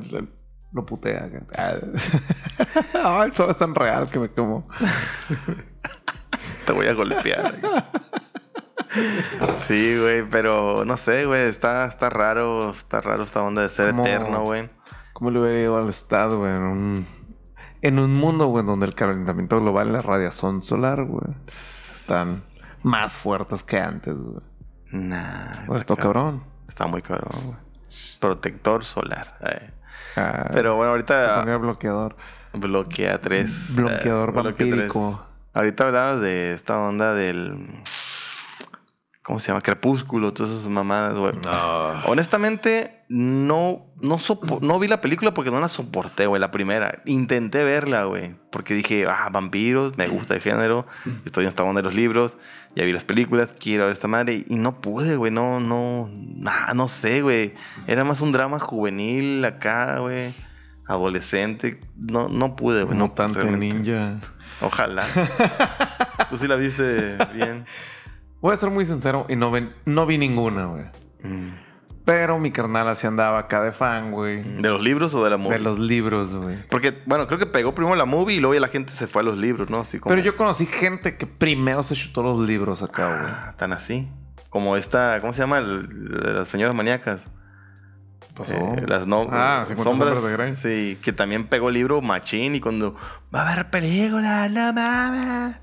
lo 0.74 0.86
putea. 0.86 1.30
Ah. 1.58 1.76
Ay, 3.22 3.30
el 3.30 3.36
sol 3.36 3.50
es 3.50 3.58
tan 3.58 3.74
real 3.76 4.10
que 4.10 4.20
me 4.20 4.30
como. 4.30 4.68
Te 6.72 6.78
voy 6.78 6.88
a 6.88 6.94
golpear. 6.94 7.60
sí, 9.56 9.98
güey, 10.00 10.24
pero 10.30 10.86
no 10.86 10.96
sé, 10.96 11.26
güey, 11.26 11.44
está, 11.48 11.86
está 11.86 12.10
raro, 12.10 12.70
está 12.72 13.02
raro 13.02 13.24
esta 13.24 13.44
onda 13.44 13.62
de 13.62 13.68
ser 13.68 13.90
Como- 13.90 14.04
eterno, 14.06 14.44
güey. 14.44 14.70
¿Cómo 15.12 15.32
le 15.32 15.40
hubiera 15.42 15.60
ido 15.60 15.78
al 15.78 15.90
estado, 15.90 16.40
güey? 16.40 16.54
En 16.56 16.62
un, 16.64 17.06
en 17.82 18.00
un 18.00 18.14
mundo, 18.14 18.48
güey, 18.48 18.66
donde 18.66 18.86
el 18.86 18.96
calentamiento 18.96 19.60
global 19.60 19.90
y 19.90 19.92
la 19.92 20.02
radiación 20.02 20.64
solar, 20.64 21.04
güey, 21.04 21.28
están 21.94 22.42
más 22.84 23.18
fuertes 23.18 23.64
que 23.64 23.78
antes, 23.82 24.16
güey. 24.18 24.40
Nah. 24.92 25.66
Pues 25.68 25.82
está 25.82 25.98
cabrón. 25.98 26.42
Está 26.70 26.88
muy 26.88 27.02
cabrón, 27.02 27.34
güey. 27.48 27.58
Protector 28.22 28.86
solar. 28.86 29.38
eh. 29.42 29.72
Ah, 30.16 30.50
Pero 30.54 30.76
bueno, 30.76 30.92
se 30.92 30.92
ahorita 30.92 31.36
pondría 31.36 31.58
bloqueador. 31.58 32.16
bloquea 32.54 33.20
3. 33.20 33.76
Bloqueador 33.76 34.32
vampírico. 34.32 35.26
Ahorita 35.54 35.88
hablabas 35.88 36.22
de 36.22 36.54
esta 36.54 36.80
onda 36.80 37.14
del. 37.14 37.54
¿Cómo 39.22 39.38
se 39.38 39.50
llama? 39.50 39.62
Crepúsculo, 39.62 40.34
todas 40.34 40.52
esas 40.52 40.68
mamadas, 40.68 41.18
güey. 41.18 41.34
Honestamente, 42.06 43.04
no, 43.08 43.86
no, 44.02 44.18
no 44.62 44.80
vi 44.80 44.88
la 44.88 45.00
película 45.00 45.34
porque 45.34 45.52
no 45.52 45.60
la 45.60 45.70
soporté, 45.70 46.26
güey, 46.26 46.40
la 46.40 46.50
primera. 46.50 47.02
Intenté 47.06 47.64
verla, 47.64 48.06
güey, 48.06 48.36
porque 48.50 48.74
dije, 48.74 49.06
ah, 49.08 49.30
vampiros, 49.32 49.98
me 49.98 50.08
gusta 50.08 50.34
el 50.34 50.42
género, 50.42 50.88
estoy 51.26 51.44
en 51.44 51.50
esta 51.50 51.64
onda 51.64 51.82
de 51.82 51.86
los 51.86 51.94
libros, 51.94 52.38
ya 52.76 52.84
vi 52.84 52.94
las 52.94 53.04
películas, 53.04 53.54
quiero 53.60 53.84
ver 53.84 53.92
esta 53.92 54.08
madre, 54.08 54.44
y 54.48 54.56
no 54.56 54.82
pude, 54.82 55.18
güey, 55.18 55.32
no, 55.32 55.60
no, 55.60 56.10
nah, 56.16 56.74
no 56.74 56.88
sé, 56.88 57.22
güey. 57.22 57.54
Era 57.86 58.04
más 58.04 58.22
un 58.22 58.32
drama 58.32 58.58
juvenil 58.60 59.46
acá, 59.46 60.00
güey, 60.00 60.34
adolescente, 60.92 61.80
no, 61.96 62.30
no 62.30 62.56
pude, 62.56 62.84
güey. 62.84 62.98
no, 62.98 63.14
realmente. 63.18 63.58
ninja. 63.58 64.20
Ojalá. 64.62 65.04
Tú 66.30 66.38
sí 66.38 66.48
la 66.48 66.56
viste 66.56 67.18
bien. 67.34 67.66
Voy 68.42 68.54
a 68.54 68.58
ser 68.58 68.70
muy 68.70 68.86
sincero 68.86 69.26
y 69.30 69.36
no, 69.36 69.52
ven, 69.52 69.74
no 69.86 70.06
vi 70.06 70.18
ninguna, 70.18 70.66
güey. 70.66 70.86
Mm. 71.24 71.50
Pero 72.04 72.40
mi 72.40 72.52
carnal 72.52 72.88
así 72.88 73.06
andaba 73.06 73.38
acá 73.40 73.62
de 73.64 73.72
fan, 73.72 74.12
güey. 74.12 74.42
¿De 74.44 74.70
los 74.70 74.82
libros 74.82 75.14
o 75.14 75.24
de 75.24 75.30
la 75.30 75.38
movie? 75.38 75.58
De 75.58 75.64
los 75.64 75.78
libros, 75.78 76.36
güey. 76.36 76.58
Porque, 76.68 77.00
bueno, 77.06 77.28
creo 77.28 77.38
que 77.38 77.46
pegó 77.46 77.76
primero 77.76 77.96
la 77.96 78.06
movie 78.06 78.38
y 78.38 78.40
luego 78.40 78.56
ya 78.56 78.60
la 78.60 78.70
gente 78.70 78.92
se 78.92 79.08
fue 79.08 79.22
a 79.22 79.26
los 79.26 79.38
libros, 79.38 79.70
¿no? 79.70 79.80
Así 79.80 80.00
como... 80.00 80.10
Pero 80.14 80.26
yo 80.26 80.36
conocí 80.36 80.66
gente 80.66 81.16
que 81.16 81.28
primero 81.28 81.84
se 81.84 81.96
chutó 81.96 82.24
los 82.24 82.40
libros 82.40 82.82
acá, 82.82 83.06
güey. 83.08 83.32
Ah, 83.32 83.54
tan 83.58 83.72
así. 83.72 84.10
Como 84.50 84.76
esta... 84.78 85.20
¿Cómo 85.22 85.32
se 85.32 85.42
llama? 85.42 85.60
El- 85.60 86.36
las 86.36 86.48
señoras 86.48 86.74
maníacas. 86.74 87.28
Pasó? 88.42 88.54
Eh, 88.54 88.86
las 88.88 89.08
no, 89.08 89.28
Ah, 89.32 89.64
50 89.66 89.90
sombras 89.90 90.24
de 90.24 90.32
Grey. 90.34 90.54
Sí, 90.54 90.98
que 91.02 91.14
también 91.14 91.48
pegó 91.48 91.70
el 91.70 91.76
libro 91.76 92.02
Machín 92.02 92.56
y 92.56 92.60
cuando 92.60 92.96
va 93.34 93.42
a 93.44 93.52
haber 93.52 93.70
película, 93.70 94.48
no 94.50 94.74
mames. 94.74 95.62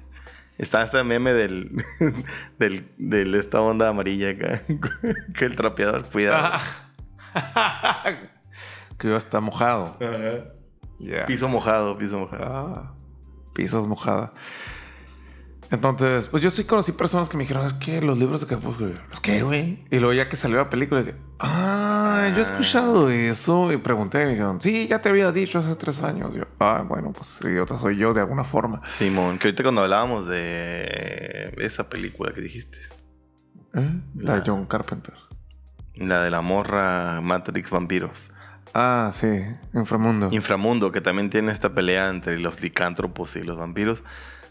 Está 0.56 0.82
este 0.82 1.04
meme 1.04 1.32
del, 1.32 1.70
del, 2.58 2.90
del 2.98 3.34
esta 3.34 3.60
onda 3.60 3.88
amarilla 3.88 4.30
acá. 4.30 4.62
que 5.38 5.44
el 5.44 5.54
trapeador 5.54 6.04
cuida. 6.10 6.58
que 8.98 9.08
ya 9.08 9.16
está 9.16 9.40
mojado. 9.40 9.96
Yeah. 10.98 11.26
Piso 11.26 11.48
mojado, 11.48 11.96
piso 11.96 12.18
mojado. 12.18 12.44
Ah, 12.44 12.94
pisos 13.54 13.86
mojada. 13.86 14.32
Entonces, 15.70 16.28
pues 16.28 16.42
yo 16.42 16.50
sí 16.50 16.64
conocí 16.64 16.92
personas 16.92 17.28
que 17.28 17.36
me 17.36 17.42
dijeron, 17.42 17.66
es 17.66 17.74
que 17.74 18.00
los 18.00 18.18
libros 18.18 18.40
de 18.40 18.46
Crepúsculo. 18.46 18.94
¿Los 19.10 19.20
qué, 19.20 19.42
güey? 19.42 19.84
Y 19.90 19.98
luego 19.98 20.14
ya 20.14 20.28
que 20.28 20.36
salió 20.36 20.56
la 20.56 20.70
película, 20.70 21.02
dije, 21.02 21.16
ah, 21.40 22.28
yo 22.32 22.38
he 22.38 22.42
escuchado 22.42 23.10
eso. 23.10 23.70
Y 23.72 23.76
pregunté, 23.76 24.22
y 24.22 24.26
me 24.26 24.30
dijeron, 24.32 24.60
sí, 24.62 24.88
ya 24.88 25.00
te 25.02 25.10
había 25.10 25.30
dicho 25.30 25.58
hace 25.58 25.74
tres 25.76 26.02
años. 26.02 26.34
Yo, 26.34 26.44
ah, 26.58 26.84
bueno, 26.88 27.12
pues 27.12 27.40
idiota 27.44 27.76
soy 27.78 27.96
yo 27.98 28.14
de 28.14 28.20
alguna 28.22 28.44
forma. 28.44 28.80
Simón, 28.88 29.38
que 29.38 29.48
ahorita 29.48 29.62
cuando 29.62 29.82
hablábamos 29.82 30.26
de 30.26 31.54
esa 31.58 31.88
película 31.90 32.32
que 32.32 32.40
dijiste, 32.40 32.78
¿Eh? 33.74 34.00
La 34.16 34.36
La- 34.36 34.42
John 34.46 34.64
Carpenter. 34.64 35.14
la 35.96 36.22
de 36.22 36.30
la 36.30 36.40
morra 36.40 37.20
Matrix 37.20 37.70
Vampiros. 37.70 38.30
Ah, 38.72 39.10
sí, 39.12 39.28
Inframundo. 39.74 40.28
Inframundo, 40.32 40.92
que 40.92 41.00
también 41.02 41.28
tiene 41.30 41.52
esta 41.52 41.74
pelea 41.74 42.08
entre 42.08 42.38
los 42.38 42.62
licántropos 42.62 43.36
y 43.36 43.40
los 43.42 43.56
vampiros. 43.58 44.04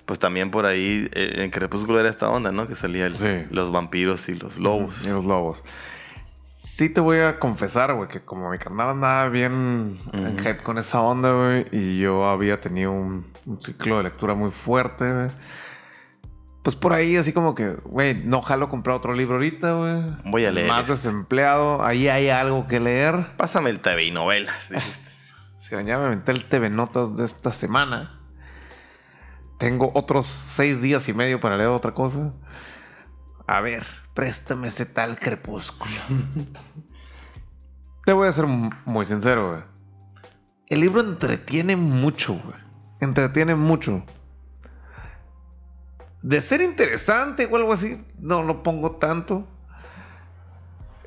Pues 0.08 0.18
también 0.18 0.50
por 0.50 0.66
ahí 0.66 1.08
eh, 1.12 1.44
en 1.44 1.52
Crepúsculo 1.52 2.00
era 2.00 2.10
esta 2.10 2.30
onda, 2.30 2.52
¿no? 2.52 2.68
Que 2.68 2.74
salía 2.76 3.06
el- 3.06 3.18
Sí. 3.20 3.46
los 3.52 3.72
vampiros 3.72 4.28
y 4.30 4.36
los 4.36 4.58
lobos. 4.58 5.04
Y 5.06 5.10
los 5.10 5.24
lobos. 5.26 5.64
Sí 6.42 6.90
te 6.90 7.02
voy 7.02 7.20
a 7.20 7.40
confesar, 7.40 7.94
güey, 7.94 8.08
que 8.10 8.22
como 8.22 8.50
mi 8.50 8.58
carnal 8.58 8.90
andaba 8.90 9.30
bien 9.30 10.00
en 10.14 10.38
hype 10.40 10.64
con 10.64 10.78
esa 10.78 11.02
onda, 11.02 11.32
güey, 11.34 11.66
y 11.72 12.00
yo 12.00 12.28
había 12.30 12.60
tenido 12.62 12.92
un, 12.92 13.28
un 13.46 13.62
ciclo 13.62 13.98
de 13.98 14.04
lectura 14.04 14.34
muy 14.34 14.50
fuerte, 14.52 15.12
güey. 15.12 15.30
Pues 16.64 16.76
por 16.76 16.92
ahí 16.94 17.16
así 17.16 17.32
como 17.34 17.56
que, 17.56 17.76
güey, 17.86 18.14
no 18.26 18.42
jalo 18.42 18.68
comprar 18.70 18.98
otro 18.98 19.14
libro 19.14 19.36
ahorita, 19.36 19.74
güey. 19.74 20.04
Voy 20.26 20.46
a 20.46 20.52
leer 20.52 20.68
Más 20.68 20.82
este. 20.82 20.92
desempleado, 20.94 21.84
ahí 21.84 22.10
hay 22.10 22.30
algo 22.30 22.68
que 22.68 22.80
leer. 22.82 23.28
Pásame 23.38 23.70
el 23.70 23.80
TV 23.82 24.06
y 24.06 24.12
novelas. 24.12 24.72
Si 25.60 25.72
ya 25.76 25.82
me 25.84 25.92
aventé 26.06 26.32
el 26.32 26.46
TV 26.46 26.70
Notas 26.70 27.16
de 27.18 27.26
esta 27.26 27.52
semana. 27.52 28.17
Tengo 29.58 29.92
otros 29.96 30.28
seis 30.28 30.82
días 30.82 31.08
y 31.10 31.14
medio 31.14 31.40
para 31.40 31.58
leer 31.58 31.70
otra 31.70 31.94
cosa. 31.94 32.34
A 33.48 33.62
ver, 33.62 33.86
préstame 34.14 34.68
ese 34.68 34.86
tal 34.86 35.18
crepúsculo. 35.20 35.94
Te 38.06 38.14
voy 38.14 38.28
a 38.28 38.32
ser 38.32 38.46
muy 38.46 39.06
sincero, 39.06 39.50
güey. 39.50 39.62
El 40.68 40.82
libro 40.82 41.02
entretiene 41.02 41.76
mucho, 41.76 42.34
güey. 42.34 42.58
Entretiene 43.00 43.56
mucho. 43.56 44.04
De 46.22 46.42
ser 46.42 46.62
interesante 46.62 47.48
o 47.52 47.56
algo 47.56 47.74
así, 47.74 48.04
no 48.20 48.44
lo 48.44 48.64
pongo 48.64 48.92
tanto. 48.98 49.48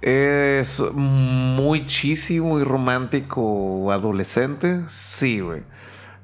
Es 0.00 0.80
muy 0.94 1.84
cheesy, 1.84 2.40
muy 2.40 2.64
romántico, 2.64 3.92
adolescente. 3.92 4.82
Sí, 4.88 5.40
güey. 5.40 5.62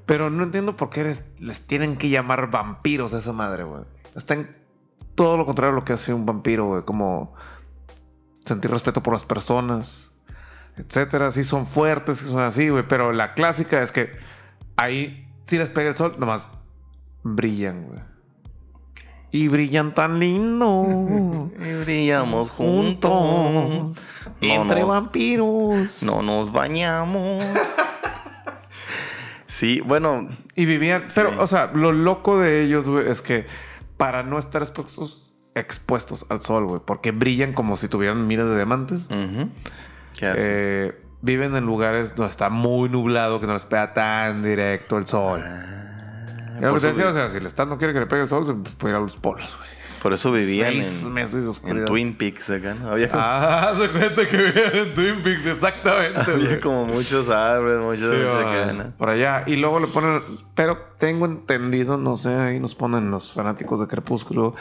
Pero 0.07 0.31
no 0.31 0.45
entiendo 0.45 0.77
por 0.77 0.89
qué 0.91 1.03
les, 1.05 1.23
les 1.39 1.67
tienen 1.67 1.97
que 1.97 2.09
llamar 2.09 2.51
vampiros 2.51 3.13
a 3.13 3.19
esa 3.19 3.33
madre, 3.33 3.65
güey. 3.65 3.83
Está 4.15 4.35
en 4.35 4.57
todo 5.17 5.37
lo 5.37 5.45
contrario 5.47 5.73
a 5.73 5.77
lo 5.77 5.85
que 5.85 5.93
hace 5.93 6.15
un 6.15 6.25
vampiro, 6.27 6.67
güey. 6.67 6.83
Como 6.85 7.35
sentir 8.45 8.71
respeto 8.71 9.03
por 9.03 9.13
las 9.13 9.25
personas, 9.25 10.13
etcétera. 10.77 11.31
Sí 11.33 11.43
son 11.43 11.67
fuertes, 11.67 12.19
son 12.19 12.41
así, 12.41 12.69
güey. 12.69 12.85
Pero 12.89 13.13
la 13.13 13.35
clásica 13.35 13.83
es 13.83 13.91
que 13.91 14.11
ahí, 14.77 15.29
si 15.47 15.59
les 15.59 15.71
pega 15.71 15.89
el 15.89 15.97
sol, 15.97 16.15
nomás 16.19 16.49
brillan, 17.25 17.87
güey. 17.89 18.01
Y 19.33 19.49
brillan 19.49 19.93
tan 19.93 20.21
lindo. 20.21 21.51
Y 21.59 21.73
brillamos 21.85 22.51
juntos. 22.51 23.11
juntos. 23.11 23.99
No 24.41 24.49
entre 24.55 24.81
nos- 24.83 24.89
vampiros. 24.89 26.03
No 26.05 26.23
nos 26.23 26.53
bañamos. 26.53 27.45
Sí, 29.47 29.81
bueno, 29.81 30.29
Y 30.55 30.65
vivían. 30.65 31.09
Pero, 31.15 31.41
o 31.41 31.47
sea, 31.47 31.71
lo 31.75 31.93
loco 31.93 32.39
de 32.39 32.63
ellos, 32.63 32.89
güey, 32.89 33.09
es 33.09 33.23
que 33.23 33.47
para 33.97 34.23
no 34.23 34.39
estar 34.39 34.63
expuestos, 34.63 35.37
expuestos 35.55 36.27
al 36.29 36.41
sol, 36.41 36.67
güey, 36.67 36.81
porque 36.85 37.13
brillan 37.13 37.53
como 37.53 37.77
si 37.77 37.89
tuvieran 37.89 38.27
miras 38.27 38.49
de 38.49 38.57
diamantes. 38.57 39.07
ujú. 39.07 39.49
¿qué 40.17 40.27
hace? 40.27 40.39
eh, 40.41 41.03
viven 41.23 41.55
en 41.57 41.65
lugares 41.65 42.15
donde 42.15 42.31
está 42.31 42.51
muy 42.51 42.89
nublado, 42.89 43.41
que 43.41 43.47
no 43.47 43.55
les 43.55 43.65
pega 43.65 43.93
tan 43.95 44.43
directo 44.43 44.99
el 44.99 45.07
sol. 45.07 45.43
Ah, 45.45 46.59
por, 46.61 46.81
decía, 46.81 47.09
o 47.09 47.13
sea, 47.13 47.31
si 47.31 47.39
el 47.39 47.47
Estado 47.47 47.71
no 47.71 47.79
quiere 47.79 47.93
que 47.93 48.01
le 48.01 48.07
pegue 48.07 48.23
el 48.23 48.29
sol, 48.29 48.47
se 48.47 48.55
puede 48.55 48.95
ir 48.95 48.97
a 48.97 49.01
los 49.01 49.17
polos, 49.17 49.57
güey. 49.57 49.76
Por 50.07 50.13
eso 50.13 50.31
vivían 50.31 50.71
Seis 50.75 51.03
en, 51.03 51.13
meses. 51.15 51.63
Twin 51.85 52.17
Peaks 52.17 52.49
acá, 52.51 52.75
¿no? 52.75 52.91
Había, 52.91 53.11
como, 53.11 53.21
Ah, 53.25 53.75
se 53.81 53.89
cuenta 53.89 54.25
que 54.29 54.37
vivían 54.37 54.77
en 54.77 54.95
Twin 54.95 55.21
Peaks, 55.21 55.47
exactamente. 55.47 56.21
había 56.31 56.61
como 56.61 56.87
muchos 56.87 57.29
árboles, 57.29 57.79
muchos 57.81 58.15
Sí, 58.15 58.23
acá, 58.23 58.67
va, 58.67 58.73
¿no? 58.73 58.97
por 58.97 59.09
allá. 59.09 59.43
Y 59.49 59.57
luego 59.57 59.81
le 59.81 59.89
ponen. 59.89 60.21
Pero 60.55 60.79
tengo 61.01 61.27
entendido, 61.27 61.97
no 61.97 62.17
sé, 62.17 62.33
ahí 62.33 62.61
nos 62.61 62.77
ponen 62.77 63.11
los 63.11 63.33
fanáticos 63.33 63.81
de 63.81 63.89
Crepúsculo. 63.89 64.55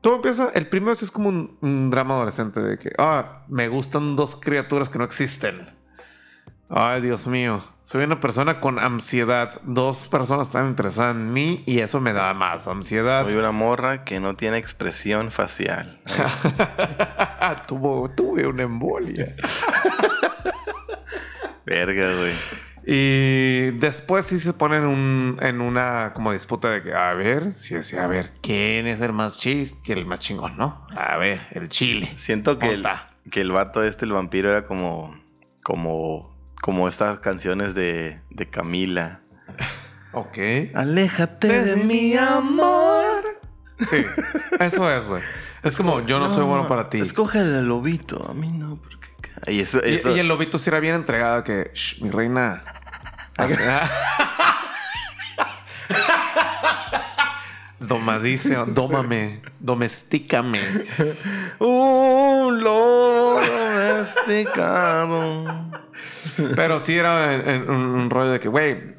Todo 0.00 0.16
empieza. 0.16 0.48
El 0.54 0.66
primero 0.66 0.94
sí 0.94 1.04
es 1.04 1.10
como 1.10 1.28
un, 1.28 1.58
un 1.60 1.90
drama 1.90 2.14
adolescente 2.14 2.62
de 2.62 2.78
que, 2.78 2.90
ah, 2.96 3.44
me 3.48 3.68
gustan 3.68 4.16
dos 4.16 4.34
criaturas 4.34 4.88
que 4.88 4.96
no 4.96 5.04
existen. 5.04 5.66
Ay, 6.70 7.02
Dios 7.02 7.26
mío. 7.26 7.60
Soy 7.84 8.04
una 8.04 8.20
persona 8.20 8.60
con 8.60 8.78
ansiedad. 8.78 9.60
Dos 9.64 10.06
personas 10.06 10.46
están 10.46 10.68
interesadas 10.68 11.16
en 11.16 11.32
mí 11.32 11.64
y 11.66 11.80
eso 11.80 12.00
me 12.00 12.12
da 12.12 12.32
más 12.34 12.68
ansiedad. 12.68 13.24
Soy 13.24 13.34
una 13.34 13.50
morra 13.50 14.04
que 14.04 14.20
no 14.20 14.36
tiene 14.36 14.58
expresión 14.58 15.32
facial. 15.32 16.00
Tuvo, 17.66 18.08
tuve 18.10 18.46
una 18.46 18.62
embolia. 18.62 19.34
Verga, 21.66 22.12
güey. 22.14 22.32
Y 22.86 23.70
después 23.78 24.26
sí 24.26 24.38
se 24.38 24.52
ponen 24.54 24.84
un- 24.84 25.36
en 25.40 25.60
una 25.60 26.12
como 26.14 26.32
disputa 26.32 26.70
de 26.70 26.82
que, 26.82 26.94
a 26.94 27.12
ver, 27.14 27.52
sí, 27.54 27.80
sí, 27.82 27.96
a 27.96 28.06
ver, 28.06 28.32
¿quién 28.40 28.86
es 28.86 29.00
el 29.00 29.12
más 29.12 29.38
chill? 29.38 29.76
Que 29.84 29.92
el 29.92 30.06
más 30.06 30.20
chingón, 30.20 30.56
¿no? 30.56 30.86
A 30.96 31.16
ver, 31.16 31.42
el 31.52 31.68
chile. 31.68 32.12
Siento 32.16 32.58
que 32.58 32.70
el, 32.72 32.86
que 33.30 33.42
el 33.42 33.52
vato 33.52 33.84
este, 33.84 34.06
el 34.06 34.12
vampiro, 34.12 34.50
era 34.50 34.62
como. 34.62 35.14
como. 35.62 36.29
Como 36.60 36.88
estas 36.88 37.20
canciones 37.20 37.74
de, 37.74 38.20
de 38.30 38.48
Camila. 38.48 39.20
Ok. 40.12 40.38
Aléjate 40.74 41.62
de 41.62 41.76
mi 41.84 42.16
amor. 42.16 43.24
Sí, 43.78 44.04
eso 44.58 44.90
es, 44.90 45.06
güey. 45.06 45.22
Es 45.62 45.76
como, 45.76 46.00
yo 46.00 46.18
no, 46.18 46.28
soy 46.28 46.44
bueno 46.44 46.68
para 46.68 46.88
ti. 46.90 46.98
Escoge 46.98 47.38
al 47.38 47.66
lobito, 47.66 48.26
a 48.28 48.34
mí 48.34 48.48
no, 48.48 48.76
porque. 48.76 49.08
Y 49.52 49.60
eso, 49.60 49.80
Y, 49.86 50.18
el 50.18 50.28
lobito 50.28 50.58
sí 50.58 50.68
era 50.70 50.80
bien 50.80 50.94
entregado 50.94 51.44
que, 51.44 51.70
"Shh, 51.74 52.02
mi 52.02 52.10
reina. 52.10 52.62
Domadice, 57.80 58.54
dómame, 58.68 59.40
domestícame. 59.58 60.60
Un 61.58 62.62
lobo 62.62 63.40
domesticado. 63.40 65.44
Pero 66.54 66.78
sí 66.80 66.94
era 66.96 67.34
en- 67.34 67.48
en 67.48 67.70
un, 67.70 67.84
un 67.86 68.10
rollo 68.10 68.30
de 68.30 68.38
que, 68.40 68.48
güey, 68.48 68.94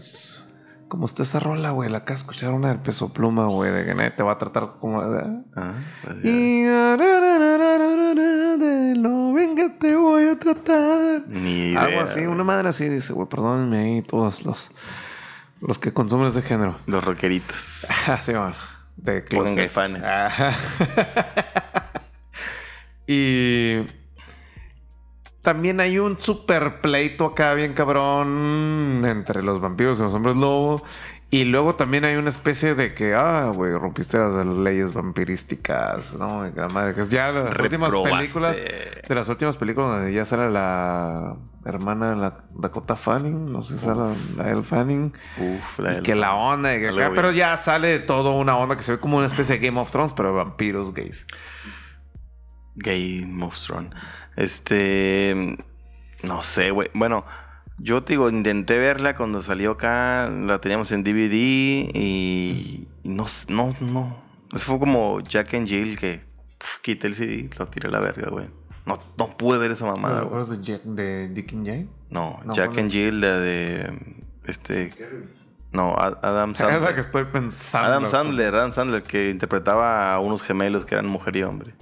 como 0.87 1.05
está 1.05 1.21
esa 1.23 1.39
rola, 1.39 1.71
güey, 1.71 1.89
la 1.89 1.99
acá 1.99 2.13
escuchar 2.15 2.51
una 2.53 2.67
del 2.69 2.79
peso 2.79 3.13
pluma, 3.13 3.45
güey, 3.47 3.71
de 3.71 3.85
que 3.85 3.93
nadie 3.95 4.11
te 4.11 4.23
va 4.23 4.33
a 4.33 4.37
tratar 4.37 4.73
como. 4.79 4.99
Ah, 5.01 5.73
pues. 6.03 6.15
Y 6.25 6.63
de 6.63 6.97
lo 8.97 9.33
bien 9.33 9.55
que 9.55 9.69
te 9.69 9.95
voy 9.95 10.27
a 10.27 10.37
tratar. 10.37 11.23
Ni 11.29 11.69
idea. 11.69 11.81
Algo 11.81 12.01
así, 12.01 12.19
una 12.25 12.43
madre 12.43 12.67
así 12.69 12.89
dice, 12.89 13.13
güey, 13.13 13.27
perdónenme 13.29 13.77
ahí 13.77 14.01
todos 14.01 14.43
los, 14.43 14.71
los 15.61 15.79
que 15.79 15.93
consumen 15.93 16.27
ese 16.27 16.41
género. 16.41 16.77
Los 16.85 17.03
rockeritos. 17.03 17.85
Así, 18.07 18.33
bueno, 18.33 18.55
de 18.97 19.23
closet. 19.23 19.55
Caifanes. 19.55 20.03
Y 23.13 23.81
también 25.41 25.81
hay 25.81 25.99
un 25.99 26.19
super 26.21 26.79
pleito 26.79 27.25
acá 27.25 27.53
bien 27.53 27.73
cabrón 27.73 29.03
entre 29.05 29.43
los 29.43 29.59
vampiros 29.59 29.99
y 29.99 30.03
los 30.03 30.13
hombres 30.13 30.37
lobo. 30.37 30.81
Y 31.33 31.45
luego 31.45 31.75
también 31.75 32.03
hay 32.03 32.17
una 32.17 32.29
especie 32.29 32.75
de 32.75 32.93
que, 32.93 33.15
ah, 33.15 33.53
güey, 33.55 33.71
rompiste 33.71 34.17
las 34.17 34.45
leyes 34.45 34.93
vampirísticas, 34.93 36.13
¿no? 36.15 36.45
La 36.53 36.67
madre, 36.67 36.93
que 36.93 36.99
es 36.99 37.09
ya 37.09 37.31
las 37.31 37.57
últimas 37.57 37.89
películas, 37.89 38.57
de 38.57 39.15
las 39.15 39.29
últimas 39.29 39.55
películas 39.55 39.91
donde 39.91 40.11
ya 40.11 40.25
sale 40.25 40.49
la 40.49 41.37
hermana 41.63 42.09
de 42.09 42.15
la 42.17 42.43
Dakota 42.53 42.97
Fanning, 42.97 43.49
no 43.49 43.63
sé 43.63 43.77
si 43.77 43.85
sale 43.85 44.13
la 44.35 44.49
Elle 44.49 44.61
Fanning. 44.61 45.13
Uf, 45.37 45.79
la 45.79 45.99
Y 45.99 46.03
que 46.03 46.15
la 46.15 46.35
onda, 46.35 46.75
y 46.75 46.81
que 46.81 46.89
acá, 46.89 47.13
pero 47.15 47.31
ya 47.31 47.55
sale 47.55 47.99
todo 47.99 48.37
una 48.37 48.57
onda 48.57 48.75
que 48.75 48.83
se 48.83 48.91
ve 48.91 48.99
como 48.99 49.15
una 49.15 49.27
especie 49.27 49.57
de 49.57 49.65
Game 49.65 49.79
of 49.79 49.89
Thrones, 49.89 50.13
pero 50.13 50.31
de 50.31 50.35
vampiros 50.35 50.93
gays. 50.93 51.25
Gay 52.75 53.25
Monstrón. 53.25 53.95
Este. 54.35 55.57
No 56.23 56.41
sé, 56.41 56.71
güey. 56.71 56.89
Bueno, 56.93 57.25
yo 57.81 58.03
te 58.03 58.13
digo, 58.13 58.29
intenté 58.29 58.77
verla 58.77 59.15
cuando 59.15 59.41
salió 59.41 59.71
acá, 59.71 60.29
la 60.29 60.59
teníamos 60.59 60.91
en 60.91 61.03
DVD 61.03 61.33
y, 61.33 62.87
y 63.03 63.09
no, 63.09 63.25
no, 63.49 63.73
no. 63.79 64.17
Eso 64.53 64.65
fue 64.65 64.79
como 64.79 65.21
Jack 65.21 65.53
and 65.53 65.67
Jill 65.67 65.97
que 65.97 66.21
pf, 66.57 66.79
quité 66.81 67.07
el 67.07 67.15
CD, 67.15 67.49
lo 67.57 67.67
tiré 67.67 67.87
a 67.87 67.91
la 67.91 67.99
verga, 67.99 68.29
güey. 68.29 68.47
No, 68.85 68.99
no 69.17 69.37
pude 69.37 69.57
ver 69.59 69.71
esa 69.71 69.85
mamada, 69.85 70.21
¿Te 70.21 70.27
güey. 70.27 70.45
de, 70.49 70.63
Jack- 70.63 70.83
de 70.83 71.29
Dick 71.29 71.53
and 71.53 71.65
Jane? 71.65 71.87
No, 72.09 72.39
No, 72.45 72.53
Jack 72.53 72.69
¿cuál 72.71 72.79
and 72.81 72.91
Jill, 72.91 73.21
la 73.21 73.37
de. 73.37 74.17
Este. 74.45 74.91
No, 75.71 75.95
Adam 75.97 76.51
Es 76.53 76.59
la 76.59 76.67
que 76.67 76.73
Sandler. 76.73 76.99
estoy 76.99 77.25
pensando. 77.25 77.87
Adam 77.87 78.07
Sandler, 78.07 78.55
Adam 78.55 78.73
Sandler, 78.73 79.03
que 79.03 79.29
interpretaba 79.29 80.13
a 80.13 80.19
unos 80.19 80.41
gemelos 80.43 80.83
que 80.83 80.95
eran 80.95 81.07
mujer 81.07 81.35
y 81.37 81.43
hombre. 81.43 81.73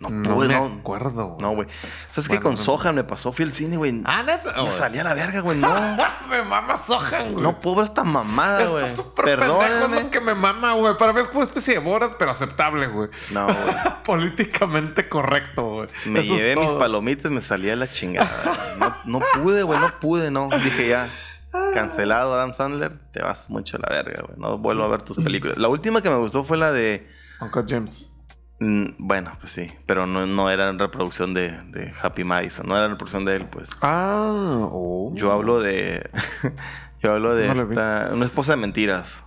No 0.00 0.10
No 0.10 0.34
pude, 0.34 0.48
me 0.48 0.54
no. 0.54 0.64
acuerdo. 0.80 1.26
güey. 1.28 1.40
No, 1.40 1.50
güey. 1.54 1.68
¿Sabes 2.10 2.28
qué? 2.28 2.34
Bueno, 2.34 2.42
Con 2.42 2.52
no. 2.54 2.58
Sohan 2.58 2.94
me 2.96 3.04
pasó, 3.04 3.32
fui 3.32 3.44
al 3.44 3.52
cine, 3.52 3.76
güey. 3.76 4.02
Ah, 4.04 4.22
neta. 4.24 4.52
me 4.52 4.60
güey. 4.62 4.72
salí 4.72 4.98
a 4.98 5.04
la 5.04 5.14
verga, 5.14 5.40
güey. 5.40 5.56
No. 5.58 5.68
me 6.28 6.42
mama 6.42 6.76
Sohan, 6.76 7.32
güey. 7.32 7.42
No 7.44 7.58
ver 7.60 7.84
esta 7.84 8.02
mamada, 8.04 8.66
güey. 8.66 8.84
Está 8.84 8.96
súper 9.02 9.24
pendejo 9.38 9.88
lo 9.88 10.10
que 10.10 10.20
me 10.20 10.34
mama, 10.34 10.72
güey. 10.74 10.98
Para 10.98 11.12
mí 11.12 11.20
es 11.20 11.28
como 11.28 11.38
una 11.40 11.46
especie 11.46 11.74
de 11.74 11.80
Borat, 11.80 12.14
pero 12.18 12.32
aceptable, 12.32 12.88
güey. 12.88 13.08
No, 13.30 13.46
güey. 13.46 13.56
Políticamente 14.04 15.08
correcto, 15.08 15.62
güey. 15.62 15.88
Me 16.06 16.20
Eso 16.20 16.34
llevé 16.36 16.56
mis 16.56 16.72
palomitas, 16.72 17.30
me 17.30 17.40
salí 17.40 17.70
a 17.70 17.76
la 17.76 17.86
chingada. 17.88 18.28
No, 18.78 18.94
no 19.04 19.20
pude, 19.40 19.62
güey, 19.62 19.78
no 19.78 20.00
pude, 20.00 20.30
no. 20.30 20.48
Dije 20.64 20.88
ya, 20.88 21.08
cancelado 21.72 22.34
Adam 22.34 22.52
Sandler, 22.52 22.98
te 23.12 23.22
vas 23.22 23.48
mucho 23.48 23.76
a 23.76 23.80
la 23.80 23.88
verga, 24.02 24.22
güey. 24.26 24.38
No 24.38 24.58
vuelvo 24.58 24.82
a 24.84 24.88
ver 24.88 25.02
tus 25.02 25.18
películas. 25.18 25.56
La 25.56 25.68
última 25.68 26.02
que 26.02 26.10
me 26.10 26.16
gustó 26.16 26.42
fue 26.44 26.56
la 26.56 26.72
de. 26.72 27.08
Uncle 27.40 27.64
James. 27.68 28.10
Mm, 28.60 28.86
Bueno, 28.98 29.32
pues 29.40 29.52
sí, 29.52 29.70
pero 29.86 30.06
no, 30.06 30.26
no 30.26 30.50
era 30.50 30.70
reproducción 30.72 31.34
de, 31.34 31.50
de 31.70 31.92
Happy 32.02 32.24
Madison, 32.24 32.66
no 32.66 32.76
era 32.76 32.86
en 32.86 32.92
reproducción 32.92 33.24
de 33.24 33.36
él, 33.36 33.46
pues. 33.46 33.68
Ah, 33.82 34.68
oh. 34.70 35.10
Yo 35.14 35.32
hablo 35.32 35.60
de. 35.60 36.08
yo 37.02 37.12
hablo 37.12 37.34
de 37.34 37.48
No 37.54 37.62
esta. 37.62 38.10
Una 38.12 38.24
esposa 38.24 38.52
de 38.52 38.56
mentiras. 38.58 39.24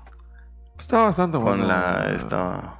Está 0.80 1.03
bastante 1.03 1.38
bueno. 1.38 1.59
Con 1.59 1.67
la. 1.67 2.13
Esta. 2.15 2.73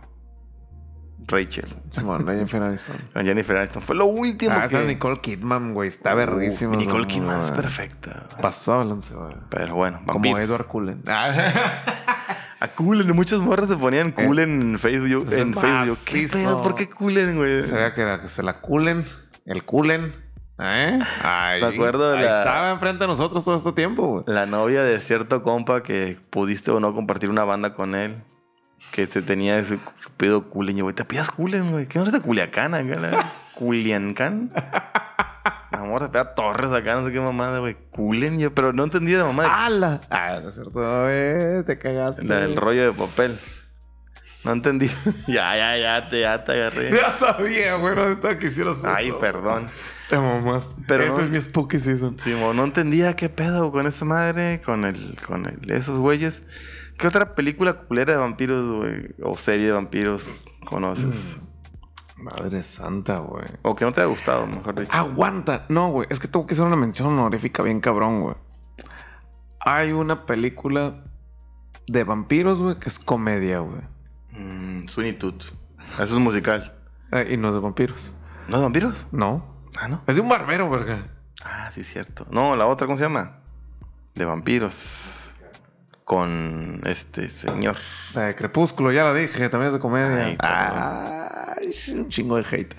Rachel. 1.30 1.68
Simón, 1.90 2.26
Jennifer 2.26 2.62
Aniston. 2.64 2.96
Con 3.14 3.26
Jennifer 3.26 3.58
Aniston. 3.58 3.82
Fue 3.82 3.96
lo 3.96 4.06
último 4.06 4.54
Ah, 4.56 4.62
que. 4.62 4.66
esa 4.68 4.82
es 4.82 4.88
Nicole 4.88 5.20
Kidman, 5.20 5.74
güey. 5.74 5.90
Está 5.90 6.14
verguísima. 6.14 6.76
Nicole. 6.78 7.06
Kidman 7.06 7.42
es 7.42 7.52
perfecta. 7.52 8.28
güey. 8.30 8.42
Pasó, 8.42 8.78
balance, 8.78 9.14
güey. 9.14 9.36
Pero 9.50 9.76
bueno, 9.76 10.00
Como. 10.06 10.38
Edward 10.38 10.68
Cullen. 10.68 11.02
Ah. 11.08 11.34
A 12.60 12.68
Cullen, 12.70 13.16
muchas 13.16 13.40
morras 13.40 13.68
se 13.68 13.76
ponían 13.76 14.12
Cullen 14.12 14.62
en 14.74 14.80
Facebook. 14.80 15.32
En 15.32 15.54
Facebook. 15.54 15.98
¿Qué 16.06 16.28
pedo? 16.32 16.64
¿Por 16.64 16.74
qué 16.76 16.90
Cullen, 16.90 17.38
güey? 17.38 17.64
Sería 17.64 17.94
que, 17.94 18.20
que 18.22 18.30
se 18.30 18.42
la 18.44 18.60
culen. 18.62 19.06
El 19.46 19.64
culen. 19.64 20.14
¿Eh? 20.60 21.00
Ahí, 21.24 21.62
Me 21.62 21.68
acuerdo 21.68 22.12
de 22.12 22.18
ahí 22.18 22.24
la- 22.26 22.40
estaba 22.40 22.72
enfrente 22.72 23.04
de 23.04 23.08
nosotros 23.08 23.46
todo 23.46 23.56
este 23.56 23.72
tiempo, 23.74 24.08
güey. 24.08 24.24
La 24.26 24.48
novia 24.48 24.82
de 24.82 25.00
cierto 25.00 25.44
compa 25.44 25.84
que 25.84 26.18
pudiste 26.32 26.72
o 26.72 26.80
no 26.80 26.96
compartir 26.96 27.30
una 27.30 27.44
banda 27.44 27.76
con 27.76 27.94
él. 27.94 28.24
Que 28.92 29.06
se 29.06 29.22
tenía 29.22 29.60
ese 29.60 29.78
pedo 30.18 30.50
Cullen. 30.50 30.76
Y 30.78 30.80
yo, 30.80 30.86
güey, 30.86 30.96
te 30.96 31.06
pillas 31.06 31.30
Cullen, 31.30 31.72
güey. 31.72 31.86
¿Qué 31.88 32.00
no 32.00 32.04
eres 32.06 32.14
de 32.14 32.22
Culiacán 32.22 32.74
¿Culiancán? 33.54 34.52
Amor, 35.72 36.02
se 36.02 36.10
pega 36.10 36.34
Torres 36.34 36.72
acá, 36.72 36.96
no 36.96 37.06
sé 37.06 37.12
qué 37.14 37.20
mamada, 37.20 37.60
güey. 37.60 37.76
Cullen, 37.92 38.40
yo, 38.40 38.54
pero 38.54 38.72
no 38.74 38.84
entendía 38.84 39.18
de 39.18 39.24
mamada. 39.26 39.66
¡Hala! 39.66 40.02
Ah, 40.10 40.40
no 40.42 40.50
es 40.50 40.56
cierto, 40.56 40.72
güey. 40.80 41.64
Te 41.66 41.78
cagaste. 41.78 42.24
La 42.24 42.40
del 42.40 42.56
rollo 42.56 42.86
de 42.86 42.94
papel. 42.98 43.36
No 44.44 44.54
entendí. 44.54 44.90
ya, 45.28 45.56
ya, 45.58 45.78
ya 45.78 46.10
te, 46.10 46.22
ya 46.22 46.44
te 46.46 46.52
agarré. 46.54 46.92
Ya 46.92 47.10
sabía, 47.10 47.76
güey. 47.76 47.96
No 47.96 48.08
estaba 48.08 48.38
que 48.38 48.48
hicieras 48.48 48.78
eso. 48.78 48.88
Ay, 48.90 49.12
perdón. 49.20 49.68
Te 50.10 50.18
mamaste. 50.18 50.74
Pero 50.88 51.04
Ese 51.04 51.18
no- 51.18 51.24
es 51.24 51.30
mi 51.30 51.42
spooky 51.42 51.80
season. 51.80 52.18
Simón, 52.18 52.56
no 52.56 52.64
entendía 52.64 53.16
qué 53.18 53.28
pedo 53.28 53.72
con 53.74 53.88
esa 53.88 54.06
madre, 54.06 54.62
con 54.64 54.86
el, 54.86 55.18
con 55.28 55.46
el, 55.48 55.70
esos 55.70 56.00
güeyes. 56.00 56.44
¿Qué 56.98 57.08
otra 57.08 57.36
película 57.36 57.74
culera 57.74 58.14
de 58.14 58.20
vampiros, 58.20 58.66
güey? 58.78 59.08
O 59.22 59.36
serie 59.38 59.66
de 59.66 59.72
vampiros 59.74 60.26
conoces? 60.66 61.14
Madre 62.18 62.64
santa, 62.64 63.20
güey. 63.20 63.46
O 63.62 63.76
que 63.76 63.86
no 63.86 63.94
te 63.94 64.02
ha 64.02 64.06
gustado, 64.06 64.48
mejor 64.48 64.80
dicho. 64.80 64.92
Aguanta. 64.92 65.66
No, 65.70 65.90
güey. 65.92 66.08
Es 66.10 66.20
que 66.20 66.28
tengo 66.28 66.48
que 66.48 66.54
hacer 66.56 66.66
una 66.66 66.76
mención 66.76 67.10
honorífica 67.10 67.62
bien 67.62 67.80
cabrón, 67.80 68.22
güey. 68.22 68.36
Hay 69.60 69.92
una 69.92 70.26
película 70.26 71.04
de 71.88 72.04
vampiros, 72.04 72.60
güey, 72.60 72.80
que 72.80 72.90
es 72.90 73.00
comedia, 73.00 73.60
güey. 73.60 73.82
Mm, 74.32 74.86
Todd. 75.20 75.44
Eso 75.94 76.14
es 76.16 76.20
musical. 76.20 76.74
Eh, 77.12 77.30
y 77.32 77.38
no 77.38 77.50
es 77.50 77.54
de 77.54 77.60
vampiros. 77.60 78.14
¿No 78.48 78.58
de 78.58 78.64
vampiros? 78.64 79.08
No. 79.12 79.46
Ah, 79.80 79.88
¿no? 79.88 80.02
Es 80.08 80.16
de 80.16 80.22
un 80.22 80.30
barbero, 80.30 80.70
verga. 80.70 81.08
Ah, 81.44 81.70
sí, 81.72 81.84
cierto. 81.84 82.26
No, 82.32 82.56
la 82.56 82.66
otra, 82.66 82.88
¿cómo 82.88 82.98
se 82.98 83.04
llama? 83.04 83.40
De 84.16 84.26
vampiros. 84.26 85.27
Con 86.08 86.80
este 86.86 87.30
señor. 87.30 87.76
Crepúsculo, 88.38 88.94
ya 88.94 89.04
la 89.04 89.14
dije. 89.14 89.50
También 89.50 89.68
es 89.68 89.74
de 89.74 89.80
comedia. 89.82 90.38
Ay, 90.40 91.58
Ay, 91.58 91.74
un 91.92 92.08
chingo 92.08 92.38
de 92.38 92.46
hate. 92.50 92.74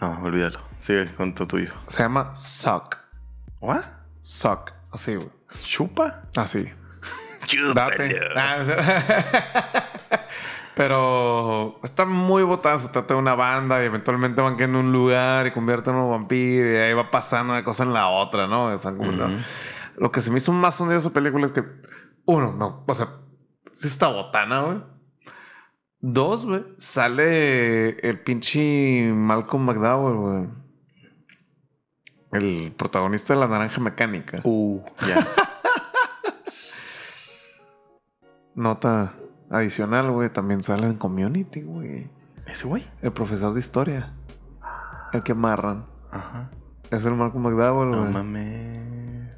No, 0.00 0.20
olvídalo. 0.24 0.58
Sigue 0.80 1.06
con 1.14 1.36
tu 1.36 1.46
tuyo. 1.46 1.72
Se 1.86 2.02
llama 2.02 2.34
Suck. 2.34 2.96
¿What? 3.60 3.84
Suck. 4.22 4.72
Así, 4.90 5.14
güey. 5.14 5.28
¿Chupa? 5.62 6.22
Así. 6.36 6.68
Date. 7.76 8.20
Ah, 8.34 8.58
Pero 10.74 11.78
está 11.84 12.06
muy 12.06 12.42
botada. 12.42 12.76
Se 12.76 12.88
trata 12.88 13.14
de 13.14 13.20
una 13.20 13.36
banda 13.36 13.80
y 13.84 13.86
eventualmente 13.86 14.42
van 14.42 14.56
que 14.56 14.64
en 14.64 14.74
un 14.74 14.90
lugar 14.90 15.46
y 15.46 15.52
convierten 15.52 15.94
en 15.94 16.00
un 16.00 16.10
vampiro 16.10 16.72
y 16.72 16.76
ahí 16.76 16.92
va 16.92 17.08
pasando 17.12 17.52
una 17.52 17.62
cosa 17.62 17.84
en 17.84 17.92
la 17.92 18.08
otra, 18.08 18.48
¿no? 18.48 18.64
O 18.66 18.78
sea, 18.78 18.90
como 18.96 19.12
Lo 19.96 20.10
que 20.12 20.20
se 20.20 20.30
me 20.30 20.38
hizo 20.38 20.52
más 20.52 20.80
hundido 20.80 20.94
de 21.00 21.06
esa 21.06 21.12
película 21.12 21.46
es 21.46 21.52
que, 21.52 21.64
uno, 22.24 22.52
no, 22.52 22.84
o 22.86 22.94
sea, 22.94 23.08
sí 23.72 23.86
está 23.86 24.08
botana, 24.08 24.62
güey. 24.62 24.82
Dos, 26.00 26.44
güey, 26.46 26.64
sale 26.78 27.90
el 28.06 28.20
pinche 28.20 29.12
Malcolm 29.14 29.64
McDowell, 29.64 30.16
güey. 30.16 30.48
El 32.32 32.72
protagonista 32.72 33.32
de 33.34 33.40
la 33.40 33.46
naranja 33.48 33.80
mecánica. 33.80 34.38
Uh, 34.44 34.82
ya. 35.06 35.26
Nota 38.54 39.14
adicional, 39.50 40.10
güey, 40.10 40.30
también 40.30 40.62
sale 40.62 40.86
en 40.86 40.94
Community, 40.94 41.62
güey. 41.62 42.08
¿Ese 42.46 42.66
güey? 42.66 42.84
El 43.02 43.12
profesor 43.12 43.54
de 43.54 43.60
historia. 43.60 44.12
El 45.12 45.22
que 45.22 45.32
amarran. 45.32 45.86
Ajá. 46.10 46.50
Es 46.90 47.04
el 47.04 47.14
Malcolm 47.14 47.44
McDowell, 47.44 47.90
No 47.90 48.00
güey. 48.02 48.12
mames. 48.12 48.78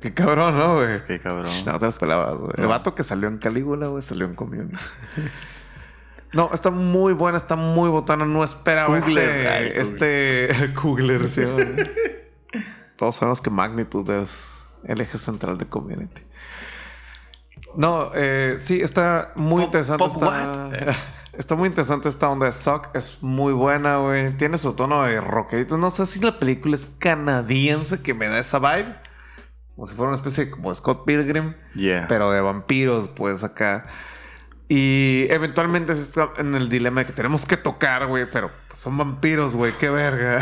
Qué 0.01 0.15
cabrón, 0.15 0.57
¿no, 0.59 0.77
güey? 0.77 1.05
Qué 1.07 1.19
cabrón. 1.21 1.51
No, 1.67 1.75
otras 1.77 1.99
palabras, 1.99 2.37
güey. 2.39 2.53
El 2.57 2.63
No. 2.65 2.69
vato 2.69 2.95
que 2.95 3.03
salió 3.03 3.29
en 3.29 3.39
Calígula, 3.39 3.87
güey, 3.89 4.03
salió 4.03 4.27
en 4.27 4.35
Community. 4.35 4.77
No, 6.33 6.51
está 6.53 6.71
muy 6.71 7.13
buena, 7.13 7.39
está 7.39 7.57
muy 7.57 7.89
botana. 7.89 8.25
No 8.27 8.45
esperaba 8.45 8.95
ay, 8.97 9.03
este... 9.07 9.81
Este... 10.61 10.75
Kugler, 10.75 11.29
sí, 11.29 11.43
güey. 11.45 11.67
Todos 12.97 13.17
sabemos 13.17 13.41
que 13.41 13.51
Magnitude 13.51 14.23
es 14.23 14.65
el 14.85 15.01
eje 15.01 15.19
central 15.19 15.59
de 15.59 15.67
Community. 15.67 16.23
No, 17.75 18.11
eh, 18.15 18.57
sí, 18.59 18.81
está 18.81 19.33
muy 19.37 19.59
Pop- 19.63 19.67
interesante. 19.67 20.05
pop 20.05 20.13
está, 20.15 20.27
what? 20.27 20.95
está 21.35 21.55
muy 21.55 21.69
interesante 21.69 22.09
esta 22.09 22.29
onda 22.31 22.47
de 22.47 22.53
Suck. 22.53 22.89
Es 22.95 23.19
muy 23.23 23.53
buena, 23.53 23.99
güey. 23.99 24.35
Tiene 24.37 24.57
su 24.59 24.73
tono 24.73 25.03
de 25.05 25.21
rockerito. 25.21 25.77
No 25.77 25.91
sé 25.91 26.07
si 26.07 26.21
la 26.21 26.39
película 26.39 26.75
es 26.75 26.87
canadiense 26.99 28.01
que 28.01 28.15
me 28.15 28.29
da 28.29 28.39
esa 28.39 28.59
vibe. 28.59 28.97
Como 29.77 29.87
si 29.87 29.95
fuera 29.95 30.09
una 30.09 30.17
especie 30.17 30.47
de 30.47 30.51
como 30.51 30.75
Scott 30.75 31.05
Pilgrim 31.05 31.55
Yeah. 31.75 32.07
pero 32.09 32.31
de 32.33 32.41
vampiros, 32.41 33.09
pues 33.09 33.45
acá. 33.45 33.87
Y 34.69 35.27
eventualmente 35.31 35.95
se 35.95 36.01
está 36.03 36.31
en 36.39 36.55
el 36.57 36.69
dilema 36.69 37.01
de 37.03 37.07
que 37.07 37.13
tenemos 37.13 37.47
que 37.47 37.57
tocar, 37.57 38.07
güey, 38.09 38.29
pero 38.29 38.51
pues, 38.69 38.81
son 38.81 38.97
vampiros, 38.99 39.55
güey, 39.55 39.73
qué 39.79 39.91
verga. 39.91 40.41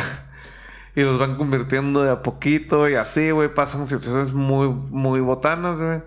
Y 0.96 1.02
los 1.02 1.18
van 1.18 1.34
convirtiendo 1.36 2.04
de 2.04 2.12
a 2.12 2.22
poquito 2.22 2.88
y 2.88 2.94
así, 2.94 3.32
güey, 3.32 3.52
pasan 3.52 3.88
situaciones 3.88 4.32
muy, 4.32 4.68
muy 4.68 5.18
botanas, 5.20 5.80
güey. 5.80 6.02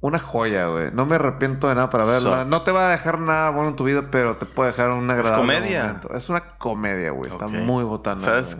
Una 0.00 0.18
joya, 0.18 0.66
güey. 0.68 0.90
No 0.92 1.04
me 1.04 1.16
arrepiento 1.16 1.68
de 1.68 1.74
nada 1.74 1.90
para 1.90 2.06
verla. 2.06 2.38
So- 2.38 2.44
no 2.46 2.62
te 2.62 2.72
va 2.72 2.88
a 2.88 2.90
dejar 2.90 3.20
nada 3.20 3.50
bueno 3.50 3.68
en 3.68 3.76
tu 3.76 3.84
vida, 3.84 4.08
pero 4.10 4.36
te 4.38 4.46
puede 4.46 4.70
dejar 4.70 4.90
un 4.92 5.08
agradable 5.10 5.42
comedia? 5.42 5.84
momento. 5.84 6.14
Es 6.14 6.30
una 6.30 6.56
comedia, 6.56 7.10
güey. 7.10 7.30
Está 7.30 7.46
muy 7.48 7.84
botana. 7.84 8.20
¿Sabes 8.22 8.56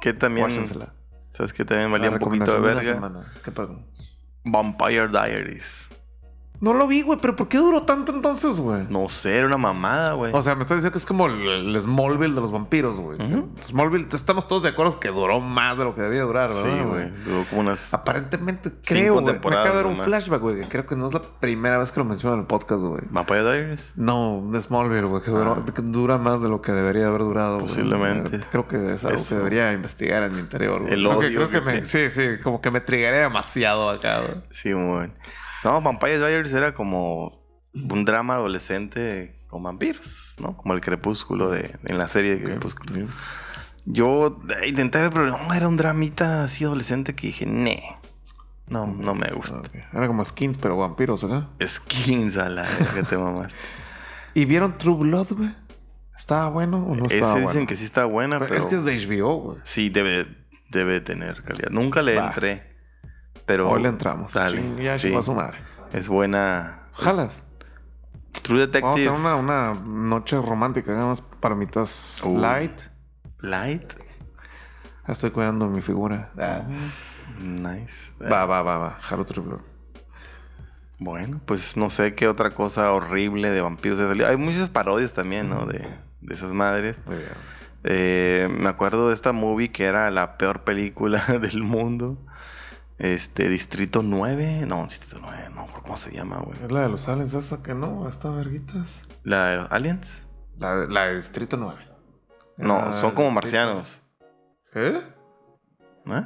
qué 0.00 0.12
también? 0.14 0.46
Guáchensela. 0.46 0.94
¿Sabes 1.32 1.52
qué 1.52 1.64
también 1.64 1.92
valía 1.92 2.10
un 2.10 2.18
poquito 2.18 2.52
de 2.52 2.60
verga? 2.60 2.94
semana. 2.94 3.32
¿Qué 3.44 3.50
perdón? 3.52 3.86
Vampire 4.44 5.08
Diaries. 5.08 5.88
No 6.60 6.74
lo 6.74 6.86
vi, 6.86 7.00
güey, 7.00 7.18
pero 7.22 7.34
¿por 7.36 7.48
qué 7.48 7.56
duró 7.56 7.84
tanto 7.84 8.12
entonces, 8.12 8.60
güey? 8.60 8.86
No 8.90 9.08
sé, 9.08 9.38
era 9.38 9.46
una 9.46 9.56
mamada, 9.56 10.12
güey. 10.12 10.30
O 10.34 10.42
sea, 10.42 10.54
me 10.54 10.60
estás 10.60 10.76
diciendo 10.76 10.92
que 10.92 10.98
es 10.98 11.06
como 11.06 11.26
el, 11.26 11.48
el 11.48 11.80
Smallville 11.80 12.34
de 12.34 12.40
los 12.42 12.50
vampiros, 12.52 13.00
güey. 13.00 13.16
Smallville, 13.62 14.06
estamos 14.12 14.46
todos 14.46 14.62
de 14.64 14.68
acuerdo 14.68 15.00
que 15.00 15.08
duró 15.08 15.40
más 15.40 15.78
de 15.78 15.84
lo 15.84 15.94
que 15.94 16.02
debía 16.02 16.22
durar, 16.22 16.52
¿verdad? 16.52 16.76
sí, 16.76 16.84
güey. 16.84 17.10
Duró 17.24 17.44
como 17.48 17.62
unas. 17.62 17.94
Aparentemente 17.94 18.70
creo, 18.84 19.14
güey. 19.20 19.24
Me 19.24 19.38
acaba 19.38 19.70
de 19.70 19.74
dar 19.76 19.86
un 19.86 19.96
flashback, 19.96 20.40
güey. 20.42 20.60
Creo 20.68 20.84
que 20.84 20.96
no 20.96 21.06
es 21.06 21.14
la 21.14 21.22
primera 21.22 21.78
vez 21.78 21.92
que 21.92 22.00
lo 22.00 22.04
menciono 22.04 22.34
en 22.34 22.40
el 22.42 22.46
podcast, 22.46 22.82
güey. 22.82 23.02
Vampire 23.08 23.42
Diaries. 23.42 23.92
No, 23.96 24.42
Smallville, 24.60 25.06
güey, 25.06 25.22
que, 25.22 25.32
que 25.72 25.82
dura 25.82 26.18
más 26.18 26.42
de 26.42 26.48
lo 26.50 26.60
que 26.60 26.72
debería 26.72 27.06
haber 27.06 27.22
durado. 27.22 27.56
Ah. 27.56 27.60
Posiblemente. 27.60 28.38
Creo 28.50 28.68
que 28.68 28.92
es 28.92 29.04
algo 29.06 29.16
Eso. 29.16 29.30
que 29.30 29.34
debería 29.36 29.72
investigar 29.72 30.24
en 30.24 30.34
mi 30.34 30.40
interior, 30.40 30.82
güey. 30.82 30.92
El 30.92 31.00
Creo 31.04 31.10
que- 31.20 31.26
odio 31.26 31.36
creo 31.38 31.48
que 31.48 31.58
que 31.60 31.64
me, 31.64 31.80
te- 31.80 31.86
Sí, 31.86 32.10
sí, 32.10 32.42
como 32.42 32.60
que 32.60 32.70
me 32.70 32.80
triggeré 32.82 33.18
demasiado 33.20 33.88
acá, 33.88 34.20
güey. 34.20 34.42
Sí, 34.50 34.72
güey. 34.72 35.10
No, 35.64 35.80
Vampire 35.82 36.18
Diaries 36.18 36.52
era 36.54 36.74
como 36.74 37.40
un 37.72 38.04
drama 38.04 38.34
adolescente 38.34 39.44
con 39.48 39.62
vampiros, 39.62 40.34
¿no? 40.38 40.56
Como 40.56 40.74
el 40.74 40.80
crepúsculo 40.80 41.50
de, 41.50 41.76
en 41.84 41.98
la 41.98 42.08
serie 42.08 42.36
de 42.36 42.42
Crepúsculo. 42.44 43.08
Yo 43.84 44.40
eh, 44.62 44.68
intenté 44.68 45.00
ver, 45.00 45.10
pero 45.10 45.26
no, 45.26 45.52
era 45.52 45.68
un 45.68 45.76
dramita 45.76 46.44
así 46.44 46.64
adolescente 46.64 47.14
que 47.14 47.28
dije, 47.28 47.46
ne. 47.46 47.80
No, 48.68 48.86
no 48.86 49.14
me 49.14 49.28
gusta. 49.32 49.62
Era 49.92 50.06
como 50.06 50.24
skins, 50.24 50.56
pero 50.58 50.76
vampiros, 50.76 51.24
¿verdad? 51.24 51.48
Skins 51.66 52.36
a 52.36 52.48
la 52.48 52.68
que 52.94 53.02
te 53.02 53.18
mamaste. 53.18 53.58
¿Y 54.34 54.44
vieron 54.44 54.78
True 54.78 54.96
Blood, 54.96 55.32
güey? 55.36 55.54
¿Estaba 56.16 56.48
bueno 56.50 56.86
o 56.86 56.94
no 56.94 57.06
Ese 57.06 57.16
estaba 57.16 57.34
dicen 57.34 57.52
bueno? 57.52 57.66
que 57.66 57.76
sí 57.76 57.84
está 57.84 58.04
buena, 58.04 58.38
Pero 58.38 58.50
pero 58.50 58.60
Es 58.60 58.66
que 58.66 58.76
es 58.76 58.84
de 58.84 59.18
HBO, 59.20 59.36
güey. 59.38 59.58
sí 59.64 59.88
debe, 59.90 60.26
debe 60.68 61.00
tener 61.00 61.42
calidad. 61.42 61.70
Nunca 61.70 62.02
le 62.02 62.16
entré, 62.16 62.69
pero 63.50 63.68
Hoy 63.68 63.82
le 63.82 63.88
entramos. 63.88 64.32
Dale, 64.32 64.58
Ching, 64.62 64.76
ya 64.78 64.94
sí. 64.96 65.08
chingó 65.08 65.18
a 65.18 65.22
su 65.22 65.34
madre. 65.34 65.58
es 65.92 66.08
buena. 66.08 66.82
Jalas. 66.92 67.42
True 68.42 68.60
Vamos 68.60 68.62
a 68.62 68.66
Detective 68.66 69.08
hacer 69.08 69.10
una, 69.10 69.34
una 69.34 69.74
noche 69.74 70.40
romántica. 70.40 70.92
Hagamos 70.92 71.20
palomitas 71.20 72.22
Uh. 72.24 72.38
light. 72.38 72.80
Light. 73.40 73.92
Estoy 75.08 75.32
cuidando 75.32 75.66
mi 75.66 75.80
figura. 75.80 76.30
Nice. 77.40 78.12
Va, 78.22 78.46
va, 78.46 78.62
va, 78.62 78.78
va. 78.78 78.98
Jalo 79.00 79.24
True 79.24 79.44
Blood. 79.44 79.62
Bueno, 81.00 81.40
pues 81.44 81.76
no 81.76 81.90
sé 81.90 82.14
qué 82.14 82.28
otra 82.28 82.50
cosa 82.52 82.92
horrible 82.92 83.50
de 83.50 83.60
vampiros 83.62 83.98
ha 83.98 84.06
salido. 84.06 84.28
Hay 84.28 84.36
muchas 84.36 84.68
parodias 84.68 85.12
también, 85.12 85.48
¿no? 85.50 85.66
De, 85.66 85.84
de 86.20 86.34
esas 86.34 86.52
madres. 86.52 87.00
Muy 87.04 87.16
bien. 87.16 87.30
Eh, 87.82 88.46
me 88.60 88.68
acuerdo 88.68 89.08
de 89.08 89.14
esta 89.14 89.32
movie 89.32 89.72
que 89.72 89.86
era 89.86 90.08
la 90.12 90.38
peor 90.38 90.62
película 90.62 91.18
del 91.40 91.64
mundo. 91.64 92.16
Este, 93.00 93.48
Distrito 93.48 94.02
9. 94.02 94.64
No, 94.66 94.84
Distrito 94.84 95.18
9, 95.20 95.48
no, 95.54 95.66
¿cómo 95.82 95.96
se 95.96 96.12
llama, 96.12 96.36
güey? 96.40 96.62
Es 96.62 96.70
la 96.70 96.80
de 96.82 96.88
los 96.90 97.08
aliens 97.08 97.32
esa 97.34 97.62
que 97.62 97.74
no, 97.74 98.08
está 98.08 98.30
verguitas. 98.30 99.00
¿La 99.24 99.46
de 99.48 99.66
Aliens? 99.70 100.26
La, 100.58 100.76
de- 100.76 100.88
la 100.88 101.06
de 101.06 101.16
Distrito 101.16 101.56
9. 101.56 101.78
No, 102.58 102.92
son 102.92 103.12
como 103.12 103.30
Distrito- 103.30 103.32
marcianos. 103.32 104.02
¿Eh? 104.74 105.02
¿Eh? 106.06 106.22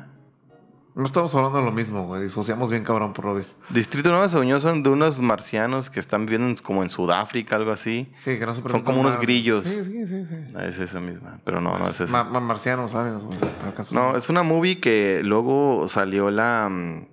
No 0.96 1.04
estamos 1.06 1.34
hablando 1.34 1.58
de 1.58 1.64
lo 1.64 1.72
mismo, 1.72 2.06
güey. 2.06 2.22
Disociamos 2.22 2.70
bien 2.70 2.84
cabrón 2.84 3.12
por 3.14 3.24
lo 3.24 3.34
visto. 3.34 3.56
Distrito 3.70 4.10
9 4.12 4.28
según 4.28 4.46
yo, 4.46 4.60
son 4.60 4.84
de 4.84 4.90
unos 4.90 5.18
marcianos 5.18 5.90
que 5.90 5.98
están 5.98 6.24
viviendo 6.24 6.46
en- 6.48 6.56
como 6.56 6.84
en 6.84 6.90
Sudáfrica, 6.90 7.56
algo 7.56 7.72
así. 7.72 8.12
Sí, 8.20 8.38
que 8.38 8.46
no 8.46 8.54
se 8.54 8.62
Son 8.68 8.82
como 8.82 9.00
unos 9.00 9.18
grillos. 9.18 9.64
Sí, 9.66 9.84
sí, 9.84 10.06
sí, 10.06 10.24
sí. 10.24 10.34
Ah, 10.54 10.66
Es 10.66 10.78
esa 10.78 11.00
misma, 11.00 11.40
pero 11.44 11.60
no, 11.60 11.76
no 11.78 11.88
es 11.88 12.00
esa. 12.00 12.12
Ma- 12.12 12.22
ma- 12.24 12.38
marcianos, 12.40 12.92
güey. 12.92 13.04
Son- 13.84 13.94
No, 13.96 14.16
es 14.16 14.28
una 14.30 14.44
movie 14.44 14.78
que 14.80 15.22
luego 15.24 15.88
salió 15.88 16.30
la 16.30 16.68
mm, 16.70 17.08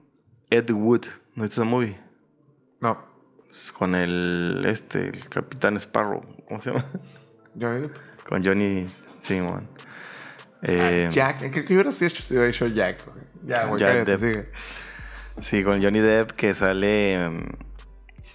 Ed 0.52 0.70
Wood. 0.72 1.06
¿No 1.34 1.44
es 1.44 1.52
esa 1.52 1.64
movie? 1.64 1.98
No. 2.82 3.00
Es 3.50 3.72
con 3.72 3.96
el 3.96 4.64
este, 4.68 5.08
el 5.10 5.28
Capitán 5.28 5.76
Sparrow. 5.78 6.22
¿Cómo 6.48 6.60
se 6.60 6.70
llama? 6.72 6.86
Johnny 7.60 7.82
Depp. 7.82 7.96
Con 8.30 8.44
Johnny 8.46 8.88
Simon. 9.22 9.68
Eh, 10.62 11.10
Jack. 11.12 11.50
¿Qué, 11.52 11.66
qué 11.66 11.74
hubieras 11.74 12.00
hecho 12.04 12.22
si 12.22 12.36
hubiera 12.36 12.48
hecho 12.50 12.68
Jack, 12.68 13.04
güey? 13.06 13.31
Ya, 13.46 13.66
güey, 13.66 13.80
Jack 13.80 14.06
Depp. 14.06 14.20
sigue. 14.20 14.44
Sí, 15.42 15.64
con 15.64 15.82
Johnny 15.82 16.00
Depp 16.00 16.32
que 16.32 16.54
sale 16.54 17.30
mm, 17.30 17.50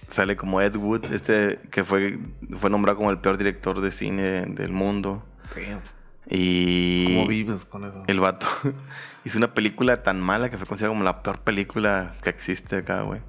sale 0.09 0.35
como 0.35 0.61
Ed 0.61 0.75
Wood, 0.75 1.05
este 1.13 1.59
que 1.71 1.83
fue 1.83 2.19
fue 2.59 2.69
nombrado 2.69 2.97
como 2.97 3.11
el 3.11 3.19
peor 3.19 3.37
director 3.37 3.81
de 3.81 3.91
cine 3.91 4.45
del 4.47 4.71
mundo 4.71 5.23
Damn. 5.55 5.81
y 6.29 7.15
¿Cómo 7.15 7.27
vives 7.27 7.65
con 7.65 7.85
eso? 7.85 8.03
el 8.07 8.19
vato 8.19 8.47
hizo 9.25 9.37
una 9.37 9.53
película 9.53 10.03
tan 10.03 10.19
mala 10.21 10.49
que 10.49 10.57
fue 10.57 10.65
considerada 10.65 10.93
como 10.95 11.03
la 11.03 11.21
peor 11.21 11.39
película 11.41 12.15
que 12.23 12.29
existe 12.29 12.77
acá, 12.77 13.01
güey. 13.01 13.21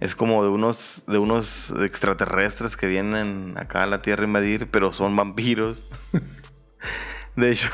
Es 0.00 0.14
como 0.14 0.42
de 0.42 0.50
unos 0.50 1.04
de 1.06 1.18
unos 1.18 1.70
extraterrestres 1.80 2.76
que 2.76 2.86
vienen 2.86 3.54
acá 3.56 3.84
a 3.84 3.86
la 3.86 4.02
Tierra 4.02 4.24
a 4.24 4.26
invadir, 4.26 4.68
pero 4.70 4.92
son 4.92 5.14
vampiros. 5.16 5.88
de 7.36 7.50
hecho, 7.52 7.70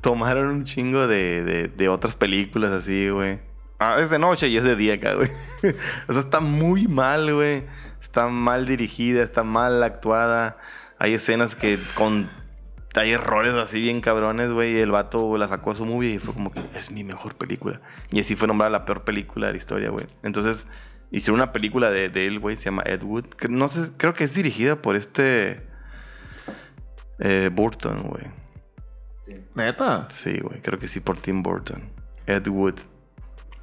tomaron 0.00 0.48
un 0.48 0.64
chingo 0.64 1.06
de, 1.06 1.68
de, 1.68 1.88
otras 1.88 2.14
películas 2.14 2.70
así, 2.70 3.08
güey. 3.10 3.40
Ah, 3.78 3.96
es 3.98 4.10
de 4.10 4.18
noche 4.18 4.48
y 4.48 4.56
es 4.56 4.64
de 4.64 4.76
día 4.76 4.94
acá, 4.94 5.14
güey. 5.14 5.30
o 6.08 6.12
sea, 6.12 6.20
está 6.20 6.40
muy 6.40 6.86
mal, 6.86 7.32
güey. 7.32 7.64
Está 8.00 8.28
mal 8.28 8.66
dirigida, 8.66 9.22
está 9.22 9.42
mal 9.42 9.82
actuada. 9.82 10.58
Hay 10.98 11.14
escenas 11.14 11.54
que 11.54 11.78
con... 11.94 12.28
Hay 12.96 13.12
errores 13.12 13.52
así 13.54 13.80
bien 13.80 14.00
cabrones, 14.00 14.52
güey. 14.52 14.78
El 14.78 14.90
vato 14.90 15.38
la 15.38 15.46
sacó 15.48 15.70
a 15.70 15.74
su 15.76 15.86
movie 15.86 16.14
y 16.14 16.18
fue 16.18 16.34
como 16.34 16.52
que 16.52 16.60
es 16.74 16.90
mi 16.90 17.04
mejor 17.04 17.36
película. 17.36 17.80
Y 18.10 18.20
así 18.20 18.34
fue 18.34 18.48
nombrada 18.48 18.70
la 18.70 18.84
peor 18.84 19.04
película 19.04 19.46
de 19.46 19.52
la 19.52 19.58
historia, 19.58 19.90
güey. 19.90 20.06
Entonces, 20.24 20.66
hicieron 21.10 21.40
una 21.40 21.52
película 21.52 21.90
de, 21.90 22.08
de 22.08 22.26
él, 22.26 22.40
güey. 22.40 22.56
Se 22.56 22.64
llama 22.64 22.82
Ed 22.84 23.02
Wood. 23.02 23.26
No 23.48 23.68
sé, 23.68 23.92
creo 23.96 24.12
que 24.12 24.24
es 24.24 24.34
dirigida 24.34 24.82
por 24.82 24.96
este... 24.96 25.62
eh, 27.20 27.50
Burton, 27.52 28.02
güey. 28.02 28.40
¿Neta? 29.54 30.08
Sí, 30.10 30.38
güey. 30.40 30.60
Creo 30.60 30.78
que 30.78 30.88
sí, 30.88 31.00
por 31.00 31.18
Tim 31.18 31.42
Burton. 31.42 31.82
Ed 32.26 32.46
Wood. 32.48 32.76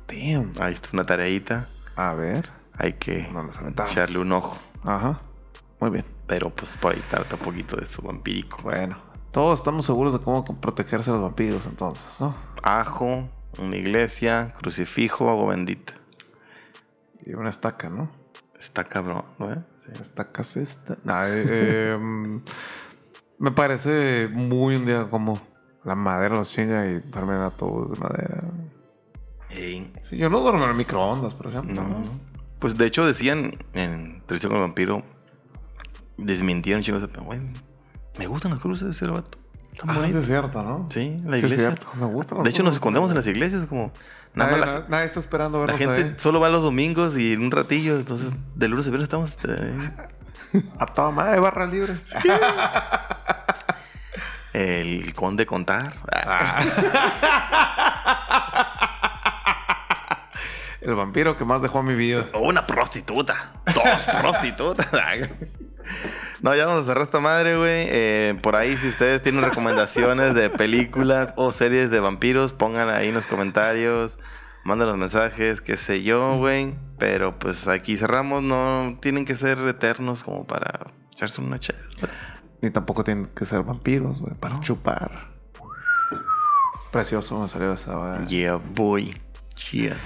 Damn. 0.07 0.53
Ahí 0.59 0.73
está 0.73 0.89
una 0.93 1.03
tareita. 1.03 1.67
A 1.95 2.13
ver. 2.13 2.49
Hay 2.73 2.93
que 2.93 3.27
No 3.31 3.49
echarle 3.89 4.19
un 4.19 4.31
ojo. 4.31 4.57
Ajá. 4.83 5.21
Muy 5.79 5.89
bien. 5.89 6.05
Pero 6.27 6.49
pues 6.49 6.77
por 6.77 6.93
ahí 6.93 7.01
trata 7.09 7.35
un 7.35 7.41
poquito 7.41 7.75
de 7.75 7.85
su 7.85 8.01
vampírico. 8.01 8.59
Bueno. 8.63 8.97
Todos 9.31 9.59
estamos 9.59 9.85
seguros 9.85 10.13
de 10.13 10.19
cómo 10.19 10.43
protegerse 10.59 11.11
de 11.11 11.17
los 11.17 11.23
vampiros 11.23 11.65
entonces, 11.65 12.19
¿no? 12.19 12.35
Ajo, 12.63 13.29
una 13.59 13.75
iglesia, 13.75 14.53
crucifijo, 14.57 15.29
agua 15.29 15.55
bendita. 15.55 15.93
Y 17.25 17.33
una 17.33 17.49
estaca, 17.49 17.89
¿no? 17.89 18.09
Está 18.57 18.85
cabrón, 18.85 19.25
¿no? 19.37 19.53
eh? 19.53 19.63
Sí. 19.85 19.91
Estaca 20.01 20.41
es 20.41 20.57
esta. 20.57 20.97
Nah, 21.03 21.25
eh, 21.27 21.43
eh, 21.45 21.97
mm, 21.99 22.41
me 23.39 23.51
parece 23.51 24.29
muy 24.31 24.75
un 24.75 24.85
día 24.85 25.09
como 25.09 25.39
la 25.87 25.95
madera 25.95 26.35
los 26.35 26.49
chinga 26.49 26.85
y 26.85 26.99
duermen 26.99 27.37
a 27.37 27.49
todos 27.49 27.91
de 27.93 27.97
madera. 27.99 28.43
Sí, 29.49 29.91
yo 30.11 30.29
no 30.29 30.41
duermo 30.41 30.63
en 30.65 30.69
el 30.71 30.75
microondas, 30.75 31.33
por 31.33 31.47
ejemplo. 31.47 31.73
no. 31.81 32.27
Pues 32.59 32.77
de 32.77 32.85
hecho 32.87 33.05
decían 33.05 33.51
en 33.73 34.21
Televisión 34.25 34.51
con 34.51 34.57
el 34.57 34.67
Vampiro, 34.67 35.03
desmintieron 36.17 36.81
chicos, 36.83 37.07
güey, 37.23 37.39
me 38.17 38.27
gustan 38.27 38.51
las 38.51 38.59
cruces 38.59 38.85
de 38.85 38.91
ese 38.91 39.05
vato. 39.07 39.37
Ah, 39.87 40.03
sí 40.09 40.17
es 40.17 40.25
cierto, 40.25 40.63
¿no? 40.63 40.87
Sí, 40.89 41.17
la 41.23 41.37
Sí, 41.37 41.45
es 41.45 41.51
iglesia. 41.51 41.57
cierto. 41.69 41.87
Me 41.95 42.05
gustan 42.07 42.39
las 42.39 42.45
de 42.45 42.49
hecho, 42.49 42.63
nos 42.63 42.73
escondemos 42.73 43.11
en 43.11 43.15
las 43.17 43.27
iglesias, 43.27 43.65
como 43.67 43.91
nada 44.33 44.57
Nadie, 44.57 44.65
la, 44.65 44.85
nadie 44.89 45.05
está 45.05 45.19
esperando 45.19 45.63
la 45.65 45.77
gente 45.77 45.93
ahí. 46.03 46.13
solo 46.17 46.39
va 46.39 46.49
los 46.49 46.63
domingos 46.63 47.15
y 47.17 47.33
en 47.33 47.43
un 47.43 47.51
ratillo, 47.51 47.95
entonces 47.97 48.33
de 48.55 48.67
lunes 48.67 48.87
a 48.87 48.89
viernes 48.89 49.03
estamos 49.03 49.37
eh, 49.47 49.91
A 50.79 50.85
toda 50.87 51.11
madre, 51.11 51.39
barra 51.39 51.67
libre. 51.67 51.93
el 54.57 55.13
conde 55.13 55.45
contar. 55.45 55.97
Ah. 56.11 56.59
El 60.81 60.95
vampiro 60.95 61.37
que 61.37 61.45
más 61.45 61.61
dejó 61.61 61.81
en 61.81 61.85
mi 61.85 61.95
vida. 61.95 62.27
O 62.33 62.39
una 62.39 62.65
prostituta. 62.65 63.51
Dos 63.65 64.05
prostitutas. 64.05 64.87
No, 66.41 66.55
ya 66.55 66.65
vamos 66.65 66.83
a 66.83 66.87
cerrar 66.87 67.03
esta 67.03 67.19
madre, 67.19 67.57
güey. 67.57 67.87
Eh, 67.89 68.37
por 68.41 68.55
ahí, 68.55 68.77
si 68.77 68.87
ustedes 68.87 69.21
tienen 69.21 69.43
recomendaciones 69.43 70.33
de 70.33 70.49
películas 70.49 71.33
o 71.35 71.51
series 71.51 71.89
de 71.89 71.99
vampiros, 71.99 72.53
pongan 72.53 72.89
ahí 72.89 73.09
en 73.09 73.13
los 73.13 73.27
comentarios. 73.27 74.17
Manden 74.63 74.87
los 74.87 74.97
mensajes, 74.97 75.61
qué 75.61 75.77
sé 75.77 76.03
yo, 76.03 76.37
güey. 76.37 76.75
Pero 76.97 77.37
pues 77.37 77.67
aquí 77.67 77.97
cerramos. 77.97 78.43
No 78.43 78.97
tienen 79.01 79.25
que 79.25 79.35
ser 79.35 79.59
eternos 79.59 80.23
como 80.23 80.45
para 80.47 80.91
echarse 81.11 81.41
una 81.41 81.59
chévere. 81.59 81.85
Ni 82.61 82.71
tampoco 82.71 83.03
tienen 83.03 83.27
que 83.27 83.45
ser 83.45 83.63
vampiros, 83.63 84.21
güey, 84.21 84.33
para 84.35 84.59
chupar. 84.59 85.29
Precioso 86.91 87.39
me 87.39 87.47
salió 87.47 87.73
esa. 87.73 88.23
Yeah, 88.25 88.55
boy. 88.55 89.13
Yeah. 89.71 89.97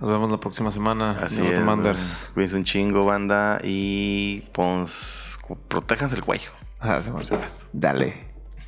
Nos 0.00 0.10
vemos 0.10 0.30
la 0.30 0.38
próxima 0.38 0.70
semana. 0.70 1.18
Así 1.22 1.40
es. 1.46 1.60
Manders. 1.60 2.30
Cuídense 2.34 2.56
un 2.56 2.64
chingo, 2.64 3.06
banda. 3.06 3.58
Y 3.62 4.42
pues, 4.52 5.38
protéjanse 5.68 6.16
el 6.16 6.22
cuello. 6.22 6.50
Ah, 6.80 7.00
Marcelo. 7.10 7.40
Dale. 7.72 8.26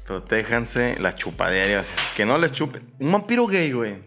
Protéjanse 0.06 0.99
la 0.99 1.16
chupadera. 1.16 1.84
Que 2.16 2.26
no 2.26 2.38
les 2.38 2.52
chupen. 2.52 2.94
Un 2.99 3.12
vampiro 3.12 3.48
gay, 3.48 3.72
güey. 3.72 4.03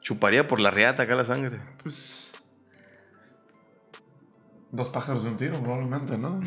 Chuparía 0.00 0.48
por 0.48 0.60
la 0.60 0.70
riata 0.70 1.02
acá 1.02 1.14
la 1.14 1.24
sangre. 1.24 1.60
Pues. 1.82 2.25
Dos 4.76 4.90
pájaros 4.90 5.24
de 5.24 5.30
un 5.30 5.38
tiro, 5.38 5.58
probablemente, 5.62 6.18
¿no? 6.18 6.38